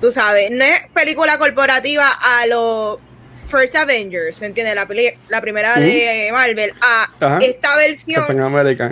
Tú 0.00 0.10
sabes, 0.12 0.50
no 0.50 0.64
es 0.64 0.80
película 0.94 1.38
corporativa 1.38 2.10
a 2.10 2.46
los 2.46 3.00
First 3.48 3.76
Avengers, 3.76 4.40
¿me 4.40 4.46
entiendes? 4.48 4.74
La, 4.74 4.86
peli- 4.86 5.12
la 5.28 5.40
primera 5.40 5.74
de 5.78 6.28
Marvel, 6.32 6.72
a 6.80 7.08
Ajá. 7.20 7.38
esta 7.42 7.76
versión 7.76 8.24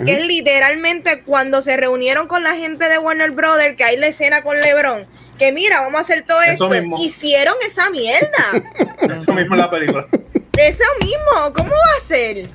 que 0.05 0.11
es 0.13 0.25
literalmente 0.25 1.23
cuando 1.23 1.61
se 1.63 1.75
reunieron 1.75 2.27
con 2.27 2.43
la 2.43 2.55
gente 2.55 2.87
de 2.89 2.97
Warner 2.99 3.31
Brothers, 3.31 3.75
que 3.75 3.83
hay 3.83 3.97
la 3.97 4.07
escena 4.07 4.43
con 4.43 4.59
LeBron, 4.59 5.05
que 5.39 5.51
mira, 5.51 5.81
vamos 5.81 5.95
a 5.95 6.01
hacer 6.01 6.23
todo 6.27 6.41
Eso 6.43 6.51
esto. 6.51 6.69
mismo. 6.69 6.97
Hicieron 7.03 7.55
esa 7.65 7.89
mierda. 7.89 8.29
Eso 9.15 9.33
mismo 9.33 9.55
es 9.55 9.61
la 9.61 9.69
película. 9.71 10.07
Eso 10.57 10.83
mismo, 11.01 11.53
¿cómo 11.55 11.71
va 11.71 11.97
a 11.97 11.99
ser? 11.99 12.47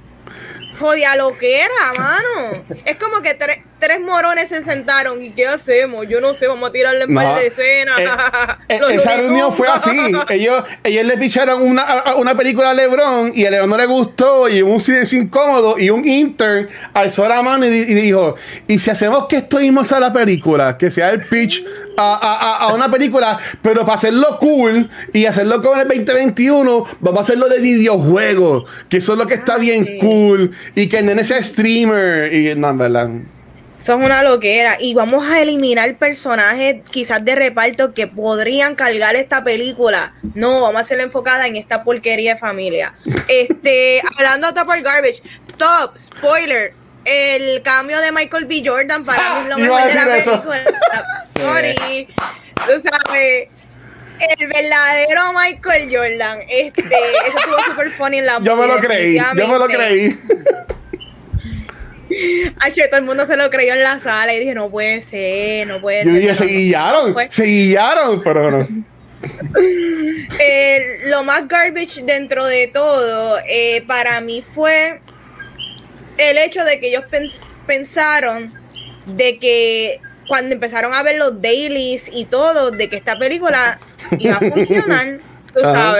Jodia 0.78 1.16
lo 1.16 1.36
que 1.36 1.62
era, 1.62 1.92
mano. 1.96 2.64
Es 2.84 2.96
como 2.96 3.20
que 3.20 3.36
tre- 3.38 3.64
tres 3.78 4.00
morones 4.00 4.48
se 4.48 4.62
sentaron. 4.62 5.22
¿Y 5.22 5.30
qué 5.30 5.46
hacemos? 5.46 6.06
Yo 6.08 6.20
no 6.20 6.34
sé, 6.34 6.46
vamos 6.46 6.68
a 6.68 6.72
tirarle 6.72 7.04
en 7.04 7.14
No. 7.14 7.20
par 7.20 7.38
de 7.40 7.46
escenas. 7.46 7.98
Eh, 8.00 8.06
eh, 8.68 8.80
esa 8.92 9.16
reunión 9.16 9.52
fue 9.52 9.68
así. 9.68 9.90
Ellos, 10.30 10.64
ellos 10.84 11.04
le 11.04 11.16
picharon 11.16 11.62
una, 11.62 12.14
una 12.16 12.34
película 12.36 12.70
a 12.70 12.74
LeBron 12.74 13.32
y 13.34 13.46
a 13.46 13.50
LeBron 13.50 13.70
no 13.70 13.76
le 13.76 13.86
gustó 13.86 14.48
y 14.48 14.62
hubo 14.62 14.72
un 14.72 14.80
silencio 14.80 15.18
incómodo 15.20 15.78
y 15.78 15.90
un 15.90 16.06
intern 16.06 16.68
alzó 16.94 17.28
la 17.28 17.42
mano 17.42 17.64
y, 17.66 17.68
y 17.68 17.94
dijo, 17.94 18.34
¿y 18.66 18.78
si 18.78 18.90
hacemos 18.90 19.26
que 19.28 19.36
esto 19.36 19.58
mismo 19.60 19.84
sea 19.84 20.00
la 20.00 20.12
película? 20.12 20.76
Que 20.76 20.90
sea 20.90 21.10
el 21.10 21.24
pitch 21.24 21.64
a, 21.96 22.14
a- 22.14 22.34
a- 22.34 22.56
a 22.70 22.74
una 22.74 22.90
película, 22.90 23.38
pero 23.62 23.80
para 23.82 23.94
hacerlo 23.94 24.38
cool 24.38 24.88
y 25.12 25.26
hacerlo 25.26 25.60
como 25.62 25.74
en 25.74 25.80
el 25.90 26.04
2021, 26.04 26.84
vamos 27.00 27.18
a 27.18 27.22
hacerlo 27.22 27.48
de 27.48 27.60
videojuegos, 27.60 28.70
que 28.88 28.98
eso 28.98 29.12
es 29.12 29.18
lo 29.18 29.26
que 29.26 29.34
está 29.34 29.58
bien 29.58 29.84
sí. 29.84 29.98
cool 30.00 30.52
y 30.74 30.88
que 30.88 30.98
el 30.98 31.06
nene 31.06 31.24
sea 31.24 31.42
streamer 31.42 32.32
y 32.32 32.54
no, 32.54 32.70
en 32.70 32.78
verdad. 32.78 33.08
Son 33.78 34.02
una 34.02 34.22
loquera. 34.22 34.76
Y 34.80 34.94
vamos 34.94 35.30
a 35.30 35.40
eliminar 35.40 35.96
personajes 35.96 36.82
quizás 36.90 37.24
de 37.24 37.34
reparto 37.34 37.94
que 37.94 38.06
podrían 38.06 38.74
cargar 38.74 39.16
esta 39.16 39.44
película. 39.44 40.12
No, 40.34 40.60
vamos 40.60 40.76
a 40.76 40.80
hacerla 40.80 41.04
enfocada 41.04 41.46
en 41.46 41.56
esta 41.56 41.84
porquería 41.84 42.34
de 42.34 42.40
familia. 42.40 42.94
Este, 43.28 44.02
hablando 44.16 44.48
de 44.48 44.52
Top 44.54 44.68
or 44.68 44.80
Garbage, 44.82 45.22
Top, 45.56 45.96
spoiler. 45.96 46.74
El 47.04 47.62
cambio 47.62 48.00
de 48.00 48.12
Michael 48.12 48.44
B. 48.44 48.62
Jordan 48.66 49.04
para 49.04 49.34
mí 49.36 49.40
es 49.42 49.48
lo 49.48 49.58
mejor 49.58 49.84
de 49.88 49.94
la 49.94 50.16
eso. 50.18 50.30
película. 50.32 50.62
Sorry. 51.32 52.08
Tú 52.66 52.72
sabes. 52.82 53.48
El 54.20 54.48
verdadero 54.48 55.32
Michael 55.32 55.88
Jordan. 55.96 56.40
Este, 56.48 56.82
eso 56.82 57.38
estuvo 57.38 57.64
súper 57.64 57.90
funny 57.90 58.18
en 58.18 58.26
la 58.26 58.40
Yo 58.42 58.56
me 58.56 58.66
lo 58.66 58.78
creí, 58.80 59.16
yo 59.16 59.48
me 59.48 59.58
lo 59.58 59.66
creí. 59.68 60.12
Ay, 62.60 62.72
che, 62.72 62.88
todo 62.88 62.98
el 63.00 63.06
mundo 63.06 63.26
se 63.26 63.36
lo 63.36 63.50
creyó 63.50 63.74
en 63.74 63.82
la 63.82 64.00
sala 64.00 64.34
y 64.34 64.38
dije, 64.40 64.54
no 64.54 64.68
puede 64.70 65.02
ser, 65.02 65.66
no 65.66 65.80
puede 65.80 66.04
Yo 66.04 66.10
ser. 66.12 66.14
dije, 66.20 66.28
no, 66.28 66.34
se 66.36 66.44
no". 66.44 66.50
guillaron, 66.50 67.16
se 67.30 67.44
guillaron, 67.44 68.22
pero 68.22 68.50
no. 68.50 68.68
Eh, 70.40 71.00
lo 71.06 71.24
más 71.24 71.48
garbage 71.48 72.02
dentro 72.04 72.44
de 72.44 72.68
todo, 72.68 73.38
eh, 73.48 73.82
para 73.86 74.20
mí 74.20 74.44
fue 74.54 75.00
el 76.16 76.38
hecho 76.38 76.64
de 76.64 76.78
que 76.80 76.88
ellos 76.88 77.02
pens- 77.10 77.40
pensaron 77.66 78.52
de 79.06 79.38
que 79.38 80.00
cuando 80.28 80.54
empezaron 80.54 80.94
a 80.94 81.02
ver 81.02 81.16
los 81.16 81.40
dailies 81.40 82.08
y 82.12 82.26
todo, 82.26 82.70
de 82.70 82.88
que 82.88 82.96
esta 82.96 83.18
película 83.18 83.78
iba 84.18 84.36
a 84.36 84.40
funcionar, 84.40 85.18
tú 85.52 85.60
Ajá. 85.64 85.92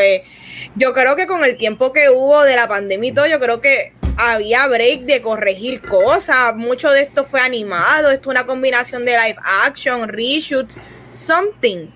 Yo 0.75 0.93
creo 0.93 1.17
que 1.17 1.27
con 1.27 1.45
el 1.45 1.57
tiempo 1.57 1.93
que 1.93 2.09
hubo 2.11 2.43
de 2.43 2.57
la 2.57 2.69
pandemia 2.69 3.11
y 3.11 3.13
todo, 3.13 3.27
yo 3.27 3.41
creo 3.41 3.61
que 3.61 3.93
había 4.17 4.67
break 4.67 5.03
de 5.03 5.23
corregir 5.23 5.81
cosas. 5.81 6.55
Mucho 6.57 6.91
de 6.91 7.03
esto 7.03 7.25
fue 7.25 7.41
animado, 7.41 8.11
esto 8.11 8.31
es 8.31 8.37
una 8.37 8.47
combinación 8.47 9.05
de 9.05 9.13
live 9.13 9.39
action, 9.45 10.09
reshoots, 10.09 10.81
something. 11.11 11.87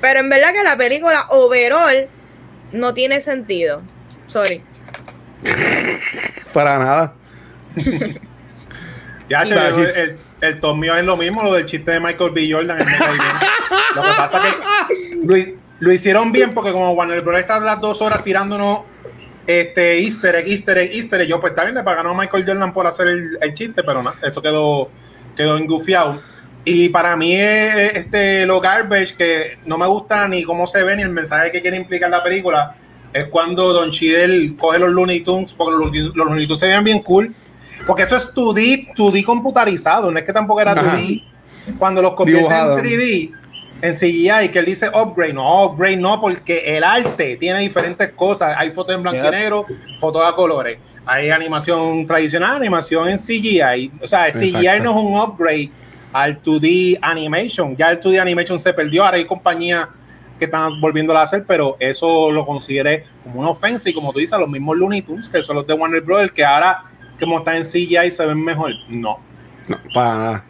Pero 0.00 0.20
en 0.20 0.28
verdad 0.28 0.52
que 0.52 0.62
la 0.62 0.76
película 0.76 1.26
overall 1.30 2.08
no 2.72 2.94
tiene 2.94 3.20
sentido. 3.20 3.82
Sorry. 4.26 4.62
Para 6.52 6.78
nada. 6.78 7.14
Ya, 9.28 9.46
che, 9.46 9.54
el, 9.54 10.18
el 10.42 10.60
top 10.60 10.76
mío 10.76 10.94
es 10.94 11.04
lo 11.04 11.16
mismo, 11.16 11.42
lo 11.42 11.54
del 11.54 11.64
chiste 11.64 11.92
de 11.92 12.00
Michael 12.00 12.32
B. 12.32 12.52
Jordan. 12.52 12.78
es 12.80 12.86
muy 12.86 13.16
bien. 13.16 13.36
lo 13.94 14.02
que 14.02 14.08
pasa 14.16 14.40
es 14.46 15.46
que 15.46 15.56
lo 15.82 15.92
hicieron 15.92 16.30
bien 16.30 16.54
porque 16.54 16.70
como 16.70 16.92
Warner 16.92 17.22
Bros. 17.22 17.40
está 17.40 17.58
las 17.58 17.80
dos 17.80 18.00
horas 18.02 18.22
tirándonos 18.22 18.80
este 19.46 19.98
easter 20.00 20.36
egg, 20.36 20.46
easter 20.48 20.78
egg, 20.78 20.92
easter 20.94 21.20
egg, 21.20 21.28
yo 21.28 21.40
pues 21.40 21.50
está 21.50 21.64
bien, 21.64 21.74
le 21.74 21.82
pagaron 21.82 22.14
a 22.16 22.20
Michael 22.20 22.44
Jordan 22.46 22.72
por 22.72 22.86
hacer 22.86 23.08
el, 23.08 23.38
el 23.40 23.52
chiste, 23.54 23.82
pero 23.82 24.00
no, 24.02 24.12
eso 24.22 24.40
quedó, 24.40 24.90
quedó 25.36 25.56
engufiado. 25.56 26.20
Y 26.64 26.88
para 26.90 27.16
mí 27.16 27.34
es 27.34 27.96
este, 27.96 28.46
lo 28.46 28.60
garbage 28.60 29.16
que 29.16 29.58
no 29.66 29.76
me 29.76 29.86
gusta 29.88 30.28
ni 30.28 30.44
cómo 30.44 30.68
se 30.68 30.84
ve 30.84 30.94
ni 30.94 31.02
el 31.02 31.08
mensaje 31.08 31.50
que 31.50 31.60
quiere 31.60 31.76
implicar 31.76 32.08
la 32.10 32.22
película 32.22 32.76
es 33.12 33.24
cuando 33.26 33.72
Don 33.72 33.90
Chidel 33.90 34.54
coge 34.56 34.78
los 34.78 34.90
Looney 34.90 35.20
Tunes, 35.20 35.52
porque 35.54 35.72
los, 35.72 35.80
Looney- 35.90 36.12
los 36.14 36.26
Looney 36.28 36.46
Tunes 36.46 36.60
se 36.60 36.66
ven 36.68 36.84
bien 36.84 37.00
cool, 37.02 37.34
porque 37.88 38.04
eso 38.04 38.16
es 38.16 38.32
2D, 38.32 38.94
2D 38.94 39.24
computarizado, 39.24 40.12
no 40.12 40.18
es 40.20 40.24
que 40.24 40.32
tampoco 40.32 40.60
era 40.60 40.70
Ajá. 40.72 40.96
2D. 40.96 41.24
Cuando 41.78 42.00
los 42.02 42.14
convierte 42.14 42.42
Dibujado. 42.44 42.78
en 42.78 42.84
3D, 42.84 43.32
en 43.82 43.94
CGI, 43.94 44.50
que 44.50 44.60
él 44.60 44.64
dice 44.64 44.88
upgrade, 44.88 45.34
no, 45.34 45.64
upgrade 45.64 45.96
no, 45.96 46.20
porque 46.20 46.76
el 46.76 46.84
arte 46.84 47.36
tiene 47.36 47.58
diferentes 47.58 48.12
cosas. 48.12 48.54
Hay 48.56 48.70
fotos 48.70 48.94
en 48.94 49.02
blanco 49.02 49.26
y 49.26 49.30
negro, 49.30 49.66
fotos 49.98 50.22
a 50.24 50.34
colores. 50.34 50.78
Hay 51.04 51.30
animación 51.30 52.06
tradicional, 52.06 52.56
animación 52.56 53.08
en 53.08 53.18
CGI. 53.18 53.90
O 54.00 54.06
sea, 54.06 54.28
el 54.28 54.34
CGI 54.34 54.80
no 54.80 54.90
es 54.90 54.96
un 54.96 55.20
upgrade 55.20 55.70
al 56.12 56.40
2D 56.40 57.00
animation. 57.02 57.76
Ya 57.76 57.90
el 57.90 58.00
2D 58.00 58.20
animation 58.20 58.60
se 58.60 58.72
perdió. 58.72 59.04
Ahora 59.04 59.16
hay 59.16 59.24
compañías 59.24 59.88
que 60.38 60.44
están 60.44 60.80
volviéndolo 60.80 61.18
a 61.18 61.22
hacer, 61.22 61.44
pero 61.44 61.76
eso 61.80 62.30
lo 62.30 62.46
consideré 62.46 63.04
como 63.24 63.40
una 63.40 63.48
ofensa. 63.48 63.90
Y 63.90 63.94
como 63.94 64.12
tú 64.12 64.20
dices, 64.20 64.38
los 64.38 64.48
mismos 64.48 64.76
Looney 64.76 65.02
Tunes, 65.02 65.28
que 65.28 65.42
son 65.42 65.56
los 65.56 65.66
de 65.66 65.74
Warner 65.74 66.02
Bros., 66.02 66.30
que 66.30 66.44
ahora, 66.44 66.84
como 67.18 67.38
están 67.38 67.56
en 67.56 67.64
CGI, 67.64 68.12
se 68.12 68.24
ven 68.26 68.44
mejor. 68.44 68.70
No. 68.88 69.18
No, 69.66 69.76
para 69.92 70.18
nada. 70.18 70.44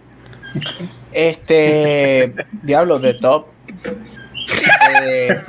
Este. 1.13 2.35
Diablo, 2.63 2.99
de 2.99 3.15
top. 3.15 3.47
Eh, 5.05 5.41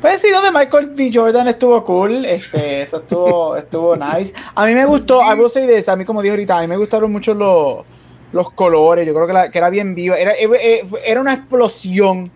pues 0.00 0.20
sí, 0.20 0.28
lo 0.30 0.40
de 0.42 0.50
Michael 0.52 0.90
B. 0.94 1.10
Jordan 1.12 1.48
estuvo 1.48 1.84
cool. 1.84 2.24
Este, 2.24 2.82
eso 2.82 2.98
estuvo, 2.98 3.56
estuvo 3.56 3.96
nice. 3.96 4.32
A 4.54 4.66
mí 4.66 4.74
me 4.74 4.84
gustó, 4.84 5.20
I 5.22 5.34
will 5.38 5.50
say 5.50 5.66
this, 5.66 5.88
a 5.88 5.96
mí 5.96 6.04
como 6.04 6.22
dije 6.22 6.30
ahorita, 6.32 6.58
a 6.58 6.60
mí 6.60 6.66
me 6.66 6.76
gustaron 6.76 7.10
mucho 7.10 7.34
los, 7.34 7.84
los 8.32 8.50
colores. 8.52 9.06
Yo 9.06 9.14
creo 9.14 9.26
que, 9.26 9.32
la- 9.32 9.50
que 9.50 9.58
era 9.58 9.70
bien 9.70 9.94
viva. 9.94 10.16
Era, 10.16 10.32
eh, 10.32 10.48
eh, 10.60 10.82
era 11.04 11.20
una 11.20 11.32
explosión 11.34 12.30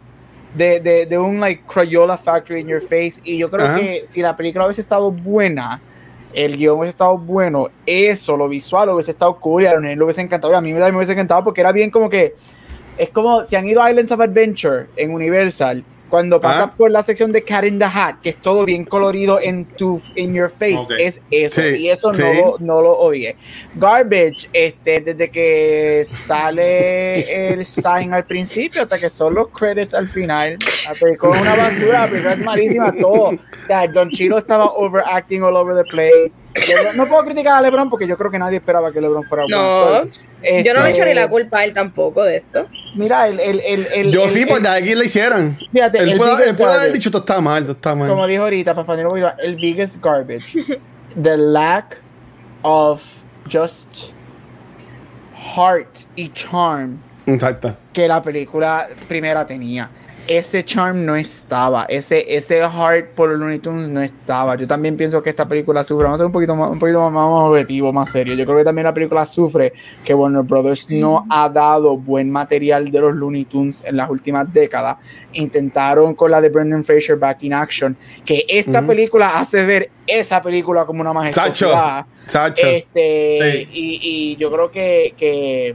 de, 0.54 0.80
de, 0.80 1.06
de 1.06 1.18
un 1.18 1.38
like 1.38 1.62
Crayola 1.66 2.16
Factory 2.18 2.60
in 2.60 2.68
your 2.68 2.80
face. 2.82 3.20
Y 3.24 3.38
yo 3.38 3.50
creo 3.50 3.66
Ajá. 3.66 3.78
que 3.78 4.02
si 4.04 4.20
la 4.20 4.36
película 4.36 4.64
hubiese 4.64 4.80
estado 4.80 5.10
buena, 5.12 5.80
el 6.32 6.56
guion 6.56 6.78
hubiese 6.78 6.90
estado 6.90 7.18
bueno, 7.18 7.68
eso, 7.86 8.36
lo 8.36 8.48
visual 8.48 8.90
hubiese 8.90 9.12
estado 9.12 9.36
cool 9.36 9.64
y 9.64 9.66
a 9.66 9.74
los 9.74 9.82
nenes 9.82 9.98
le 9.98 10.04
hubiese 10.04 10.20
encantado. 10.20 10.52
Y 10.52 10.56
a 10.56 10.60
mí 10.60 10.72
me, 10.72 10.80
me 10.80 10.96
hubiese 10.96 11.12
encantado 11.12 11.44
porque 11.44 11.60
era 11.60 11.72
bien 11.72 11.90
como 11.90 12.08
que. 12.08 12.34
Es 12.98 13.08
como 13.10 13.44
si 13.44 13.56
han 13.56 13.66
ido 13.66 13.82
a 13.82 13.90
Islands 13.90 14.12
of 14.12 14.20
Adventure 14.20 14.88
en 14.96 15.12
Universal. 15.14 15.82
Cuando 16.10 16.40
pasas 16.40 16.62
Ajá. 16.62 16.74
por 16.76 16.90
la 16.90 17.02
sección 17.02 17.32
de 17.32 17.42
Cat 17.44 17.64
in 17.64 17.78
the 17.78 17.84
Hat, 17.84 18.16
que 18.22 18.30
es 18.30 18.36
todo 18.36 18.64
bien 18.64 18.84
colorido 18.84 19.40
en 19.40 19.64
tu 19.64 20.00
in 20.16 20.34
your 20.34 20.50
face, 20.50 20.76
Ok. 20.76 20.90
es 20.98 21.22
eso. 21.30 21.62
Sí, 21.62 21.68
y 21.76 21.88
eso 21.88 22.12
sí. 22.12 22.20
no, 22.22 22.32
lo, 22.34 22.56
no 22.58 22.82
lo 22.82 22.92
odié. 22.98 23.36
Garbage, 23.76 24.48
este, 24.52 25.00
desde 25.00 25.30
que 25.30 26.02
sale 26.04 27.52
el 27.52 27.64
sign 27.64 28.12
al 28.12 28.24
principio 28.24 28.82
hasta 28.82 28.98
que 28.98 29.08
son 29.08 29.34
los 29.34 29.48
credits 29.48 29.94
al 29.94 30.08
final, 30.08 30.58
es 30.60 31.20
una 31.22 31.54
basura, 31.56 32.06
película 32.06 32.32
es 32.32 32.38
malísima, 32.44 32.92
todo. 32.92 33.30
O 33.30 33.66
sea, 33.66 33.86
Don 33.86 34.10
Chilo 34.10 34.38
estaba 34.38 34.66
overacting 34.74 35.42
all 35.42 35.56
over 35.56 35.76
the 35.76 35.84
place. 35.90 36.34
LeBron- 36.54 36.94
no 36.94 37.06
puedo 37.06 37.24
criticar 37.24 37.58
a 37.58 37.62
LeBron 37.62 37.88
porque 37.90 38.06
yo 38.06 38.16
creo 38.16 38.30
que 38.30 38.38
nadie 38.38 38.56
esperaba 38.58 38.92
que 38.92 39.00
LeBron 39.00 39.22
fuera 39.24 39.44
No, 39.48 40.04
yo 40.04 40.04
no 40.04 40.04
le 40.04 40.10
Este, 40.42 40.90
echo 40.90 41.04
ni 41.04 41.14
la 41.14 41.28
culpa 41.28 41.60
a 41.60 41.64
él 41.64 41.72
tampoco 41.72 42.24
de 42.24 42.38
esto. 42.38 42.66
Mira, 42.96 43.28
el, 43.28 43.38
el, 43.38 43.60
el, 43.60 43.86
el- 43.94 44.12
Yo 44.12 44.24
el- 44.24 44.30
sí, 44.30 44.42
el- 44.42 44.48
porque 44.48 44.68
aquí 44.68 44.94
le 44.94 45.04
hicieron. 45.04 45.56
Fíjate, 45.72 45.98
él 45.98 46.10
el 46.10 46.16
puede, 46.18 46.30
biggest 46.32 46.48
él 46.50 46.56
puede 46.56 46.74
haber 46.74 46.92
dicho, 46.92 47.08
esto 47.08 47.18
está 47.18 47.40
mal, 47.40 47.62
esto 47.62 47.72
está 47.72 47.94
mal. 47.94 48.08
como 48.08 48.26
dijo 48.26 48.42
ahorita, 48.42 48.74
Papá 48.74 48.96
Nilo 48.96 49.10
Bolívar, 49.10 49.36
el 49.40 49.54
biggest 49.56 50.02
garbage, 50.04 50.64
the 51.22 51.36
lack 51.36 52.00
of 52.62 53.02
just 53.50 54.10
heart 55.54 55.88
y 56.16 56.28
charm 56.30 56.98
Exacto. 57.26 57.76
que 57.92 58.08
la 58.08 58.22
película 58.22 58.88
primera 59.08 59.46
tenía. 59.46 59.88
Ese 60.32 60.64
charm 60.64 61.04
no 61.04 61.16
estaba, 61.16 61.86
ese, 61.88 62.24
ese 62.36 62.58
heart 62.60 63.08
por 63.16 63.30
los 63.30 63.38
Looney 63.40 63.58
Tunes 63.58 63.88
no 63.88 64.00
estaba. 64.00 64.54
Yo 64.54 64.64
también 64.64 64.96
pienso 64.96 65.20
que 65.24 65.30
esta 65.30 65.48
película 65.48 65.82
sufre. 65.82 66.04
Vamos 66.04 66.18
a 66.18 66.22
ser 66.22 66.26
un 66.26 66.32
poquito 66.32 66.54
más, 66.54 66.70
un 66.70 66.78
poquito 66.78 67.00
más, 67.00 67.12
más 67.12 67.24
objetivo, 67.48 67.92
más 67.92 68.10
serio. 68.10 68.34
Yo 68.34 68.44
creo 68.46 68.58
que 68.58 68.62
también 68.62 68.84
la 68.84 68.94
película 68.94 69.26
sufre 69.26 69.72
que 70.04 70.14
Warner 70.14 70.42
Brothers 70.42 70.88
no 70.88 71.26
ha 71.28 71.48
dado 71.48 71.96
buen 71.96 72.30
material 72.30 72.92
de 72.92 73.00
los 73.00 73.16
Looney 73.16 73.44
Tunes 73.46 73.82
en 73.84 73.96
las 73.96 74.08
últimas 74.08 74.52
décadas. 74.54 74.98
Intentaron 75.32 76.14
con 76.14 76.30
la 76.30 76.40
de 76.40 76.48
Brendan 76.48 76.84
Fraser 76.84 77.16
Back 77.16 77.42
in 77.42 77.52
Action, 77.52 77.96
que 78.24 78.44
esta 78.48 78.86
película 78.86 79.36
hace 79.36 79.66
ver 79.66 79.90
esa 80.06 80.40
película 80.40 80.84
como 80.84 81.00
una 81.00 81.10
Sacho. 81.32 81.40
majestuosidad. 81.70 82.06
Sacho. 82.28 82.66
Este, 82.68 83.38
Sí. 83.40 83.68
y, 83.72 84.00
y 84.02 84.36
yo 84.36 84.52
creo 84.52 84.70
que, 84.70 85.12
que 85.16 85.74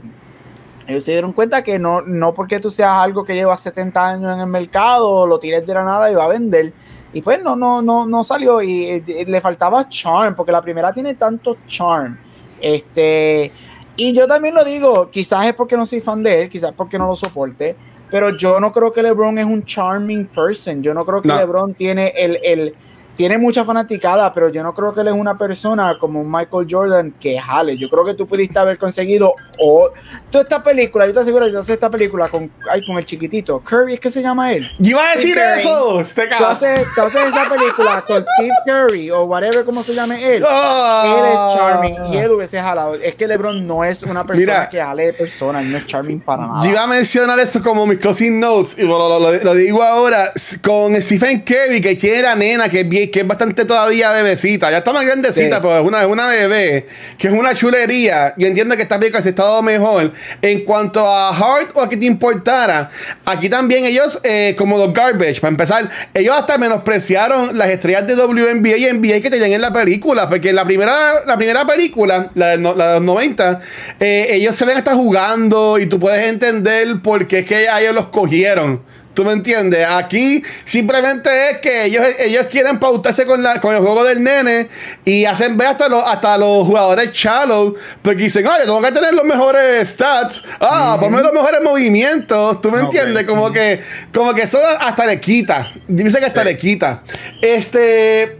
ellos 0.86 1.04
se 1.04 1.12
dieron 1.12 1.32
cuenta 1.32 1.62
que 1.62 1.78
no, 1.78 2.02
no 2.02 2.32
porque 2.32 2.60
tú 2.60 2.70
seas 2.70 2.92
algo 2.92 3.24
que 3.24 3.34
lleva 3.34 3.56
70 3.56 4.08
años 4.08 4.32
en 4.32 4.40
el 4.40 4.46
mercado, 4.46 5.26
lo 5.26 5.38
tires 5.38 5.66
de 5.66 5.74
la 5.74 5.84
nada 5.84 6.10
y 6.10 6.14
va 6.14 6.24
a 6.24 6.28
vender. 6.28 6.72
Y 7.12 7.22
pues 7.22 7.42
no, 7.42 7.56
no, 7.56 7.82
no, 7.82 8.06
no 8.06 8.24
salió 8.24 8.62
y, 8.62 9.00
le 9.00 9.40
faltaba 9.40 9.88
charm, 9.88 10.34
porque 10.34 10.52
la 10.52 10.62
primera 10.62 10.92
tiene 10.92 11.14
tanto 11.14 11.56
charm. 11.66 12.18
Este, 12.60 13.52
y 13.96 14.12
yo 14.12 14.26
también 14.26 14.54
lo 14.54 14.64
digo, 14.64 15.10
quizás 15.10 15.46
es 15.46 15.54
porque 15.54 15.76
no 15.76 15.86
soy 15.86 16.00
fan 16.00 16.22
de 16.22 16.42
él, 16.42 16.50
quizás 16.50 16.72
porque 16.72 16.98
no 16.98 17.06
lo 17.08 17.16
soporte, 17.16 17.74
pero 18.10 18.36
yo 18.36 18.60
no 18.60 18.70
creo 18.70 18.92
que 18.92 19.02
LeBron 19.02 19.38
es 19.38 19.46
un 19.46 19.64
charming 19.64 20.26
person. 20.26 20.82
Yo 20.82 20.94
no 20.94 21.04
creo 21.04 21.22
que 21.22 21.28
No. 21.28 21.36
LeBron 21.36 21.74
tiene 21.74 22.12
el, 22.16 22.38
el 22.42 22.74
tiene 23.16 23.38
mucha 23.38 23.64
fanaticada, 23.64 24.32
pero 24.32 24.48
yo 24.50 24.62
no 24.62 24.74
creo 24.74 24.92
que 24.92 25.00
él 25.00 25.08
es 25.08 25.14
una 25.14 25.36
persona 25.38 25.96
como 25.98 26.22
Michael 26.22 26.66
Jordan 26.70 27.14
que 27.18 27.38
jale. 27.38 27.76
Yo 27.78 27.88
creo 27.88 28.04
que 28.04 28.14
tú 28.14 28.26
pudiste 28.26 28.58
haber 28.58 28.78
conseguido 28.78 29.34
o 29.58 29.90
toda 30.30 30.42
esta 30.44 30.62
película, 30.62 31.06
yo 31.06 31.12
te 31.14 31.20
aseguro, 31.20 31.48
yo 31.48 31.62
sé 31.62 31.72
esta 31.74 31.90
película 31.90 32.28
con, 32.28 32.50
ay, 32.70 32.84
con 32.84 32.96
el 32.98 33.04
chiquitito, 33.04 33.60
Curry, 33.60 33.94
¿es 33.94 34.00
que 34.00 34.10
se 34.10 34.20
llama 34.22 34.52
él? 34.52 34.70
Yo 34.78 34.90
iba 34.90 35.08
a 35.08 35.12
decir 35.16 35.34
Curry. 35.34 35.58
eso. 35.60 36.00
Este 36.00 36.26
Tú 36.36 36.44
haces, 36.44 36.86
tú 36.94 37.00
haces 37.02 37.22
esa 37.28 37.48
película 37.48 38.04
con 38.06 38.22
Steve 38.22 38.52
Curry 38.66 39.10
o 39.10 39.24
whatever 39.24 39.64
como 39.64 39.82
se 39.82 39.94
llame 39.94 40.36
él. 40.36 40.44
Ah. 40.46 41.04
Él 41.18 41.24
es 41.32 41.56
charming 41.58 42.12
y 42.12 42.16
él 42.18 42.30
hubiese 42.32 42.60
jalado. 42.60 42.94
Es 42.96 43.14
que 43.14 43.26
LeBron 43.26 43.66
no 43.66 43.82
es 43.84 44.02
una 44.02 44.24
persona 44.26 44.52
Mira. 44.52 44.68
que 44.68 44.80
jale 44.80 45.06
de 45.06 45.12
persona, 45.14 45.60
él 45.62 45.70
no 45.72 45.78
es 45.78 45.86
charming 45.86 46.20
para 46.20 46.46
nada. 46.46 46.64
Yo 46.64 46.70
iba 46.70 46.82
a 46.82 46.86
mencionar 46.86 47.38
eso 47.40 47.62
como 47.62 47.86
mis 47.86 47.98
closing 47.98 48.38
notes 48.38 48.76
y 48.78 48.82
lo, 48.82 48.98
lo- 48.98 49.18
lo- 49.18 49.32
lo 49.42 49.54
digo 49.54 49.82
ahora 49.82 50.32
con 50.62 51.00
Stephen 51.00 51.40
Curry 51.42 51.80
que 51.80 51.96
tiene 51.96 52.22
la 52.22 52.34
nena 52.34 52.68
que 52.68 52.80
es, 52.80 52.88
bien- 52.88 53.05
que 53.10 53.20
es 53.20 53.26
bastante 53.26 53.64
todavía 53.64 54.10
bebecita, 54.12 54.70
ya 54.70 54.78
está 54.78 54.92
más 54.92 55.04
grandecita, 55.04 55.56
Sí. 55.56 55.62
pero 55.62 55.78
es 55.78 55.84
una, 55.86 56.00
es 56.02 56.06
una 56.08 56.28
bebé, 56.28 56.86
que 57.18 57.28
es 57.28 57.34
una 57.34 57.54
chulería. 57.54 58.34
Yo 58.36 58.46
entiendo 58.46 58.76
que 58.76 58.82
esta 58.82 58.98
película 58.98 59.22
se 59.22 59.28
ha 59.28 59.30
estado 59.30 59.62
mejor. 59.62 60.12
En 60.42 60.64
cuanto 60.64 61.06
a 61.06 61.32
Heart 61.34 61.70
o 61.74 61.82
a 61.82 61.88
que 61.88 61.96
te 61.96 62.06
importara, 62.06 62.88
aquí 63.24 63.48
también 63.48 63.84
ellos, 63.86 64.18
eh, 64.22 64.54
como 64.58 64.78
los 64.78 64.92
Garbage, 64.92 65.40
para 65.40 65.50
empezar, 65.50 65.90
ellos 66.14 66.34
hasta 66.36 66.58
menospreciaron 66.58 67.56
las 67.56 67.68
estrellas 67.70 68.06
de 68.06 68.14
WNBA 68.14 68.76
y 68.76 68.86
NBA 68.86 69.20
que 69.20 69.30
tenían 69.30 69.52
en 69.52 69.60
la 69.60 69.72
película, 69.72 70.28
porque 70.28 70.50
en 70.50 70.56
la 70.56 70.64
primera, 70.64 71.24
la 71.26 71.36
primera 71.36 71.64
película, 71.66 72.30
la 72.34 72.48
de, 72.48 72.58
no- 72.58 72.74
la 72.74 72.88
de 72.88 72.94
los 72.94 73.02
90, 73.02 73.60
eh, 74.00 74.26
ellos 74.30 74.54
se 74.54 74.64
ven 74.64 74.76
hasta 74.76 74.94
jugando 74.94 75.78
y 75.78 75.86
tú 75.86 75.98
puedes 75.98 76.26
entender 76.26 77.00
por 77.02 77.26
qué 77.26 77.40
es 77.40 77.44
que 77.46 77.68
a 77.68 77.80
ellos 77.80 77.94
los 77.94 78.06
cogieron. 78.08 78.82
¿Tú 79.16 79.24
me 79.24 79.32
entiendes? 79.32 79.86
Aquí 79.88 80.42
simplemente 80.66 81.30
es 81.50 81.58
que 81.60 81.84
ellos, 81.86 82.04
ellos 82.18 82.48
quieren 82.50 82.78
pautarse 82.78 83.24
con, 83.24 83.42
la, 83.42 83.62
con 83.62 83.74
el 83.74 83.80
juego 83.80 84.04
del 84.04 84.22
nene 84.22 84.68
y 85.06 85.24
hacen 85.24 85.56
ver 85.56 85.68
hasta 85.68 85.88
los, 85.88 86.02
hasta 86.04 86.36
los 86.36 86.66
jugadores 86.66 87.12
shallow 87.14 87.74
porque 88.02 88.24
dicen, 88.24 88.46
oye, 88.46 88.64
tengo 88.64 88.82
que 88.82 88.92
tener 88.92 89.14
los 89.14 89.24
mejores 89.24 89.88
stats, 89.88 90.44
ah, 90.60 90.98
ponme 91.00 91.22
los 91.22 91.32
mejores 91.32 91.62
movimientos, 91.62 92.60
¿tú 92.60 92.70
me 92.70 92.80
entiendes? 92.80 93.24
Como 93.24 93.50
que, 93.50 93.80
como 94.12 94.34
que 94.34 94.42
eso 94.42 94.58
hasta 94.80 95.06
le 95.06 95.18
quita. 95.18 95.72
Dice 95.88 96.18
que 96.18 96.26
hasta 96.26 96.42
Sí. 96.42 96.48
le 96.48 96.56
quita. 96.58 97.02
Este. 97.40 98.36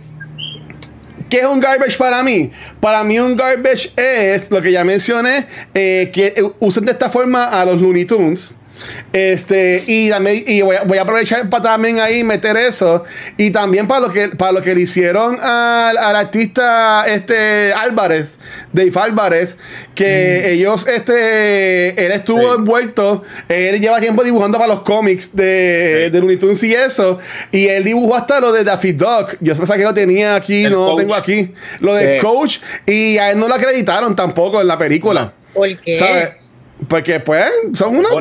¿Qué 1.31 1.39
es 1.39 1.47
un 1.47 1.59
garbage 1.59 1.97
para 1.97 2.23
mí? 2.23 2.53
Para 2.81 3.03
mí 3.03 3.19
un 3.19 3.35
garbage 3.35 3.93
es 3.97 4.51
lo 4.51 4.61
que 4.61 4.71
ya 4.73 4.85
mencioné, 4.85 5.47
eh, 5.73 6.11
que 6.13 6.35
usen 6.61 6.85
de 6.85 6.93
esta 6.93 7.09
forma 7.09 7.47
a 7.47 7.65
los 7.65 7.81
Looney 7.81 8.05
Tunes. 8.05 8.53
Este, 9.13 9.83
y 9.87 10.11
también, 10.11 10.45
y 10.47 10.61
voy 10.63 10.77
a, 10.77 10.85
voy 10.85 10.99
a 10.99 11.03
aprovechar 11.03 11.49
para 11.49 11.63
también 11.63 12.01
ahí 12.01 12.23
meter 12.25 12.57
eso. 12.57 13.05
Y 13.37 13.51
también 13.51 13.87
para 13.89 14.01
lo 14.01 14.13
que, 14.13 14.29
para 14.29 14.53
lo 14.53 14.63
que 14.63 14.75
le 14.75 14.83
hicieron 14.83 15.39
al, 15.41 15.97
al 15.97 16.17
artista 16.17 17.05
este 17.07 17.73
Álvarez, 17.73 18.39
Dave 18.73 18.93
Álvarez, 18.97 19.59
que 19.95 20.53
ellos, 20.53 20.87
este, 20.87 22.05
él 22.05 22.13
estuvo 22.13 22.37
Sí. 22.41 22.59
envuelto, 22.59 23.25
él 23.49 23.81
lleva 23.81 24.01
tiempo 24.01 24.23
dibujando 24.23 24.59
para 24.59 24.75
los 24.75 24.83
cómics 24.83 25.35
de, 25.35 26.05
Sí. 26.07 26.11
de 26.11 26.19
Looney 26.21 26.37
Tunes 26.37 26.63
y 26.63 26.75
eso. 26.75 27.19
Y 27.53 27.67
él 27.69 27.85
dibujó 27.85 28.15
hasta 28.17 28.41
lo 28.41 28.53
de 28.53 28.65
Daffy 28.65 28.93
Duck. 28.93 29.37
Yo 29.41 29.55
pensaba 29.57 29.77
que 29.79 29.85
lo 29.85 29.95
tenía 29.95 30.35
aquí, 30.37 30.65
El 30.65 30.73
no 30.73 30.91
lo 30.91 30.97
tengo 30.97 31.15
aquí. 31.15 31.55
Lo 31.81 31.95
de. 31.95 32.19
Coach. 32.19 32.59
Y 32.87 33.19
a 33.19 33.31
él 33.31 33.39
no 33.39 33.49
lo 33.49 33.55
acreditaron 33.55 34.15
tampoco 34.15 34.61
en 34.61 34.67
la 34.69 34.77
película. 34.79 35.33
¿Por 35.55 35.77
qué? 35.79 35.97
¿Sabes? 35.97 36.31
Porque 36.89 37.21
pues 37.21 37.47
son 37.75 37.97
unos 37.97 38.13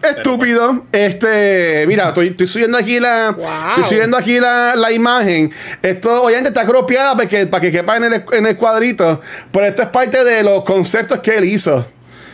pero- 0.00 0.16
estúpidos. 0.16 0.76
Este, 0.92 1.84
mira, 1.86 2.08
estoy, 2.08 2.28
estoy 2.28 2.46
subiendo 2.46 2.78
aquí 2.78 2.98
la. 3.00 3.32
Wow. 3.36 3.46
Estoy 3.76 3.84
subiendo 3.84 4.16
aquí 4.16 4.40
la, 4.40 4.74
la 4.76 4.90
imagen. 4.92 5.52
Esto 5.82 6.22
obviamente 6.22 6.48
está 6.48 6.64
cropiada 6.64 7.14
para 7.14 7.28
que, 7.28 7.46
para 7.46 7.60
que 7.60 7.70
quepa 7.70 7.96
en 7.96 8.04
el, 8.04 8.24
en 8.32 8.46
el 8.46 8.56
cuadrito. 8.56 9.20
Pero 9.52 9.66
esto 9.66 9.82
es 9.82 9.88
parte 9.88 10.24
de 10.24 10.42
los 10.42 10.64
conceptos 10.64 11.20
que 11.20 11.36
él 11.36 11.44
hizo. 11.44 11.86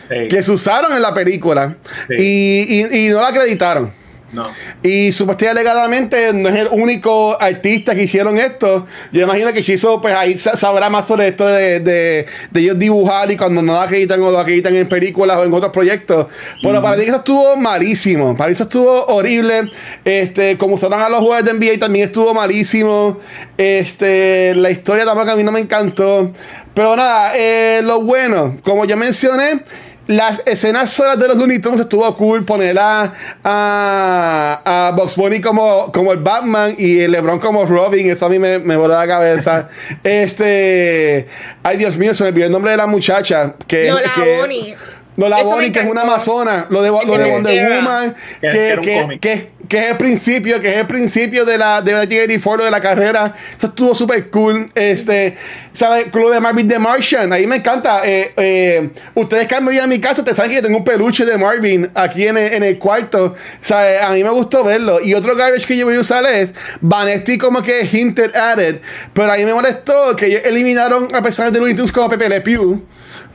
Sí. 0.09 0.27
Que 0.29 0.41
se 0.41 0.51
usaron 0.51 0.93
en 0.93 1.01
la 1.01 1.13
película. 1.13 1.75
Sí. 2.07 2.15
Y, 2.19 2.81
y, 2.81 3.05
y 3.07 3.09
no 3.09 3.19
lo 3.19 3.25
acreditaron. 3.25 3.91
No. 4.35 4.47
Y 4.83 5.11
supuestamente 5.11 5.59
alegadamente 5.59 6.33
no 6.33 6.49
es 6.49 6.55
el 6.55 6.67
único 6.71 7.41
artista 7.41 7.95
que 7.95 8.03
hicieron 8.03 8.37
esto. 8.37 8.85
Yo 9.11 9.21
imagino 9.23 9.51
que 9.53 9.63
Chizo 9.63 10.01
pues 10.01 10.13
ahí 10.13 10.37
sa- 10.37 10.55
sabrá 10.55 10.89
más 10.89 11.07
sobre 11.07 11.29
esto 11.29 11.47
de, 11.47 11.79
de, 11.79 12.25
de 12.51 12.59
ellos 12.59 12.77
dibujar 12.77 13.31
y 13.31 13.37
cuando 13.37 13.61
no 13.61 13.73
lo 13.73 13.79
acreditan 13.81 14.21
o 14.21 14.29
lo 14.31 14.39
acreditan 14.39 14.75
en 14.75 14.87
películas 14.89 15.37
o 15.37 15.43
en 15.45 15.53
otros 15.53 15.71
proyectos. 15.71 16.27
Pero 16.61 16.81
para 16.81 16.97
mí 16.97 17.03
eso 17.05 17.17
estuvo 17.17 17.55
malísimo. 17.55 18.35
Para 18.35 18.49
mí 18.49 18.53
eso 18.53 18.63
estuvo 18.63 19.05
horrible. 19.05 19.69
Este, 20.03 20.57
como 20.57 20.75
usaron 20.75 21.01
a 21.01 21.09
los 21.09 21.19
jugadores 21.19 21.45
de 21.45 21.53
NBA 21.57 21.79
también 21.79 22.05
estuvo 22.05 22.33
malísimo. 22.33 23.17
Este, 23.57 24.53
la 24.55 24.69
historia 24.71 25.05
tampoco 25.05 25.31
a 25.31 25.35
mí 25.35 25.43
no 25.43 25.51
me 25.51 25.59
encantó. 25.61 26.31
Pero 26.73 26.95
nada, 26.95 27.31
eh, 27.35 27.81
lo 27.83 28.01
bueno, 28.01 28.57
como 28.63 28.83
yo 28.85 28.97
mencioné, 28.97 29.61
las 30.07 30.43
escenas 30.45 30.89
solas 30.91 31.17
de 31.19 31.27
los 31.27 31.37
Looney 31.37 31.59
Tunes 31.59 31.79
estuvo 31.79 32.15
cool 32.15 32.45
poner 32.45 32.77
a, 32.79 33.11
a, 33.43 34.61
a 34.87 34.91
Bugs 34.95 35.15
Bunny 35.15 35.41
como, 35.41 35.91
como 35.91 36.11
el 36.11 36.19
Batman 36.19 36.75
y 36.77 36.99
el 36.99 37.11
LeBron 37.11 37.39
como 37.39 37.65
Robin. 37.65 38.09
Eso 38.09 38.25
a 38.25 38.29
mí 38.29 38.37
me, 38.39 38.59
me 38.59 38.75
voló 38.75 38.93
la 38.93 39.07
cabeza. 39.07 39.67
este. 40.03 41.27
Ay, 41.63 41.77
Dios 41.77 41.97
mío, 41.97 42.13
se 42.13 42.23
me 42.23 42.29
olvidó 42.29 42.45
el 42.47 42.51
nombre 42.51 42.71
de 42.71 42.77
la 42.77 42.87
muchacha. 42.87 43.55
Que, 43.67 43.89
Lola 43.89 44.11
que- 44.13 44.37
Bonnie. 44.37 44.75
Lola 45.17 45.43
Bonnie, 45.43 45.71
que 45.71 45.79
es 45.79 45.85
una 45.89 46.01
amazona. 46.01 46.65
Lo 46.69 46.81
de, 46.81 46.89
lo 46.89 47.17
de 47.17 47.31
Wonder. 47.31 47.73
Woman. 47.75 48.15
Que- 48.41 48.79
Que, 48.81 49.19
que 49.21 49.51
que- 49.67 49.77
es 49.85 49.91
el 49.91 49.97
principio, 49.97 50.59
que 50.59 50.71
es 50.71 50.77
el 50.77 50.87
principio 50.87 51.45
de 51.45 51.57
la 51.57 51.81
de 51.81 51.91
1984 51.91 52.65
de 52.65 52.71
la 52.71 52.79
carrera. 52.81 53.33
Eso 53.55 53.67
estuvo 53.67 53.93
súper 53.95 54.29
cool. 54.29 54.69
Este, 54.73 55.35
¿sabes? 55.71 56.07
Lo 56.13 56.29
de 56.29 56.39
Marvin 56.39 56.67
the 56.67 56.79
Martian, 56.79 57.31
ahí 57.33 57.45
me 57.47 57.57
encanta. 57.57 58.01
Eh, 58.05 58.31
eh, 58.37 58.89
ustedes 59.13 59.47
que 59.47 59.55
han 59.55 59.65
venido 59.65 59.83
a 59.83 59.87
mi 59.87 59.99
casa, 59.99 60.21
ustedes 60.21 60.37
saben 60.37 60.51
que 60.51 60.57
yo 60.57 60.61
tengo 60.63 60.77
un 60.77 60.83
peluche 60.83 61.25
de 61.25 61.37
Marvin 61.37 61.89
aquí 61.93 62.27
en 62.27 62.37
el, 62.37 62.53
en 62.53 62.63
el 62.63 62.77
cuarto. 62.77 63.33
¿Sabes? 63.61 64.01
A 64.01 64.11
mí 64.11 64.23
me 64.23 64.29
gustó 64.29 64.63
verlo. 64.63 65.01
Y 65.01 65.13
otro 65.13 65.35
garbage 65.35 65.65
que 65.65 65.77
yo 65.77 65.85
voy 65.85 65.95
a 65.95 65.99
usar 65.99 66.25
es 66.25 66.53
Vanesti 66.81 67.37
como 67.37 67.61
que 67.61 67.87
hinted 67.91 68.35
at 68.35 68.59
it. 68.59 68.81
Pero 69.13 69.31
a 69.31 69.37
mí 69.37 69.45
me 69.45 69.53
molestó 69.53 70.15
que 70.15 70.27
ellos 70.27 70.41
eliminaron 70.45 71.07
a 71.13 71.21
pesar 71.21 71.51
de 71.51 71.59
Looney 71.59 71.75
Tunes 71.75 71.91
como 71.91 72.09
Pepe 72.09 72.29
Le 72.29 72.41
Pew 72.41 72.83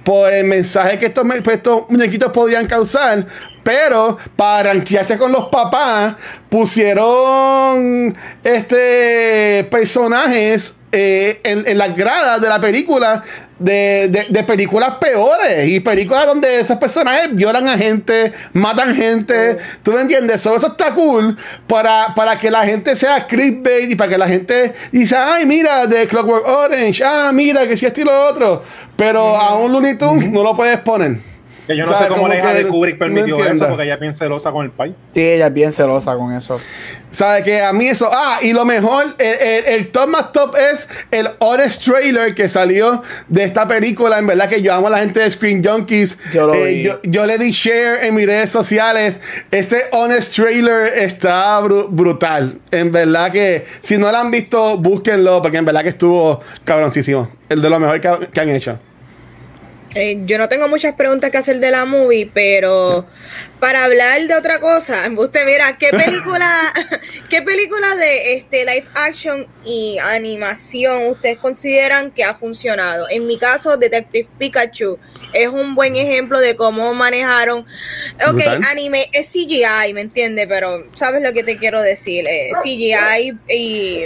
por 0.05 0.32
el 0.32 0.44
mensaje 0.44 0.98
que 0.98 1.07
estos, 1.07 1.24
pues, 1.44 1.57
estos 1.59 1.82
muñequitos 1.90 2.32
podían 2.32 2.66
causar. 2.66 3.27
Pero 3.71 4.19
para 4.35 4.73
ranquearse 4.73 5.17
con 5.17 5.31
los 5.31 5.47
papás, 5.47 6.15
pusieron 6.49 8.17
este 8.43 9.65
personajes 9.71 10.81
eh, 10.91 11.41
en, 11.45 11.69
en 11.69 11.79
las 11.79 11.95
gradas 11.97 12.41
de 12.41 12.49
la 12.49 12.61
película 12.61 13.23
de, 13.61 14.09
de- 14.09 14.27
de 14.29 14.43
películas 14.43 14.95
peores 15.01 15.69
y 15.69 15.79
películas 15.79 16.27
donde 16.27 16.59
esos 16.59 16.79
personajes 16.79 17.33
violan 17.33 17.69
a 17.69 17.79
gente, 17.79 18.33
matan 18.55 18.93
gente. 18.93 19.59
¿Tú 19.85 19.93
me 19.93 20.01
entiendes? 20.01 20.41
So, 20.41 20.57
eso 20.57 20.67
está 20.69 20.93
cool 20.93 21.37
para, 21.69 22.13
para 22.17 22.37
que 22.39 22.51
la 22.51 22.65
gente 22.65 22.97
sea 22.97 23.25
clickbait 23.29 23.89
y 23.93 23.95
para 23.95 24.11
que 24.11 24.19
la 24.19 24.27
gente 24.27 24.73
dice, 24.91 25.15
ay, 25.17 25.47
mira, 25.47 25.87
de 25.87 26.09
Clockwork 26.09 26.45
Orange, 26.45 27.05
ah, 27.05 27.31
mira, 27.33 27.69
que 27.69 27.77
si 27.77 27.87
esto 27.87 28.01
y 28.01 28.05
lo 28.05 28.25
otro. 28.29 28.65
Pero 28.97 29.37
a 29.37 29.55
un 29.57 29.71
Looney 29.71 29.97
Tunes 29.97 30.29
no 30.29 30.43
lo 30.43 30.57
puedes 30.57 30.79
poner. 30.79 31.30
Que 31.71 31.77
yo 31.77 31.85
no 31.85 31.91
¿Sabes? 31.93 32.09
sé 32.09 32.13
cómo 32.13 32.27
la 32.27 32.37
hija 32.37 32.53
de 32.53 32.67
Kubrick 32.67 32.95
no 32.95 32.99
permitió 32.99 33.37
entiendo. 33.37 33.65
eso 33.65 33.69
porque 33.69 33.85
ella 33.85 33.95
es 33.95 34.01
bien 34.01 34.13
celosa 34.13 34.51
con 34.51 34.65
el 34.65 34.73
país. 34.73 34.93
Sí, 35.15 35.21
ella 35.23 35.47
es 35.47 35.55
bien 35.55 35.73
celosa 35.73 36.17
con 36.17 36.35
eso. 36.35 36.59
¿Sabe 37.13 37.45
que 37.45 37.61
A 37.63 37.73
mí 37.73 37.87
eso. 37.87 38.11
Ah, 38.13 38.39
y 38.43 38.53
lo 38.53 38.65
mejor, 38.65 39.05
el, 39.19 39.27
el- 39.39 39.65
el 39.67 39.89
top 39.93 40.09
más 40.09 40.33
top 40.33 40.57
es 40.57 40.89
el 41.13 41.29
honest 41.39 41.85
trailer 41.85 42.35
que 42.35 42.49
salió 42.49 43.03
de 43.29 43.45
esta 43.45 43.69
película. 43.69 44.19
En 44.19 44.27
verdad 44.27 44.49
que 44.49 44.63
yo 44.63 44.75
amo 44.75 44.89
a 44.89 44.91
la 44.91 44.99
gente 44.99 45.21
de 45.21 45.31
Screen 45.31 45.63
Junkies. 45.65 46.19
Yo 46.35 46.49
lo 46.49 46.55
Eh, 46.55 46.65
vi. 46.75 46.83
yo, 46.83 46.99
yo 47.05 47.25
le 47.27 47.39
di 47.39 47.53
share 47.53 48.05
en 48.05 48.17
mis 48.17 48.27
redes 48.27 48.51
sociales. 48.51 49.21
Este 49.53 49.85
honest 49.93 50.35
trailer 50.35 50.93
está 50.99 51.61
bru- 51.61 51.87
brutal. 51.89 52.59
En 52.73 52.91
verdad 52.91 53.31
que 53.31 53.65
si 53.79 53.97
no 53.97 54.11
lo 54.11 54.19
han 54.19 54.31
visto, 54.33 54.77
búsquenlo 54.79 55.41
porque 55.41 55.59
en 55.59 55.65
verdad 55.65 55.83
que 55.83 55.91
estuvo 55.91 56.41
cabroncísimo. 56.65 57.29
El 57.49 57.63
de 57.63 57.71
lo 57.71 57.79
mejor 57.79 58.01
que, 58.01 58.29
que 58.33 58.41
han 58.41 58.49
hecho. 58.51 58.79
Eh, 59.95 60.21
yo 60.25 60.39
no 60.39 60.49
tengo 60.49 60.69
muchas 60.69 60.95
preguntas 60.95 61.31
que 61.31 61.39
hacer 61.39 61.59
de 61.59 61.71
la 61.73 61.85
movie, 61.85 62.31
pero 62.33 63.07
para 63.59 63.85
hablar 63.85 64.25
de 64.25 64.35
otra 64.35 64.61
cosa, 64.61 65.11
usted 65.17 65.45
mira, 65.45 65.77
¿qué 65.79 65.89
película, 65.91 66.73
qué 67.29 67.43
película 67.43 67.97
de 67.97 68.35
este 68.35 68.65
live 68.65 68.87
action 68.95 69.49
y 69.65 69.99
animación 69.99 71.09
ustedes 71.09 71.39
consideran 71.39 72.12
que 72.12 72.23
ha 72.23 72.35
funcionado? 72.37 73.07
En 73.11 73.27
mi 73.27 73.37
caso, 73.37 73.77
Detective 73.77 74.29
Pikachu 74.39 74.97
es 75.33 75.49
un 75.49 75.75
buen 75.75 75.97
ejemplo 75.97 76.39
de 76.39 76.55
cómo 76.55 76.95
manejaron. 76.95 77.67
Ok, 78.25 78.35
Brutal. 78.35 78.61
anime 78.69 79.09
es 79.12 79.29
CGI, 79.33 79.93
¿me 79.93 80.03
entiende? 80.03 80.47
Pero 80.47 80.87
sabes 80.93 81.21
lo 81.21 81.33
que 81.33 81.43
te 81.43 81.57
quiero 81.59 81.83
decir, 81.83 82.27
Eh, 82.29 82.53
CGI 82.62 83.37
y 83.49 84.05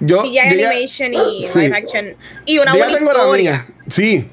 Yo, 0.00 0.22
CGI 0.22 0.34
yo 0.34 0.42
ya- 0.42 0.70
animation 0.70 1.14
y 1.14 1.42
sí. 1.44 1.60
live 1.60 1.76
action 1.76 2.16
y 2.44 2.58
una 2.58 2.72
Yo 2.72 2.78
ya 2.78 2.84
buena 2.84 2.98
tengo 2.98 3.12
la 3.12 3.18
historia. 3.18 3.52
mía. 3.52 3.66
Sí. 3.88 4.28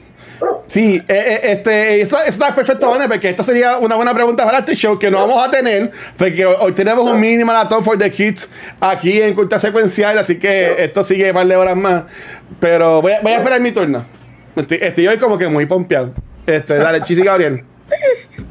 Sí, 0.67 0.95
eh, 0.95 1.03
eh, 1.07 1.39
este, 1.43 2.01
eso, 2.01 2.17
eso 2.17 2.25
está 2.29 2.53
perfecto, 2.53 2.89
Vane, 2.89 3.07
porque 3.07 3.29
esto 3.29 3.43
sería 3.43 3.77
una 3.77 3.95
buena 3.95 4.13
pregunta 4.13 4.43
para 4.43 4.59
este 4.59 4.75
show 4.75 4.99
que 4.99 5.09
no 5.09 5.19
vamos 5.25 5.47
a 5.47 5.49
tener, 5.49 5.91
porque 6.17 6.45
hoy, 6.45 6.73
tenemos 6.73 7.05
un 7.09 7.17
mini 7.19 7.43
maratón 7.45 7.81
for 7.83 7.97
the 7.97 8.11
kids 8.11 8.49
aquí 8.81 9.21
en 9.21 9.35
Culta 9.35 9.57
Secuencial, 9.57 10.17
así 10.17 10.37
que 10.39 10.83
esto 10.83 11.01
sigue 11.03 11.29
un 11.29 11.35
par 11.35 11.47
de 11.47 11.55
horas 11.55 11.77
más. 11.77 12.03
Pero 12.59 13.01
voy 13.01 13.13
a, 13.13 13.21
voy 13.21 13.31
a 13.31 13.37
esperar 13.37 13.61
mi 13.61 13.71
turno. 13.71 14.03
Estoy, 14.55 14.79
estoy 14.81 15.07
hoy 15.07 15.17
como 15.17 15.37
que 15.37 15.47
muy 15.47 15.65
pompeado. 15.65 16.13
Este, 16.45 16.75
dale, 16.75 17.01
Chisi 17.03 17.21
Gabriel. 17.23 17.63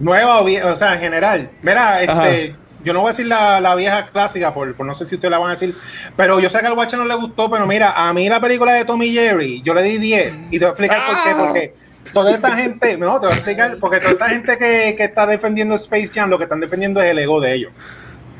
Nueva 0.00 0.40
o 0.40 0.76
sea, 0.76 0.94
en 0.94 1.00
general. 1.00 1.50
Mira, 1.60 2.02
este, 2.02 2.54
yo 2.84 2.92
no 2.92 3.00
voy 3.00 3.08
a 3.08 3.12
decir 3.12 3.26
la, 3.26 3.60
la 3.60 3.74
vieja 3.74 4.06
clásica, 4.06 4.52
por, 4.52 4.74
por 4.74 4.86
no 4.86 4.94
sé 4.94 5.06
si 5.06 5.14
ustedes 5.16 5.30
la 5.30 5.38
van 5.38 5.48
a 5.48 5.52
decir, 5.52 5.74
pero 6.16 6.40
yo 6.40 6.48
sé 6.48 6.60
que 6.60 6.66
al 6.66 6.72
Watcher 6.74 6.98
no 6.98 7.04
le 7.04 7.14
gustó, 7.14 7.50
pero 7.50 7.66
mira, 7.66 7.92
a 7.92 8.12
mí 8.12 8.28
la 8.28 8.40
película 8.40 8.72
de 8.72 8.84
Tommy 8.84 9.12
Jerry, 9.12 9.62
yo 9.62 9.74
le 9.74 9.82
di 9.82 9.98
10 9.98 10.48
y 10.50 10.58
te 10.58 10.58
voy 10.58 10.66
a 10.66 10.68
explicar 10.70 11.06
por 11.06 11.22
qué, 11.22 11.34
porque 11.34 11.74
toda 12.12 12.34
esa 12.34 12.56
gente, 12.56 12.96
no, 12.96 13.20
te 13.20 13.26
voy 13.26 13.34
a 13.34 13.36
explicar, 13.36 13.78
porque 13.78 14.00
toda 14.00 14.12
esa 14.12 14.28
gente 14.28 14.56
que, 14.58 14.94
que 14.96 15.04
está 15.04 15.26
defendiendo 15.26 15.74
Space 15.74 16.10
Jam, 16.12 16.30
lo 16.30 16.38
que 16.38 16.44
están 16.44 16.60
defendiendo 16.60 17.00
es 17.00 17.10
el 17.10 17.18
ego 17.18 17.40
de 17.40 17.54
ellos. 17.54 17.72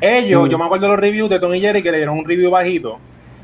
Ellos, 0.01 0.49
yo 0.49 0.57
me 0.57 0.65
acuerdo 0.65 0.87
de 0.87 0.91
los 0.91 0.99
reviews 0.99 1.29
de 1.29 1.39
Tommy 1.39 1.61
Jerry 1.61 1.81
que 1.81 1.91
le 1.91 1.97
dieron 1.97 2.17
un 2.17 2.25
review 2.25 2.51
bajito, 2.51 2.99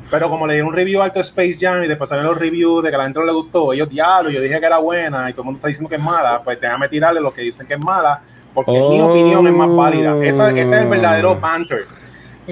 pero 0.09 0.29
como 0.29 0.47
le 0.47 0.53
dieron 0.53 0.69
un 0.69 0.75
review 0.75 1.01
alto 1.01 1.19
Space 1.19 1.57
Jam 1.59 1.83
y 1.83 1.87
después 1.87 2.09
salieron 2.09 2.31
los 2.31 2.39
reviews 2.39 2.83
de 2.83 2.89
que 2.89 2.95
a 2.95 2.97
la 2.97 3.03
gente 3.05 3.19
no 3.19 3.25
le 3.25 3.31
gustó, 3.33 3.73
ellos 3.73 3.89
diablo, 3.89 4.29
yo 4.29 4.41
dije 4.41 4.59
que 4.59 4.65
era 4.65 4.77
buena 4.79 5.29
y 5.29 5.33
todo 5.33 5.41
el 5.43 5.45
mundo 5.45 5.57
está 5.59 5.67
diciendo 5.67 5.89
que 5.89 5.95
es 5.95 6.01
mala, 6.01 6.41
pues 6.43 6.59
déjame 6.59 6.89
tirarle 6.89 7.21
lo 7.21 7.33
que 7.33 7.41
dicen 7.41 7.67
que 7.67 7.75
es 7.75 7.79
mala, 7.79 8.21
porque 8.53 8.71
mi 8.71 8.99
Oh. 9.01 9.09
opinión 9.11 9.45
es 9.47 9.53
más 9.53 9.73
válida. 9.75 10.17
Esa- 10.23 10.49
ese 10.49 10.61
es 10.61 10.71
el 10.71 10.87
verdadero 10.87 11.35
banter. 11.39 11.85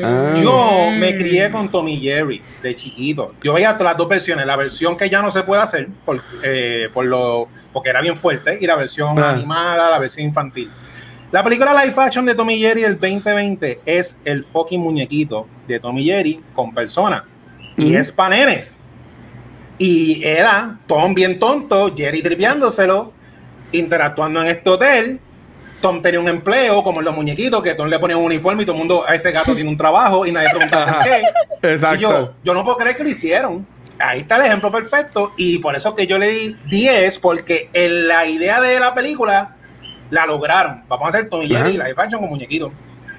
Ah. 0.03 0.33
Yo 0.39 0.91
me 0.95 1.15
crié 1.15 1.49
con 1.49 1.69
Tommy 1.71 1.97
Jerry 1.99 2.43
de 2.61 2.75
chiquito. 2.75 3.33
Yo 3.41 3.53
veía 3.53 3.75
las 3.79 3.97
dos 3.97 4.07
versiones, 4.07 4.45
la 4.45 4.55
versión 4.55 4.95
que 4.95 5.09
ya 5.09 5.23
no 5.23 5.31
se 5.31 5.41
puede 5.41 5.61
hacer 5.63 5.87
por, 6.05 6.21
eh, 6.43 6.89
por 6.93 7.03
lo, 7.05 7.47
porque 7.73 7.89
era 7.89 8.01
bien 8.01 8.15
fuerte 8.15 8.59
y 8.61 8.67
la 8.67 8.75
versión 8.75 9.17
Ah. 9.17 9.31
animada, 9.31 9.89
la 9.89 9.97
versión 9.97 10.25
infantil. 10.27 10.69
La 11.31 11.43
película 11.43 11.73
live 11.83 11.95
action 11.97 12.25
de 12.25 12.35
Tommy 12.35 12.59
Jerry 12.59 12.83
del 12.83 12.99
2020 12.99 13.81
es 13.85 14.17
el 14.23 14.43
fucking 14.43 14.79
muñequito 14.79 15.47
de 15.67 15.79
Tommy 15.79 16.05
Jerry 16.05 16.39
con 16.53 16.73
personas 16.75 17.23
y 17.77 17.95
es 17.95 18.11
pa' 18.11 18.29
nenes. 18.29 18.79
Y 19.77 20.23
era 20.25 20.79
Tom 20.87 21.13
bien 21.13 21.39
tonto, 21.39 21.93
Jerry 21.95 22.21
tripeándoselo, 22.21 23.13
interactuando 23.71 24.41
en 24.41 24.47
este 24.47 24.69
hotel. 24.69 25.19
Tom 25.81 26.01
tenía 26.01 26.19
un 26.19 26.27
empleo, 26.27 26.81
como 26.81 26.99
en 26.99 27.05
los 27.05 27.15
muñequitos, 27.15 27.61
que 27.61 27.75
Tom 27.75 27.87
le 27.87 27.99
ponía 27.99 28.17
un 28.17 28.25
uniforme 28.25 28.63
y 28.63 28.65
todo 28.65 28.75
el 28.75 28.79
mundo, 28.79 29.05
a 29.07 29.13
ese 29.13 29.31
gato 29.31 29.53
tiene 29.53 29.69
un 29.69 29.77
trabajo 29.77 30.25
y 30.25 30.31
nadie 30.31 30.49
preguntaba 30.49 30.95
por 30.95 31.03
qué. 31.03 31.21
Exacto. 31.73 31.97
Y 31.97 32.01
yo, 32.01 32.33
yo 32.43 32.53
no 32.55 32.63
puedo 32.63 32.77
creer 32.77 32.95
que 32.95 33.03
lo 33.03 33.09
hicieron. 33.09 33.67
Ahí 33.99 34.21
está 34.21 34.37
el 34.37 34.45
ejemplo 34.45 34.71
perfecto 34.71 35.33
y 35.37 35.59
por 35.59 35.75
eso 35.75 35.95
que 35.95 36.07
yo 36.07 36.17
le 36.17 36.29
di 36.29 36.57
10, 36.69 37.19
porque 37.19 37.69
en 37.73 38.07
la 38.07 38.25
idea 38.27 38.59
de 38.59 38.79
la 38.79 38.93
película 38.95 39.55
la 40.09 40.25
lograron. 40.25 40.83
Vamos 40.87 41.05
a 41.05 41.09
hacer 41.09 41.29
Tommy 41.29 41.45
y 41.45 41.49
Jerry 41.49 41.77
Ajá. 41.77 41.89
live 41.89 41.95
action 41.97 42.21
con 42.21 42.29
muñequitos. 42.29 42.71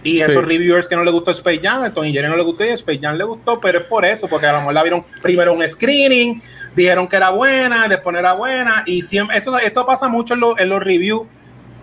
Y 0.08 0.20
esos 0.20 0.32
Sí. 0.32 0.40
reviewers 0.40 0.88
que 0.88 0.96
no 0.96 1.04
le 1.04 1.10
gustó 1.10 1.30
Space 1.32 1.60
Jam, 1.62 1.92
y 2.04 2.12
Jerry 2.12 2.28
no 2.28 2.36
le 2.36 2.42
gustó 2.42 2.64
y 2.64 2.68
Space 2.68 2.98
Jam 3.00 3.16
le 3.16 3.24
gustó, 3.24 3.60
pero 3.60 3.78
es 3.80 3.84
por 3.84 4.04
eso, 4.04 4.26
porque 4.28 4.46
a 4.46 4.52
lo 4.52 4.58
mejor 4.58 4.74
la 4.74 4.82
vieron 4.82 5.04
primero 5.22 5.52
un 5.52 5.66
screening, 5.68 6.40
dijeron 6.74 7.06
que 7.06 7.16
era 7.16 7.30
buena, 7.30 7.88
después 7.88 8.12
no 8.12 8.18
era 8.18 8.32
buena, 8.32 8.82
y 8.86 9.02
siempre, 9.02 9.36
eso, 9.36 9.56
esto 9.58 9.84
pasa 9.86 10.08
mucho 10.08 10.34
en, 10.34 10.40
los- 10.40 10.58
en 10.58 10.68
los 10.68 10.80
reviews, 10.82 11.22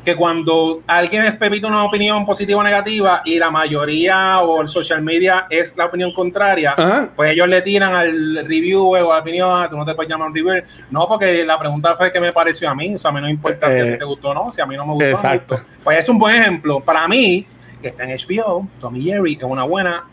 que 0.03 0.15
cuando 0.15 0.83
alguien 0.85 1.25
expemite 1.25 1.65
una 1.65 1.83
opinión 1.83 2.27
positiva 2.27 2.59
o 2.59 2.63
negativa 2.63 3.23
y 3.25 3.39
la 3.39 3.49
mayoría 3.49 4.39
o 4.41 4.61
el 4.61 4.67
social 4.67 5.01
media 5.01 5.47
es 5.49 5.75
la 5.75 5.85
opinión 5.85 6.13
contraria, 6.13 6.75
Ajá. 6.77 7.09
pues 7.15 7.31
ellos 7.31 7.47
le 7.47 7.59
tiran 7.63 7.91
al 7.95 8.45
reviewer 8.47 9.01
o 9.01 9.11
a 9.11 9.15
la 9.15 9.21
opinión, 9.21 9.49
"Ah, 9.51 9.67
tú 9.67 9.75
no 9.75 9.83
te 9.83 9.95
puedes 9.95 10.07
llamar 10.11 10.27
un 10.27 10.35
reviewer. 10.35 10.63
No, 10.91 11.07
porque 11.07 11.43
la 11.43 11.57
pregunta 11.57 11.95
fue 11.95 12.11
qué 12.11 12.19
me 12.19 12.31
pareció 12.31 12.69
a 12.69 12.75
mí, 12.75 12.93
o 12.93 12.99
sea, 12.99 13.09
a 13.09 13.13
mí 13.15 13.21
no 13.21 13.27
importa 13.27 13.67
si 13.67 13.79
a 13.79 13.83
Eh, 13.83 13.91
ti 13.93 13.97
te 13.97 14.05
gustó 14.05 14.29
o 14.29 14.33
no, 14.35 14.51
si 14.51 14.61
a 14.61 14.67
mí 14.67 14.75
no 14.77 14.85
me 14.85 14.93
gustó. 14.93 15.05
no 15.05 15.09
me 15.09 15.15
exacto. 15.15 15.55
gustó. 15.55 15.79
Pues 15.83 15.97
es 15.97 16.09
un 16.09 16.19
buen 16.19 16.35
ejemplo. 16.35 16.79
Para 16.81 17.07
mí, 17.07 17.47
que 17.85 17.89
está 17.89 18.03
en 18.03 18.09
HBO, 18.17 18.67
Tommy 18.79 19.03
Jerry 19.03 19.33
es 19.39 19.43
una 19.43 19.63
buena 19.63 20.05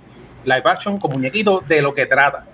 live 0.45 0.63
action 0.65 0.99
con 0.99 1.13
muñequito 1.13 1.63
de 1.67 1.81
lo 1.81 1.95
que 1.95 2.05
trata. 2.05 2.45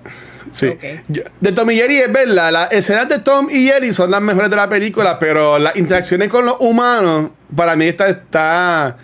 Sí. 0.53 0.73
Yo- 1.09 1.23
De 1.41 1.51
Tom 1.53 1.69
y 1.73 1.75
Jerry 1.75 1.97
es 1.99 2.13
verdad, 2.13 2.53
las 2.53 2.73
escenas 2.73 3.09
de 3.09 3.19
Tom 3.19 3.49
y 3.51 3.67
Jerry 3.67 3.93
son 3.93 4.11
las 4.13 4.21
mejores 4.23 4.49
de 4.49 4.57
la 4.57 4.69
película, 4.69 5.19
pero 5.19 5.59
las 5.59 5.75
interacciones 5.77 6.29
con 6.29 6.47
los 6.47 6.57
humanos, 6.61 7.31
para 7.55 7.75
mí 7.75 7.87
está, 7.87 8.07
está, 8.09 8.97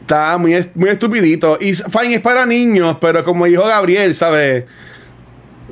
está 0.00 0.38
muy, 0.38 0.56
muy 0.74 0.88
estupidito. 0.88 1.58
Y 1.60 1.74
fine 1.74 2.14
es 2.14 2.20
para 2.20 2.46
niños, 2.46 2.96
pero 3.00 3.22
como 3.22 3.44
dijo 3.46 3.64
Gabriel, 3.66 4.14
¿sabes? 4.14 4.64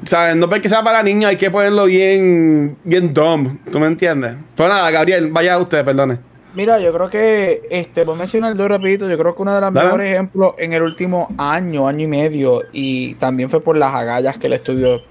¿Sabes? 0.05 0.36
No 0.36 0.48
porque 0.48 0.69
sea 0.69 0.82
para 0.85 1.02
niños, 1.02 1.31
hay 1.31 1.36
que 1.36 1.51
ponerlo 1.51 1.86
bien, 1.86 2.77
bien 2.85 3.12
dumb. 3.15 3.59
¿Tú 3.73 3.81
me 3.81 3.86
entiendes? 3.89 4.36
Pero 4.55 4.69
nada, 4.69 4.90
Gabriel, 4.90 5.28
vaya 5.32 5.59
usted, 5.59 5.85
perdone. 5.85 6.19
Mira, 6.54 6.80
yo 6.80 6.92
creo 6.92 7.10
que, 7.10 7.62
este, 7.70 8.04
voy 8.04 8.14
a 8.14 8.18
mencionar 8.18 8.56
dos 8.56 8.68
rapidito, 8.68 9.08
yo 9.08 9.18
creo 9.18 9.34
que 9.36 9.42
uno 9.42 9.54
de 9.54 9.60
los 9.60 9.70
mejores 9.72 10.12
ejemplos 10.12 10.54
en 10.58 10.72
el 10.72 10.82
último 10.82 11.28
año, 11.36 11.86
año 11.86 12.04
y 12.04 12.08
medio, 12.08 12.62
y 12.72 13.14
también 13.14 13.50
fue 13.50 13.60
por 13.60 13.76
las 13.76 13.94
agallas 13.94 14.38
que 14.38 14.46
el 14.46 14.54
estudio 14.54 15.02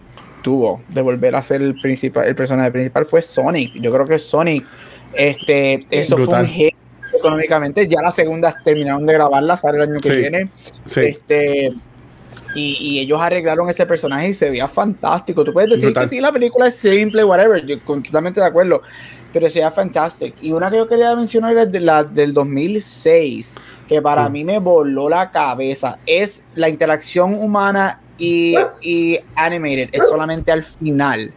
tuvo 0.41 0.81
de 0.89 1.01
volver 1.01 1.35
a 1.35 1.41
ser 1.43 1.61
el 1.61 1.80
principal, 1.80 2.26
el 2.27 2.35
personaje 2.35 2.72
principal 2.72 3.05
fue 3.05 3.22
Sonic. 3.22 3.73
Yo 3.76 3.91
creo 3.91 4.05
que 4.05 4.18
Sonic, 4.18 4.65
este, 5.14 5.80
eso 5.91 6.15
Brutal. 6.15 6.45
fue 6.47 6.53
un 6.53 6.59
hit 6.59 6.76
económicamente. 7.18 7.88
Ya 7.88 8.01
la 8.01 8.11
segunda 8.11 8.55
terminaron 8.64 9.05
de 9.05 9.14
grabarla, 9.14 9.57
sale 9.57 9.77
el 9.77 9.84
año 9.91 9.99
que 9.99 10.14
Sí. 10.14 10.19
viene. 10.19 10.49
Sí. 10.85 11.01
Este, 11.01 11.72
y, 12.55 12.77
y 12.80 12.99
ellos 12.99 13.22
arreglaron 13.22 13.69
ese 13.69 13.85
personaje 13.85 14.30
y 14.30 14.34
se 14.34 14.49
veía 14.49 14.68
fantástico. 14.68 15.43
Tú 15.43 15.53
puedes 15.53 15.69
decir 15.69 15.88
Brutal. 15.89 16.03
que 16.03 16.09
sí, 16.09 16.19
la 16.19 16.31
película 16.31 16.68
es 16.68 16.76
simple, 16.76 17.23
whatever, 17.23 17.64
yo 17.65 17.80
completamente 17.84 18.39
de 18.39 18.45
acuerdo, 18.47 18.81
pero 19.39 19.51
se 19.51 19.59
veía 19.59 19.69
fantástico. 19.72 20.35
Y 20.41 20.51
una 20.51 20.72
que 20.72 20.77
yo 20.77 20.88
quería 20.88 21.15
mencionar 21.15 21.55
es 21.57 21.72
de 21.72 21.80
la 21.80 22.03
del 22.03 22.34
2006, 22.34 23.55
que 23.88 24.01
para 24.01 24.27
Mm. 24.27 24.31
mí 24.31 24.43
me 24.43 24.57
voló 24.59 25.07
la 25.09 25.30
cabeza, 25.30 25.99
es 26.07 26.41
la 26.55 26.69
interacción 26.69 27.35
humana 27.35 28.01
y, 28.18 28.55
y 28.81 29.19
animated, 29.35 29.89
es 29.91 30.07
solamente 30.09 30.51
al 30.51 30.64
final, 30.64 31.31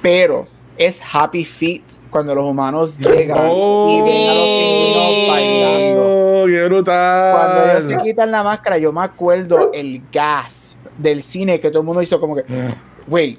pero 0.00 0.46
es 0.78 1.02
Happy 1.12 1.44
Feet 1.44 1.82
cuando 2.10 2.34
los 2.34 2.44
humanos 2.44 2.98
llegan 2.98 3.36
y 3.50 4.02
ven 4.02 4.30
a 4.30 4.34
los 4.34 4.46
pingüinos 4.46 5.28
bailando. 5.28 6.02
Oh, 6.42 6.46
qué 6.46 6.64
brutal. 6.64 7.32
Cuando 7.36 7.70
ellos 7.70 7.84
se 7.84 8.02
quitan 8.08 8.30
la 8.30 8.42
máscara, 8.42 8.78
yo 8.78 8.92
me 8.92 9.02
acuerdo 9.02 9.72
el 9.72 10.02
gasp 10.12 10.78
del 10.98 11.22
cine 11.22 11.60
que 11.60 11.68
todo 11.70 11.80
el 11.80 11.86
mundo 11.86 12.00
hizo 12.02 12.18
como 12.18 12.34
que, 12.36 12.44
güey, 13.06 13.36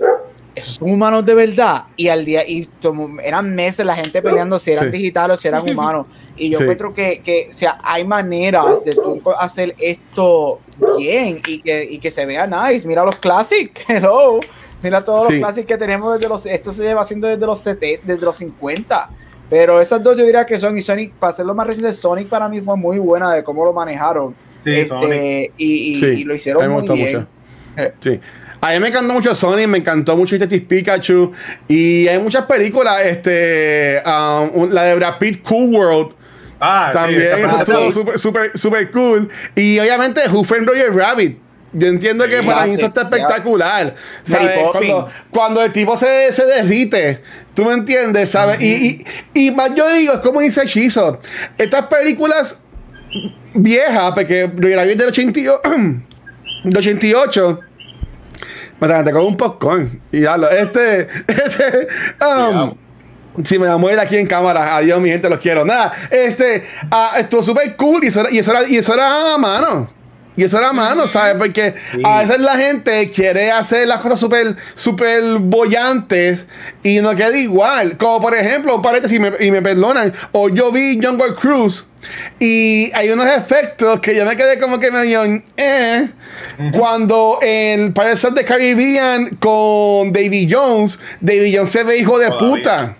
esos 0.55 0.75
son 0.75 0.89
humanos 0.89 1.25
de 1.25 1.33
verdad. 1.33 1.83
Y 1.97 2.07
al 2.07 2.23
día, 2.25 2.47
y 2.47 2.65
como 2.81 3.19
eran 3.19 3.53
meses 3.53 3.85
la 3.85 3.95
gente 3.95 4.21
peleando 4.21 4.57
si 4.57 4.71
eran 4.71 4.85
Sí. 4.85 4.97
digitales 4.97 5.37
o 5.37 5.41
si 5.41 5.47
eran 5.47 5.69
humanos. 5.69 6.07
Y 6.37 6.49
yo 6.49 6.57
Sí. 6.57 6.63
encuentro 6.63 6.93
que, 6.93 7.19
que, 7.21 7.49
o 7.51 7.53
sea, 7.53 7.77
hay 7.83 8.05
maneras 8.05 8.83
de 8.85 8.93
tú 8.95 9.21
hacer 9.39 9.75
esto 9.79 10.59
bien 10.97 11.41
y 11.47 11.59
que, 11.61 11.83
y 11.83 11.99
que 11.99 12.09
se 12.11 12.25
vea 12.25 12.47
nice. 12.47 12.87
Mira 12.87 13.03
los 13.05 13.15
clásicos, 13.17 13.83
hello. 13.87 14.39
Mira 14.81 15.03
todos 15.03 15.27
Sí. 15.27 15.33
los 15.33 15.39
clásicos 15.41 15.67
que 15.67 15.77
tenemos 15.77 16.13
desde 16.15 16.29
los, 16.29 16.45
esto 16.45 16.71
se 16.71 16.83
lleva 16.83 17.01
haciendo 17.01 17.27
desde 17.27 17.45
los 17.45 17.59
70, 17.59 18.03
desde 18.05 18.25
los 18.25 18.35
50. 18.37 19.09
Pero 19.49 19.79
esas 19.79 20.01
dos 20.01 20.15
yo 20.17 20.23
diría 20.25 20.45
que 20.45 20.57
son, 20.57 20.75
y 20.77 20.81
Sonic, 20.81 21.13
para 21.13 21.31
ser 21.33 21.45
lo 21.45 21.53
más 21.53 21.67
reciente, 21.67 21.93
Sonic 21.93 22.27
para 22.29 22.49
mí 22.49 22.61
fue 22.61 22.75
muy 22.77 22.97
buena 22.97 23.31
de 23.33 23.43
cómo 23.43 23.63
lo 23.63 23.73
manejaron. 23.73 24.35
Sí, 24.63 24.71
Este, 24.71 24.87
Sonic. 24.87 25.53
y, 25.57 25.91
y- 25.91 25.95
Sí, 25.95 26.05
y 26.05 26.23
lo 26.23 26.33
hicieron 26.33 26.63
muy 26.71 26.81
bien. 26.87 27.17
mucho. 27.17 27.27
Sí. 27.99 28.19
A 28.67 28.71
mí 28.73 28.79
me 28.79 28.87
encantó 28.89 29.13
mucho 29.13 29.33
Sonic, 29.35 29.67
me 29.67 29.77
encantó 29.79 30.15
mucho 30.17 30.35
Detective 30.37 30.65
Pikachu. 30.67 31.31
Y 31.67 32.07
hay 32.07 32.19
muchas 32.19 32.45
películas, 32.45 33.05
este, 33.05 34.01
um, 34.05 34.49
un- 34.61 34.73
la 34.73 34.83
de 34.83 34.95
Brad 34.95 35.17
Pitt, 35.19 35.41
Cool 35.43 35.73
World. 35.73 36.13
Ah, 36.59 36.89
sí, 36.91 36.97
También, 36.97 37.21
esa 37.21 37.37
eso 37.39 37.55
estuvo 37.59 37.85
sí. 37.85 37.91
súper, 37.91 38.19
súper, 38.19 38.57
súper 38.57 38.91
cool. 38.91 39.29
Y 39.55 39.77
obviamente, 39.79 40.21
Who 40.31 40.43
Framed 40.43 40.67
Roger 40.69 40.93
Rabbit. 40.95 41.39
Yo 41.73 41.87
entiendo 41.87 42.25
que 42.25 42.39
Sí, 42.39 42.45
para 42.45 42.65
mí 42.65 42.73
eso 42.73 42.85
está 42.85 43.01
espectacular. 43.01 43.93
¿sabes? 44.23 44.51
Cuando, 44.71 45.05
cuando 45.29 45.61
el 45.63 45.73
tipo 45.73 45.97
se, 45.97 46.31
se 46.31 46.45
derrite, 46.45 47.21
tú 47.53 47.65
me 47.65 47.73
entiendes, 47.73 48.31
¿sabes? 48.31 48.61
y, 48.61 49.03
y, 49.33 49.47
y 49.47 49.51
más 49.51 49.75
yo 49.75 49.91
digo, 49.93 50.13
es 50.13 50.19
como 50.19 50.39
dice 50.39 50.61
Hechizo. 50.63 51.19
Estas 51.57 51.87
películas 51.87 52.63
viejas, 53.53 54.11
porque 54.13 54.49
Roger 54.55 54.77
Rabbit 54.77 54.97
del 54.99 55.07
88, 55.09 55.61
del 56.63 56.77
88 56.77 57.59
me 58.79 58.85
atraganté 58.85 59.11
con 59.11 59.25
un 59.25 59.37
popcorn. 59.37 60.01
Y 60.11 60.21
ya 60.21 60.37
lo, 60.37 60.49
este, 60.49 61.01
este, 61.27 61.87
um, 62.23 62.73
si 63.43 63.59
me 63.59 63.73
voy 63.75 63.93
a 63.93 64.01
aquí 64.01 64.17
en 64.17 64.27
cámara, 64.27 64.75
adiós 64.75 64.99
mi 65.01 65.09
gente, 65.09 65.29
los 65.29 65.39
quiero. 65.39 65.65
Nada, 65.65 65.93
este, 66.09 66.63
ah, 66.91 67.13
estuvo 67.17 67.41
súper 67.41 67.75
cool 67.75 68.03
y 68.03 68.07
eso, 68.07 68.21
era, 68.21 68.31
y, 68.31 68.37
eso 68.37 68.51
era, 68.51 68.67
y 68.67 68.77
eso 68.77 68.93
era 68.93 69.33
a 69.33 69.37
mano. 69.37 69.89
Y 70.37 70.43
eso 70.43 70.57
era 70.57 70.73
mano, 70.73 71.07
¿sabes? 71.07 71.35
Porque 71.37 71.73
a 72.03 72.19
veces 72.21 72.39
la 72.39 72.57
gente 72.57 73.09
quiere 73.09 73.51
hacer 73.51 73.87
las 73.87 74.01
cosas 74.01 74.19
súper, 74.19 74.55
súper 74.73 75.23
bollantes 75.39 76.45
y 76.83 76.99
no 76.99 77.15
queda 77.15 77.37
igual. 77.37 77.97
Como 77.97 78.21
por 78.21 78.35
ejemplo, 78.35 78.75
un 78.75 78.81
paréntesis, 78.81 79.17
y 79.17 79.21
me, 79.21 79.31
y 79.39 79.51
me 79.51 79.61
perdonan, 79.61 80.13
o 80.33 80.49
yo 80.49 80.71
vi 80.71 80.99
Jungle 81.01 81.35
Cruise 81.35 81.85
y 82.39 82.91
hay 82.93 83.09
unos 83.09 83.25
efectos 83.27 83.99
que 83.99 84.15
yo 84.15 84.25
me 84.25 84.35
quedé 84.35 84.59
como 84.59 84.79
que 84.79 84.91
medio, 84.91 85.23
eh, 85.57 86.09
cuando 86.71 87.39
en 87.41 87.93
Pirates 87.93 88.25
of 88.25 88.35
the 88.35 88.43
Caribbean 88.43 89.37
con 89.37 90.11
Davy 90.11 90.47
Jones, 90.49 90.99
Davy 91.21 91.55
Jones 91.55 91.71
se 91.71 91.83
ve 91.83 91.97
hijo 91.97 92.19
de 92.19 92.27
Todavía. 92.27 92.55
puta. 92.57 92.97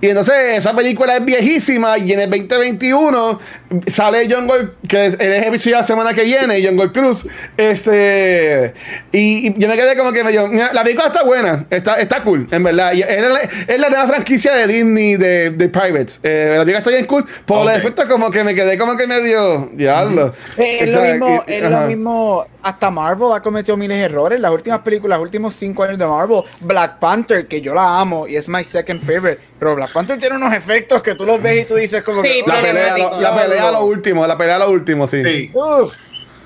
Y 0.00 0.08
entonces 0.08 0.58
esa 0.58 0.76
película 0.76 1.16
es 1.16 1.24
viejísima 1.24 1.96
y 1.96 2.12
en 2.12 2.20
el 2.20 2.30
2021 2.30 3.38
sale 3.86 4.26
John 4.30 4.46
Gold, 4.46 4.72
que 4.88 5.06
es 5.06 5.16
el 5.20 5.44
episodio 5.44 5.76
la 5.76 5.82
semana 5.82 6.12
que 6.14 6.24
viene, 6.24 6.60
John 6.64 6.76
Gold 6.76 6.92
Cruz. 6.92 7.26
Este, 7.56 8.72
y, 9.12 9.48
y 9.48 9.54
yo 9.58 9.68
me 9.68 9.76
quedé 9.76 9.96
como 9.96 10.12
que 10.12 10.22
medio, 10.24 10.48
"Mira, 10.48 10.72
la 10.72 10.82
película 10.82 11.08
está 11.08 11.22
buena, 11.22 11.66
está, 11.70 11.94
está 12.00 12.22
cool, 12.22 12.46
en 12.50 12.62
verdad. 12.62 12.92
Y 12.92 13.02
es, 13.02 13.20
la, 13.20 13.40
es 13.40 13.78
la 13.78 13.88
nueva 13.90 14.06
franquicia 14.08 14.54
de 14.54 14.66
Disney 14.66 15.16
de, 15.16 15.50
de 15.50 15.68
Pirates. 15.68 16.20
Eh, 16.22 16.50
la 16.56 16.60
película 16.60 16.78
está 16.78 16.90
bien 16.90 17.06
cool, 17.06 17.24
por 17.44 17.58
Ok. 17.58 17.64
los 17.66 17.76
efectos 17.76 18.04
como 18.06 18.30
que 18.30 18.44
me 18.44 18.54
quedé 18.54 18.78
como 18.78 18.96
que 18.96 19.06
medio, 19.06 19.70
diablo. 19.72 20.34
Eh, 20.56 20.78
Es, 20.82 20.94
lo 20.94 21.02
mismo, 21.02 21.44
Y- 21.46 21.52
es 21.52 21.62
lo 21.70 21.80
mismo, 21.82 22.46
hasta 22.62 22.90
Marvel 22.90 23.28
ha 23.34 23.40
cometido 23.40 23.76
miles 23.76 23.98
de 23.98 24.04
errores. 24.04 24.40
Las 24.40 24.50
últimas 24.52 24.80
películas, 24.80 25.18
los 25.18 25.24
últimos 25.26 25.54
cinco 25.54 25.82
años 25.82 25.98
de 25.98 26.06
Marvel, 26.06 26.42
Black 26.60 26.98
Panther, 26.98 27.46
que 27.46 27.60
yo 27.60 27.74
la 27.74 27.98
amo 28.00 28.26
y 28.26 28.36
es 28.36 28.48
my 28.48 28.64
second 28.64 29.00
favorite, 29.00 29.38
pero 29.58 29.74
Black 29.74 29.92
Panther 29.92 30.18
tiene 30.18 30.36
unos 30.36 30.52
efectos 30.52 31.02
que 31.02 31.14
tú 31.14 31.24
los 31.24 31.40
ves 31.42 31.62
y 31.62 31.64
tú 31.66 31.74
dices 31.74 32.02
como 32.02 32.22
Sí, 32.22 32.28
que... 32.44 32.50
La 32.50 32.60
pelea, 32.60 32.98
lo, 32.98 33.20
la 33.20 33.34
pelea 33.36 33.63
lo 33.70 33.84
último, 33.84 34.26
la 34.26 34.36
pelea 34.36 34.58
lo 34.58 34.70
último, 34.70 35.06
sí. 35.06 35.22
Sí. 35.22 35.50
Uf, 35.52 35.94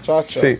chacho. 0.02 0.40
Sí. 0.40 0.58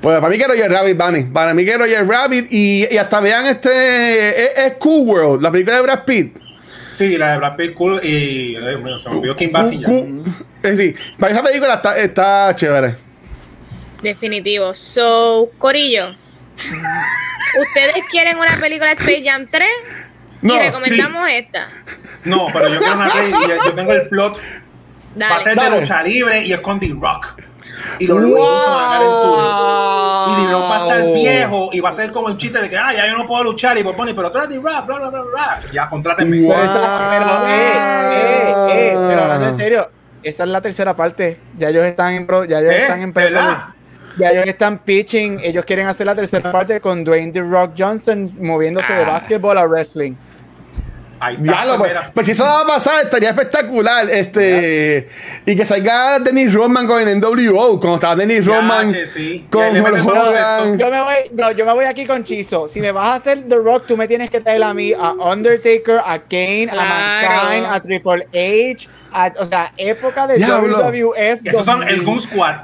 Pues 0.00 0.20
para 0.20 0.28
mí 0.28 0.38
que 0.38 0.46
Roger 0.46 0.70
Rabbit, 0.70 0.96
Bunny. 0.96 1.24
Para 1.24 1.54
mí 1.54 1.64
que 1.64 1.76
Roger 1.76 2.06
Rabbit 2.06 2.46
y, 2.50 2.86
y 2.90 2.98
hasta 2.98 3.20
vean 3.20 3.46
este. 3.46 4.28
Es, 4.28 4.58
es 4.66 4.72
Cool 4.74 5.08
World, 5.08 5.42
la 5.42 5.50
película 5.50 5.76
de 5.76 5.82
Brad 5.82 6.04
Pitt. 6.04 6.38
Sí, 6.90 7.18
la 7.18 7.32
de 7.32 7.38
Brad 7.38 7.56
Pitt 7.56 7.74
cool 7.74 8.00
y 8.02 8.56
eh, 8.56 8.76
bueno, 8.76 8.98
se 8.98 9.08
me 9.08 9.16
olvidó 9.16 9.36
Kim 9.36 9.52
Basinger. 9.52 10.04
Es 10.62 10.76
decir, 10.76 10.96
para 11.18 11.32
esa 11.32 11.42
película 11.42 11.74
está, 11.74 11.96
está 11.98 12.52
chévere. 12.54 12.96
Definitivo. 14.02 14.74
So, 14.74 15.50
Corillo. 15.58 16.08
¿Ustedes 17.60 18.04
quieren 18.10 18.38
una 18.38 18.56
película 18.56 18.88
de 18.88 18.94
Space 18.94 19.22
Jam 19.24 19.46
3? 19.50 19.68
No, 20.42 20.54
y 20.54 20.58
recomendamos 20.58 21.28
esta. 21.30 21.68
No, 22.24 22.48
pero 22.52 22.68
yo 22.68 22.78
quiero 22.78 22.94
una 22.94 23.14
ley 23.14 23.32
y 23.32 23.48
yo 23.48 23.74
tengo 23.74 23.92
el 23.92 24.08
plot. 24.08 24.40
Va 25.20 25.36
a 25.36 25.40
ser 25.40 25.56
Dale. 25.56 25.74
de 25.76 25.80
lucha 25.80 26.02
libre 26.02 26.42
y 26.44 26.52
es 26.52 26.60
con 26.60 26.78
D-Rock. 26.78 27.40
Y 28.00 28.06
los 28.06 28.18
se 28.22 28.30
van 28.34 28.78
a 28.78 28.82
ganar 28.82 29.02
el 29.02 29.08
tour. 29.08 29.38
Y 30.28 30.46
D-Rock 30.46 30.62
va 30.70 30.76
a 30.76 30.82
estar 30.82 31.02
Wow. 31.02 31.14
viejo 31.14 31.70
y 31.72 31.80
va 31.80 31.88
a 31.88 31.92
ser 31.92 32.12
como 32.12 32.28
el 32.28 32.36
chiste 32.36 32.60
de 32.60 32.68
que, 32.68 32.76
ah, 32.76 32.92
ya 32.92 33.06
yo 33.06 33.16
no 33.16 33.26
puedo 33.26 33.44
luchar. 33.44 33.78
Y 33.78 33.82
pues 33.82 33.96
pone, 33.96 34.14
pero 34.14 34.30
tú 34.30 34.38
eres 34.38 34.50
D-Rock, 34.50 34.86
bla, 34.86 34.98
bla, 34.98 35.08
bla, 35.10 35.22
bla. 35.22 35.60
Ya, 35.72 35.88
contrátenme. 35.88 36.40
Wow. 36.42 36.50
Pero, 36.50 36.64
esa- 36.64 37.08
pero, 37.10 37.48
eh, 37.48 37.72
eh, 37.72 38.66
eh, 38.70 38.94
pero 39.08 39.22
hablando 39.22 39.46
en 39.46 39.54
serio, 39.54 39.90
esa 40.22 40.42
es 40.44 40.48
la 40.50 40.60
tercera 40.60 40.94
parte. 40.96 41.38
Ya 41.56 41.68
ellos 41.68 41.84
están 41.84 42.14
en 42.14 42.26
pro, 42.26 42.44
ya 42.44 42.58
ellos 42.58 42.74
¿Eh? 42.74 42.82
están 42.82 43.02
en. 43.02 43.12
Ya 44.18 44.30
ellos 44.30 44.46
están 44.48 44.78
pitching, 44.80 45.38
ellos 45.44 45.64
quieren 45.64 45.86
hacer 45.86 46.04
la 46.06 46.14
tercera 46.16 46.50
parte 46.50 46.80
con 46.80 47.04
Dwayne 47.04 47.30
The 47.32 47.40
Rock 47.40 47.74
Johnson 47.78 48.28
moviéndose 48.40 48.92
de 48.92 49.04
Ah. 49.04 49.10
básquetbol 49.10 49.56
a 49.56 49.64
wrestling. 49.64 50.14
Ahí 51.20 51.34
está, 51.34 51.42
Diablo, 51.64 51.78
pues, 51.78 51.92
pues 52.14 52.26
si 52.26 52.32
eso 52.32 52.44
va 52.44 52.60
a 52.60 52.66
pasar, 52.66 53.04
estaría 53.04 53.30
espectacular. 53.30 54.08
Este, 54.10 55.08
y 55.44 55.56
que 55.56 55.64
salga 55.64 56.18
Dennis 56.20 56.52
Rodman 56.54 56.86
con 56.86 57.00
el 57.06 57.18
NWO, 57.20 57.80
como 57.80 57.94
estaba 57.96 58.14
Dennis 58.16 58.44
Ya, 58.44 58.56
Rodman 58.56 58.92
che, 58.92 59.06
sí. 59.06 59.46
con 59.50 59.82
baloncesto. 59.82 60.28
Hogan. 60.28 60.78
Yo 60.78 60.90
me 60.90 61.02
voy, 61.02 61.14
no, 61.32 61.50
yo 61.52 61.66
me 61.66 61.72
voy 61.72 61.84
aquí 61.86 62.06
con 62.06 62.22
Chizo. 62.24 62.68
Si 62.68 62.80
me 62.80 62.92
vas 62.92 63.06
a 63.06 63.14
hacer 63.14 63.48
The 63.48 63.56
Rock, 63.56 63.86
tú 63.86 63.96
me 63.96 64.06
tienes 64.06 64.30
que 64.30 64.40
traer 64.40 64.62
a 64.62 64.72
mí 64.74 64.92
a 64.92 65.12
Undertaker, 65.12 65.98
a 66.04 66.18
Kane, 66.20 66.68
a. 66.70 66.84
Mankind, 66.84 67.66
a 67.66 67.80
Triple 67.80 68.26
H, 68.32 68.88
a- 69.12 69.32
o 69.38 69.44
sea, 69.46 69.72
época 69.76 70.26
de 70.26 70.36
Diablo. 70.36 70.78
WWF. 70.78 71.40
Esos 71.44 71.64
son 71.64 71.82
el 71.82 72.04
2000. 72.04 72.04
Goon 72.04 72.20
Squad. 72.20 72.54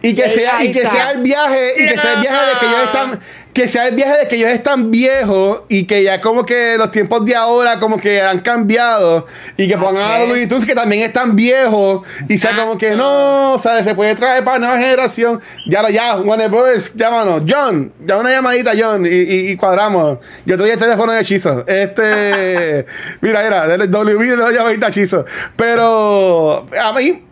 Y 0.00 0.14
que 0.14 0.28
sea, 0.28 0.62
y 0.64 0.72
que 0.72 0.86
sea 0.86 1.10
el 1.10 1.22
viaje, 1.22 1.72
y 1.76 1.86
que 1.88 1.98
sea 1.98 2.14
el 2.14 2.20
viaje 2.20 2.46
de 2.46 2.58
que 2.60 2.66
ellos 2.66 2.80
están, 2.84 3.20
que 3.58 3.66
sea 3.66 3.88
el 3.88 3.96
viaje 3.96 4.18
de 4.18 4.28
que 4.28 4.36
ellos 4.36 4.50
están 4.50 4.92
viejos 4.92 5.62
y 5.68 5.84
que 5.84 6.04
ya 6.04 6.20
como 6.20 6.46
que 6.46 6.76
los 6.78 6.92
tiempos 6.92 7.24
de 7.24 7.34
ahora 7.34 7.80
como 7.80 7.98
que 7.98 8.22
han 8.22 8.38
cambiado 8.38 9.26
y 9.56 9.66
que 9.66 9.76
pongan 9.76 10.08
a 10.08 10.18
los 10.20 10.28
Looney 10.28 10.46
Tunes 10.46 10.64
que 10.64 10.76
también 10.76 11.02
están 11.02 11.34
viejos 11.34 12.06
y 12.28 12.38
sea 12.38 12.54
como 12.54 12.78
que 12.78 12.92
no, 12.94 13.56
¿sabes? 13.58 13.82
Se 13.84 13.96
puede 13.96 14.14
traer 14.14 14.44
para 14.44 14.60
nueva 14.60 14.78
generación. 14.78 15.40
Ya 15.68 15.82
lo, 15.82 15.88
ya, 15.90 16.18
Warner 16.18 16.48
Bros, 16.48 16.94
llámanos. 16.94 17.42
John, 17.48 17.92
ya 18.06 18.16
una 18.18 18.30
llamadita, 18.30 18.74
John, 18.78 19.04
y, 19.04 19.08
y- 19.08 19.48
y 19.50 19.56
cuadramos. 19.56 20.18
Yo 20.46 20.54
te 20.56 20.62
doy 20.62 20.70
el 20.70 20.78
teléfono 20.78 21.10
de 21.10 21.20
hechizo. 21.20 21.64
Este, 21.66 22.86
mira, 23.22 23.42
mira, 23.42 23.66
del 23.66 23.90
WB 23.90 24.20
le 24.20 24.36
doy 24.36 24.54
llamadita 24.54 24.86
a 24.86 24.88
hechizo. 24.90 25.24
Pero 25.56 26.64
a 26.80 26.92
mí, 26.92 27.24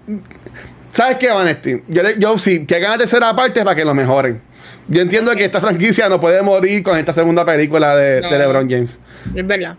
¿Sabes 0.90 1.18
qué, 1.18 1.28
Vanesti? 1.30 1.82
Yo, 1.86 2.02
yo 2.18 2.36
sí, 2.38 2.66
que 2.66 2.74
hagan 2.76 2.92
la 2.92 2.98
tercera 2.98 3.36
parte 3.36 3.62
para 3.62 3.76
que 3.76 3.84
lo 3.84 3.94
mejoren. 3.94 4.40
Yo 4.88 5.02
entiendo 5.02 5.34
que 5.34 5.44
esta 5.44 5.60
franquicia 5.60 6.08
no 6.08 6.20
puede 6.20 6.42
morir 6.42 6.82
con 6.82 6.96
esta 6.98 7.12
segunda 7.12 7.44
película 7.44 7.96
de, 7.96 8.20
No. 8.20 8.30
de 8.30 8.38
LeBron 8.38 8.70
James. 8.70 9.00
Es 9.34 9.46
verdad. 9.46 9.76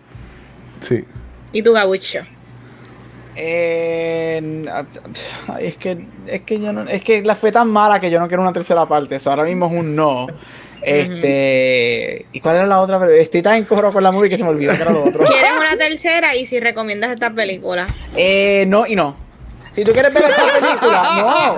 Sí. 0.82 1.04
¿Y 1.54 1.62
tu 1.62 1.72
Gabucho? 1.74 2.20
Eh, 3.36 4.66
es 5.60 5.78
que 5.78 6.06
es 6.26 6.42
que 6.42 6.60
yo 6.60 6.74
no, 6.74 6.90
es 6.90 7.04
que 7.04 7.22
la 7.22 7.36
fue 7.36 7.52
tan 7.52 7.70
mala 7.70 8.00
que 8.00 8.10
yo 8.10 8.20
no 8.20 8.28
quiero 8.28 8.42
una 8.42 8.52
tercera 8.54 8.86
parte. 8.88 9.16
Eso 9.16 9.30
ahora 9.30 9.44
mismo 9.44 9.68
es 9.68 9.74
un 9.74 9.96
no. 9.96 10.28
Este, 10.82 12.26
¿y 12.32 12.40
cuál 12.40 12.58
era 12.58 12.68
la 12.68 12.80
otra? 12.82 13.00
Estoy 13.16 13.42
tan 13.42 13.56
encojonado 13.58 13.94
con 13.94 14.04
la 14.04 14.12
movie 14.12 14.30
que 14.30 14.38
se 14.38 14.44
me 14.44 14.50
olvidó 14.50 14.76
que 14.76 14.82
era 14.82 14.92
lo 14.92 15.04
otro. 15.06 15.26
¿Quieres 15.26 15.52
una 15.60 15.78
tercera? 15.78 16.36
Y 16.36 16.46
si 16.46 16.60
recomiendas 16.60 17.12
esta 17.12 17.32
película. 17.32 17.88
Eh, 18.16 18.66
no 18.68 18.86
y 18.88 18.96
no. 18.96 19.16
Si 19.78 19.84
tú 19.86 19.92
quieres 19.94 20.12
ver 20.12 20.24
esta 20.24 20.42
película, 20.60 21.04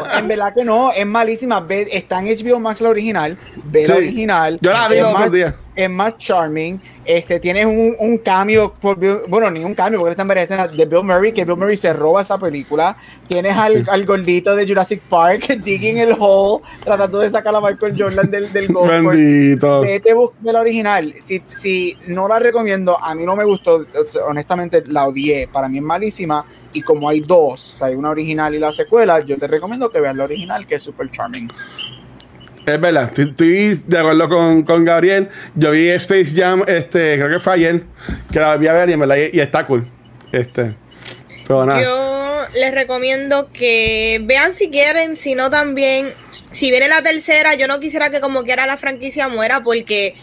no, 0.04 0.18
en 0.20 0.28
verdad 0.28 0.54
que 0.54 0.66
no, 0.66 0.92
es 0.92 1.06
malísima. 1.06 1.62
Ve, 1.62 1.88
está 1.90 2.20
en 2.20 2.26
HBO 2.26 2.60
Max 2.60 2.82
la 2.82 2.90
original, 2.90 3.38
ve 3.64 3.88
la 3.88 3.96
original. 3.96 4.58
Yo 4.60 4.74
la 4.74 4.90
vi 4.90 4.98
los 4.98 5.06
más- 5.14 5.16
otros 5.22 5.32
días. 5.34 5.56
Es 5.84 5.90
más 5.90 6.18
charming. 6.18 6.80
Este, 7.06 7.40
tienes 7.40 7.66
un, 7.66 7.96
un 8.00 8.18
cambio, 8.18 8.74
por 8.74 9.00
Bill- 9.00 9.22
bueno, 9.28 9.50
ni 9.50 9.64
un 9.64 9.74
cambio, 9.74 10.00
porque 10.00 10.12
está 10.12 10.24
en 10.24 10.38
escenas 10.38 10.76
de 10.76 10.86
Bill 10.86 11.04
Murray, 11.04 11.32
que 11.32 11.46
Bill 11.46 11.56
Murray 11.56 11.78
se 11.78 11.94
roba 11.94 12.22
esa 12.22 12.38
película. 12.38 12.98
Tienes 13.28 13.56
al, 13.56 13.74
Sí. 13.80 13.84
al 13.90 14.06
gordito 14.06 14.56
de 14.56 14.68
Jurassic 14.68 15.02
Park 15.04 15.48
digging 15.64 15.98
el 16.00 16.16
hole, 16.20 16.64
tratando 16.84 17.20
de 17.20 17.30
sacar 17.30 17.56
a 17.56 17.62
Michael 17.62 17.96
Jordan 17.98 18.30
del, 18.30 18.52
del 18.52 18.68
golf. 18.74 18.90
Bendito. 18.92 19.82
Vete 19.82 20.14
busca 20.14 20.36
la 20.52 20.60
original. 20.62 21.16
Si, 21.22 21.42
si 21.50 21.98
no 22.08 22.28
la 22.28 22.40
recomiendo, 22.40 23.02
a 23.02 23.16
mí 23.16 23.26
no 23.26 23.36
me 23.36 23.46
gustó. 23.46 23.86
Honestamente, 24.28 24.84
la 24.88 25.08
odié. 25.08 25.48
Para 25.48 25.70
mí 25.70 25.78
es 25.78 25.84
malísima. 25.84 26.46
Y 26.74 26.82
como 26.82 27.10
hay 27.10 27.22
dos, 27.22 27.74
o 27.74 27.78
sea, 27.78 27.88
hay 27.88 27.96
una 27.96 28.12
original 28.12 28.54
y 28.54 28.60
la 28.60 28.72
secuela, 28.72 29.22
yo 29.22 29.38
te 29.38 29.48
recomiendo 29.48 29.90
que 29.90 30.00
veas 30.00 30.16
la 30.16 30.26
original, 30.26 30.68
que 30.68 30.76
es 30.76 30.84
super 30.84 31.10
charming. 31.10 31.50
Es 32.74 32.80
verdad, 32.80 33.06
estoy, 33.06 33.30
estoy 33.30 33.82
de 33.88 33.98
acuerdo 33.98 34.30
con, 34.30 34.64
con 34.64 34.86
Gabriel. 34.86 35.30
Yo 35.56 35.72
vi 35.72 35.90
Space 35.90 36.36
Jam, 36.36 36.64
este, 36.68 37.16
creo 37.18 37.30
que 37.30 37.40
fue 37.40 37.54
ayer, 37.54 37.84
que 38.32 38.40
la 38.40 38.54
volví 38.54 38.68
a 38.68 38.74
ver 38.74 38.90
y 38.90 38.94
en 38.94 39.00
verdad, 39.00 39.16
y, 39.34 39.40
está 39.40 39.66
cool. 39.66 39.88
Este. 40.32 40.76
Yo 41.48 42.46
les 42.54 42.72
recomiendo 42.72 43.50
que 43.52 44.22
vean 44.24 44.54
si 44.54 44.70
quieren, 44.70 45.16
si 45.16 45.34
no 45.34 45.50
también, 45.50 46.14
si 46.52 46.70
viene 46.70 46.88
la 46.88 47.02
tercera, 47.02 47.56
yo 47.56 47.68
no 47.68 47.80
quisiera 47.80 48.12
que 48.12 48.20
como 48.20 48.44
quiera 48.44 48.68
la 48.68 48.78
franquicia 48.78 49.28
muera 49.30 49.64
porque 49.64 50.16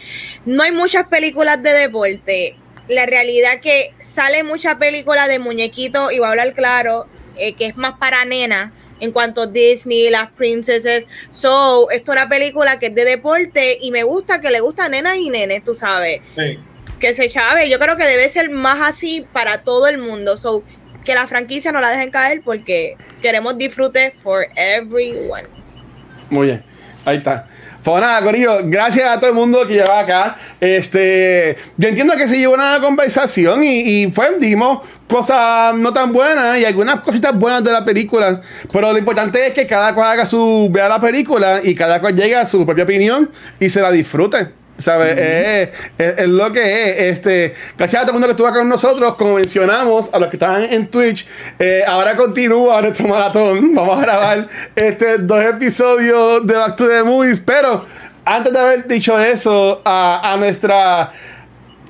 no 0.45 0.63
hay 0.63 0.71
muchas 0.71 1.09
películas 1.09 1.61
de 1.65 1.73
deporte. 1.73 2.57
La 2.87 3.07
realidad 3.07 3.59
que 3.61 3.93
sale 3.99 4.45
mucha 4.45 4.79
película 4.79 5.27
de 5.27 5.41
muñequitos, 5.41 6.13
y 6.13 6.19
voy 6.19 6.29
a 6.29 6.31
hablar 6.31 6.55
claro, 6.55 7.09
eh, 7.37 7.55
que 7.55 7.67
es 7.67 7.77
más 7.77 7.99
para 7.99 8.25
nena 8.25 8.73
en 9.01 9.13
cuanto 9.13 9.43
a 9.43 9.47
Disney, 9.47 10.11
las 10.11 10.31
princesas. 10.31 11.05
So, 11.31 11.91
esto 11.91 12.13
es 12.13 12.19
una 12.19 12.29
película 12.29 12.79
que 12.79 12.87
es 12.87 12.95
de 12.95 13.05
deporte 13.05 13.79
y 13.81 13.91
me 13.91 14.03
gusta 14.05 14.41
que 14.41 14.51
le 14.51 14.61
gusta 14.61 14.87
a 14.87 14.89
nenas 14.89 15.17
y 15.17 15.31
nenes, 15.31 15.63
tú 15.65 15.75
sabes 15.75 16.21
Sí. 16.35 16.59
que 16.99 17.13
se 17.15 17.29
chave. 17.29 17.69
Yo 17.69 17.79
creo 17.79 17.97
que 17.97 18.05
debe 18.05 18.29
ser 18.29 18.49
más 18.51 18.79
así 18.89 19.27
para 19.33 19.63
todo 19.63 19.87
el 19.89 19.99
mundo. 19.99 20.37
So, 20.37 20.65
que 21.05 21.15
la 21.15 21.27
franquicia 21.29 21.71
no 21.73 21.81
la 21.81 21.91
dejen 21.91 22.11
caer 22.11 22.41
porque 22.45 22.97
queremos 23.23 23.57
disfrute 23.59 24.13
for 24.23 24.47
everyone. 24.57 25.45
Muy 26.31 26.47
bien, 26.47 26.65
ahí 27.05 27.19
está. 27.19 27.49
Pues 27.87 28.01
nada, 28.01 28.21
Corillo, 28.21 28.63
gracias 28.65 29.09
a 29.09 29.21
todo 29.21 29.31
el 29.31 29.37
mundo 29.37 29.65
que 29.65 29.75
lleva 29.75 30.01
acá. 30.01 30.37
Este, 30.61 31.57
yo 31.77 31.87
entiendo 31.87 32.17
que 32.17 32.27
se 32.27 32.37
llevó 32.37 32.55
una 32.55 32.81
conversación 32.81 33.63
y, 33.63 34.03
y 34.03 34.11
fue, 34.11 34.41
dijimos 34.41 34.81
cosas 35.09 35.73
no 35.77 35.93
tan 35.93 36.13
buenas 36.13 36.59
y 36.59 36.65
algunas 36.65 36.99
cositas 37.03 37.39
buenas 37.39 37.63
de 37.63 37.71
la 37.71 37.85
película. 37.85 38.41
Pero 38.73 38.93
lo 38.93 38.99
importante 38.99 39.47
es 39.47 39.53
que 39.53 39.69
cada 39.69 39.95
cual 39.95 40.11
haga 40.11 40.27
su, 40.27 40.69
vea 40.69 40.89
la 40.89 40.99
película 40.99 41.61
y 41.63 41.77
cada 41.77 42.01
cual 42.01 42.17
llegue 42.17 42.35
a 42.35 42.45
su 42.45 42.67
propia 42.67 42.83
opinión 42.83 43.31
y 43.61 43.71
se 43.71 43.81
la 43.81 43.93
disfrute. 43.93 44.49
¿Sabes? 44.79 45.17
es, 45.19 45.69
es- 45.99 46.19
es 46.19 46.29
lo 46.29 46.53
que 46.53 46.61
es. 47.11 47.19
Este, 47.19 47.55
gracias 47.79 48.03
a 48.03 48.05
todo 48.07 48.11
el 48.11 48.13
mundo 48.15 48.27
que 48.27 48.33
estuvo 48.33 48.47
acá 48.47 48.59
con 48.59 48.69
nosotros. 48.69 49.15
Como 49.15 49.35
mencionamos, 49.35 50.13
a 50.13 50.19
los 50.19 50.29
que 50.29 50.37
están 50.37 50.63
en 50.65 50.87
Twitch, 50.89 51.27
eh, 51.59 51.83
ahora 51.87 52.15
continúa 52.17 52.83
nuestro 52.83 53.09
maratón. 53.09 53.73
Vamos 53.75 53.99
a 53.99 54.03
grabar 54.03 54.49
este, 54.75 55.19
dos 55.19 55.43
episodios 55.45 56.47
de 56.47 56.55
Back 56.55 56.77
to 56.77 56.89
the 56.89 57.03
Movies. 57.03 57.41
Pero 57.41 57.85
antes 58.25 58.53
de 58.53 58.59
haber 58.59 58.87
dicho 58.87 59.19
eso, 59.19 59.81
a, 59.85 60.33
a 60.33 60.37
nuestra. 60.37 61.11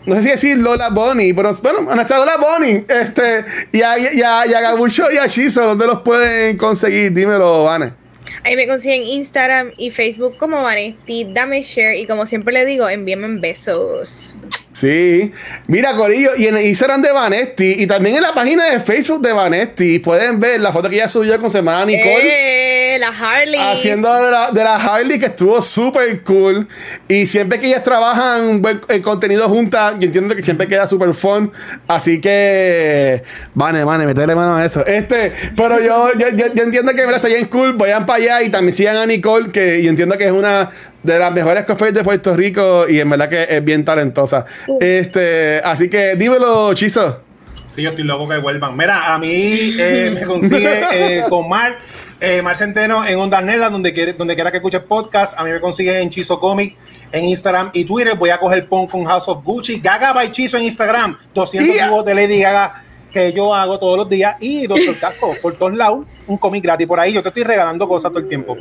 No 0.05 0.15
sé 0.15 0.23
si 0.23 0.29
decir 0.29 0.59
Lola 0.59 0.91
Bonnie, 0.91 1.35
pero 1.35 1.51
bueno, 1.65 1.91
a 1.91 1.97
nuestra 1.97 2.19
Lola 2.19 2.37
Bonnie, 2.37 2.85
este, 2.89 3.45
y 3.73 3.83
a, 3.83 3.99
y 3.99 4.23
a, 4.23 4.47
y 4.47 4.55
a 4.55 4.61
Gabucho 4.61 5.11
y 5.11 5.17
a 5.19 5.27
Shizo, 5.27 5.63
¿dónde 5.65 5.85
los 5.89 6.03
pueden 6.03 6.57
conseguir? 6.57 7.13
Dímelo, 7.13 7.65
Vane. 7.65 8.06
Ahí 8.47 8.55
me 8.55 8.69
consiguen 8.69 9.03
Instagram 9.03 9.73
y 9.77 9.91
Facebook 9.91 10.37
como 10.37 10.63
Vanesti. 10.63 11.25
Dame 11.25 11.65
share 11.65 11.99
y 11.99 12.07
como 12.07 12.27
siempre 12.27 12.55
le 12.55 12.65
digo, 12.65 12.89
envíenme 12.89 13.41
besos. 13.41 14.37
Sí, 14.79 15.33
mira 15.69 15.95
Corillo, 15.97 16.33
y 16.37 16.47
en 16.49 16.57
el 16.59 16.67
Instagram 16.67 17.01
de 17.01 17.11
Vanesti 17.13 17.77
y 17.79 17.87
también 17.87 18.17
en 18.17 18.23
la 18.23 18.35
página 18.35 18.65
de 18.71 18.79
Facebook 18.79 19.23
de 19.23 19.33
Vanesti 19.33 20.01
pueden 20.01 20.39
ver 20.39 20.61
la 20.61 20.71
foto 20.71 20.91
que 20.91 20.97
ella 20.97 21.09
subió 21.09 21.41
con 21.41 21.51
su 21.51 21.57
hermana 21.57 21.87
Nicole. 21.87 22.95
Eh, 22.95 22.99
la 22.99 23.09
Harley. 23.09 23.59
Haciendo 23.59 24.13
de 24.23 24.31
la, 24.31 24.51
de 24.51 24.63
la 24.65 24.77
Harley 24.77 25.19
que 25.19 25.27
estuvo 25.27 25.63
súper 25.63 26.23
cool. 26.23 26.69
Y 27.09 27.25
siempre 27.27 27.59
que 27.59 27.69
ellas 27.69 27.83
trabajan 27.83 28.63
eh, 28.89 29.01
contenido 29.01 29.49
juntas, 29.49 29.95
yo 29.99 30.07
entiendo 30.07 30.35
que 30.37 30.43
siempre 30.43 30.67
queda 30.69 30.87
súper 30.87 31.15
fun. 31.15 31.51
Así 31.89 32.21
que, 32.21 33.23
vale, 33.55 33.83
vale, 33.85 34.05
meterle 34.07 34.35
mano 34.35 34.57
a 34.57 34.65
eso. 34.65 34.85
Este, 34.85 35.33
pero 35.57 35.81
yo, 35.81 36.09
yo, 36.19 36.29
yo- 36.37 36.53
yo 36.55 36.63
entiendo 36.63 36.93
que 36.93 36.99
¿verdad? 37.01 37.17
está 37.17 37.29
bien 37.29 37.47
cool. 37.47 37.75
Vayan 37.75 38.05
para 38.05 38.19
allá 38.23 38.43
y 38.43 38.51
también 38.51 38.73
sigan 38.75 38.97
a 38.99 39.07
Nicole, 39.07 39.51
que 39.51 39.83
yo 39.83 39.89
entiendo 39.91 40.17
que 40.19 40.27
es 40.27 40.33
una 40.33 40.69
de 41.03 41.21
las 41.21 41.33
mejores 41.33 41.65
cosplayers 41.65 41.99
de 41.99 42.03
Puerto 42.03 42.35
Rico 42.35 42.87
y 42.89 42.99
en 42.99 43.09
verdad 43.09 43.29
que 43.29 43.47
es 43.49 43.63
bien 43.65 43.85
talentosa. 43.85 44.45
Este, 44.81 45.61
así 45.65 45.89
que 45.89 46.17
dímelo, 46.17 46.73
Chizo. 46.75 47.21
Sí, 47.69 47.83
yo 47.83 47.91
estoy 47.91 48.05
loco 48.05 48.29
que 48.29 48.39
vuelvan. 48.39 48.77
Mira, 48.77 49.15
a 49.15 49.19
mí 49.19 49.75
eh, 49.79 50.11
me 50.15 50.25
consigue 50.25 50.85
eh, 50.93 51.25
con 51.29 51.49
Mar, 51.49 51.77
eh, 52.21 52.41
Mar 52.41 52.57
Centeno 52.57 53.07
en 53.07 53.19
Onda 53.19 53.41
Nela, 53.41 53.69
donde, 53.69 53.93
quiere, 53.93 54.15
donde 54.15 54.35
quiera 54.35 54.51
que 54.51 54.59
escuches 54.59 54.81
podcast. 54.81 55.39
A 55.39 55.45
mí 55.45 55.51
me 55.51 55.61
consigue 55.61 56.01
en 56.01 56.09
Chizo 56.09 56.41
Comic, 56.41 56.77
en 57.13 57.27
Instagram 57.27 57.71
y 57.75 57.85
Twitter. 57.85 58.17
Voy 58.17 58.31
a 58.31 58.39
coger 58.39 58.67
pon 58.69 58.87
con 58.87 59.05
House 59.05 59.29
of 59.29 59.45
Gucci. 59.45 59.81
Gaga 59.81 60.13
by 60.13 60.31
Chizo 60.31 60.57
en 60.57 60.63
Instagram. 60.65 61.17
200 61.35 61.75
Yeah. 61.75 61.89
vivos 61.89 62.05
de 62.05 62.15
Lady 62.15 62.41
Gaga 62.41 62.83
que 63.13 63.33
yo 63.33 63.55
hago 63.55 63.79
todos 63.79 63.97
los 63.99 64.09
días. 64.09 64.37
Y 64.41 64.67
Doctor 64.67 64.97
Casco, 64.97 65.35
por 65.43 65.55
todos 65.55 65.75
lados, 65.75 66.07
un 66.27 66.39
cómic 66.39 66.63
gratis 66.63 66.87
por 66.87 67.01
ahí. 67.01 67.13
Yo 67.13 67.23
te 67.23 67.29
estoy 67.29 67.45
regalando 67.45 67.89
cosas 67.89 68.11
todo 68.11 68.21
el 68.21 68.29
tiempo. 68.29 68.57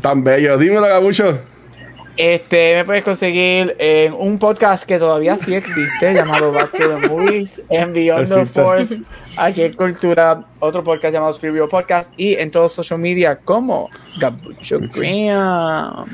Tan 0.00 0.22
bello. 0.22 0.56
Dímelo, 0.58 0.82
Gabucho. 0.82 1.38
Este, 2.16 2.74
me 2.76 2.84
puedes 2.84 3.04
conseguir 3.04 3.74
en 3.78 4.12
un 4.12 4.38
podcast 4.38 4.84
que 4.84 4.98
todavía 4.98 5.36
sí 5.36 5.54
existe, 5.54 6.12
llamado 6.14 6.52
Back 6.52 6.72
to 6.72 6.88
the 6.88 7.08
Movies, 7.08 7.62
en 7.70 7.92
Beyond 7.92 8.28
the. 8.28 8.46
Force, 8.46 9.00
aquí 9.36 9.62
en 9.62 9.72
Cultura, 9.74 10.44
otro 10.60 10.84
podcast 10.84 11.14
llamado 11.14 11.38
Preview 11.38 11.68
Podcast, 11.68 12.12
y 12.18 12.34
en 12.34 12.50
todos 12.50 12.72
social 12.74 13.00
media 13.00 13.36
como 13.36 13.88
Gabucho 14.18 14.78
Graham. 14.94 16.06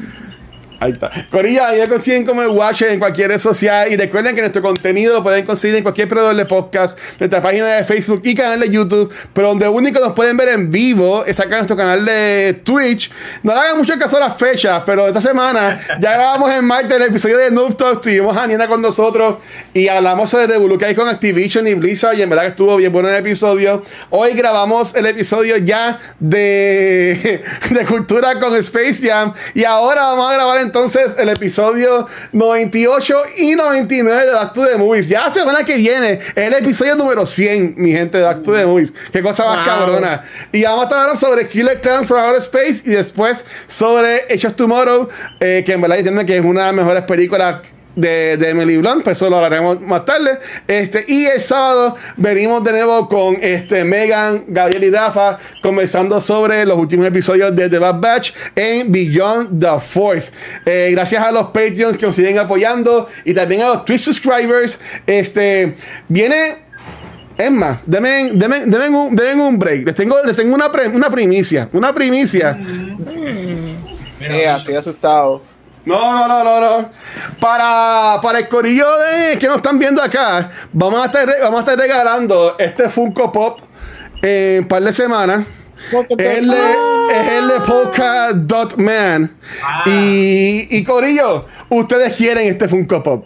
Ahí 0.80 0.92
está. 0.92 1.10
Corilla, 1.30 1.70
ahí 1.70 1.80
me 1.80 1.88
consiguen 1.88 2.24
como 2.24 2.40
el 2.40 2.48
Watch 2.48 2.82
en 2.82 3.00
cualquier 3.00 3.30
red 3.30 3.38
social. 3.38 3.90
Y 3.90 3.96
recuerden 3.96 4.34
que 4.36 4.40
nuestro 4.40 4.62
contenido 4.62 5.14
lo 5.14 5.22
pueden 5.24 5.44
conseguir 5.44 5.76
en 5.76 5.82
cualquier 5.82 6.06
proveedor 6.06 6.36
de 6.36 6.46
podcast, 6.46 6.96
nuestra 7.18 7.42
página 7.42 7.66
de 7.66 7.84
Facebook 7.84 8.20
y 8.22 8.34
canal 8.34 8.60
de 8.60 8.70
YouTube. 8.70 9.12
Pero 9.32 9.48
donde 9.48 9.68
único 9.68 9.98
nos 9.98 10.12
pueden 10.12 10.36
ver 10.36 10.50
en 10.50 10.70
vivo 10.70 11.24
es 11.24 11.40
acá 11.40 11.50
en 11.50 11.58
nuestro 11.58 11.76
canal 11.76 12.04
de 12.04 12.60
Twitch. 12.62 13.10
No 13.42 13.54
le 13.54 13.60
hagan 13.60 13.76
mucho 13.76 13.98
caso 13.98 14.18
a 14.18 14.20
las 14.20 14.36
fechas, 14.36 14.82
pero 14.86 15.08
esta 15.08 15.20
semana 15.20 15.80
ya 16.00 16.12
grabamos 16.12 16.50
en 16.52 16.64
martes 16.64 16.96
el 16.96 17.02
episodio 17.02 17.38
de 17.38 17.50
Noob 17.50 17.76
Talk. 17.76 18.00
Tuvimos 18.00 18.36
a 18.36 18.46
Niena 18.46 18.68
con 18.68 18.80
nosotros 18.80 19.38
y 19.74 19.88
hablamos 19.88 20.30
sobre 20.30 20.46
Revolu 20.46 20.78
que 20.78 20.86
hay 20.86 20.94
con 20.94 21.08
Activision 21.08 21.66
y 21.66 21.74
Blizzard. 21.74 22.16
Y 22.16 22.22
en 22.22 22.30
verdad 22.30 22.44
que 22.44 22.50
estuvo 22.50 22.76
bien 22.76 22.92
bueno 22.92 23.08
el 23.08 23.16
episodio. 23.16 23.82
Hoy 24.10 24.34
grabamos 24.34 24.94
el 24.94 25.06
episodio 25.06 25.56
ya 25.56 25.98
de, 26.20 27.42
de 27.70 27.84
cultura 27.84 28.38
con 28.38 28.54
Space 28.56 29.00
Jam. 29.02 29.32
Y 29.54 29.64
ahora 29.64 30.02
vamos 30.02 30.30
a 30.30 30.34
grabar 30.34 30.67
entonces 30.68 31.10
el 31.18 31.28
episodio 31.28 32.06
98 32.32 33.22
y 33.36 33.54
99 33.54 34.26
de 34.26 34.32
Back 34.32 34.52
to 34.52 34.66
the 34.66 34.76
Movies. 34.76 35.08
Ya 35.08 35.22
la 35.22 35.30
semana 35.30 35.64
que 35.64 35.76
viene 35.76 36.12
es 36.12 36.36
el 36.36 36.54
episodio 36.54 36.94
número 36.94 37.26
100, 37.26 37.74
mi 37.76 37.92
gente, 37.92 38.18
de 38.18 38.24
Back 38.24 38.42
to 38.42 38.52
the 38.52 38.66
Movies. 38.66 38.92
Qué 39.12 39.22
cosa 39.22 39.44
más 39.44 39.56
Wow. 39.58 39.64
cabrona. 39.66 40.22
Y 40.52 40.62
vamos 40.62 40.80
a 40.80 40.84
estar 40.84 40.98
hablando 41.00 41.20
sobre 41.20 41.48
Killer 41.48 41.80
Clowns 41.80 42.06
from 42.06 42.20
Outer 42.20 42.38
Space 42.40 42.82
y 42.84 42.90
después 42.90 43.44
sobre 43.66 44.26
of 44.46 44.54
Tomorrow, 44.54 45.08
eh, 45.40 45.62
que 45.64 45.72
en 45.72 45.80
verdad 45.80 45.98
entiendo 45.98 46.24
que 46.24 46.36
es 46.36 46.44
una 46.44 46.60
de 46.60 46.66
las 46.66 46.74
mejores 46.74 47.02
películas 47.04 47.58
de, 48.00 48.36
de 48.36 48.50
Emily 48.50 48.76
Blunt, 48.76 49.02
pues 49.04 49.16
eso 49.16 49.28
lo 49.28 49.36
hablaremos 49.36 49.80
más 49.80 50.04
tarde. 50.04 50.38
Este, 50.66 51.04
y 51.08 51.24
el 51.26 51.40
sábado 51.40 51.96
venimos 52.16 52.62
de 52.64 52.72
nuevo 52.72 53.08
con 53.08 53.36
este, 53.40 53.84
Megan, 53.84 54.44
Gabriel 54.48 54.84
y 54.84 54.90
Rafa 54.90 55.38
conversando 55.62 56.20
sobre 56.20 56.64
los 56.66 56.78
últimos 56.78 57.06
episodios 57.06 57.54
de 57.54 57.68
The 57.68 57.78
Bad 57.78 58.00
Batch 58.00 58.32
en 58.54 58.90
Beyond 58.92 59.60
the 59.60 59.80
Force. 59.80 60.32
Eh, 60.64 60.88
gracias 60.92 61.22
a 61.22 61.32
los 61.32 61.46
Patreons 61.46 61.96
que 61.96 62.06
nos 62.06 62.14
siguen 62.14 62.38
apoyando 62.38 63.08
y 63.24 63.34
también 63.34 63.62
a 63.62 63.66
los 63.68 63.84
Twitch 63.84 64.00
subscribers. 64.00 64.80
Este, 65.06 65.74
viene 66.08 66.66
es 67.36 67.50
más, 67.52 67.78
denme, 67.86 68.32
denme- 68.32 68.64
denme 68.64 68.88
un, 68.88 69.14
denme 69.14 69.42
un 69.44 69.58
break. 69.58 69.86
Les 69.86 69.94
tengo, 69.94 70.16
les 70.26 70.34
tengo 70.34 70.54
una, 70.54 70.72
pre- 70.72 70.88
una 70.88 71.08
primicia. 71.08 71.68
Una 71.72 71.94
primicia. 71.94 72.58
Eh, 74.20 74.52
estoy 74.56 74.74
asustado. 74.74 75.42
No, 75.88 76.28
no, 76.28 76.28
no, 76.28 76.44
no, 76.44 76.60
no. 76.60 76.90
Para, 77.40 78.20
para 78.20 78.40
el 78.40 78.48
corillo 78.48 78.86
de, 78.98 79.38
que 79.38 79.46
nos 79.46 79.56
están 79.56 79.78
viendo 79.78 80.02
acá, 80.02 80.50
vamos 80.72 81.02
a 81.02 81.06
estar, 81.06 81.26
vamos 81.40 81.58
a 81.58 81.60
estar 81.60 81.78
regalando 81.78 82.56
este 82.58 82.90
Funko 82.90 83.32
Pop 83.32 83.60
en 84.22 84.64
un 84.64 84.68
par 84.68 84.82
de 84.82 84.92
semanas. 84.92 85.46
Es 85.90 86.38
el 86.38 86.48
de, 86.48 86.76
es 87.12 87.28
el 87.28 87.48
de 87.48 87.60
Polka 87.60 88.32
Dot 88.34 88.76
Man. 88.76 89.34
Y, 89.86 90.76
y 90.76 90.84
Corillo, 90.84 91.46
ustedes 91.70 92.14
quieren 92.16 92.48
este 92.48 92.68
Funko 92.68 93.02
Pop. 93.02 93.24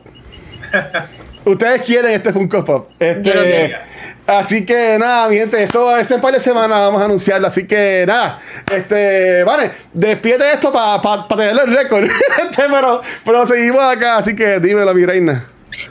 Ustedes 1.44 1.82
quieren 1.82 2.12
este 2.12 2.32
Funko 2.32 2.64
Pop. 2.64 2.90
Este, 3.00 3.28
Yo 3.28 3.34
lo 3.34 3.42
quiero. 3.42 3.78
Así 4.26 4.64
que 4.64 4.96
nada, 4.98 5.28
mi 5.28 5.36
gente, 5.36 5.62
esto 5.62 5.96
es 5.96 6.10
en 6.10 6.20
par 6.20 6.32
de 6.32 6.40
semanas 6.40 6.78
vamos 6.78 7.02
a 7.02 7.06
anunciarlo. 7.06 7.46
Así 7.46 7.66
que 7.66 8.04
nada, 8.06 8.38
este, 8.72 9.42
vale, 9.44 9.70
despídete 9.92 10.44
de 10.44 10.52
esto 10.52 10.72
para 10.72 11.26
tener 11.28 11.50
el 11.50 11.74
récord. 11.74 12.04
Este, 12.42 12.64
pero, 12.70 13.00
pero 13.24 13.46
seguimos 13.46 13.82
acá, 13.82 14.16
así 14.18 14.36
que 14.36 14.60
dímelo, 14.60 14.94
mi 14.94 15.04
reina. 15.04 15.44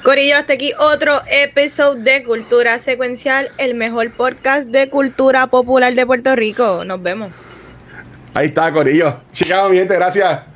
Corillo, 0.04 0.38
hasta 0.38 0.54
aquí 0.54 0.74
otro 0.80 1.20
episodio 1.30 2.02
de 2.02 2.24
Cultura 2.24 2.80
Secuencial, 2.80 3.50
el 3.58 3.76
mejor 3.76 4.12
podcast 4.12 4.70
de 4.70 4.90
cultura 4.90 5.48
popular 5.48 5.94
de 5.94 6.06
Puerto 6.06 6.36
Rico. 6.36 6.84
Nos 6.86 7.02
vemos. 7.02 7.32
Ahí 8.34 8.48
está, 8.48 8.72
Corillo. 8.72 9.22
Chicago, 9.32 9.70
mi 9.70 9.78
gente, 9.78 9.96
gracias. 9.96 10.51